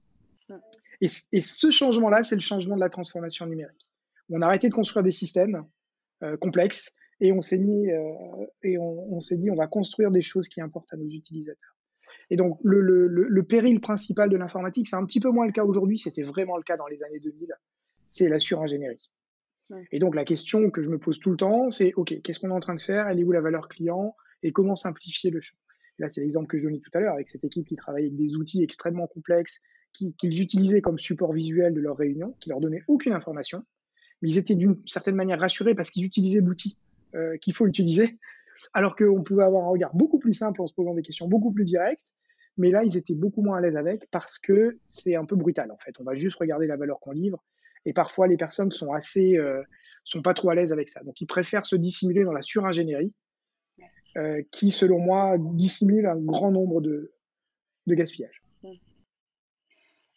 Et, 1.01 1.09
et 1.33 1.41
ce 1.41 1.71
changement-là, 1.71 2.25
c'est 2.25 2.37
le 2.37 2.41
changement 2.41 2.77
de 2.77 2.81
la 2.81 2.89
transformation 2.89 3.47
numérique. 3.47 3.87
On 4.31 4.43
a 4.43 4.47
arrêté 4.47 4.69
de 4.69 4.75
construire 4.75 5.03
des 5.03 5.13
systèmes 5.13 5.65
euh, 6.23 6.37
complexes 6.37 6.91
et 7.21 7.33
on 7.33 7.41
s'est 7.41 7.59
mis 7.59 7.91
euh, 7.91 8.03
et 8.63 8.79
on, 8.79 9.15
on 9.15 9.21
s'est 9.21 9.37
dit, 9.37 9.51
on 9.51 9.55
va 9.55 9.67
construire 9.67 10.11
des 10.11 10.23
choses 10.23 10.49
qui 10.49 10.61
importent 10.61 10.93
à 10.93 10.97
nos 10.97 11.09
utilisateurs. 11.09 11.76
Et 12.31 12.37
donc, 12.37 12.59
le, 12.63 13.43
péril 13.43 13.81
principal 13.81 14.29
de 14.29 14.37
l'informatique, 14.37 14.87
c'est 14.89 14.97
un 14.97 15.05
petit 15.05 15.21
peu 15.21 15.31
moins 15.31 15.47
le 15.47 15.53
cas 15.53 15.65
aujourd'hui, 15.65 15.99
c'était 15.99 16.23
vraiment 16.23 16.57
le 16.57 16.63
cas 16.63 16.77
dans 16.77 16.87
les 16.87 17.03
années 17.03 17.21
2000, 17.21 17.55
c'est 18.09 18.29
la 18.29 18.39
suringénierie. 18.39 19.11
Et 19.91 19.99
donc, 19.99 20.15
la 20.15 20.25
question 20.25 20.71
que 20.71 20.81
je 20.83 20.89
me 20.89 20.99
pose 20.99 21.19
tout 21.19 21.31
le 21.31 21.37
temps, 21.37 21.71
c'est 21.71 21.93
OK, 21.95 22.21
qu'est-ce 22.23 22.39
qu'on 22.39 22.51
est 22.51 22.55
en 22.55 22.61
train 22.61 22.75
de 22.75 22.81
faire? 22.81 23.09
Elle 23.09 23.19
est 23.19 23.25
où 23.25 23.33
la 23.33 23.41
valeur 23.41 23.69
client? 23.69 24.15
Et 24.43 24.53
comment 24.53 24.77
simplifier 24.77 25.31
le 25.31 25.41
champ? 25.41 25.57
Là, 25.99 26.09
c'est 26.09 26.21
l'exemple 26.21 26.47
que 26.47 26.59
je 26.59 26.65
donnais 26.65 26.79
tout 26.79 26.91
à 26.95 27.01
l'heure 27.01 27.15
avec 27.15 27.29
cette 27.29 27.43
équipe 27.43 27.67
qui 27.67 27.75
travaillait 27.75 28.09
avec 28.09 28.17
des 28.17 28.37
outils 28.37 28.63
extrêmement 28.63 29.07
complexes 29.07 29.61
qu'ils 29.93 30.43
utilisaient 30.43 30.83
comme 30.83 30.99
support 30.99 31.33
visuel 31.33 31.73
de 31.73 31.81
leurs 31.81 31.97
réunions, 31.97 32.35
qui 32.39 32.51
leur 32.51 32.61
donnaient 32.61 32.83
aucune 32.87 33.15
information, 33.15 33.65
mais 34.21 34.29
ils 34.29 34.39
étaient 34.39 34.55
d'une 34.55 34.77
certaine 34.87 35.15
manière 35.15 35.41
rassurés 35.41 35.75
parce 35.75 35.91
qu'ils 35.91 36.05
utilisaient 36.05 36.41
l'outil 36.41 36.77
euh, 37.15 37.37
qu'il 37.39 37.55
faut 37.55 37.67
utiliser, 37.67 38.19
alors 38.73 38.97
qu'on 38.97 39.23
pouvait 39.23 39.45
avoir 39.45 39.65
un 39.65 39.71
regard 39.71 39.95
beaucoup 39.95 40.19
plus 40.19 40.35
simple 40.35 40.61
en 40.63 40.67
se 40.67 40.75
posant 40.75 40.95
des 40.95 41.03
questions 41.03 41.29
beaucoup 41.29 41.53
plus 41.53 41.65
directes 41.65 42.03
mais 42.59 42.71
là, 42.71 42.85
ils 42.85 42.97
étaient 42.97 43.15
beaucoup 43.15 43.43
moins 43.43 43.59
à 43.59 43.61
l'aise 43.61 43.77
avec 43.77 44.11
parce 44.11 44.39
que 44.39 44.79
c'est 44.87 45.15
un 45.15 45.25
peu 45.25 45.37
brutal 45.37 45.71
en 45.71 45.77
fait. 45.77 45.95
On 46.01 46.05
va 46.05 46.15
juste 46.15 46.39
regarder 46.39 46.67
la 46.67 46.77
valeur 46.77 47.01
qu'on 47.01 47.13
livre 47.13 47.43
et 47.85 47.93
parfois 47.93 48.27
les 48.27 48.37
personnes 48.37 48.73
sont 48.73 48.93
assez, 48.93 49.37
euh, 49.37 49.63
sont 50.05 50.23
pas 50.23 50.35
trop 50.35 50.51
à 50.51 50.55
l'aise 50.55 50.73
avec 50.73 50.89
ça. 50.89 51.03
Donc 51.03 51.21
ils 51.21 51.27
préfèrent 51.27 51.67
se 51.67 51.77
dissimuler 51.77 52.25
dans 52.25 52.33
la 52.33 52.43
suringénierie, 52.43 53.13
euh, 54.17 54.43
qui 54.51 54.71
selon 54.71 54.99
moi 54.99 55.37
dissimule 55.39 56.07
un 56.07 56.17
grand 56.17 56.51
nombre 56.51 56.81
de, 56.81 57.13
de. 57.87 57.95
Mmh. 58.63 58.73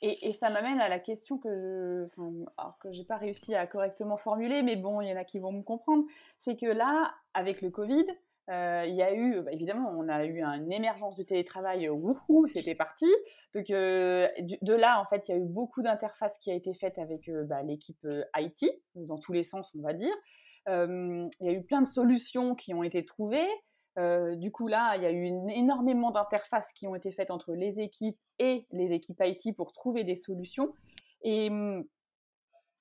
Et, 0.01 0.31
ça 0.31 0.49
m'amène 0.49 0.79
à 0.79 0.87
la 0.87 0.97
question 0.97 1.37
que 1.37 1.49
je, 1.49 2.05
enfin, 2.05 2.31
alors 2.57 2.79
que 2.79 2.91
j'ai 2.93 3.03
pas 3.03 3.17
réussi 3.17 3.53
à 3.53 3.67
correctement 3.67 4.15
formuler, 4.15 4.63
mais 4.63 4.77
bon, 4.77 5.01
il 5.01 5.09
y 5.09 5.13
en 5.13 5.17
a 5.17 5.25
qui 5.25 5.39
vont 5.39 5.51
me 5.51 5.61
comprendre. 5.61 6.05
C'est 6.39 6.55
que 6.55 6.65
là, 6.65 7.13
avec 7.33 7.61
le 7.61 7.69
Covid, 7.69 8.05
euh, 8.49 8.85
il 8.87 8.95
y 8.95 9.03
a 9.03 9.13
eu, 9.13 9.41
bah, 9.41 9.51
évidemment, 9.51 9.91
on 9.95 10.07
a 10.09 10.25
eu 10.25 10.41
une 10.41 10.71
émergence 10.71 11.15
du 11.15 11.25
télétravail, 11.25 11.87
euh, 11.87 11.91
wouhou, 11.91 12.47
c'était 12.47 12.73
parti. 12.75 13.05
Donc 13.53 13.69
euh, 13.69 14.27
de 14.39 14.73
là, 14.73 14.99
en 14.99 15.05
fait, 15.05 15.27
il 15.27 15.31
y 15.31 15.33
a 15.35 15.37
eu 15.37 15.45
beaucoup 15.45 15.81
d'interfaces 15.81 16.37
qui 16.39 16.49
a 16.49 16.55
été 16.55 16.73
faites 16.73 16.97
avec 16.97 17.29
bah, 17.45 17.61
l'équipe 17.61 18.07
IT, 18.37 18.65
dans 18.95 19.19
tous 19.19 19.33
les 19.33 19.43
sens, 19.43 19.75
on 19.77 19.81
va 19.81 19.93
dire. 19.93 20.15
il 20.67 21.29
y 21.41 21.49
a 21.49 21.51
eu 21.51 21.63
plein 21.63 21.81
de 21.81 21.87
solutions 21.87 22.55
qui 22.55 22.73
ont 22.73 22.83
été 22.83 23.05
trouvées. 23.05 23.49
du 23.97 24.51
coup, 24.51 24.67
là, 24.67 24.95
il 24.95 25.03
y 25.03 25.05
a 25.05 25.11
eu 25.11 25.25
énormément 25.49 26.09
d'interfaces 26.09 26.71
qui 26.73 26.87
ont 26.87 26.95
été 26.95 27.11
faites 27.11 27.31
entre 27.31 27.53
les 27.53 27.81
équipes 27.81 28.17
et 28.39 28.65
les 28.71 28.93
équipes 28.93 29.21
IT 29.23 29.55
pour 29.55 29.73
trouver 29.73 30.03
des 30.03 30.15
solutions. 30.15 30.73
Et 31.21 31.49
hum, 31.49 31.85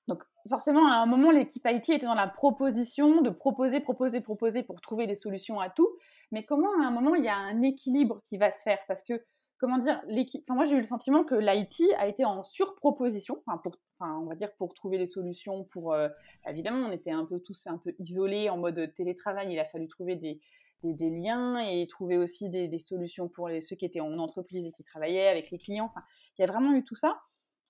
donc 0.09 0.23
forcément, 0.49 0.91
à 0.91 0.95
un 0.95 1.05
moment, 1.05 1.31
l'équipe 1.31 1.65
IT 1.65 1.89
était 1.89 2.05
dans 2.05 2.15
la 2.15 2.27
proposition 2.27 3.21
de 3.21 3.29
proposer, 3.29 3.79
proposer, 3.79 4.19
proposer 4.19 4.63
pour 4.63 4.81
trouver 4.81 5.07
des 5.07 5.15
solutions 5.15 5.59
à 5.59 5.69
tout. 5.69 5.89
Mais 6.31 6.43
comment, 6.43 6.69
à 6.81 6.85
un 6.85 6.91
moment, 6.91 7.15
il 7.15 7.23
y 7.23 7.29
a 7.29 7.35
un 7.35 7.61
équilibre 7.61 8.21
qui 8.25 8.37
va 8.37 8.51
se 8.51 8.61
faire? 8.63 8.79
Parce 8.87 9.03
que, 9.03 9.23
comment 9.59 9.77
dire, 9.77 10.01
l'équipe. 10.07 10.43
Enfin, 10.47 10.55
moi, 10.55 10.65
j'ai 10.65 10.75
eu 10.75 10.79
le 10.79 10.87
sentiment 10.87 11.23
que 11.23 11.35
l'IT 11.35 11.93
a 11.97 12.07
été 12.07 12.25
en 12.25 12.43
surproposition, 12.43 13.41
enfin, 13.45 13.59
pour, 13.59 13.75
on 13.99 14.25
va 14.25 14.35
dire 14.35 14.51
pour 14.57 14.73
trouver 14.73 14.97
des 14.97 15.05
solutions. 15.05 15.63
Pour 15.65 15.93
euh, 15.93 16.09
évidemment, 16.47 16.87
on 16.87 16.91
était 16.91 17.11
un 17.11 17.25
peu 17.25 17.39
tous 17.39 17.67
un 17.67 17.77
peu 17.77 17.93
isolés 17.99 18.49
en 18.49 18.57
mode 18.57 18.93
télétravail. 18.95 19.53
Il 19.53 19.59
a 19.59 19.65
fallu 19.65 19.87
trouver 19.87 20.15
des, 20.15 20.39
liens 20.83 21.59
et 21.59 21.85
trouver 21.87 22.17
aussi 22.17 22.49
des, 22.49 22.79
solutions 22.79 23.29
pour 23.29 23.47
les, 23.47 23.61
ceux 23.61 23.75
qui 23.75 23.85
étaient 23.85 24.01
en 24.01 24.17
entreprise 24.17 24.65
et 24.65 24.71
qui 24.71 24.83
travaillaient 24.83 25.27
avec 25.27 25.51
les 25.51 25.59
clients. 25.59 25.85
Enfin, 25.85 26.03
il 26.37 26.41
y 26.41 26.45
a 26.45 26.47
vraiment 26.47 26.73
eu 26.73 26.83
tout 26.83 26.95
ça. 26.95 27.21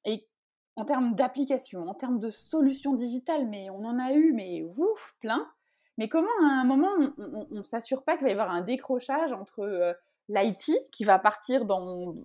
Et 0.05 0.27
en 0.79 0.85
termes 0.85 1.13
d'application, 1.13 1.81
en 1.81 1.93
termes 1.93 2.19
de 2.19 2.29
solutions 2.29 2.93
digitales, 2.93 3.47
mais 3.47 3.69
on 3.69 3.83
en 3.83 3.99
a 3.99 4.13
eu, 4.13 4.31
mais 4.33 4.63
ouf, 4.63 5.15
plein. 5.19 5.47
Mais 5.97 6.07
comment 6.07 6.29
à 6.41 6.45
un 6.45 6.63
moment 6.63 6.89
on, 7.17 7.47
ne 7.51 7.61
s'assure 7.61 8.03
pas 8.03 8.15
qu'il 8.15 8.23
va 8.23 8.29
y 8.29 8.31
avoir 8.31 8.49
un 8.49 8.61
décrochage 8.61 9.33
entre 9.33 9.59
euh, 9.59 9.93
l'IT 10.29 10.71
qui 10.91 11.03
va 11.03 11.19
partir 11.19 11.65
dans, 11.65 12.15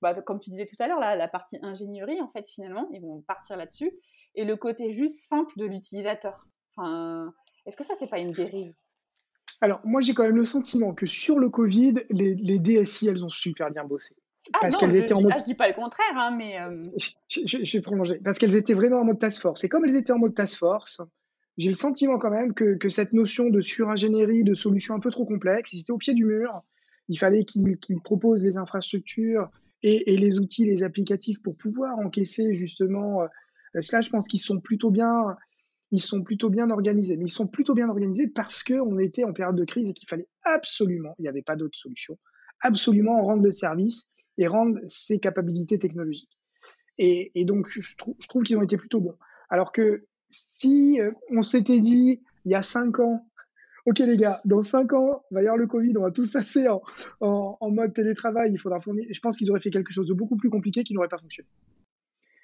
bah, 0.00 0.14
comme 0.22 0.40
tu 0.40 0.48
disais 0.48 0.64
tout 0.64 0.76
à 0.78 0.86
l'heure, 0.86 1.00
la, 1.00 1.28
partie 1.28 1.58
ingénierie 1.60 2.20
en 2.22 2.28
fait 2.28 2.48
finalement, 2.48 2.88
ils 2.92 3.02
vont 3.02 3.20
partir 3.22 3.56
là-dessus, 3.56 3.92
et 4.34 4.44
le 4.44 4.56
côté 4.56 4.90
juste 4.90 5.28
simple 5.28 5.52
de 5.58 5.66
l'utilisateur. 5.66 6.46
Enfin, 6.70 7.34
est-ce 7.66 7.76
que 7.76 7.84
ça 7.84 7.94
c'est 7.98 8.08
pas 8.08 8.18
une 8.18 8.32
dérive? 8.32 8.72
Alors, 9.60 9.80
moi, 9.84 10.00
j'ai 10.00 10.14
quand 10.14 10.24
même 10.24 10.36
le 10.36 10.44
sentiment 10.44 10.94
que 10.94 11.06
sur 11.06 11.38
le 11.38 11.48
Covid, 11.48 11.94
les 12.10 12.58
DSI, 12.58 13.08
elles 13.08 13.24
ont 13.24 13.28
super 13.28 13.70
bien 13.70 13.84
bossé. 13.84 14.16
Ah 14.52 14.58
parce 14.60 14.76
qu'elles 14.76 14.96
étaient 14.96 15.14
en 15.14 15.22
mode. 15.22 15.32
Ah, 15.34 15.38
je 15.38 15.44
dis 15.44 15.54
pas 15.54 15.68
le 15.68 15.74
contraire, 15.74 16.16
hein, 16.16 16.34
mais. 16.36 16.60
Euh, 16.60 16.76
je, 17.28 17.72
vais 17.72 17.80
prolonger. 17.80 18.20
Parce 18.22 18.38
qu'elles 18.38 18.56
étaient 18.56 18.74
vraiment 18.74 19.00
en 19.00 19.04
mode 19.04 19.18
task 19.18 19.40
force. 19.40 19.64
Et 19.64 19.68
comme 19.68 19.84
elles 19.84 19.96
étaient 19.96 20.12
en 20.12 20.18
mode 20.18 20.34
task 20.34 20.58
force, 20.58 21.00
j'ai 21.56 21.68
le 21.68 21.74
sentiment 21.74 22.18
quand 22.18 22.30
même 22.30 22.52
que, 22.52 22.74
que 22.74 22.88
cette 22.88 23.12
notion 23.12 23.48
de 23.48 23.60
suringénierie, 23.60 24.44
de 24.44 24.54
solutions 24.54 24.94
un 24.94 25.00
peu 25.00 25.10
trop 25.10 25.24
complexes, 25.24 25.72
ils 25.72 25.80
étaient 25.80 25.92
au 25.92 25.98
pied 25.98 26.14
du 26.14 26.26
mur. 26.26 26.62
Il 27.08 27.18
fallait 27.18 27.44
qu'ils 27.44 27.78
proposent 28.02 28.42
les 28.42 28.56
infrastructures 28.56 29.48
et, 29.82 30.12
et, 30.12 30.16
les 30.16 30.40
outils, 30.40 30.64
les 30.66 30.82
applicatifs 30.82 31.42
pour 31.42 31.56
pouvoir 31.56 31.98
encaisser 31.98 32.54
justement 32.54 33.22
euh, 33.22 33.80
cela. 33.80 34.02
Je 34.02 34.10
pense 34.10 34.28
qu'ils 34.28 34.40
sont 34.40 34.60
plutôt 34.60 34.90
bien. 34.90 35.36
Ils 35.90 36.02
sont 36.02 36.22
plutôt 36.22 36.50
bien 36.50 36.70
organisés, 36.70 37.16
mais 37.16 37.26
ils 37.26 37.30
sont 37.30 37.46
plutôt 37.46 37.74
bien 37.74 37.88
organisés 37.88 38.26
parce 38.26 38.62
qu'on 38.62 38.98
était 38.98 39.24
en 39.24 39.32
période 39.32 39.56
de 39.56 39.64
crise 39.64 39.88
et 39.88 39.92
qu'il 39.92 40.08
fallait 40.08 40.28
absolument, 40.42 41.14
il 41.18 41.22
n'y 41.22 41.28
avait 41.28 41.42
pas 41.42 41.54
d'autre 41.56 41.78
solution, 41.78 42.18
absolument 42.60 43.22
rendre 43.22 43.44
le 43.44 43.52
service 43.52 44.08
et 44.38 44.46
rendre 44.46 44.78
ses 44.86 45.18
capacités 45.18 45.78
technologiques. 45.78 46.38
Et, 46.98 47.44
donc, 47.44 47.68
je, 47.68 47.96
trouve, 47.96 48.42
qu'ils 48.44 48.56
ont 48.56 48.62
été 48.62 48.76
plutôt 48.76 49.00
bons. 49.00 49.16
Alors 49.50 49.72
que 49.72 50.04
si 50.30 51.00
euh, 51.00 51.10
on 51.30 51.42
s'était 51.42 51.80
dit 51.80 52.22
il 52.44 52.52
y 52.52 52.54
a 52.54 52.62
cinq 52.62 53.00
ans, 53.00 53.28
ok 53.86 53.98
les 53.98 54.16
gars, 54.16 54.40
dans 54.44 54.62
cinq 54.62 54.92
ans, 54.92 55.24
va 55.30 55.42
y 55.42 55.46
avoir 55.46 55.56
le 55.56 55.66
Covid, 55.66 55.96
on 55.96 56.02
va 56.02 56.10
tous 56.10 56.30
passer 56.32 56.66
en 57.20 57.70
mode 57.70 57.94
télétravail, 57.94 58.52
il 58.52 58.58
faudra 58.58 58.80
fournir. 58.80 59.06
Je 59.10 59.20
pense 59.20 59.36
qu'ils 59.36 59.50
auraient 59.50 59.60
fait 59.60 59.70
quelque 59.70 59.92
chose 59.92 60.08
de 60.08 60.14
beaucoup 60.14 60.36
plus 60.36 60.50
compliqué 60.50 60.84
qui 60.84 60.94
n'aurait 60.94 61.08
pas 61.08 61.18
fonctionné. 61.18 61.48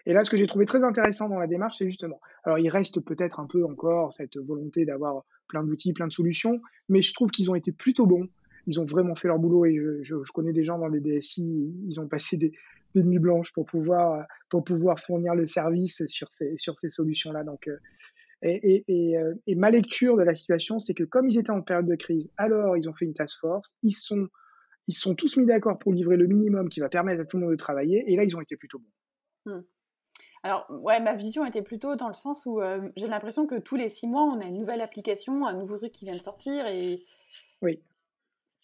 Et 0.07 0.13
là, 0.13 0.25
ce 0.25 0.31
que 0.31 0.37
j'ai 0.37 0.47
trouvé 0.47 0.67
très 0.67 0.83
intéressant 0.83 1.29
dans 1.29 1.39
la 1.39 1.47
démarche, 1.47 1.79
c'est 1.79 1.85
justement, 1.85 2.21
alors 2.45 2.59
il 2.59 2.69
reste 2.69 3.01
peut-être 3.01 3.41
un 3.41 3.47
peu 3.47 3.65
encore 3.65 4.13
cette 4.13 4.39
volonté 4.39 4.85
d'avoir 4.85 5.25
plein 5.47 5.63
d'outils, 5.63 5.93
plein 5.93 6.07
de 6.07 6.13
solutions, 6.13 6.61
mais 6.89 7.03
je 7.03 7.13
trouve 7.13 7.31
qu'ils 7.31 7.51
ont 7.51 7.55
été 7.55 7.73
plutôt 7.73 8.07
bons. 8.07 8.27
Ils 8.67 8.81
ont 8.81 8.85
vraiment 8.85 9.15
fait 9.15 9.29
leur 9.29 9.39
boulot 9.39 9.67
et 9.67 9.77
je, 10.03 10.15
connais 10.33 10.53
des 10.53 10.63
gens 10.63 10.79
dans 10.79 10.89
les 10.89 11.01
DSI, 11.01 11.73
ils 11.87 12.01
ont 12.01 12.09
passé 12.09 12.37
des, 12.37 12.53
nuits 12.95 13.19
blanches 13.19 13.53
pour 13.53 13.67
pouvoir, 13.67 14.27
pour 14.49 14.65
pouvoir 14.65 14.99
fournir 14.99 15.35
le 15.35 15.47
service 15.47 16.05
sur 16.07 16.33
ces, 16.33 16.57
sur 16.57 16.79
ces 16.79 16.89
solutions-là. 16.89 17.45
Donc, 17.45 17.69
euh, 17.69 17.77
et, 18.43 18.85
et, 18.89 19.19
euh, 19.19 19.35
et, 19.47 19.55
ma 19.55 19.71
lecture 19.71 20.17
de 20.17 20.23
la 20.23 20.35
situation, 20.35 20.79
c'est 20.79 20.95
que 20.95 21.05
comme 21.05 21.29
ils 21.29 21.39
étaient 21.39 21.51
en 21.51 21.63
période 21.63 21.87
de 21.87 21.95
crise, 21.95 22.31
alors 22.37 22.77
ils 22.77 22.89
ont 22.89 22.95
fait 22.95 23.05
une 23.05 23.15
task 23.15 23.39
force, 23.41 23.75
ils 23.83 23.93
sont, 23.93 24.29
ils 24.89 24.95
sont 24.95 25.15
tous 25.15 25.37
mis 25.37 25.47
d'accord 25.47 25.79
pour 25.79 25.93
livrer 25.93 26.17
le 26.17 26.27
minimum 26.27 26.69
qui 26.69 26.81
va 26.81 26.89
permettre 26.89 27.21
à 27.21 27.25
tout 27.27 27.37
le 27.37 27.43
monde 27.43 27.53
de 27.53 27.59
travailler, 27.59 28.05
et 28.11 28.17
là 28.17 28.25
ils 28.25 28.35
ont 28.37 28.41
été 28.41 28.57
plutôt 28.57 28.79
bons. 28.79 29.53
Hmm. 29.53 29.63
Alors, 30.43 30.67
ouais, 30.71 31.01
ma 31.01 31.15
vision 31.15 31.45
était 31.45 31.63
plutôt 31.63 31.97
dans 31.97 32.09
le 32.09 32.15
sens 32.15 32.47
où 32.47 32.61
euh, 32.61 32.89
j'ai 32.97 33.07
l'impression 33.07 33.47
que 33.47 33.59
tous 33.59 33.77
les 33.77 33.91
six 33.91 34.07
mois, 34.07 34.23
on 34.23 34.41
a 34.41 34.47
une 34.47 34.57
nouvelle 34.57 34.81
application, 34.81 35.47
un 35.47 35.53
nouveau 35.53 35.77
truc 35.77 35.93
qui 35.93 36.07
vient 36.07 36.17
de 36.17 36.23
sortir 36.23 36.67
et. 36.67 37.05
Oui. 37.61 37.81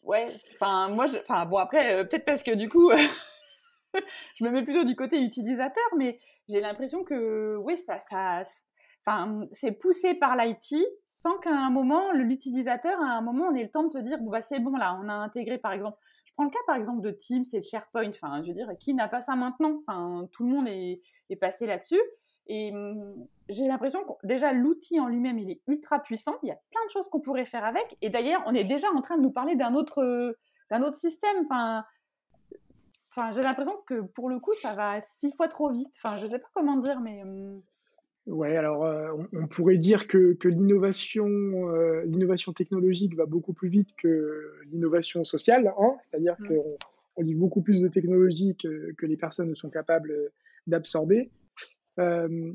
Ouais, 0.07 0.29
enfin, 0.55 0.89
moi, 0.91 1.07
enfin, 1.07 1.45
bon, 1.47 1.59
après, 1.59 1.95
euh, 1.95 2.05
peut-être 2.05 2.25
parce 2.25 2.43
que 2.43 2.55
du 2.55 2.69
coup, 2.69 2.91
je 4.37 4.45
me 4.45 4.51
mets 4.51 4.63
plutôt 4.63 4.85
du 4.85 4.97
côté 4.97 5.21
utilisateur, 5.21 5.85
mais 5.99 6.21
j'ai 6.49 6.61
l'impression 6.61 7.05
que, 7.05 7.57
oui, 7.57 7.77
ça, 7.77 7.97
ça, 8.09 8.45
enfin, 9.05 9.47
c'est 9.51 9.73
poussé 9.73 10.15
par 10.15 10.37
l'IT 10.37 10.77
sans 11.07 11.37
qu'à 11.39 11.51
un 11.51 11.71
moment, 11.71 12.13
l'utilisateur, 12.13 13.01
à 13.01 13.17
un 13.17 13.21
moment, 13.21 13.49
on 13.51 13.55
ait 13.57 13.65
le 13.65 13.71
temps 13.71 13.83
de 13.83 13.91
se 13.91 13.99
dire, 13.99 14.19
bon, 14.19 14.31
bah, 14.31 14.43
c'est 14.43 14.61
bon, 14.61 14.77
là, 14.77 14.99
on 15.03 15.09
a 15.09 15.13
intégré, 15.13 15.59
par 15.59 15.73
exemple, 15.73 15.99
je 16.25 16.33
prends 16.35 16.45
le 16.45 16.51
cas, 16.51 16.59
par 16.67 16.77
exemple, 16.77 17.03
de 17.03 17.11
Teams 17.11 17.45
et 17.53 17.61
de 17.61 17.65
SharePoint, 17.65 18.11
enfin, 18.11 18.43
je 18.43 18.49
veux 18.49 18.55
dire, 18.55 18.71
qui 18.79 18.95
n'a 18.95 19.09
pas 19.09 19.21
ça 19.23 19.35
maintenant? 19.35 19.83
Enfin, 19.87 20.29
tout 20.33 20.45
le 20.45 20.51
monde 20.51 20.69
est 20.69 21.03
est 21.31 21.37
passé 21.37 21.67
là-dessus. 21.67 22.01
Et 22.47 22.73
j'ai 23.49 23.67
l'impression 23.67 24.01
que 24.05 24.27
déjà 24.27 24.53
l'outil 24.53 24.99
en 25.01 25.09
lui-même, 25.09 25.39
il 25.39 25.51
est 25.51 25.61
ultra 25.67 26.01
puissant. 26.01 26.37
Il 26.43 26.49
y 26.49 26.53
a 26.53 26.59
plein 26.71 26.85
de 26.87 26.91
choses 26.91 27.07
qu'on 27.11 27.21
pourrait 27.21 27.47
faire 27.47 27.65
avec. 27.65 27.97
Et 28.03 28.11
d'ailleurs, 28.11 28.43
on 28.47 28.55
est 28.55 28.67
déjà 28.67 28.89
en 28.95 29.01
train 29.01 29.17
de 29.17 29.23
nous 29.23 29.31
parler 29.31 29.55
d'un 29.57 29.75
autre, 29.75 30.37
d'un 30.71 30.83
autre 30.83 30.97
système. 30.97 31.37
Enfin, 31.45 31.85
enfin 33.11 33.33
j'ai 33.33 33.43
l'impression 33.43 33.75
que 33.87 34.01
pour 34.01 34.29
le 34.29 34.41
coup, 34.41 34.55
ça 34.55 34.75
va 34.75 35.01
six 35.21 35.33
fois 35.33 35.49
trop 35.49 35.71
vite. 35.71 35.95
Enfin, 36.03 36.17
je 36.17 36.27
sais 36.27 36.39
pas 36.39 36.49
comment 36.55 36.77
dire, 36.77 37.01
mais. 37.01 37.23
Hum. 37.23 37.63
Ouais, 38.27 38.57
alors 38.57 38.85
euh, 38.85 39.13
on, 39.33 39.47
pourrait 39.47 39.79
dire 39.79 40.09
que, 40.09 40.33
que 40.33 40.49
l'innovation, 40.49 41.29
euh, 41.29 42.03
l'innovation 42.07 42.53
technologique 42.53 43.15
va 43.15 43.25
beaucoup 43.25 43.53
plus 43.53 43.69
vite 43.69 43.91
que 43.97 44.53
l'innovation 44.73 45.25
sociale, 45.25 45.73
hein 45.79 45.95
c'est-à-dire 46.11 46.35
mmh. 46.41 46.49
qu'on 46.49 46.77
on 47.15 47.23
lit 47.23 47.37
beaucoup 47.37 47.63
plus 47.63 47.81
de 47.83 47.87
technologie 47.87 48.57
que, 48.57 48.93
que 48.99 49.07
les 49.07 49.17
personnes 49.17 49.51
ne 49.51 49.55
sont 49.55 49.71
capables 49.71 50.13
d'absorber. 50.67 51.31
Euh, 52.01 52.53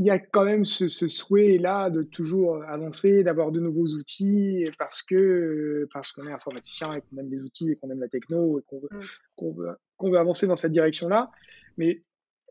il 0.00 0.06
y 0.06 0.10
a 0.10 0.18
quand 0.18 0.46
même 0.46 0.64
ce, 0.64 0.88
souhait-là 0.88 1.90
de 1.90 2.02
toujours 2.02 2.64
avancer, 2.64 3.22
d'avoir 3.22 3.52
de 3.52 3.60
nouveaux 3.60 3.86
outils, 3.86 4.64
parce 4.78 5.02
que 5.02 5.86
parce 5.92 6.10
qu'on 6.10 6.26
est 6.26 6.32
informaticien 6.32 6.94
et 6.94 7.02
qu'on 7.02 7.18
aime 7.18 7.28
les 7.30 7.42
outils 7.42 7.70
et 7.70 7.76
qu'on 7.76 7.90
aime 7.90 8.00
la 8.00 8.08
techno 8.08 8.58
et 8.58 8.62
qu'on 8.62 8.80
veut, 8.80 8.88
mm. 8.90 9.58
veut, 9.58 10.10
veut, 10.10 10.18
avancer 10.18 10.46
dans 10.46 10.56
cette 10.56 10.72
direction-là. 10.72 11.30
Mais 11.76 12.02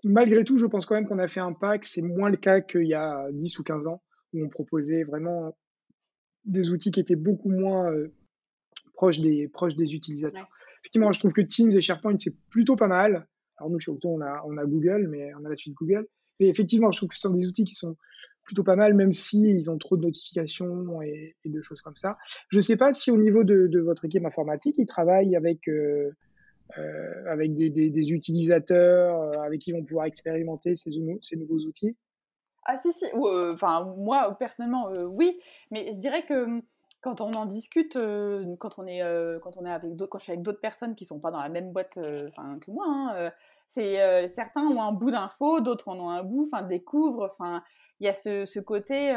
malgré 0.04 0.44
tout, 0.44 0.60
je 0.60 0.68
pense 0.68 0.86
quand 0.86 0.94
même 0.94 1.08
qu'on 1.08 1.18
a 1.18 1.28
fait 1.28 1.40
un 1.40 1.54
pack. 1.54 1.86
C'est 1.86 2.04
moins 2.04 2.30
le 2.30 2.38
cas 2.38 2.62
qu'il 2.62 2.86
y 2.86 2.94
a 2.94 3.28
10 3.32 3.58
ou 3.58 3.64
15 3.64 3.88
ans, 3.88 4.04
où 4.34 4.46
on 4.46 4.50
proposait 4.50 5.04
vraiment 5.04 5.58
des 6.46 6.70
outils 6.70 6.92
qui 6.92 7.00
étaient 7.00 7.16
beaucoup 7.16 7.50
moins 7.50 7.92
euh, 7.92 8.14
proches, 8.94 9.22
des, 9.22 9.48
proches 9.48 9.76
des 9.76 9.96
utilisateurs. 9.96 10.48
Effectivement, 10.84 11.12
je 11.12 11.18
trouve 11.18 11.34
que 11.34 11.42
Teams 11.42 11.72
et 11.72 11.82
SharePoint, 11.82 12.16
c'est 12.20 12.36
plutôt 12.52 12.76
pas 12.76 12.88
mal. 12.88 13.28
Alors 13.58 13.72
nous, 13.72 13.80
surtout, 13.80 14.10
on 14.10 14.22
a, 14.22 14.44
on 14.46 14.56
a 14.58 14.66
Google, 14.66 15.08
mais 15.10 15.34
on 15.34 15.46
a 15.46 15.50
la 15.50 15.56
suite 15.56 15.74
Google. 15.74 16.06
Et 16.40 16.48
effectivement, 16.50 16.92
je 16.92 16.98
trouve 16.98 17.10
que 17.10 17.16
ce 17.16 17.22
sont 17.22 17.34
des 17.34 17.48
outils 17.48 17.66
qui 17.66 17.76
sont 17.76 17.98
plutôt 18.44 18.64
pas 18.64 18.76
mal, 18.76 18.96
même 18.96 19.14
s'ils 19.14 19.56
ils 19.56 19.70
ont 19.70 19.78
trop 19.78 19.96
de 19.96 20.02
notifications 20.02 21.04
et, 21.04 21.36
de 21.46 21.62
choses 21.62 21.82
comme 21.82 21.96
ça. 21.96 22.18
Je 22.50 22.58
ne 22.58 22.62
sais 22.62 22.78
pas 22.78 22.94
si 22.94 23.12
au 23.12 23.18
niveau 23.18 23.44
de, 23.44 23.80
votre 23.80 24.06
équipe 24.06 24.26
informatique, 24.26 24.76
ils 24.80 24.88
travaillent 24.88 25.36
avec, 25.36 25.68
euh, 25.68 26.12
euh, 26.80 27.26
avec 27.28 27.54
des, 27.54 28.12
utilisateurs 28.12 29.22
euh, 29.22 29.42
avec 29.42 29.62
qui 29.62 29.70
ils 29.70 29.74
vont 29.74 29.84
pouvoir 29.84 30.06
expérimenter 30.06 30.76
ces, 30.76 30.90
ces 31.22 31.36
nouveaux 31.36 31.60
outils? 31.60 31.96
Ah 32.66 32.76
si, 32.78 32.92
si. 32.92 33.06
Enfin, 33.14 33.94
moi, 33.98 34.36
personnellement, 34.40 34.92
oui. 35.12 35.40
Mais 35.70 35.92
je 35.94 36.00
dirais 36.00 36.26
que 36.26 36.62
quand 37.02 37.22
on 37.22 37.32
en 37.34 37.46
discute, 37.46 37.96
euh, 37.96 38.56
quand 38.60 38.78
on 38.78 38.86
est, 38.86 39.02
euh, 39.02 39.40
quand 39.40 39.58
on 39.58 39.66
est 39.66 39.72
avec 39.72 39.96
d'autres, 39.96 40.12
quand 40.12 40.18
je 40.18 40.24
suis 40.24 40.32
avec 40.34 40.44
d'autres 40.44 40.60
personnes 40.60 40.96
qui 40.96 41.06
sont 41.06 41.20
pas 41.20 41.32
dans 41.32 41.42
la 41.42 41.50
même 41.50 41.72
boîte, 41.72 41.98
euh, 41.98 42.30
que 42.60 42.72
moi, 42.72 42.86
hein, 42.88 43.32
c'est 43.68 44.28
certains 44.28 44.66
ont 44.66 44.82
un 44.82 44.92
bout 44.92 45.12
d'infos, 45.12 45.62
d'autres 45.62 45.88
en 45.88 46.00
ont 46.00 46.10
un 46.10 46.24
bout, 46.24 46.50
enfin 46.52 46.64
découvrent, 46.64 47.30
enfin 47.32 47.64
il 48.00 48.06
y 48.06 48.10
a 48.10 48.14
ce, 48.14 48.46
ce 48.46 48.60
côté, 48.60 49.12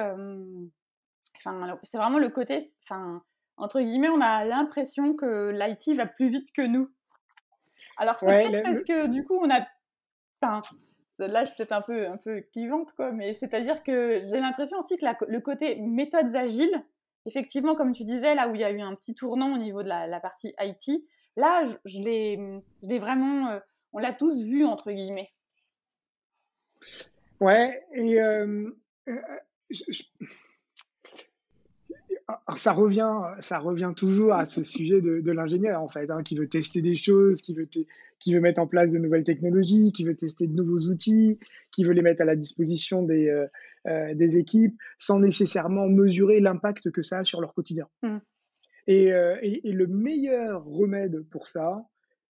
enfin 1.37 1.79
c'est 1.83 1.99
vraiment 1.99 2.19
le 2.19 2.29
côté, 2.29 2.61
enfin 2.85 3.23
entre 3.57 3.81
guillemets, 3.81 4.11
on 4.11 4.21
a 4.21 4.45
l'impression 4.45 5.15
que 5.15 5.51
l'IT 5.51 5.97
va 5.97 6.07
plus 6.07 6.29
vite 6.29 6.53
que 6.53 6.63
nous. 6.63 6.89
Alors 7.97 8.17
c'est 8.17 8.27
peut-être 8.27 8.63
parce 8.63 8.85
que 8.85 9.07
du 9.07 9.25
coup 9.25 9.39
on 9.41 9.51
a, 9.51 9.67
enfin 10.41 10.61
là 11.19 11.45
je 11.45 11.47
suis 11.47 11.57
peut-être 11.57 11.73
un 11.73 11.83
peu 11.83 12.07
un 12.07 12.17
peu 12.17 12.43
clivante 12.53 12.93
quoi, 12.93 13.11
mais 13.11 13.35
c'est-à-dire 13.35 13.83
que 13.83 14.21
j'ai 14.25 14.39
l'impression 14.39 14.79
aussi 14.79 14.97
que 14.99 15.07
le 15.27 15.41
côté 15.41 15.81
méthodes 15.81 16.37
agiles 16.37 16.85
effectivement, 17.27 17.75
comme 17.75 17.93
tu 17.93 18.05
disais, 18.05 18.35
là 18.35 18.49
où 18.49 18.55
il 18.55 18.61
y 18.61 18.65
a 18.65 18.71
eu 18.71 18.81
un 18.81 18.95
petit 18.95 19.15
tournant 19.15 19.55
au 19.55 19.59
niveau 19.59 19.83
de 19.83 19.89
la, 19.89 20.21
partie 20.21 20.55
IT, 20.61 21.05
là, 21.37 21.65
je, 21.67 21.75
je 21.85 22.01
l'ai 22.01 22.99
vraiment, 22.99 23.51
euh, 23.51 23.61
on 23.93 23.99
l'a 23.99 24.13
tous 24.13 24.43
vu, 24.43 24.65
entre 24.65 24.93
guillemets. 24.93 25.29
Ouais, 27.41 27.85
et 27.95 28.21
euh, 28.21 28.71
euh, 32.33 32.57
ça 32.57 32.73
revient, 32.73 33.21
ça 33.41 33.59
revient 33.59 33.93
toujours 33.97 34.33
à 34.33 34.45
ce 34.45 34.63
sujet 34.63 35.01
de, 35.01 35.33
l'ingénieur 35.33 35.83
en 35.83 35.89
fait, 35.89 36.11
hein, 36.11 36.23
qui 36.23 36.37
veut 36.37 36.49
tester 36.49 36.83
des 36.83 36.97
choses, 36.97 37.43
qui 37.43 37.55
veut, 37.55 37.67
qui 38.23 38.35
veut 38.35 38.41
mettre 38.41 38.61
en 38.61 38.67
place 38.67 38.93
de 38.93 38.99
nouvelles 38.99 39.25
technologies, 39.25 39.93
qui 39.93 40.05
veut 40.05 40.15
tester 40.15 40.47
de 40.47 40.55
nouveaux 40.55 40.89
outils, 40.89 41.39
qui 41.71 41.85
veut 41.85 41.93
les 41.93 42.03
mettre 42.03 42.23
à 42.23 42.25
la 42.25 42.37
disposition 42.37 43.03
des, 43.03 43.29
euh, 43.29 43.47
euh, 43.89 44.15
des 44.15 44.37
équipes, 44.37 44.77
sans 44.99 45.19
nécessairement 45.19 45.89
mesurer 45.89 46.41
l'impact 46.41 46.91
que 46.91 47.03
ça 47.03 47.19
a 47.19 47.25
sur 47.25 47.41
leur 47.41 47.53
quotidien. 47.53 47.89
Mmh. 48.03 48.19
Euh, 48.89 49.37
et, 49.43 49.69
et, 49.69 49.73
le 49.73 49.87
meilleur 49.87 50.65
remède 50.65 51.21
pour 51.31 51.49
ça, 51.49 51.85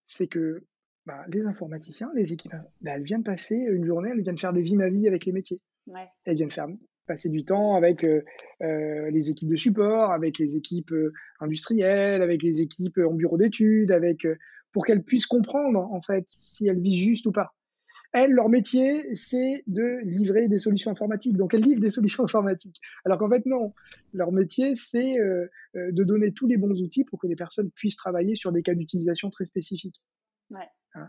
c'est 0.07 0.27
que 0.27 0.65
bah, 1.07 1.25
les 1.29 1.43
informaticiens, 1.43 2.11
les 2.15 2.33
équipes, 2.33 2.55
bah, 2.81 2.93
elles 2.95 3.03
viennent 3.03 3.25
passer 3.25 3.57
une 3.57 3.85
journée, 3.85 4.11
elles 4.13 4.23
viennent 4.23 4.39
faire 4.39 4.53
des 4.53 4.63
vies 4.63 4.77
ma 4.77 4.89
vie 4.89 5.09
avec 5.09 5.25
les 5.27 5.33
métiers. 5.33 5.61
Ouais. 5.87 6.09
Elles 6.25 6.37
viennent 6.37 6.51
faire 6.51 6.69
passer 7.07 7.29
du 7.29 7.45
temps 7.45 7.75
avec 7.75 8.05
euh, 8.05 8.23
euh, 8.63 9.11
les 9.11 9.31
équipes 9.31 9.51
de 9.51 9.57
support, 9.57 10.13
avec 10.13 10.39
les 10.39 10.57
équipes 10.57 10.93
euh, 10.93 11.13
industrielles, 11.41 12.23
avec 12.23 12.43
les 12.43 12.61
équipes 12.61 12.99
en 12.99 13.15
bureau 13.15 13.37
d'études, 13.37 13.91
avec 13.91 14.27
pour 14.73 14.87
qu'elles 14.87 15.03
puissent 15.03 15.27
comprendre 15.27 15.81
en 15.93 16.01
fait 16.01 16.25
si 16.29 16.67
elles 16.67 16.81
vivent 16.81 17.03
juste 17.03 17.27
ou 17.27 17.33
pas. 17.33 17.55
Elles, 18.15 18.33
leur 18.33 18.51
métier, 18.51 19.15
c'est 19.17 19.65
de 19.67 20.01
livrer 20.05 20.49
des 20.49 20.59
solutions 20.59 20.91
informatiques. 20.91 21.37
Donc, 21.39 21.55
elles 21.55 21.63
livrent 21.63 21.81
des 21.81 21.91
solutions 21.91 22.25
informatiques. 22.25 22.79
Alors 23.07 23.19
qu'en 23.19 23.31
fait, 23.31 23.47
non. 23.47 23.73
Leur 24.13 24.33
métier, 24.33 24.77
c'est 24.77 25.17
de 25.75 26.05
donner 26.05 26.33
tous 26.33 26.47
les 26.47 26.59
bons 26.59 26.79
outils 26.83 27.05
pour 27.05 27.19
que 27.19 27.27
les 27.27 27.37
personnes 27.37 27.71
puissent 27.71 27.97
travailler 27.97 28.35
sur 28.35 28.53
des 28.53 28.63
cas 28.63 28.75
d'utilisation 28.75 29.31
très 29.31 29.47
spécifiques. 29.47 30.03
Ouais. 30.51 30.69
Hein. 30.95 31.09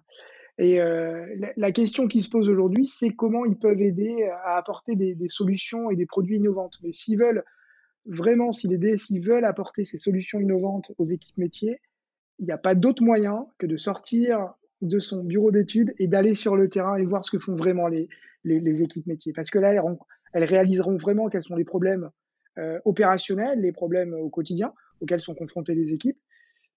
Et 0.60 0.80
euh, 0.80 1.26
la, 1.58 1.72
question 1.72 2.08
qui 2.08 2.22
se 2.22 2.30
pose 2.30 2.47
aujourd'hui, 2.47 2.86
c'est 2.86 3.10
comment 3.10 3.43
ils 3.45 3.58
peuvent 3.58 3.82
aider 3.82 4.30
à 4.43 4.58
apporter 4.58 4.95
des, 4.95 5.28
solutions 5.28 5.89
et 5.89 5.95
des 5.95 6.06
produits 6.06 6.38
innovantes. 6.38 6.78
Mais 6.84 6.91
s'ils 6.91 7.18
veulent 7.18 7.43
vraiment, 8.06 8.51
si 8.51 8.68
les 8.68 8.78
DSI 8.78 9.20
veulent 9.20 9.45
apporter 9.45 9.84
ces 9.84 9.97
solutions 9.97 10.39
innovantes 10.39 10.91
aux 10.97 11.06
équipes 11.06 11.38
métiers, 11.38 11.82
il 12.39 12.45
n'y 12.45 12.51
a 12.51 12.60
pas 12.60 12.76
d'autre 12.76 13.04
moyen 13.04 13.47
que 13.58 13.66
de 13.66 13.78
sortir 13.78 14.54
de 14.82 14.99
son 14.99 15.24
bureau 15.24 15.49
d'études 15.49 15.95
et 15.97 16.08
d'aller 16.08 16.36
sur 16.36 16.56
le 16.56 16.70
terrain 16.70 16.97
et 16.97 17.06
voir 17.06 17.26
ce 17.26 17.32
que 17.32 17.39
font 17.39 17.56
vraiment 17.56 17.88
les, 17.88 18.08
équipes 18.45 19.08
métiers. 19.08 19.34
Parce 19.34 19.49
que 19.49 19.58
là, 19.58 19.74
elles, 20.34 20.43
réaliseront 20.43 20.97
vraiment 20.97 21.30
quels 21.30 21.43
sont 21.43 21.56
les 21.56 21.64
problèmes 21.64 22.12
euh, 22.60 22.80
opérationnels, 22.86 23.60
les 23.60 23.72
problèmes 23.72 24.14
au 24.14 24.30
quotidien 24.30 24.74
auxquels 25.01 25.22
sont 25.22 25.34
confrontées 25.34 25.74
les 25.74 25.93
équipes, 25.93 26.20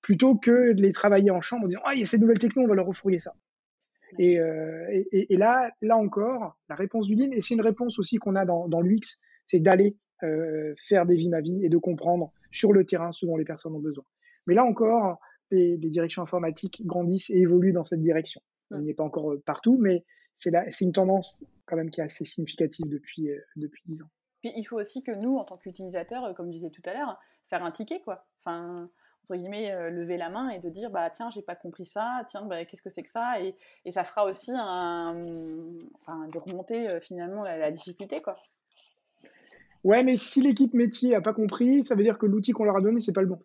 plutôt 0.01 0.37
que 0.37 0.73
de 0.73 0.81
les 0.81 0.93
travailler 0.93 1.31
en 1.31 1.43
chambre 1.43 1.65
en 1.65 1.69
disant 1.69 1.83
Ah, 1.85 1.95
il 1.95 2.01
y 2.01 2.03
a 2.03 2.07
ces 2.07 2.19
nouvelles 2.19 2.39
techno, 2.39 2.63
on 2.63 2.69
va 2.69 2.75
leur 2.75 2.87
refourguer 2.87 3.19
ça. 3.19 3.35
Euh, 4.21 4.87
et, 4.91 5.33
et, 5.33 5.37
là, 5.37 5.71
là 5.83 5.97
encore, 5.97 6.59
la 6.69 6.75
réponse 6.75 7.07
du 7.07 7.15
Lean, 7.15 7.31
et 7.33 7.41
c'est 7.41 7.55
une 7.55 7.61
réponse 7.61 7.99
aussi 7.99 8.17
qu'on 8.17 8.35
a 8.35 8.45
dans, 8.45 8.69
dans 8.69 8.81
l'UX, 8.81 9.19
c'est 9.47 9.61
d'aller 9.61 9.97
euh, 10.23 10.75
faire 10.89 11.07
des 11.07 11.15
vies 11.15 11.29
ma 11.29 11.41
vie 11.41 11.65
et 11.65 11.69
de 11.69 11.79
comprendre 11.79 12.33
sur 12.51 12.73
le 12.73 12.85
terrain 12.85 13.13
ce 13.13 13.27
dont 13.27 13.37
les 13.37 13.45
personnes 13.45 13.75
ont 13.75 13.81
besoin. 13.81 14.05
Mais 14.47 14.55
là 14.55 14.65
encore, 14.65 15.19
les, 15.51 15.77
directions 15.77 16.23
informatiques 16.23 16.85
grandissent 16.87 17.31
et 17.31 17.39
évoluent 17.39 17.73
dans 17.73 17.85
cette 17.85 18.01
direction. 18.01 18.41
On 18.71 18.81
n'y 18.81 18.91
est 18.91 18.95
pas 18.95 19.05
encore 19.05 19.33
euh, 19.33 19.43
partout, 19.45 19.79
mais 19.81 20.05
c'est 20.35 20.53
une 20.83 20.93
tendance 20.93 21.43
quand 21.65 21.77
même 21.77 21.91
qui 21.91 22.01
est 22.01 22.05
assez 22.05 22.27
significative 22.27 22.87
depuis, 22.89 23.31
depuis 23.57 23.83
10 23.87 24.03
ans. 24.03 24.11
Puis 24.43 24.53
il 24.55 24.65
faut 24.65 24.79
aussi 24.79 25.01
que 25.01 25.17
nous, 25.19 25.37
en 25.39 25.45
tant 25.45 25.57
qu'utilisateurs, 25.57 26.35
comme 26.35 26.49
je 26.49 26.53
disais 26.53 26.71
tout 26.71 26.83
à 26.85 26.93
l'heure, 26.93 27.19
faire 27.49 27.65
un 27.65 27.71
ticket, 27.71 28.01
quoi. 28.01 28.27
Enfin, 28.41 28.85
entre 29.29 29.41
guillemets, 29.41 29.91
lever 29.91 30.17
la 30.17 30.31
main 30.31 30.51
et 30.51 30.61
de 30.61 30.69
dire 30.69 30.91
bah 30.91 31.11
tiens, 31.11 31.31
j'ai 31.31 31.43
pas 31.43 31.57
compris 31.57 31.85
ça, 31.85 32.25
tiens, 32.29 32.43
bah, 32.43 32.65
qu'est-ce 32.65 32.83
que 32.83 32.91
c'est 32.91 33.03
que 33.03 33.09
ça? 33.09 33.41
Et, 33.41 33.55
et, 33.85 33.91
ça 33.91 34.05
fera 34.05 34.25
aussi 34.25 34.53
un, 34.55 35.17
enfin, 36.01 36.29
de 36.29 36.39
remonter 36.39 36.99
finalement 37.01 37.43
la, 37.43 37.59
la, 37.59 37.71
difficulté 37.73 38.21
quoi. 38.21 38.37
Ouais, 39.83 40.05
mais 40.05 40.17
si 40.17 40.43
l'équipe 40.43 40.75
métier 40.75 41.17
a 41.17 41.21
pas 41.21 41.33
compris, 41.33 41.83
ça 41.83 41.97
veut 41.97 42.05
dire 42.05 42.19
que 42.19 42.27
l'outil 42.27 42.53
qu'on 42.53 42.65
leur 42.65 42.77
a 42.77 42.81
donné 42.81 43.01
c'est 43.01 43.13
pas 43.13 43.21
le 43.21 43.27
bon. 43.27 43.41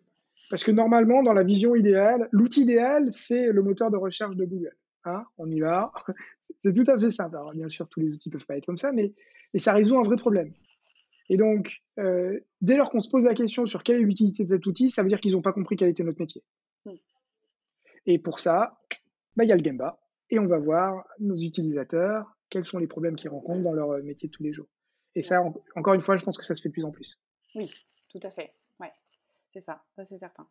Parce 0.50 0.62
que 0.62 0.70
normalement, 0.70 1.22
dans 1.24 1.32
la 1.32 1.42
vision 1.42 1.74
idéale, 1.74 2.28
l'outil 2.30 2.62
idéal 2.62 3.12
c'est 3.12 3.46
le 3.46 3.62
moteur 3.62 3.90
de 3.90 3.96
recherche 3.96 4.36
de 4.36 4.44
Google. 4.44 4.76
Hein 5.04 5.24
on 5.36 5.50
y 5.50 5.58
va, 5.58 5.92
c'est 6.64 6.72
tout 6.72 6.84
à 6.86 6.96
fait 6.96 7.10
simple. 7.10 7.36
Alors 7.36 7.52
bien 7.54 7.68
sûr, 7.68 7.88
tous 7.88 7.98
les 7.98 8.10
outils 8.10 8.30
peuvent 8.30 8.46
pas 8.46 8.56
être 8.56 8.66
comme 8.66 8.78
ça, 8.78 8.92
mais 8.92 9.14
et 9.54 9.58
ça 9.58 9.72
résout 9.72 9.98
un 9.98 10.02
vrai 10.02 10.16
problème. 10.16 10.52
Et 11.28 11.36
donc, 11.36 11.82
euh, 11.98 12.38
dès 12.60 12.76
lors 12.76 12.90
qu'on 12.90 13.00
se 13.00 13.10
pose 13.10 13.24
la 13.24 13.34
question 13.34 13.66
sur 13.66 13.82
quelle 13.82 13.96
est 13.96 14.04
l'utilité 14.04 14.44
de 14.44 14.50
cet 14.50 14.66
outil, 14.66 14.90
ça 14.90 15.02
veut 15.02 15.08
dire 15.08 15.20
qu'ils 15.20 15.32
n'ont 15.32 15.42
pas 15.42 15.52
compris 15.52 15.76
quel 15.76 15.88
était 15.88 16.02
notre 16.02 16.20
métier. 16.20 16.42
Hmm. 16.84 16.96
Et 18.06 18.18
pour 18.18 18.40
ça, 18.40 18.78
bah, 19.36 19.44
il 19.44 19.48
y 19.48 19.52
a 19.52 19.56
le 19.56 19.64
Gemba. 19.64 19.98
Et 20.30 20.38
on 20.38 20.46
va 20.46 20.58
voir 20.58 21.06
nos 21.18 21.36
utilisateurs, 21.36 22.26
quels 22.48 22.64
sont 22.64 22.78
les 22.78 22.86
problèmes 22.86 23.16
qu'ils 23.16 23.30
rencontrent 23.30 23.62
dans 23.62 23.72
leur 23.72 23.90
euh, 23.90 24.02
métier 24.02 24.28
de 24.28 24.32
tous 24.32 24.42
les 24.42 24.52
jours. 24.52 24.68
Et 25.14 25.22
ça, 25.22 25.42
encore 25.76 25.94
une 25.94 26.00
fois, 26.00 26.16
je 26.16 26.24
pense 26.24 26.38
que 26.38 26.44
ça 26.44 26.54
se 26.54 26.62
fait 26.62 26.70
de 26.70 26.72
plus 26.72 26.84
en 26.84 26.90
plus. 26.90 27.18
Oui, 27.54 27.70
tout 28.08 28.20
à 28.22 28.30
fait. 28.30 28.54
Ouais, 28.80 28.88
c'est 29.52 29.60
ça, 29.60 29.84
ça 29.94 30.04
c'est 30.04 30.18
certain. 30.18 30.48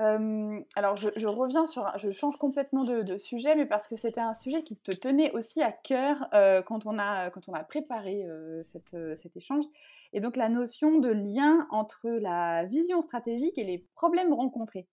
Euh, 0.00 0.60
alors, 0.76 0.96
je, 0.96 1.26
reviens 1.26 1.66
sur, 1.66 1.86
je 1.98 2.10
change 2.10 2.38
complètement 2.38 2.84
de, 2.84 3.16
sujet, 3.18 3.54
mais 3.54 3.66
parce 3.66 3.86
que 3.86 3.96
c'était 3.96 4.20
un 4.20 4.32
sujet 4.32 4.62
qui 4.62 4.76
te 4.76 4.92
tenait 4.92 5.30
aussi 5.32 5.62
à 5.62 5.72
cœur 5.72 6.26
euh, 6.32 6.62
quand, 6.62 6.86
on 6.86 6.98
a, 6.98 7.30
quand 7.30 7.48
on 7.48 7.52
a 7.52 7.62
préparé 7.62 8.24
euh, 8.24 8.62
cet 8.64 9.36
échange. 9.36 9.64
Et 10.12 10.20
donc, 10.20 10.36
la 10.36 10.48
notion 10.48 10.98
de 10.98 11.10
lien 11.10 11.66
entre 11.70 12.08
la 12.08 12.64
vision 12.64 13.02
stratégique 13.02 13.58
et 13.58 13.64
les 13.64 13.86
problèmes 13.94 14.32
rencontrés. 14.32 14.88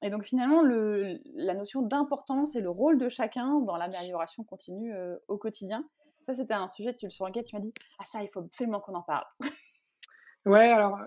Et 0.00 0.10
donc, 0.10 0.24
finalement, 0.24 0.62
le, 0.62 1.20
la 1.34 1.54
notion 1.54 1.82
d'importance 1.82 2.54
et 2.56 2.60
le 2.60 2.70
rôle 2.70 2.98
de 2.98 3.08
chacun 3.08 3.58
dans 3.60 3.76
l'amélioration 3.76 4.44
continue 4.44 4.94
au 5.26 5.36
quotidien. 5.36 5.84
Ça, 6.22 6.34
c'était 6.34 6.54
un 6.54 6.68
sujet 6.68 6.94
sur 7.08 7.26
lequel 7.26 7.44
tu 7.44 7.56
m'as 7.56 7.60
dit 7.60 7.74
Ah, 7.98 8.04
ça, 8.04 8.22
il 8.22 8.28
faut 8.28 8.40
absolument 8.40 8.80
qu'on 8.80 8.94
en 8.94 9.02
parle. 9.02 9.24
Ouais, 10.46 10.68
alors, 10.68 10.98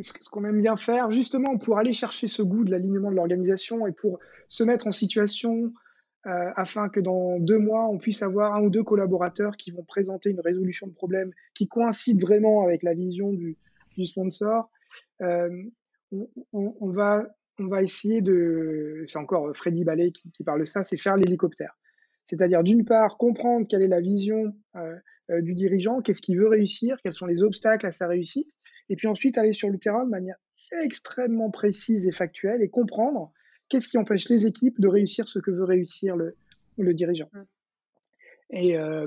ce 0.00 0.12
qu'on 0.30 0.44
aime 0.44 0.60
bien 0.60 0.76
faire, 0.76 1.10
justement 1.10 1.56
pour 1.56 1.78
aller 1.78 1.92
chercher 1.92 2.26
ce 2.26 2.42
goût 2.42 2.64
de 2.64 2.70
l'alignement 2.70 3.10
de 3.10 3.16
l'organisation 3.16 3.86
et 3.86 3.92
pour 3.92 4.18
se 4.48 4.64
mettre 4.64 4.86
en 4.86 4.90
situation 4.92 5.72
euh, 6.26 6.50
afin 6.56 6.88
que 6.88 7.00
dans 7.00 7.38
deux 7.38 7.58
mois, 7.58 7.88
on 7.88 7.98
puisse 7.98 8.22
avoir 8.22 8.54
un 8.54 8.62
ou 8.62 8.70
deux 8.70 8.82
collaborateurs 8.82 9.56
qui 9.56 9.70
vont 9.70 9.84
présenter 9.84 10.30
une 10.30 10.40
résolution 10.40 10.86
de 10.86 10.92
problème 10.92 11.32
qui 11.54 11.68
coïncide 11.68 12.20
vraiment 12.20 12.64
avec 12.64 12.82
la 12.82 12.94
vision 12.94 13.32
du, 13.32 13.56
sponsor. 14.04 14.70
Euh, 15.22 15.48
on, 16.52 16.90
va, 16.90 17.26
on 17.58 17.66
va 17.66 17.82
essayer 17.82 18.20
de, 18.20 19.04
c'est 19.06 19.18
encore 19.18 19.56
Freddy 19.56 19.84
Ballet 19.84 20.12
qui, 20.12 20.44
parle 20.44 20.60
de 20.60 20.64
ça, 20.64 20.84
c'est 20.84 20.96
faire 20.96 21.16
l'hélicoptère. 21.16 21.76
C'est-à-dire 22.26 22.62
d'une 22.62 22.84
part 22.84 23.16
comprendre 23.16 23.66
quelle 23.68 23.82
est 23.82 23.88
la 23.88 24.00
vision 24.00 24.54
euh 24.76 24.94
du 25.42 25.52
dirigeant, 25.52 26.00
qu'est-ce 26.00 26.22
qu'il 26.22 26.38
veut 26.38 26.48
réussir, 26.48 26.96
quels 27.02 27.12
sont 27.12 27.26
les 27.26 27.42
obstacles 27.42 27.84
à 27.84 27.92
sa 27.92 28.06
réussite, 28.06 28.48
et 28.88 28.96
puis 28.96 29.06
ensuite 29.06 29.38
aller 29.38 29.52
sur 29.52 29.68
le 29.70 29.78
terrain 29.78 30.04
de 30.04 30.10
manière 30.10 30.36
extrêmement 30.82 31.50
précise 31.50 32.06
et 32.06 32.12
factuelle 32.12 32.62
et 32.62 32.68
comprendre 32.68 33.32
qu'est-ce 33.68 33.88
qui 33.88 33.98
empêche 33.98 34.28
les 34.28 34.46
équipes 34.46 34.80
de 34.80 34.88
réussir 34.88 35.28
ce 35.28 35.38
que 35.38 35.50
veut 35.50 35.64
réussir 35.64 36.16
le, 36.16 36.36
le 36.78 36.94
dirigeant. 36.94 37.28
Mmh. 37.32 37.42
Et 38.50 38.78
euh, 38.78 39.06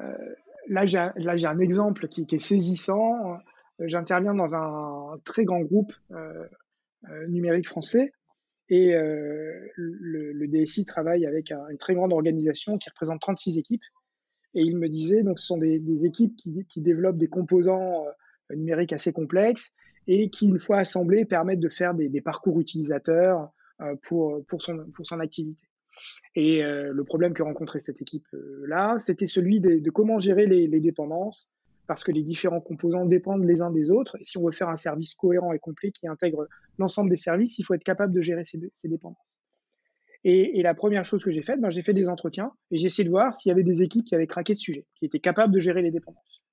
euh, 0.00 0.34
là, 0.68 0.86
j'ai 0.86 0.98
un 1.46 1.58
exemple 1.58 2.08
qui, 2.08 2.26
qui 2.26 2.36
est 2.36 2.40
saisissant. 2.40 3.38
J'interviens 3.80 4.34
dans 4.34 4.54
un 4.54 5.18
très 5.24 5.44
grand 5.44 5.60
groupe 5.60 5.92
euh, 6.12 6.46
numérique 7.28 7.68
français 7.68 8.12
et 8.70 8.92
le, 8.92 10.32
le, 10.32 10.46
DSI 10.46 10.84
travaille 10.84 11.24
avec 11.24 11.52
un, 11.52 11.68
une 11.70 11.78
très 11.78 11.94
grande 11.94 12.12
organisation 12.12 12.76
qui 12.76 12.90
représente 12.90 13.20
36 13.20 13.56
équipes. 13.56 13.84
Et 14.54 14.62
il 14.62 14.76
me 14.76 14.88
disait, 14.88 15.22
donc 15.22 15.38
ce 15.38 15.46
sont 15.46 15.56
des, 15.56 15.78
des 15.78 16.04
équipes 16.04 16.36
qui, 16.36 16.66
qui, 16.66 16.82
développent 16.82 17.16
des 17.16 17.28
composants 17.28 18.04
numérique 18.54 18.92
assez 18.92 19.12
complexe 19.12 19.72
et 20.08 20.30
qui, 20.30 20.46
une 20.46 20.58
fois 20.58 20.78
assemblés, 20.78 21.24
permettent 21.24 21.60
de 21.60 21.68
faire 21.68 21.94
des, 21.94 22.20
parcours 22.20 22.58
utilisateurs 22.58 23.50
euh, 23.82 23.94
pour, 24.02 24.42
son, 24.60 25.20
activité. 25.20 25.62
Et 26.34 26.64
euh, 26.64 26.92
le 26.92 27.04
problème 27.04 27.34
que 27.34 27.42
rencontrait 27.42 27.78
cette 27.78 28.00
équipe-là, 28.00 28.96
c'était 28.98 29.26
celui 29.26 29.60
de, 29.60 29.90
comment 29.90 30.18
gérer 30.18 30.46
les, 30.46 30.80
dépendances, 30.80 31.50
parce 31.86 32.02
que 32.04 32.10
les 32.10 32.22
différents 32.22 32.60
composants 32.60 33.04
dépendent 33.04 33.44
les 33.44 33.60
uns 33.60 33.70
des 33.70 33.90
autres. 33.90 34.16
Et 34.18 34.24
si 34.24 34.38
on 34.38 34.46
veut 34.46 34.52
faire 34.52 34.70
un 34.70 34.76
service 34.76 35.14
cohérent 35.14 35.52
et 35.52 35.58
complet 35.58 35.90
qui 35.90 36.08
intègre 36.08 36.48
l'ensemble 36.78 37.10
des 37.10 37.16
services, 37.16 37.58
il 37.58 37.64
faut 37.64 37.74
être 37.74 37.84
capable 37.84 38.14
de 38.14 38.20
gérer 38.20 38.44
ces, 38.44 38.58
ces 38.74 38.88
dépendances. 38.88 39.32
Et, 40.24 40.58
et, 40.58 40.62
la 40.62 40.74
première 40.74 41.04
chose 41.04 41.22
que 41.22 41.30
j'ai 41.30 41.42
faite, 41.42 41.60
ben, 41.60 41.70
j'ai 41.70 41.82
fait 41.82 41.94
des 41.94 42.08
entretiens 42.08 42.50
et 42.70 42.76
j'ai 42.76 42.86
essayé 42.86 43.04
de 43.04 43.10
voir 43.10 43.36
s'il 43.36 43.50
y 43.50 43.52
avait 43.52 43.62
des 43.62 43.82
équipes 43.82 44.04
qui 44.04 44.14
avaient 44.14 44.26
craqué 44.26 44.54
ce 44.54 44.62
sujet, 44.62 44.84
qui 44.96 45.04
étaient 45.04 45.20
capables 45.20 45.54
de 45.54 45.60
gérer 45.60 45.80
les 45.80 45.92
dépendances. 45.92 46.47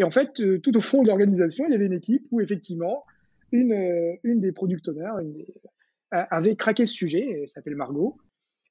Et 0.00 0.02
en 0.02 0.10
fait, 0.10 0.40
euh, 0.40 0.58
tout 0.58 0.74
au 0.78 0.80
fond 0.80 1.02
de 1.02 1.08
l'organisation, 1.08 1.66
il 1.68 1.72
y 1.72 1.74
avait 1.74 1.84
une 1.84 1.92
équipe 1.92 2.26
où 2.30 2.40
effectivement, 2.40 3.04
une, 3.52 3.72
euh, 3.74 4.16
des 4.24 4.50
product 4.50 4.88
owners 4.88 5.12
une 5.20 5.44
avait 6.10 6.56
craqué 6.56 6.86
ce 6.86 6.94
sujet, 6.94 7.42
elle 7.42 7.48
s'appelle 7.48 7.76
Margot. 7.76 8.16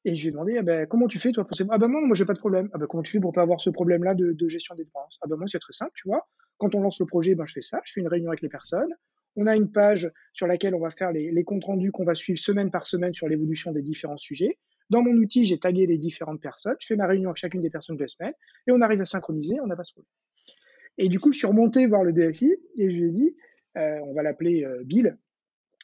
Et 0.06 0.16
je 0.16 0.24
lui 0.24 0.30
ai 0.30 0.32
demandé, 0.32 0.58
ah 0.58 0.64
ben, 0.64 0.88
comment 0.88 1.08
tu 1.08 1.20
fais 1.20 1.32
toi 1.32 1.46
pour 1.46 1.56
Ah 1.70 1.78
ben 1.78 1.88
non, 1.88 2.02
moi 2.02 2.16
j'ai 2.16 2.26
pas 2.26 2.34
de 2.34 2.40
problème. 2.40 2.70
Ah 2.74 2.80
ben 2.80 2.88
comment 2.88 3.04
tu 3.04 3.12
fais 3.12 3.20
pour 3.20 3.32
pas 3.32 3.44
avoir 3.44 3.62
ce 3.62 3.70
problème-là 3.70 4.16
de, 4.16 4.32
de, 4.32 4.48
gestion 4.48 4.74
des 4.76 4.86
dépenses? 4.86 5.20
Ah 5.22 5.28
ben 5.30 5.38
moi 5.38 5.46
c'est 5.48 5.60
très 5.60 5.72
simple, 5.72 5.92
tu 5.96 6.08
vois. 6.08 6.28
Quand 6.58 6.74
on 6.74 6.82
lance 6.82 7.00
le 7.00 7.06
projet, 7.06 7.36
ben 7.36 7.46
je 7.46 7.54
fais 7.54 7.62
ça, 7.62 7.80
je 7.86 7.94
fais 7.94 8.02
une 8.02 8.08
réunion 8.08 8.30
avec 8.30 8.42
les 8.42 8.50
personnes. 8.50 8.94
On 9.36 9.46
a 9.46 9.56
une 9.56 9.72
page 9.72 10.12
sur 10.34 10.48
laquelle 10.48 10.74
on 10.74 10.80
va 10.80 10.90
faire 10.90 11.12
les, 11.12 11.32
les 11.32 11.44
comptes 11.44 11.64
rendus 11.64 11.92
qu'on 11.92 12.06
va 12.06 12.16
suivre 12.16 12.40
semaine 12.40 12.72
par 12.72 12.88
semaine 12.88 13.14
sur 13.14 13.28
l'évolution 13.28 13.72
des 13.72 13.84
différents 13.84 14.18
sujets. 14.18 14.58
Dans 14.90 15.04
mon 15.04 15.14
outil, 15.14 15.46
j'ai 15.46 15.60
tagué 15.60 15.86
les 15.86 16.00
différentes 16.00 16.42
personnes. 16.42 16.76
Je 16.80 16.88
fais 16.88 16.96
ma 16.96 17.06
réunion 17.06 17.30
avec 17.30 17.38
chacune 17.38 17.62
des 17.62 17.70
personnes 17.70 17.98
de 17.98 18.02
la 18.02 18.08
semaine 18.08 18.34
et 18.68 18.72
on 18.72 18.82
arrive 18.82 19.02
à 19.02 19.06
synchroniser. 19.06 19.60
On 19.62 19.68
n'a 19.68 19.76
pas 19.76 19.84
ce 19.84 19.94
problème. 19.94 20.10
Et 21.02 21.08
du 21.08 21.18
coup, 21.18 21.32
je 21.32 21.38
suis 21.38 21.48
remonté 21.48 21.88
voir 21.88 22.04
le 22.04 22.12
DSI 22.12 22.58
et 22.76 22.92
je 22.92 22.96
lui 22.96 23.08
ai 23.08 23.12
dit, 23.12 23.36
euh, 23.78 24.00
on 24.04 24.14
va 24.14 24.22
l'appeler 24.22 24.66
euh, 24.66 24.84
Bill. 24.84 25.18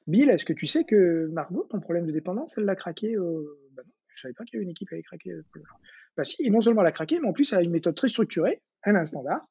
Bill, 0.08 0.30
est-ce 0.30 0.44
que 0.44 0.52
tu 0.52 0.68
sais 0.68 0.84
que 0.84 1.28
Margot, 1.32 1.66
ton 1.70 1.80
problème 1.80 2.06
de 2.06 2.12
dépendance, 2.12 2.58
elle 2.58 2.66
l'a 2.66 2.76
craqué 2.76 3.16
bah 3.16 3.84
non, 3.86 3.94
Je 4.10 4.20
savais 4.20 4.34
pas 4.34 4.44
qu'il 4.44 4.56
y 4.56 4.58
avait 4.58 4.66
une 4.66 4.72
équipe 4.72 4.90
qui 4.90 4.94
avait 4.94 5.04
craqué. 5.04 5.32
Bah 6.18 6.26
si, 6.26 6.36
et 6.46 6.50
non 6.50 6.60
seulement 6.60 6.82
elle 6.82 6.88
l'a 6.88 6.92
craqué, 6.92 7.18
mais 7.20 7.30
en 7.30 7.34
plus 7.34 7.54
elle 7.54 7.60
a 7.60 7.64
une 7.64 7.72
méthode 7.72 7.96
très 7.96 8.10
structurée, 8.10 8.62
elle 8.84 8.98
a 8.98 9.00
un 9.00 9.06
standard, 9.06 9.48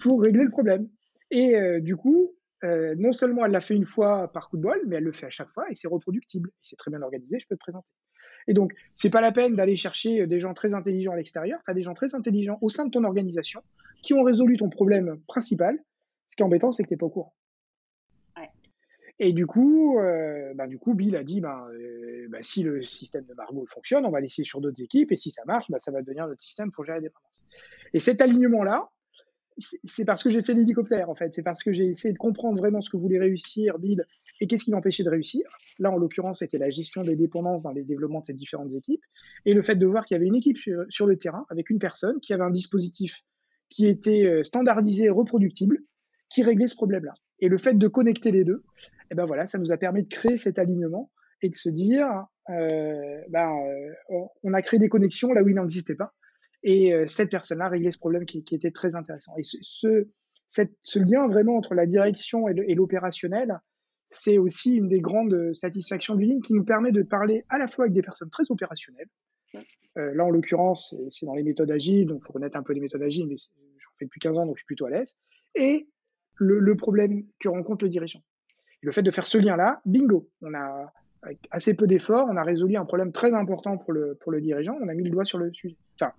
pour 0.00 0.22
régler 0.22 0.44
le 0.44 0.50
problème. 0.50 0.88
Et 1.30 1.80
du 1.82 1.96
coup, 1.96 2.34
non 2.62 3.12
seulement 3.12 3.44
elle 3.44 3.52
l'a 3.52 3.60
fait 3.60 3.74
une 3.74 3.84
fois 3.84 4.32
par 4.32 4.48
coup 4.48 4.56
de 4.56 4.62
bol, 4.62 4.80
mais 4.86 4.96
elle 4.96 5.04
le 5.04 5.12
fait 5.12 5.26
à 5.26 5.30
chaque 5.30 5.50
fois 5.50 5.68
et 5.70 5.74
c'est 5.74 5.88
reproductible. 5.88 6.50
C'est 6.62 6.76
très 6.76 6.90
bien 6.90 7.02
organisé, 7.02 7.38
je 7.38 7.46
peux 7.46 7.56
te 7.56 7.60
présenter. 7.60 7.88
Et 8.46 8.54
donc, 8.54 8.72
c'est 8.94 9.10
pas 9.10 9.20
la 9.20 9.32
peine 9.32 9.54
d'aller 9.54 9.76
chercher 9.76 10.26
des 10.26 10.38
gens 10.38 10.54
très 10.54 10.72
intelligents 10.72 11.12
à 11.12 11.16
l'extérieur. 11.16 11.60
Tu 11.66 11.70
as 11.70 11.74
des 11.74 11.82
gens 11.82 11.92
très 11.92 12.14
intelligents 12.14 12.58
au 12.62 12.70
sein 12.70 12.86
de 12.86 12.90
ton 12.90 13.04
organisation 13.04 13.60
qui 14.02 14.14
ont 14.14 14.22
résolu 14.22 14.56
ton 14.56 14.68
problème 14.68 15.20
principal. 15.26 15.78
Ce 16.28 16.36
qui 16.36 16.42
est 16.42 16.46
embêtant, 16.46 16.72
c'est 16.72 16.82
que 16.82 16.88
tu 16.88 16.94
n'es 16.94 16.98
pas 16.98 17.06
au 17.06 17.10
courant. 17.10 17.34
Ouais. 18.36 18.48
Et 19.18 19.32
du 19.32 19.46
coup, 19.46 19.98
euh, 19.98 20.54
ben, 20.54 20.66
du 20.66 20.78
coup, 20.78 20.94
Bill 20.94 21.16
a 21.16 21.24
dit, 21.24 21.40
ben, 21.40 21.66
euh, 21.72 22.28
ben, 22.28 22.42
si 22.42 22.62
le 22.62 22.82
système 22.82 23.24
de 23.24 23.34
Margot 23.34 23.66
fonctionne, 23.66 24.04
on 24.06 24.10
va 24.10 24.20
l'essayer 24.20 24.44
sur 24.44 24.60
d'autres 24.60 24.82
équipes, 24.82 25.12
et 25.12 25.16
si 25.16 25.30
ça 25.30 25.42
marche, 25.46 25.70
ben, 25.70 25.78
ça 25.78 25.90
va 25.90 26.02
devenir 26.02 26.26
notre 26.26 26.40
système 26.40 26.70
pour 26.70 26.84
gérer 26.84 26.98
les 26.98 27.08
dépendances. 27.08 27.44
Et 27.92 27.98
cet 27.98 28.20
alignement-là, 28.20 28.88
c'est 29.84 30.04
parce 30.04 30.22
que 30.22 30.30
j'ai 30.30 30.42
fait 30.42 30.54
l'hélicoptère, 30.54 31.10
en 31.10 31.14
fait. 31.14 31.34
C'est 31.34 31.42
parce 31.42 31.62
que 31.62 31.72
j'ai 31.72 31.86
essayé 31.86 32.12
de 32.12 32.18
comprendre 32.18 32.58
vraiment 32.58 32.80
ce 32.80 32.90
que 32.90 32.96
voulait 32.96 33.18
réussir 33.18 33.78
Bill 33.78 34.04
et 34.40 34.46
qu'est-ce 34.46 34.64
qui 34.64 34.70
l'empêchait 34.70 35.02
de 35.02 35.10
réussir. 35.10 35.42
Là, 35.78 35.90
en 35.90 35.96
l'occurrence, 35.96 36.40
c'était 36.40 36.58
la 36.58 36.70
gestion 36.70 37.02
des 37.02 37.16
dépendances 37.16 37.62
dans 37.62 37.72
les 37.72 37.82
développements 37.82 38.20
de 38.20 38.26
ces 38.26 38.34
différentes 38.34 38.74
équipes 38.74 39.02
et 39.44 39.54
le 39.54 39.62
fait 39.62 39.74
de 39.74 39.86
voir 39.86 40.06
qu'il 40.06 40.14
y 40.14 40.18
avait 40.18 40.26
une 40.26 40.36
équipe 40.36 40.58
sur 40.88 41.06
le 41.06 41.18
terrain 41.18 41.44
avec 41.50 41.70
une 41.70 41.78
personne 41.78 42.20
qui 42.20 42.32
avait 42.32 42.44
un 42.44 42.50
dispositif 42.50 43.24
qui 43.68 43.86
était 43.86 44.24
euh, 44.24 44.44
standardisé 44.44 45.10
reproductible, 45.10 45.78
qui 46.30 46.42
réglait 46.42 46.66
ce 46.66 46.76
problème-là. 46.76 47.14
Et 47.40 47.48
le 47.48 47.58
fait 47.58 47.74
de 47.74 47.88
connecter 47.88 48.32
les 48.32 48.44
deux, 48.44 48.64
eh 49.10 49.14
ben 49.14 49.24
voilà, 49.24 49.46
ça 49.46 49.58
nous 49.58 49.72
a 49.72 49.76
permis 49.76 50.02
de 50.02 50.08
créer 50.08 50.36
cet 50.36 50.58
alignement 50.58 51.10
et 51.42 51.48
de 51.48 51.54
se 51.54 51.68
dire, 51.68 52.06
euh, 52.50 53.20
ben, 53.30 53.50
euh, 54.10 54.24
on 54.42 54.52
a 54.52 54.62
créé 54.62 54.78
des 54.80 54.88
connexions 54.88 55.32
là 55.32 55.42
où 55.42 55.48
il 55.48 55.54
n'en 55.54 55.64
existait 55.64 55.94
pas. 55.94 56.12
Et 56.64 56.92
cette 57.06 57.30
personne-là 57.30 57.68
réglait 57.68 57.92
ce 57.92 57.98
problème 57.98 58.26
qui, 58.26 58.42
était 58.50 58.72
très 58.72 58.96
intéressant. 58.96 59.32
Et 59.38 59.42
ce, 59.44 60.98
lien 60.98 61.28
vraiment 61.28 61.56
entre 61.56 61.74
la 61.74 61.86
direction 61.86 62.48
et 62.48 62.74
l'opérationnel, 62.74 63.60
c'est 64.10 64.38
aussi 64.38 64.74
une 64.74 64.88
des 64.88 65.00
grandes 65.00 65.54
satisfactions 65.54 66.16
du 66.16 66.24
ligne 66.24 66.40
qui 66.40 66.54
nous 66.54 66.64
permet 66.64 66.90
de 66.90 67.02
parler 67.02 67.44
à 67.48 67.58
la 67.58 67.68
fois 67.68 67.84
avec 67.84 67.94
des 67.94 68.02
personnes 68.02 68.28
très 68.28 68.42
opérationnelles, 68.50 69.06
euh, 69.54 70.14
là, 70.14 70.24
en 70.24 70.30
l'occurrence, 70.30 70.94
c'est 71.10 71.26
dans 71.26 71.34
les 71.34 71.42
méthodes 71.42 71.70
agiles, 71.70 72.06
donc 72.06 72.20
il 72.22 72.26
faut 72.26 72.32
connaître 72.32 72.56
un 72.56 72.62
peu 72.62 72.72
les 72.72 72.80
méthodes 72.80 73.02
agiles, 73.02 73.26
mais 73.26 73.36
j'en 73.36 73.90
fais 73.98 74.04
depuis 74.04 74.20
15 74.20 74.38
ans, 74.38 74.46
donc 74.46 74.56
je 74.56 74.60
suis 74.60 74.66
plutôt 74.66 74.86
à 74.86 74.90
l'aise. 74.90 75.16
Et 75.54 75.88
le, 76.36 76.76
problème 76.76 77.24
que 77.40 77.48
rencontre 77.48 77.84
le 77.84 77.90
dirigeant. 77.90 78.22
Le 78.80 78.92
fait 78.92 79.02
de 79.02 79.10
faire 79.10 79.26
ce 79.26 79.38
lien-là, 79.38 79.80
bingo, 79.84 80.30
on 80.40 80.54
a, 80.54 80.92
avec 81.22 81.38
assez 81.50 81.74
peu 81.74 81.86
d'efforts, 81.86 82.28
on 82.30 82.36
a 82.36 82.44
résolu 82.44 82.76
un 82.76 82.84
problème 82.84 83.10
très 83.10 83.34
important 83.34 83.76
pour 83.76 83.92
le, 83.92 84.16
pour 84.20 84.30
le 84.30 84.40
dirigeant, 84.40 84.78
on 84.80 84.88
a 84.88 84.94
mis 84.94 85.02
le 85.02 85.10
doigt 85.10 85.24
sur 85.24 85.38
le 85.38 85.52
sujet. 85.52 85.76
Enfin, 86.00 86.12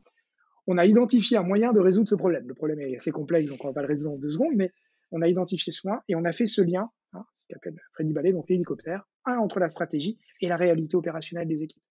on 0.68 0.78
a 0.78 0.86
identifié 0.86 1.38
un 1.38 1.44
moyen 1.44 1.72
de 1.72 1.80
résoudre 1.80 2.10
ce 2.10 2.16
problème. 2.16 2.48
Le 2.48 2.54
problème 2.54 2.80
est 2.82 2.96
assez 2.96 3.12
complexe, 3.12 3.50
donc 3.50 3.64
on 3.64 3.68
va 3.68 3.74
pas 3.74 3.82
le 3.82 3.88
résoudre 3.88 4.16
en 4.16 4.18
deux 4.18 4.32
secondes, 4.32 4.56
mais 4.56 4.72
on 5.12 5.22
a 5.22 5.28
identifié 5.28 5.72
ce 5.72 5.82
point 5.82 6.02
et 6.10 6.16
on 6.16 6.26
a 6.26 6.32
fait 6.32 6.48
ce 6.48 6.62
lien. 6.62 6.90
Hein, 7.14 7.26
qu'appelle 7.48 7.76
Freddy 7.94 8.14
Ballet, 8.14 8.34
donc 8.34 8.50
l'hélicoptère, 8.50 9.08
entre 9.26 9.60
la 9.60 9.70
stratégie 9.70 10.20
et 10.42 10.48
la 10.48 10.58
réalité 10.58 10.96
opérationnelle 10.96 11.48
des 11.48 11.64
équipes. 11.64 11.84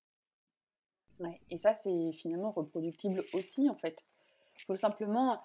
Et 1.51 1.57
ça, 1.57 1.75
c'est 1.75 2.13
finalement 2.13 2.51
reproductible 2.51 3.23
aussi, 3.35 3.69
en 3.69 3.75
fait. 3.75 4.05
Il 4.61 4.65
faut 4.65 4.77
simplement, 4.77 5.39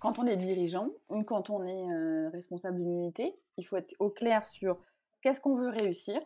quand 0.00 0.18
on 0.18 0.26
est 0.26 0.36
dirigeant 0.36 0.88
ou 1.10 1.22
quand 1.22 1.50
on 1.50 1.64
est 1.64 1.90
euh, 1.90 2.30
responsable 2.30 2.78
d'une 2.78 2.92
unité, 2.92 3.36
il 3.56 3.64
faut 3.64 3.76
être 3.76 3.94
au 3.98 4.10
clair 4.10 4.46
sur 4.46 4.78
qu'est-ce 5.22 5.40
qu'on 5.40 5.56
veut 5.56 5.70
réussir 5.70 6.20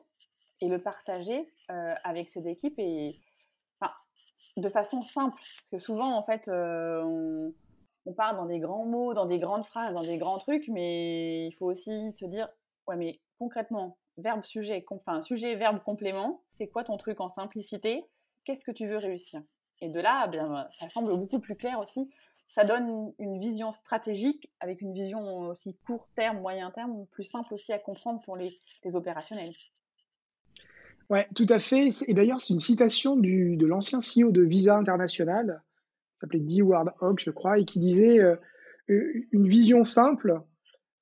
et 0.61 0.68
le 0.68 0.79
partager 0.79 1.53
euh, 1.70 1.95
avec 2.05 2.29
ses 2.29 2.49
équipes 2.49 2.79
et 2.79 3.20
de 4.57 4.68
façon 4.68 5.03
simple. 5.03 5.41
Parce 5.59 5.68
que 5.70 5.79
souvent, 5.79 6.16
en 6.16 6.22
fait, 6.22 6.49
euh, 6.49 7.03
on, 7.05 7.55
on 8.07 8.12
part 8.12 8.35
dans 8.35 8.47
des 8.47 8.59
grands 8.59 8.85
mots, 8.85 9.14
dans 9.14 9.26
des 9.26 9.39
grandes 9.39 9.64
phrases, 9.64 9.95
dans 9.95 10.03
des 10.03 10.18
grands 10.18 10.39
trucs, 10.39 10.68
mais 10.68 11.47
il 11.47 11.53
faut 11.53 11.66
aussi 11.66 12.12
se 12.16 12.24
dire, 12.24 12.49
ouais, 12.87 12.97
mais 12.97 13.20
concrètement, 13.39 13.99
verbe, 14.16 14.45
sujet, 14.45 14.85
enfin, 14.91 15.20
sujet, 15.20 15.55
verbe, 15.55 15.81
complément, 15.85 16.43
c'est 16.49 16.68
quoi 16.68 16.85
ton 16.85 16.97
truc 16.97 17.20
en 17.20 17.29
simplicité? 17.29 18.05
Qu'est-ce 18.49 18.65
que 18.65 18.71
tu 18.71 18.89
veux 18.89 18.97
réussir? 18.97 19.43
Et 19.83 19.91
de 19.91 20.01
là, 20.01 20.27
eh 20.33 20.39
ça 20.75 20.89
semble 20.89 21.15
beaucoup 21.19 21.39
plus 21.39 21.55
clair 21.55 21.79
aussi. 21.79 22.09
Ça 22.49 22.65
donne 22.65 23.13
une 23.19 23.39
vision 23.39 23.73
stratégique 23.73 24.51
avec 24.59 24.81
une 24.81 24.95
vision 24.95 25.51
aussi 25.51 25.77
court 25.87 26.09
terme, 26.17 26.41
moyen 26.41 26.71
terme, 26.71 27.05
plus 27.11 27.25
simple 27.25 27.53
aussi 27.53 27.75
à 27.75 27.79
comprendre 27.79 28.23
pour 28.25 28.39
les, 28.39 28.59
opérationnels. 28.95 29.53
Ouais, 31.11 31.29
tout 31.35 31.45
à 31.51 31.59
fait. 31.59 31.91
Et 32.07 32.15
d'ailleurs, 32.15 32.41
c'est 32.41 32.55
une 32.55 32.61
citation 32.61 33.17
de 33.17 33.67
l'ancien 33.67 33.99
CEO 33.99 34.31
de 34.31 34.41
Visa 34.41 34.77
International, 34.77 35.63
s'appelait 36.19 36.41
D. 36.41 36.63
Ward 36.63 36.95
Hawk, 37.03 37.21
je 37.21 37.31
crois, 37.31 37.59
et 37.59 37.67
qui 37.67 37.81
disait 37.81 38.19
euh, 38.19 38.37
une 38.89 39.47
vision 39.47 39.85
simple 39.85 40.41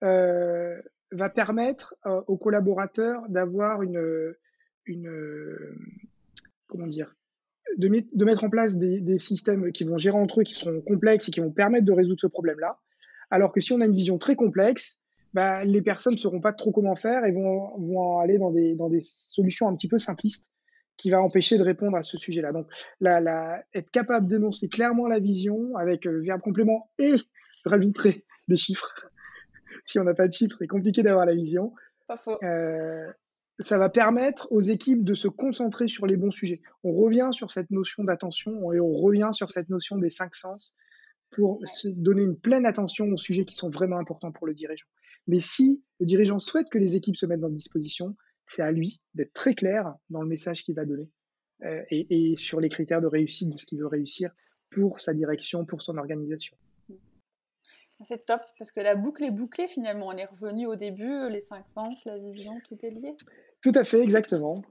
euh, 0.03 0.83
va 1.13 1.31
permettre 1.31 1.95
euh, 2.07 2.23
aux 2.27 2.39
collaborateurs 2.39 3.23
d'avoir 3.29 3.83
une 3.83 4.35
comment 6.67 6.87
dire, 6.87 7.15
de, 7.79 7.89
de, 8.13 8.25
mettre 8.25 8.45
en 8.45 8.51
place 8.51 8.77
des, 8.77 9.01
des, 9.01 9.19
systèmes 9.19 9.73
qui 9.73 9.85
vont 9.85 9.99
gérer 9.99 10.17
entre 10.17 10.41
eux, 10.41 10.45
qui 10.45 10.55
seront 10.55 10.81
complexes 10.81 11.29
et 11.29 11.31
qui 11.31 11.41
vont 11.41 11.51
permettre 11.51 11.85
de 11.85 11.93
résoudre 11.93 12.21
ce 12.21 12.27
problème-là. 12.27 12.79
Alors 13.31 13.53
que 13.53 13.61
si 13.61 13.73
on 13.73 13.81
a 13.81 13.87
une 13.87 13.95
vision 13.95 14.19
très 14.19 14.37
complexe, 14.37 14.99
bah, 15.35 15.65
les 15.65 15.83
personnes 15.83 16.15
ne 16.15 16.19
sauront 16.19 16.41
pas 16.41 16.53
trop 16.53 16.73
comment 16.73 16.95
faire 16.95 17.25
et 17.25 17.33
vont, 17.33 17.77
vont 17.79 18.19
aller 18.21 18.39
dans 18.39 18.51
des, 18.51 18.75
dans 18.75 18.89
des 18.89 19.03
solutions 19.03 19.69
un 19.69 19.75
petit 19.77 19.89
peu 19.89 19.99
simplistes 19.99 20.51
qui 20.97 21.11
va 21.11 21.21
empêcher 21.21 21.59
de 21.59 21.63
répondre 21.63 21.97
à 21.97 22.03
ce 22.03 22.17
sujet-là. 22.17 22.53
Donc, 22.53 22.69
la, 23.01 23.21
la, 23.21 23.63
être 23.75 23.91
capable 23.91 24.29
d'énoncer 24.29 24.69
clairement 24.69 25.07
la 25.07 25.19
vision 25.19 25.77
avec 25.77 26.07
euh, 26.07 26.23
verbe 26.23 26.41
complément 26.41 26.91
et 26.99 27.15
rajouter 27.67 28.25
des 28.49 28.57
chiffres. 28.57 28.91
si 29.85 29.99
on 29.99 30.05
n'a 30.05 30.15
pas 30.15 30.29
de 30.29 30.33
chiffres, 30.33 30.57
c'est 30.59 30.67
compliqué 30.67 31.03
d'avoir 31.03 31.27
la 31.27 31.35
vision. 31.35 31.75
Pas 32.07 32.17
faux. 32.17 32.39
Euh, 32.43 33.13
ça 33.59 33.79
va 33.79 33.89
permettre 33.89 34.49
aux 34.51 34.61
équipes 34.61 35.05
de 35.05 35.15
se 35.15 35.29
concentrer 35.29 35.89
sur 35.89 36.07
les 36.07 36.17
bons 36.17 36.31
sujets. 36.31 36.61
On 36.85 36.93
revient 36.93 37.29
sur 37.33 37.51
cette 37.51 37.71
notion 37.71 38.05
d'attention 38.05 38.73
et 38.73 38.81
on 38.81 38.93
revient 38.93 39.31
sur 39.33 39.51
cette 39.51 39.71
notion 39.71 39.97
des 39.97 40.11
cinq 40.11 40.35
sens 40.35 40.75
pour 41.31 41.61
se 41.67 41.89
donner 41.89 42.23
une 42.23 42.39
pleine 42.39 42.67
attention 42.67 43.07
aux 43.07 43.17
sujets 43.17 43.45
qui 43.45 43.55
sont 43.55 43.71
vraiment 43.71 43.99
importants 43.99 44.33
pour 44.33 44.47
le 44.47 44.55
dirigeant. 44.55 44.87
Mais 45.27 45.41
si 45.41 45.83
le 46.01 46.07
dirigeant 46.07 46.39
souhaite 46.39 46.69
que 46.71 46.79
les 46.79 46.97
équipes 46.97 47.17
se 47.17 47.27
mettent 47.27 47.41
dans 47.41 47.49
disposition, 47.49 48.17
c'est 48.47 48.63
à 48.63 48.71
lui 48.71 49.01
d'être 49.15 49.33
très 49.33 49.55
clair 49.55 49.95
dans 50.11 50.23
le 50.23 50.29
message 50.29 50.63
qu'il 50.63 50.75
va 50.75 50.85
donner 50.85 51.11
euh, 51.65 51.83
et, 51.91 52.31
et, 52.33 52.37
sur 52.37 52.61
les 52.61 52.69
critères 52.69 53.01
de 53.01 53.07
réussite 53.07 53.51
de 53.51 53.57
ce 53.57 53.67
qu'il 53.67 53.81
veut 53.81 53.87
réussir 53.87 54.31
pour 54.71 55.01
sa 55.01 55.15
direction, 55.15 55.65
pour 55.65 55.83
son 55.83 55.97
organisation. 55.97 56.57
C'est 58.03 58.25
top, 58.27 58.41
parce 58.59 58.73
que 58.73 58.81
la 58.81 58.95
boucle 58.95 59.25
est 59.25 59.31
bouclée 59.31 59.67
finalement. 59.67 60.09
On 60.09 60.17
est 60.17 60.27
revenu 60.27 60.67
au 60.67 60.77
début, 60.77 61.31
les 61.31 61.41
cinq 61.41 61.65
sens, 61.75 62.05
la 62.05 62.19
vision, 62.19 62.53
tout 62.69 62.77
est 62.83 62.91
lié. 62.91 63.15
Tout 63.63 63.73
à 63.75 63.85
fait, 63.85 64.01
exactement. 64.01 64.63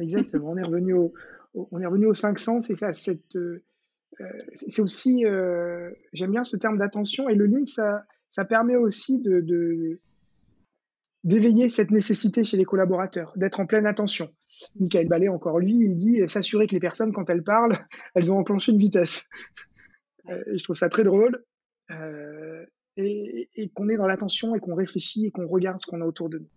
Exactement. 0.00 0.50
on, 0.50 0.56
est 0.56 0.62
revenu 0.62 0.92
au, 0.92 1.14
on 1.54 1.80
est 1.80 1.86
revenu 1.86 2.06
aux 2.06 2.14
cinq 2.14 2.38
sens 2.38 2.68
et 2.68 2.76
ça, 2.76 2.92
cette, 2.92 3.36
euh, 3.36 3.62
c'est 4.52 4.82
aussi, 4.82 5.24
euh, 5.24 5.90
j'aime 6.12 6.32
bien 6.32 6.44
ce 6.44 6.56
terme 6.56 6.78
d'attention 6.78 7.28
et 7.28 7.34
le 7.34 7.46
link, 7.46 7.68
ça, 7.68 8.04
ça 8.28 8.44
permet 8.44 8.76
aussi 8.76 9.18
de, 9.20 9.40
de 9.40 10.00
d'éveiller 11.22 11.70
cette 11.70 11.90
nécessité 11.90 12.44
chez 12.44 12.58
les 12.58 12.66
collaborateurs, 12.66 13.32
d'être 13.36 13.58
en 13.58 13.66
pleine 13.66 13.86
attention. 13.86 14.30
Michael 14.78 15.08
Ballet, 15.08 15.28
encore 15.28 15.58
lui, 15.58 15.72
il 15.72 15.96
dit 15.96 16.28
s'assurer 16.28 16.66
que 16.66 16.74
les 16.74 16.80
personnes, 16.80 17.12
quand 17.12 17.28
elles 17.30 17.42
parlent, 17.42 17.72
elles 18.14 18.30
ont 18.30 18.38
enclenché 18.38 18.72
une 18.72 18.78
vitesse. 18.78 19.26
Euh, 20.28 20.42
je 20.54 20.62
trouve 20.62 20.76
ça 20.76 20.88
très 20.88 21.02
drôle. 21.02 21.42
Euh, 21.90 22.64
et, 22.96 23.48
qu'on 23.74 23.88
est 23.88 23.96
dans 23.96 24.06
l'attention 24.06 24.54
et 24.54 24.60
qu'on 24.60 24.74
réfléchit 24.74 25.26
et 25.26 25.30
qu'on 25.30 25.46
regarde 25.46 25.80
ce 25.80 25.86
qu'on 25.86 26.00
a 26.00 26.04
autour 26.04 26.28
de 26.28 26.38
nous. 26.38 26.48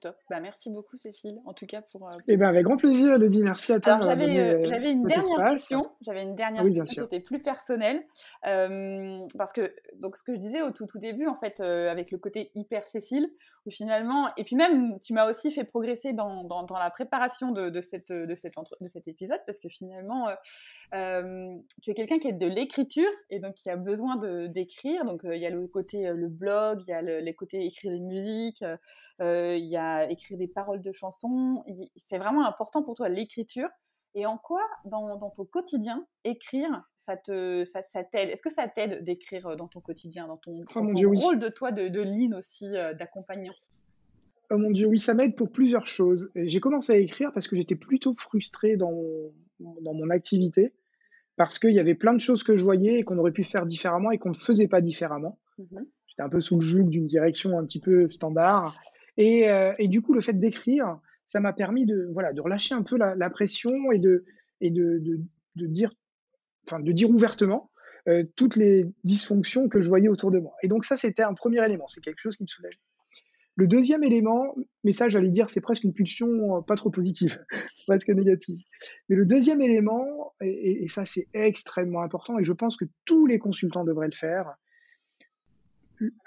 Top. 0.00 0.16
Bah, 0.28 0.40
merci 0.40 0.70
beaucoup, 0.70 0.96
Cécile, 0.96 1.40
en 1.46 1.52
tout 1.54 1.64
cas 1.66 1.82
pour. 1.82 2.08
Euh, 2.08 2.12
Eh 2.26 2.36
ben, 2.36 2.48
avec 2.48 2.64
grand 2.64 2.76
plaisir, 2.76 3.14
Elodie. 3.14 3.42
Merci 3.42 3.72
à 3.72 3.80
toi. 3.80 4.00
J'avais, 4.02 4.38
euh, 4.38 4.66
j'avais 4.66 4.90
une 4.90 5.04
dernière 5.04 5.50
question. 5.50 5.90
J'avais 6.00 6.22
une 6.22 6.34
dernière 6.34 6.64
question. 6.64 7.04
C'était 7.04 7.20
plus 7.20 7.38
personnel. 7.38 8.02
Euh, 8.46 9.20
parce 9.36 9.52
que, 9.52 9.72
donc, 9.94 10.16
ce 10.16 10.22
que 10.24 10.34
je 10.34 10.38
disais 10.38 10.62
au 10.62 10.72
tout, 10.72 10.86
tout 10.86 10.98
début, 10.98 11.26
en 11.26 11.36
fait, 11.36 11.60
euh, 11.60 11.90
avec 11.90 12.10
le 12.10 12.18
côté 12.18 12.50
hyper 12.54 12.86
Cécile, 12.88 13.30
où 13.66 13.70
finalement, 13.70 14.28
et 14.36 14.44
puis 14.44 14.56
même, 14.56 14.98
tu 15.00 15.12
m'as 15.14 15.30
aussi 15.30 15.50
fait 15.52 15.64
progresser 15.64 16.12
dans, 16.12 16.44
dans, 16.44 16.64
dans 16.64 16.78
la 16.78 16.90
préparation 16.90 17.52
de, 17.52 17.70
de, 17.70 17.80
cette, 17.80 18.12
de, 18.12 18.34
cette 18.34 18.58
entre, 18.58 18.76
de 18.80 18.88
cet 18.88 19.06
épisode, 19.08 19.40
parce 19.46 19.58
que 19.60 19.68
finalement, 19.68 20.28
tu 20.92 21.90
es 21.90 21.94
quelqu'un 21.94 22.18
qui 22.18 22.28
est 22.28 22.32
de 22.32 22.46
l'écriture 22.46 23.10
et 23.30 23.38
donc 23.38 23.54
qui 23.54 23.70
a 23.70 23.76
besoin 23.76 24.16
de, 24.16 24.48
d'écrire. 24.48 25.04
Donc, 25.04 25.22
il 25.24 25.38
y 25.38 25.46
a 25.46 25.50
le 25.50 25.66
côté 25.66 26.12
le 26.12 26.28
blog, 26.28 26.82
il 26.86 26.90
y 26.90 26.94
a 26.94 27.00
le, 27.00 27.20
les 27.20 27.34
côtés 27.34 27.64
écrire 27.64 27.92
des 27.92 28.00
musiques, 28.00 28.64
y 29.68 29.76
a 29.76 30.10
écrire 30.10 30.38
des 30.38 30.48
paroles 30.48 30.82
de 30.82 30.92
chansons. 30.92 31.64
C'est 31.96 32.18
vraiment 32.18 32.46
important 32.46 32.82
pour 32.82 32.94
toi 32.94 33.08
l'écriture. 33.08 33.68
Et 34.14 34.26
en 34.26 34.38
quoi, 34.38 34.62
dans, 34.84 35.16
dans, 35.18 35.30
ton 35.30 35.44
quotidien, 35.44 36.06
écrire, 36.24 36.82
ça 36.96 37.16
te, 37.16 37.64
ça, 37.64 37.82
ça 37.82 38.02
t'aide? 38.02 38.30
Est-ce 38.30 38.42
que 38.42 38.50
ça 38.50 38.66
t'aide 38.66 39.04
d'écrire 39.04 39.54
dans 39.56 39.68
ton 39.68 39.80
quotidien, 39.80 40.26
dans 40.26 40.38
ton, 40.38 40.60
oh 40.60 40.80
dans 40.80 40.86
ton 40.86 40.92
Dieu, 40.94 41.08
rôle 41.08 41.34
oui. 41.34 41.38
de 41.38 41.48
toi, 41.48 41.72
de, 41.72 41.88
de 41.88 42.00
lean 42.00 42.36
aussi, 42.36 42.66
euh, 42.74 42.94
d'accompagnant? 42.94 43.52
Oh 44.50 44.56
mon 44.56 44.70
Dieu, 44.70 44.86
oui, 44.86 44.98
ça 44.98 45.12
m'aide 45.12 45.36
pour 45.36 45.50
plusieurs 45.50 45.86
choses. 45.86 46.30
J'ai 46.34 46.58
commencé 46.58 46.92
à 46.92 46.96
écrire 46.96 47.30
parce 47.34 47.48
que 47.48 47.54
j'étais 47.54 47.74
plutôt 47.74 48.14
frustré 48.14 48.76
dans 48.76 48.92
mon, 48.92 49.74
dans 49.82 49.92
mon 49.92 50.08
activité, 50.08 50.72
parce 51.36 51.58
qu'il 51.58 51.72
y 51.72 51.80
avait 51.80 51.94
plein 51.94 52.14
de 52.14 52.20
choses 52.20 52.42
que 52.42 52.56
je 52.56 52.64
voyais 52.64 53.00
et 53.00 53.04
qu'on 53.04 53.18
aurait 53.18 53.32
pu 53.32 53.44
faire 53.44 53.66
différemment 53.66 54.10
et 54.10 54.18
qu'on 54.18 54.30
ne 54.30 54.34
faisait 54.34 54.68
pas 54.68 54.80
différemment. 54.80 55.38
Mmh. 55.58 55.80
J'étais 56.06 56.22
un 56.22 56.30
peu 56.30 56.40
sous 56.40 56.56
le 56.56 56.62
joug 56.62 56.88
d'une 56.88 57.06
direction 57.06 57.58
un 57.58 57.64
petit 57.64 57.80
peu 57.80 58.08
standard. 58.08 58.80
Et, 59.18 59.50
euh, 59.50 59.72
et, 59.78 59.88
du 59.88 60.00
coup, 60.00 60.14
le 60.14 60.20
fait 60.20 60.32
d'écrire, 60.32 60.98
ça 61.26 61.40
m'a 61.40 61.52
permis 61.52 61.84
de, 61.84 62.08
voilà, 62.12 62.32
de 62.32 62.40
relâcher 62.40 62.74
un 62.74 62.82
peu 62.82 62.96
la, 62.96 63.30
pression 63.30 63.92
et 63.92 63.98
de, 63.98 64.24
et 64.60 64.70
de, 64.70 64.98
de, 64.98 65.20
de, 65.56 65.66
dire, 65.66 65.92
enfin, 66.66 66.80
de 66.80 66.92
dire 66.92 67.10
ouvertement 67.10 67.70
euh, 68.08 68.22
toutes 68.36 68.54
les 68.54 68.86
dysfonctions 69.02 69.68
que 69.68 69.82
je 69.82 69.88
voyais 69.88 70.08
autour 70.08 70.30
de 70.30 70.38
moi. 70.38 70.54
Et 70.62 70.68
donc 70.68 70.84
ça, 70.84 70.96
c'était 70.96 71.24
un 71.24 71.34
premier 71.34 71.62
élément. 71.64 71.88
C'est 71.88 72.00
quelque 72.00 72.20
chose 72.20 72.36
qui 72.36 72.44
me 72.44 72.48
soulage. 72.48 72.78
Le 73.56 73.66
deuxième 73.66 74.04
élément, 74.04 74.54
mais 74.84 74.92
ça, 74.92 75.08
j'allais 75.08 75.30
dire, 75.30 75.50
c'est 75.50 75.60
presque 75.60 75.82
une 75.82 75.92
pulsion 75.92 76.62
pas 76.62 76.76
trop 76.76 76.90
positive, 76.90 77.44
presque 77.88 78.08
négative. 78.08 78.60
Mais 79.08 79.16
le 79.16 79.26
deuxième 79.26 79.60
élément, 79.60 80.32
et 80.40 80.86
ça, 80.86 81.04
c'est 81.04 81.26
extrêmement 81.34 82.02
important, 82.02 82.38
et 82.38 82.44
je 82.44 82.52
pense 82.52 82.76
que 82.76 82.84
tous 83.04 83.26
les 83.26 83.40
consultants 83.40 83.82
devraient 83.82 84.06
le 84.06 84.14
faire, 84.14 84.54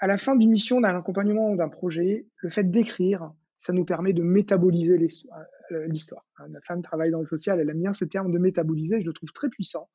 à 0.00 0.06
la 0.06 0.16
fin 0.16 0.36
d'une 0.36 0.50
mission, 0.50 0.80
d'un 0.80 0.96
accompagnement 0.96 1.50
ou 1.50 1.56
d'un 1.56 1.68
projet, 1.68 2.26
le 2.38 2.50
fait 2.50 2.70
d'écrire, 2.70 3.32
ça 3.58 3.72
nous 3.72 3.84
permet 3.84 4.12
de 4.12 4.22
métaboliser 4.22 4.98
l'histoire. 4.98 6.26
Ma 6.48 6.60
femme 6.62 6.82
travaille 6.82 7.10
dans 7.10 7.20
le 7.20 7.26
social, 7.26 7.60
elle 7.60 7.70
aime 7.70 7.80
bien 7.80 7.92
ce 7.92 8.04
terme 8.04 8.32
de 8.32 8.38
métaboliser, 8.38 9.00
je 9.00 9.06
le 9.06 9.12
trouve 9.12 9.32
très 9.32 9.48
puissant. 9.48 9.88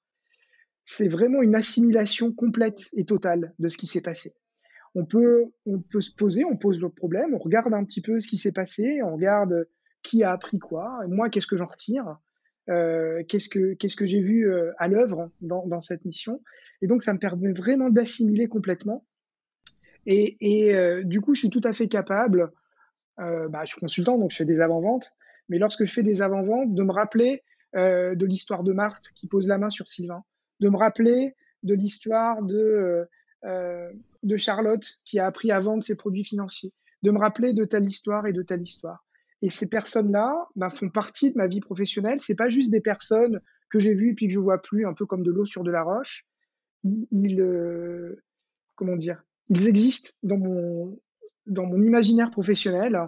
C'est 0.86 1.10
vraiment 1.10 1.42
une 1.42 1.56
assimilation 1.56 2.32
complète 2.32 2.90
et 2.94 3.04
totale 3.04 3.54
de 3.60 3.68
ce 3.68 3.78
qui 3.78 3.88
s'est 3.88 4.02
passé. 4.02 4.34
On 4.96 5.06
peut, 5.06 5.52
on 5.66 5.80
peut 5.80 6.00
se 6.00 6.16
poser, 6.16 6.46
on 6.46 6.56
pose 6.56 6.80
le 6.80 6.90
problème, 6.90 7.34
on 7.34 7.40
regarde 7.40 7.74
un 7.74 7.84
petit 7.84 8.02
peu 8.02 8.20
ce 8.20 8.28
qui 8.28 8.38
s'est 8.38 8.54
passé, 8.54 9.02
on 9.04 9.16
regarde 9.16 9.68
qui 10.02 10.24
a 10.24 10.32
appris 10.32 10.60
quoi, 10.60 11.02
moi 11.10 11.30
qu'est-ce 11.30 11.48
que 11.48 11.58
j'en 11.58 11.66
retire, 11.66 12.18
euh, 12.70 13.22
qu'est-ce 13.28 13.50
que, 13.50 13.76
que 13.76 14.06
j'ai 14.06 14.22
vu 14.22 14.50
euh, 14.50 14.72
à 14.78 14.88
l'œuvre 14.88 15.30
dans 15.42 15.82
cette 15.82 16.06
mission. 16.06 16.42
Et 16.82 16.88
donc 16.88 17.04
ça 17.04 17.14
me 17.14 17.20
permet 17.20 17.52
vraiment 17.52 17.90
d'assimiler 17.90 18.48
complètement 18.48 19.06
et, 20.08 20.74
euh, 20.74 21.04
du 21.04 21.20
coup, 21.20 21.36
je 21.36 21.42
suis 21.42 21.50
tout 21.50 21.62
à 21.66 21.74
fait 21.74 21.90
capable, 21.90 22.52
euh, 23.20 23.50
bah, 23.50 23.66
je 23.66 23.72
suis 23.72 23.80
consultant, 23.80 24.18
donc 24.18 24.32
je 24.32 24.38
fais 24.38 24.46
des 24.46 24.62
avant-ventes, 24.62 25.12
mais 25.50 25.60
lorsque 25.60 25.84
je 25.84 25.92
fais 25.92 26.04
des 26.04 26.22
avant-ventes, 26.22 26.74
de 26.74 26.84
me 26.84 26.94
rappeler 26.94 27.44
euh, 27.76 28.16
de 28.16 28.26
l'histoire 28.26 28.64
de 28.64 28.72
Marthe 28.72 29.10
qui 29.16 29.28
pose 29.28 29.48
la 29.48 29.58
main 29.58 29.70
sur 29.70 29.88
Sylvain, 29.88 30.24
de 30.62 30.70
me 30.70 30.78
rappeler 30.78 31.36
de 31.64 31.74
l'histoire 31.74 32.42
de, 32.42 33.08
Charlotte 34.38 35.00
qui 35.04 35.20
a 35.20 35.26
appris 35.26 35.52
à 35.52 35.60
vendre 35.60 35.84
ses 35.84 35.96
produits 35.96 36.24
financiers, 36.24 36.72
de 37.04 37.12
me 37.12 37.20
rappeler 37.20 37.54
de 37.54 37.66
telle 37.66 37.86
histoire 37.86 38.28
et 38.28 38.34
de 38.34 38.44
telle 38.44 38.62
histoire. 38.62 39.06
Et 39.42 39.50
ces 39.50 39.68
personnes-là 39.68 40.48
bah, 40.56 40.70
font 40.70 40.90
partie 40.90 41.32
de 41.32 41.38
ma 41.38 41.48
vie 41.48 41.60
professionnelle. 41.60 42.20
C'est 42.22 42.36
pas 42.36 42.50
juste 42.50 42.72
des 42.72 42.82
personnes 42.82 43.42
que 43.70 43.80
j'ai 43.80 43.94
vues 43.94 44.12
et 44.12 44.14
puis 44.16 44.28
que 44.28 44.34
je 44.34 44.40
vois 44.40 44.62
plus, 44.62 44.88
un 44.88 44.94
peu 44.94 45.06
comme 45.06 45.24
de 45.24 45.32
l'eau 45.32 45.46
sur 45.46 45.64
de 45.64 45.72
la 45.72 45.84
roche. 45.84 46.26
Ils 46.84 47.44
comment 48.76 48.96
dire 48.96 49.27
ils 49.50 49.68
existent 49.68 50.10
dans 50.24 50.38
mon, 50.38 51.82
imaginaire 51.82 52.32
professionnel, 52.32 53.00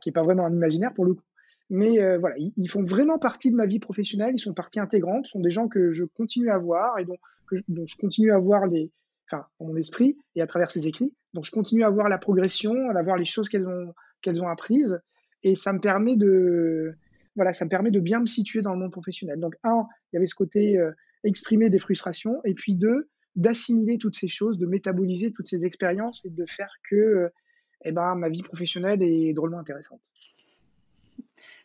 qui 0.00 0.08
n'est 0.08 0.12
pas 0.12 0.22
vraiment 0.22 0.46
un 0.46 0.52
imaginaire 0.52 0.92
pour 0.94 1.04
le 1.04 1.14
coup, 1.14 1.24
mais 1.70 2.00
euh, 2.00 2.18
voilà, 2.18 2.36
ils, 2.38 2.68
font 2.68 2.82
vraiment 2.82 3.18
partie 3.18 3.50
de 3.50 3.56
ma 3.56 3.64
vie 3.64 3.78
professionnelle, 3.78 4.32
ils 4.34 4.40
sont 4.40 4.52
partie 4.52 4.80
intégrante, 4.80 5.26
ce 5.26 5.32
sont 5.32 5.40
des 5.40 5.50
gens 5.50 5.68
que 5.68 5.92
je 5.92 6.04
continue 6.04 6.50
à 6.50 6.58
voir 6.58 6.98
et 6.98 7.04
dont, 7.04 7.16
que 7.46 7.56
je, 7.56 7.96
continue 7.96 8.32
à 8.32 8.38
voir 8.38 8.66
les, 8.66 8.90
enfin, 9.30 9.46
dans 9.58 9.66
mon 9.66 9.76
esprit 9.76 10.18
et 10.34 10.42
à 10.42 10.46
travers 10.48 10.70
ces 10.70 10.88
écrits. 10.88 11.14
Donc, 11.32 11.44
je 11.44 11.52
continue 11.52 11.84
à 11.84 11.90
voir 11.90 12.08
la 12.08 12.18
progression, 12.18 12.74
à 12.90 13.02
voir 13.02 13.16
les 13.16 13.24
choses 13.24 13.48
qu'elles 13.48 13.68
ont, 13.68 13.94
qu'elles 14.20 14.42
ont 14.42 14.48
apprises, 14.48 15.00
et 15.44 15.54
ça 15.54 15.72
me 15.72 15.80
permet 15.80 16.16
de, 16.16 16.92
voilà, 17.36 17.52
ça 17.52 17.64
me 17.64 17.70
permet 17.70 17.92
de 17.92 18.00
bien 18.00 18.20
me 18.20 18.26
situer 18.26 18.62
dans 18.62 18.72
le 18.72 18.80
monde 18.80 18.92
professionnel. 18.92 19.38
Donc, 19.38 19.54
un, 19.62 19.86
il 20.12 20.16
y 20.16 20.18
avait 20.18 20.26
ce 20.26 20.34
côté 20.34 20.76
euh, 20.76 20.90
exprimer 21.22 21.70
des 21.70 21.78
frustrations, 21.78 22.40
et 22.44 22.54
puis 22.54 22.74
deux, 22.74 23.08
d'assimiler 23.36 23.98
toutes 23.98 24.16
ces 24.16 24.28
choses, 24.28 24.58
de 24.58 24.66
métaboliser 24.66 25.32
toutes 25.32 25.48
ces 25.48 25.64
expériences 25.64 26.24
et 26.24 26.30
de 26.30 26.46
faire 26.46 26.72
que, 26.88 26.96
euh, 26.96 27.28
eh 27.84 27.92
ben, 27.92 28.14
ma 28.14 28.28
vie 28.28 28.42
professionnelle 28.42 29.02
est 29.02 29.32
drôlement 29.32 29.58
intéressante. 29.58 30.00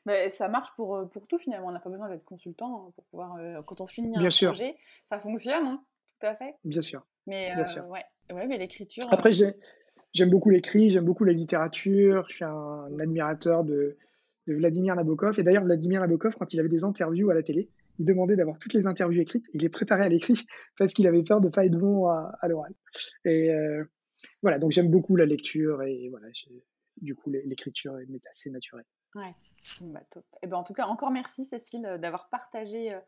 Mais 0.05 0.29
ça 0.29 0.47
marche 0.47 0.69
pour, 0.75 0.95
euh, 0.95 1.05
pour 1.05 1.27
tout 1.27 1.39
finalement. 1.39 1.67
On 1.67 1.71
n'a 1.71 1.79
pas 1.79 1.89
besoin 1.89 2.09
d'être 2.09 2.23
consultant 2.23 2.87
hein, 2.87 2.91
pour 2.95 3.03
pouvoir, 3.05 3.37
euh, 3.37 3.61
quand 3.63 3.81
on 3.81 3.87
finit 3.87 4.15
un 4.15 4.29
projet, 4.29 4.75
ça 5.05 5.19
fonctionne, 5.19 5.65
hein 5.65 5.83
tout 6.19 6.27
à 6.27 6.35
fait. 6.35 6.55
Bien 6.63 6.81
sûr. 6.81 7.05
Mais, 7.27 7.53
Bien 7.55 7.65
sûr. 7.65 7.89
Ouais. 7.89 8.03
ouais, 8.31 8.47
mais 8.47 8.57
l'écriture. 8.57 9.03
Après, 9.11 9.31
j'aime 10.13 10.29
beaucoup 10.29 10.49
l'écrit, 10.49 10.91
j'aime 10.91 11.03
beaucoup 11.03 11.23
la 11.23 11.33
littérature. 11.33 12.25
Je 12.29 12.35
suis 12.35 12.45
un, 12.45 12.99
admirateur 12.99 13.63
de, 13.63 13.97
de, 14.47 14.53
Vladimir 14.53 14.95
Nabokov. 14.95 15.39
Et 15.39 15.43
d'ailleurs, 15.43 15.63
Vladimir 15.63 16.01
Nabokov, 16.01 16.35
quand 16.35 16.53
il 16.53 16.59
avait 16.59 16.69
des 16.69 16.83
interviews 16.83 17.31
à 17.31 17.33
la 17.33 17.43
télé, 17.43 17.69
il 17.97 18.05
demandait 18.05 18.35
d'avoir 18.35 18.59
toutes 18.59 18.73
les 18.73 18.87
interviews 18.87 19.21
écrites. 19.21 19.45
Il 19.53 19.61
les 19.61 19.69
préparait 19.69 20.05
à 20.05 20.09
l'écrit 20.09 20.45
parce 20.77 20.93
qu'il 20.93 21.07
avait 21.07 21.23
peur 21.23 21.41
de 21.41 21.47
ne 21.47 21.51
pas 21.51 21.65
être 21.65 21.77
bon 21.77 22.07
à, 22.07 22.47
l'oral. 22.47 22.73
Et 23.25 23.49
voilà, 24.41 24.59
donc 24.59 24.71
j'aime 24.71 24.89
beaucoup 24.89 25.15
la 25.15 25.25
lecture 25.25 25.83
et 25.83 26.09
voilà, 26.09 26.27
du 26.97 27.15
coup, 27.15 27.29
l'écriture 27.29 27.97
est 27.99 28.27
assez 28.31 28.49
naturelle. 28.49 28.85
Ouais, 29.15 29.33
bah, 29.81 30.01
top. 30.11 30.25
Et 30.33 30.37
eh 30.43 30.47
ben, 30.47 30.57
en 30.57 30.63
tout 30.63 30.73
cas, 30.73 30.87
encore 30.87 31.11
merci 31.11 31.45
Cécile 31.45 31.85
euh, 31.85 31.97
d'avoir 31.97 32.29
partagé 32.29 32.93
euh, 32.93 32.99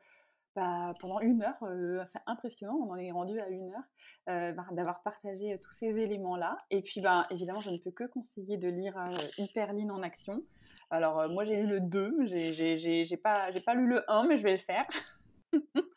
bah, 0.56 0.94
pendant 1.02 1.20
une 1.20 1.44
heure. 1.44 1.62
Euh, 1.64 2.04
c'est 2.06 2.22
impressionnant, 2.26 2.76
on 2.76 2.92
en 2.92 2.96
est 2.96 3.12
rendu 3.12 3.40
à 3.40 3.50
une 3.50 3.74
heure, 3.74 4.54
bah, 4.56 4.66
d'avoir 4.72 5.04
partagé 5.04 5.60
tous 5.62 5.72
ces 5.72 6.00
éléments-là. 6.00 6.58
Et 6.70 6.82
puis, 6.82 7.02
bah, 7.02 7.28
évidemment, 7.30 7.60
je 7.60 7.72
ne 7.72 7.78
peux 7.78 7.92
que 7.92 8.06
conseiller 8.06 8.58
de 8.58 8.70
lire 8.70 9.04
Hyperline 9.38 9.92
en 9.92 10.02
action. 10.02 10.44
Alors, 10.90 11.30
moi, 11.30 11.44
j'ai 11.44 11.62
lu 11.64 11.68
le 11.68 11.80
2, 11.82 12.26
j'ai 12.26 13.18
pas, 13.18 13.52
pas 13.66 13.74
lu 13.74 13.88
le 13.88 14.10
1, 14.10 14.28
mais 14.28 14.38
je 14.38 14.44
vais 14.44 14.54
le 14.54 14.58
faire. 14.58 14.86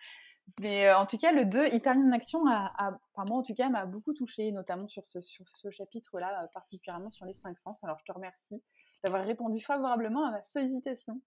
mais 0.61 0.93
en 0.93 1.07
tout 1.07 1.17
cas, 1.17 1.33
le 1.33 1.45
2, 1.45 1.69
Hyperline 1.69 2.09
en 2.09 2.13
action, 2.13 2.47
a, 2.49 2.99
moi, 3.17 3.39
en 3.39 3.43
tout 3.43 3.55
cas, 3.55 3.69
m'a 3.69 3.87
beaucoup 3.87 4.13
touché, 4.13 4.51
notamment 4.51 4.89
sur 4.89 5.07
ce, 5.07 5.21
sur 5.21 5.45
ce 5.55 5.71
chapitre-là, 5.71 6.49
particulièrement 6.53 7.11
sur 7.11 7.25
les 7.25 7.35
cinq 7.35 7.59
sens. 7.59 7.83
Alors, 7.85 7.99
je 7.99 8.05
te 8.05 8.13
remercie 8.13 8.63
d'avoir 9.05 9.25
répondu 9.25 9.61
favorablement 9.61 10.27
à 10.27 10.33
ma 10.33 10.43
sollicitation. 10.43 11.21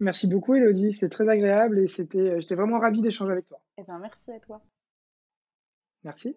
Merci 0.00 0.26
beaucoup, 0.26 0.54
Elodie. 0.54 0.94
C'était 0.94 1.10
très 1.10 1.28
agréable 1.28 1.78
et 1.78 1.88
c'était, 1.88 2.40
j'étais 2.40 2.54
vraiment 2.54 2.78
ravie 2.78 3.02
d'échanger 3.02 3.32
avec 3.32 3.46
toi. 3.46 3.60
Eh 3.76 3.82
bien, 3.82 3.98
merci 3.98 4.32
à 4.32 4.40
toi. 4.40 4.62
Merci. 6.04 6.34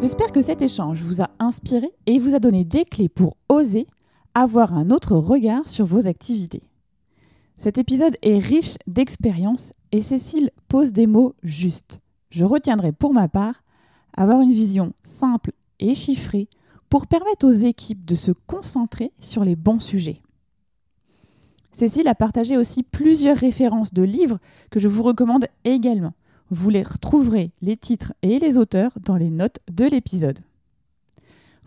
J'espère 0.00 0.32
que 0.32 0.40
cet 0.40 0.62
échange 0.62 1.02
vous 1.02 1.20
a 1.20 1.28
inspiré 1.38 1.86
et 2.06 2.18
vous 2.18 2.34
a 2.34 2.38
donné 2.38 2.64
des 2.64 2.86
clés 2.86 3.10
pour 3.10 3.36
oser 3.50 3.86
avoir 4.34 4.72
un 4.72 4.90
autre 4.90 5.14
regard 5.14 5.68
sur 5.68 5.84
vos 5.84 6.06
activités. 6.06 6.62
Cet 7.54 7.76
épisode 7.76 8.16
est 8.22 8.38
riche 8.38 8.76
d'expériences 8.86 9.74
et 9.92 10.00
Cécile 10.00 10.52
pose 10.68 10.92
des 10.92 11.06
mots 11.06 11.34
justes. 11.42 12.00
Je 12.30 12.46
retiendrai 12.46 12.92
pour 12.92 13.12
ma 13.12 13.28
part 13.28 13.62
avoir 14.16 14.40
une 14.40 14.52
vision 14.52 14.94
simple 15.02 15.52
et 15.80 15.94
chiffrée 15.94 16.48
pour 16.88 17.06
permettre 17.06 17.46
aux 17.46 17.50
équipes 17.50 18.06
de 18.06 18.14
se 18.14 18.32
concentrer 18.46 19.12
sur 19.18 19.44
les 19.44 19.54
bons 19.54 19.80
sujets. 19.80 20.22
Cécile 21.72 22.08
a 22.08 22.14
partagé 22.14 22.56
aussi 22.56 22.82
plusieurs 22.82 23.36
références 23.36 23.92
de 23.92 24.02
livres 24.02 24.38
que 24.70 24.80
je 24.80 24.88
vous 24.88 25.02
recommande 25.02 25.44
également. 25.64 26.14
Vous 26.50 26.68
les 26.68 26.82
retrouverez, 26.82 27.52
les 27.62 27.76
titres 27.76 28.12
et 28.22 28.40
les 28.40 28.58
auteurs, 28.58 28.92
dans 29.00 29.16
les 29.16 29.30
notes 29.30 29.60
de 29.70 29.84
l'épisode. 29.84 30.40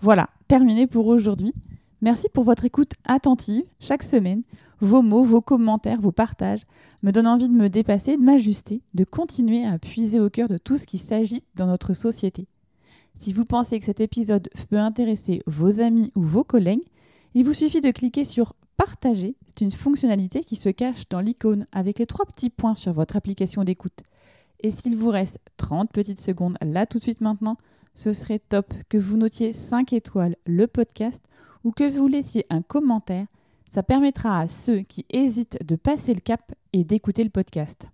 Voilà, 0.02 0.30
terminé 0.50 0.88
pour 0.88 1.08
aujourd'hui. 1.08 1.54
Merci 2.02 2.28
pour 2.34 2.44
votre 2.44 2.66
écoute 2.66 2.92
attentive 3.06 3.64
chaque 3.80 4.04
semaine. 4.04 4.44
Vos 4.82 5.02
mots, 5.02 5.24
vos 5.24 5.40
commentaires, 5.40 6.02
vos 6.02 6.12
partages 6.12 6.64
me 7.02 7.12
donnent 7.12 7.28
envie 7.28 7.48
de 7.48 7.54
me 7.54 7.70
dépasser, 7.70 8.18
de 8.18 8.22
m'ajuster, 8.22 8.82
de 8.94 9.06
continuer 9.06 9.66
à 9.66 9.80
puiser 9.80 10.20
au 10.20 10.30
cœur 10.30 10.50
de 10.50 10.58
tout 10.58 10.78
ce 10.78 10.86
qui 10.86 10.98
s'agite 10.98 11.46
dans 11.56 11.68
notre 11.68 11.94
société. 11.94 12.48
Si 13.20 13.32
vous 13.32 13.46
pensez 13.46 13.80
que 13.80 13.86
cet 13.86 14.02
épisode 14.02 14.50
peut 14.70 14.80
intéresser 14.80 15.42
vos 15.48 15.80
amis 15.80 16.12
ou 16.18 16.24
vos 16.24 16.44
collègues, 16.44 16.84
il 17.36 17.46
vous 17.46 17.54
suffit 17.54 17.80
de 17.80 17.92
cliquer 17.92 18.26
sur 18.26 18.54
Partager. 18.76 19.36
C'est 19.48 19.64
une 19.64 19.72
fonctionnalité 19.72 20.44
qui 20.44 20.56
se 20.58 20.70
cache 20.70 21.08
dans 21.10 21.20
l'icône 21.20 21.68
avec 21.72 22.00
les 22.00 22.06
trois 22.06 22.26
petits 22.26 22.50
points 22.50 22.76
sur 22.76 22.92
votre 22.92 23.16
application 23.16 23.64
d'écoute. 23.64 24.04
Et 24.64 24.72
s'il 24.72 24.96
vous 24.96 25.10
reste 25.10 25.40
30 25.58 25.92
petites 25.92 26.22
secondes 26.22 26.58
là 26.62 26.86
tout 26.86 26.98
de 26.98 27.04
suite 27.04 27.22
maintenant, 27.22 27.58
ce 27.94 28.14
serait 28.14 28.40
top 28.40 28.74
que 28.90 28.98
vous 28.98 29.18
notiez 29.18 29.54
5 29.54 29.94
étoiles 29.94 30.36
le 30.46 30.68
podcast 30.68 31.22
ou 31.64 31.72
que 31.72 31.90
vous 31.90 32.08
laissiez 32.08 32.46
un 32.50 32.62
commentaire 32.62 33.28
ça 33.74 33.82
permettra 33.82 34.40
à 34.40 34.48
ceux 34.48 34.82
qui 34.82 35.04
hésitent 35.10 35.58
de 35.66 35.76
passer 35.76 36.14
le 36.14 36.20
cap 36.20 36.54
et 36.74 36.84
d'écouter 36.84 37.24
le 37.24 37.32
podcast. 37.32 37.90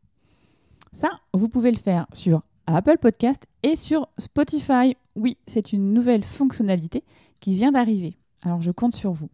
Ça, 0.91 1.21
vous 1.33 1.47
pouvez 1.47 1.71
le 1.71 1.77
faire 1.77 2.05
sur 2.11 2.41
Apple 2.67 2.97
Podcast 2.97 3.47
et 3.63 3.77
sur 3.77 4.09
Spotify. 4.17 4.97
Oui, 5.15 5.37
c'est 5.47 5.71
une 5.71 5.93
nouvelle 5.93 6.25
fonctionnalité 6.25 7.05
qui 7.39 7.53
vient 7.53 7.71
d'arriver. 7.71 8.17
Alors 8.41 8.61
je 8.61 8.71
compte 8.71 8.93
sur 8.93 9.13
vous. 9.13 9.29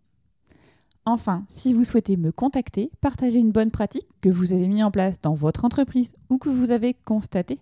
Enfin, 1.05 1.43
si 1.47 1.71
vous 1.73 1.83
souhaitez 1.83 2.17
me 2.17 2.31
contacter, 2.31 2.89
partager 2.99 3.37
une 3.37 3.51
bonne 3.51 3.69
pratique 3.69 4.07
que 4.21 4.29
vous 4.29 4.53
avez 4.53 4.67
mis 4.67 4.83
en 4.83 4.89
place 4.89 5.21
dans 5.21 5.35
votre 5.35 5.63
entreprise 5.63 6.15
ou 6.29 6.39
que 6.39 6.49
vous 6.49 6.71
avez 6.71 6.95
constaté, 7.05 7.59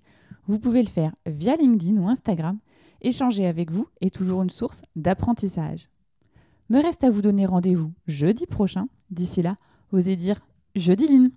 vous 0.47 0.59
pouvez 0.59 0.81
le 0.81 0.89
faire 0.89 1.13
via 1.25 1.57
LinkedIn 1.57 1.99
ou 2.01 2.07
Instagram. 2.07 2.57
Échanger 3.01 3.45
avec 3.45 3.69
vous 3.69 3.87
est 3.99 4.15
toujours 4.15 4.43
une 4.43 4.49
source 4.49 4.81
d'apprentissage. 4.95 5.89
Me 6.69 6.81
reste 6.81 7.03
à 7.03 7.09
vous 7.09 7.21
donner 7.21 7.45
rendez-vous 7.45 7.91
jeudi 8.07 8.45
prochain. 8.45 8.87
D'ici 9.09 9.41
là, 9.41 9.57
osez 9.91 10.15
dire 10.15 10.39
jeudi 10.75 11.07
Line. 11.07 11.31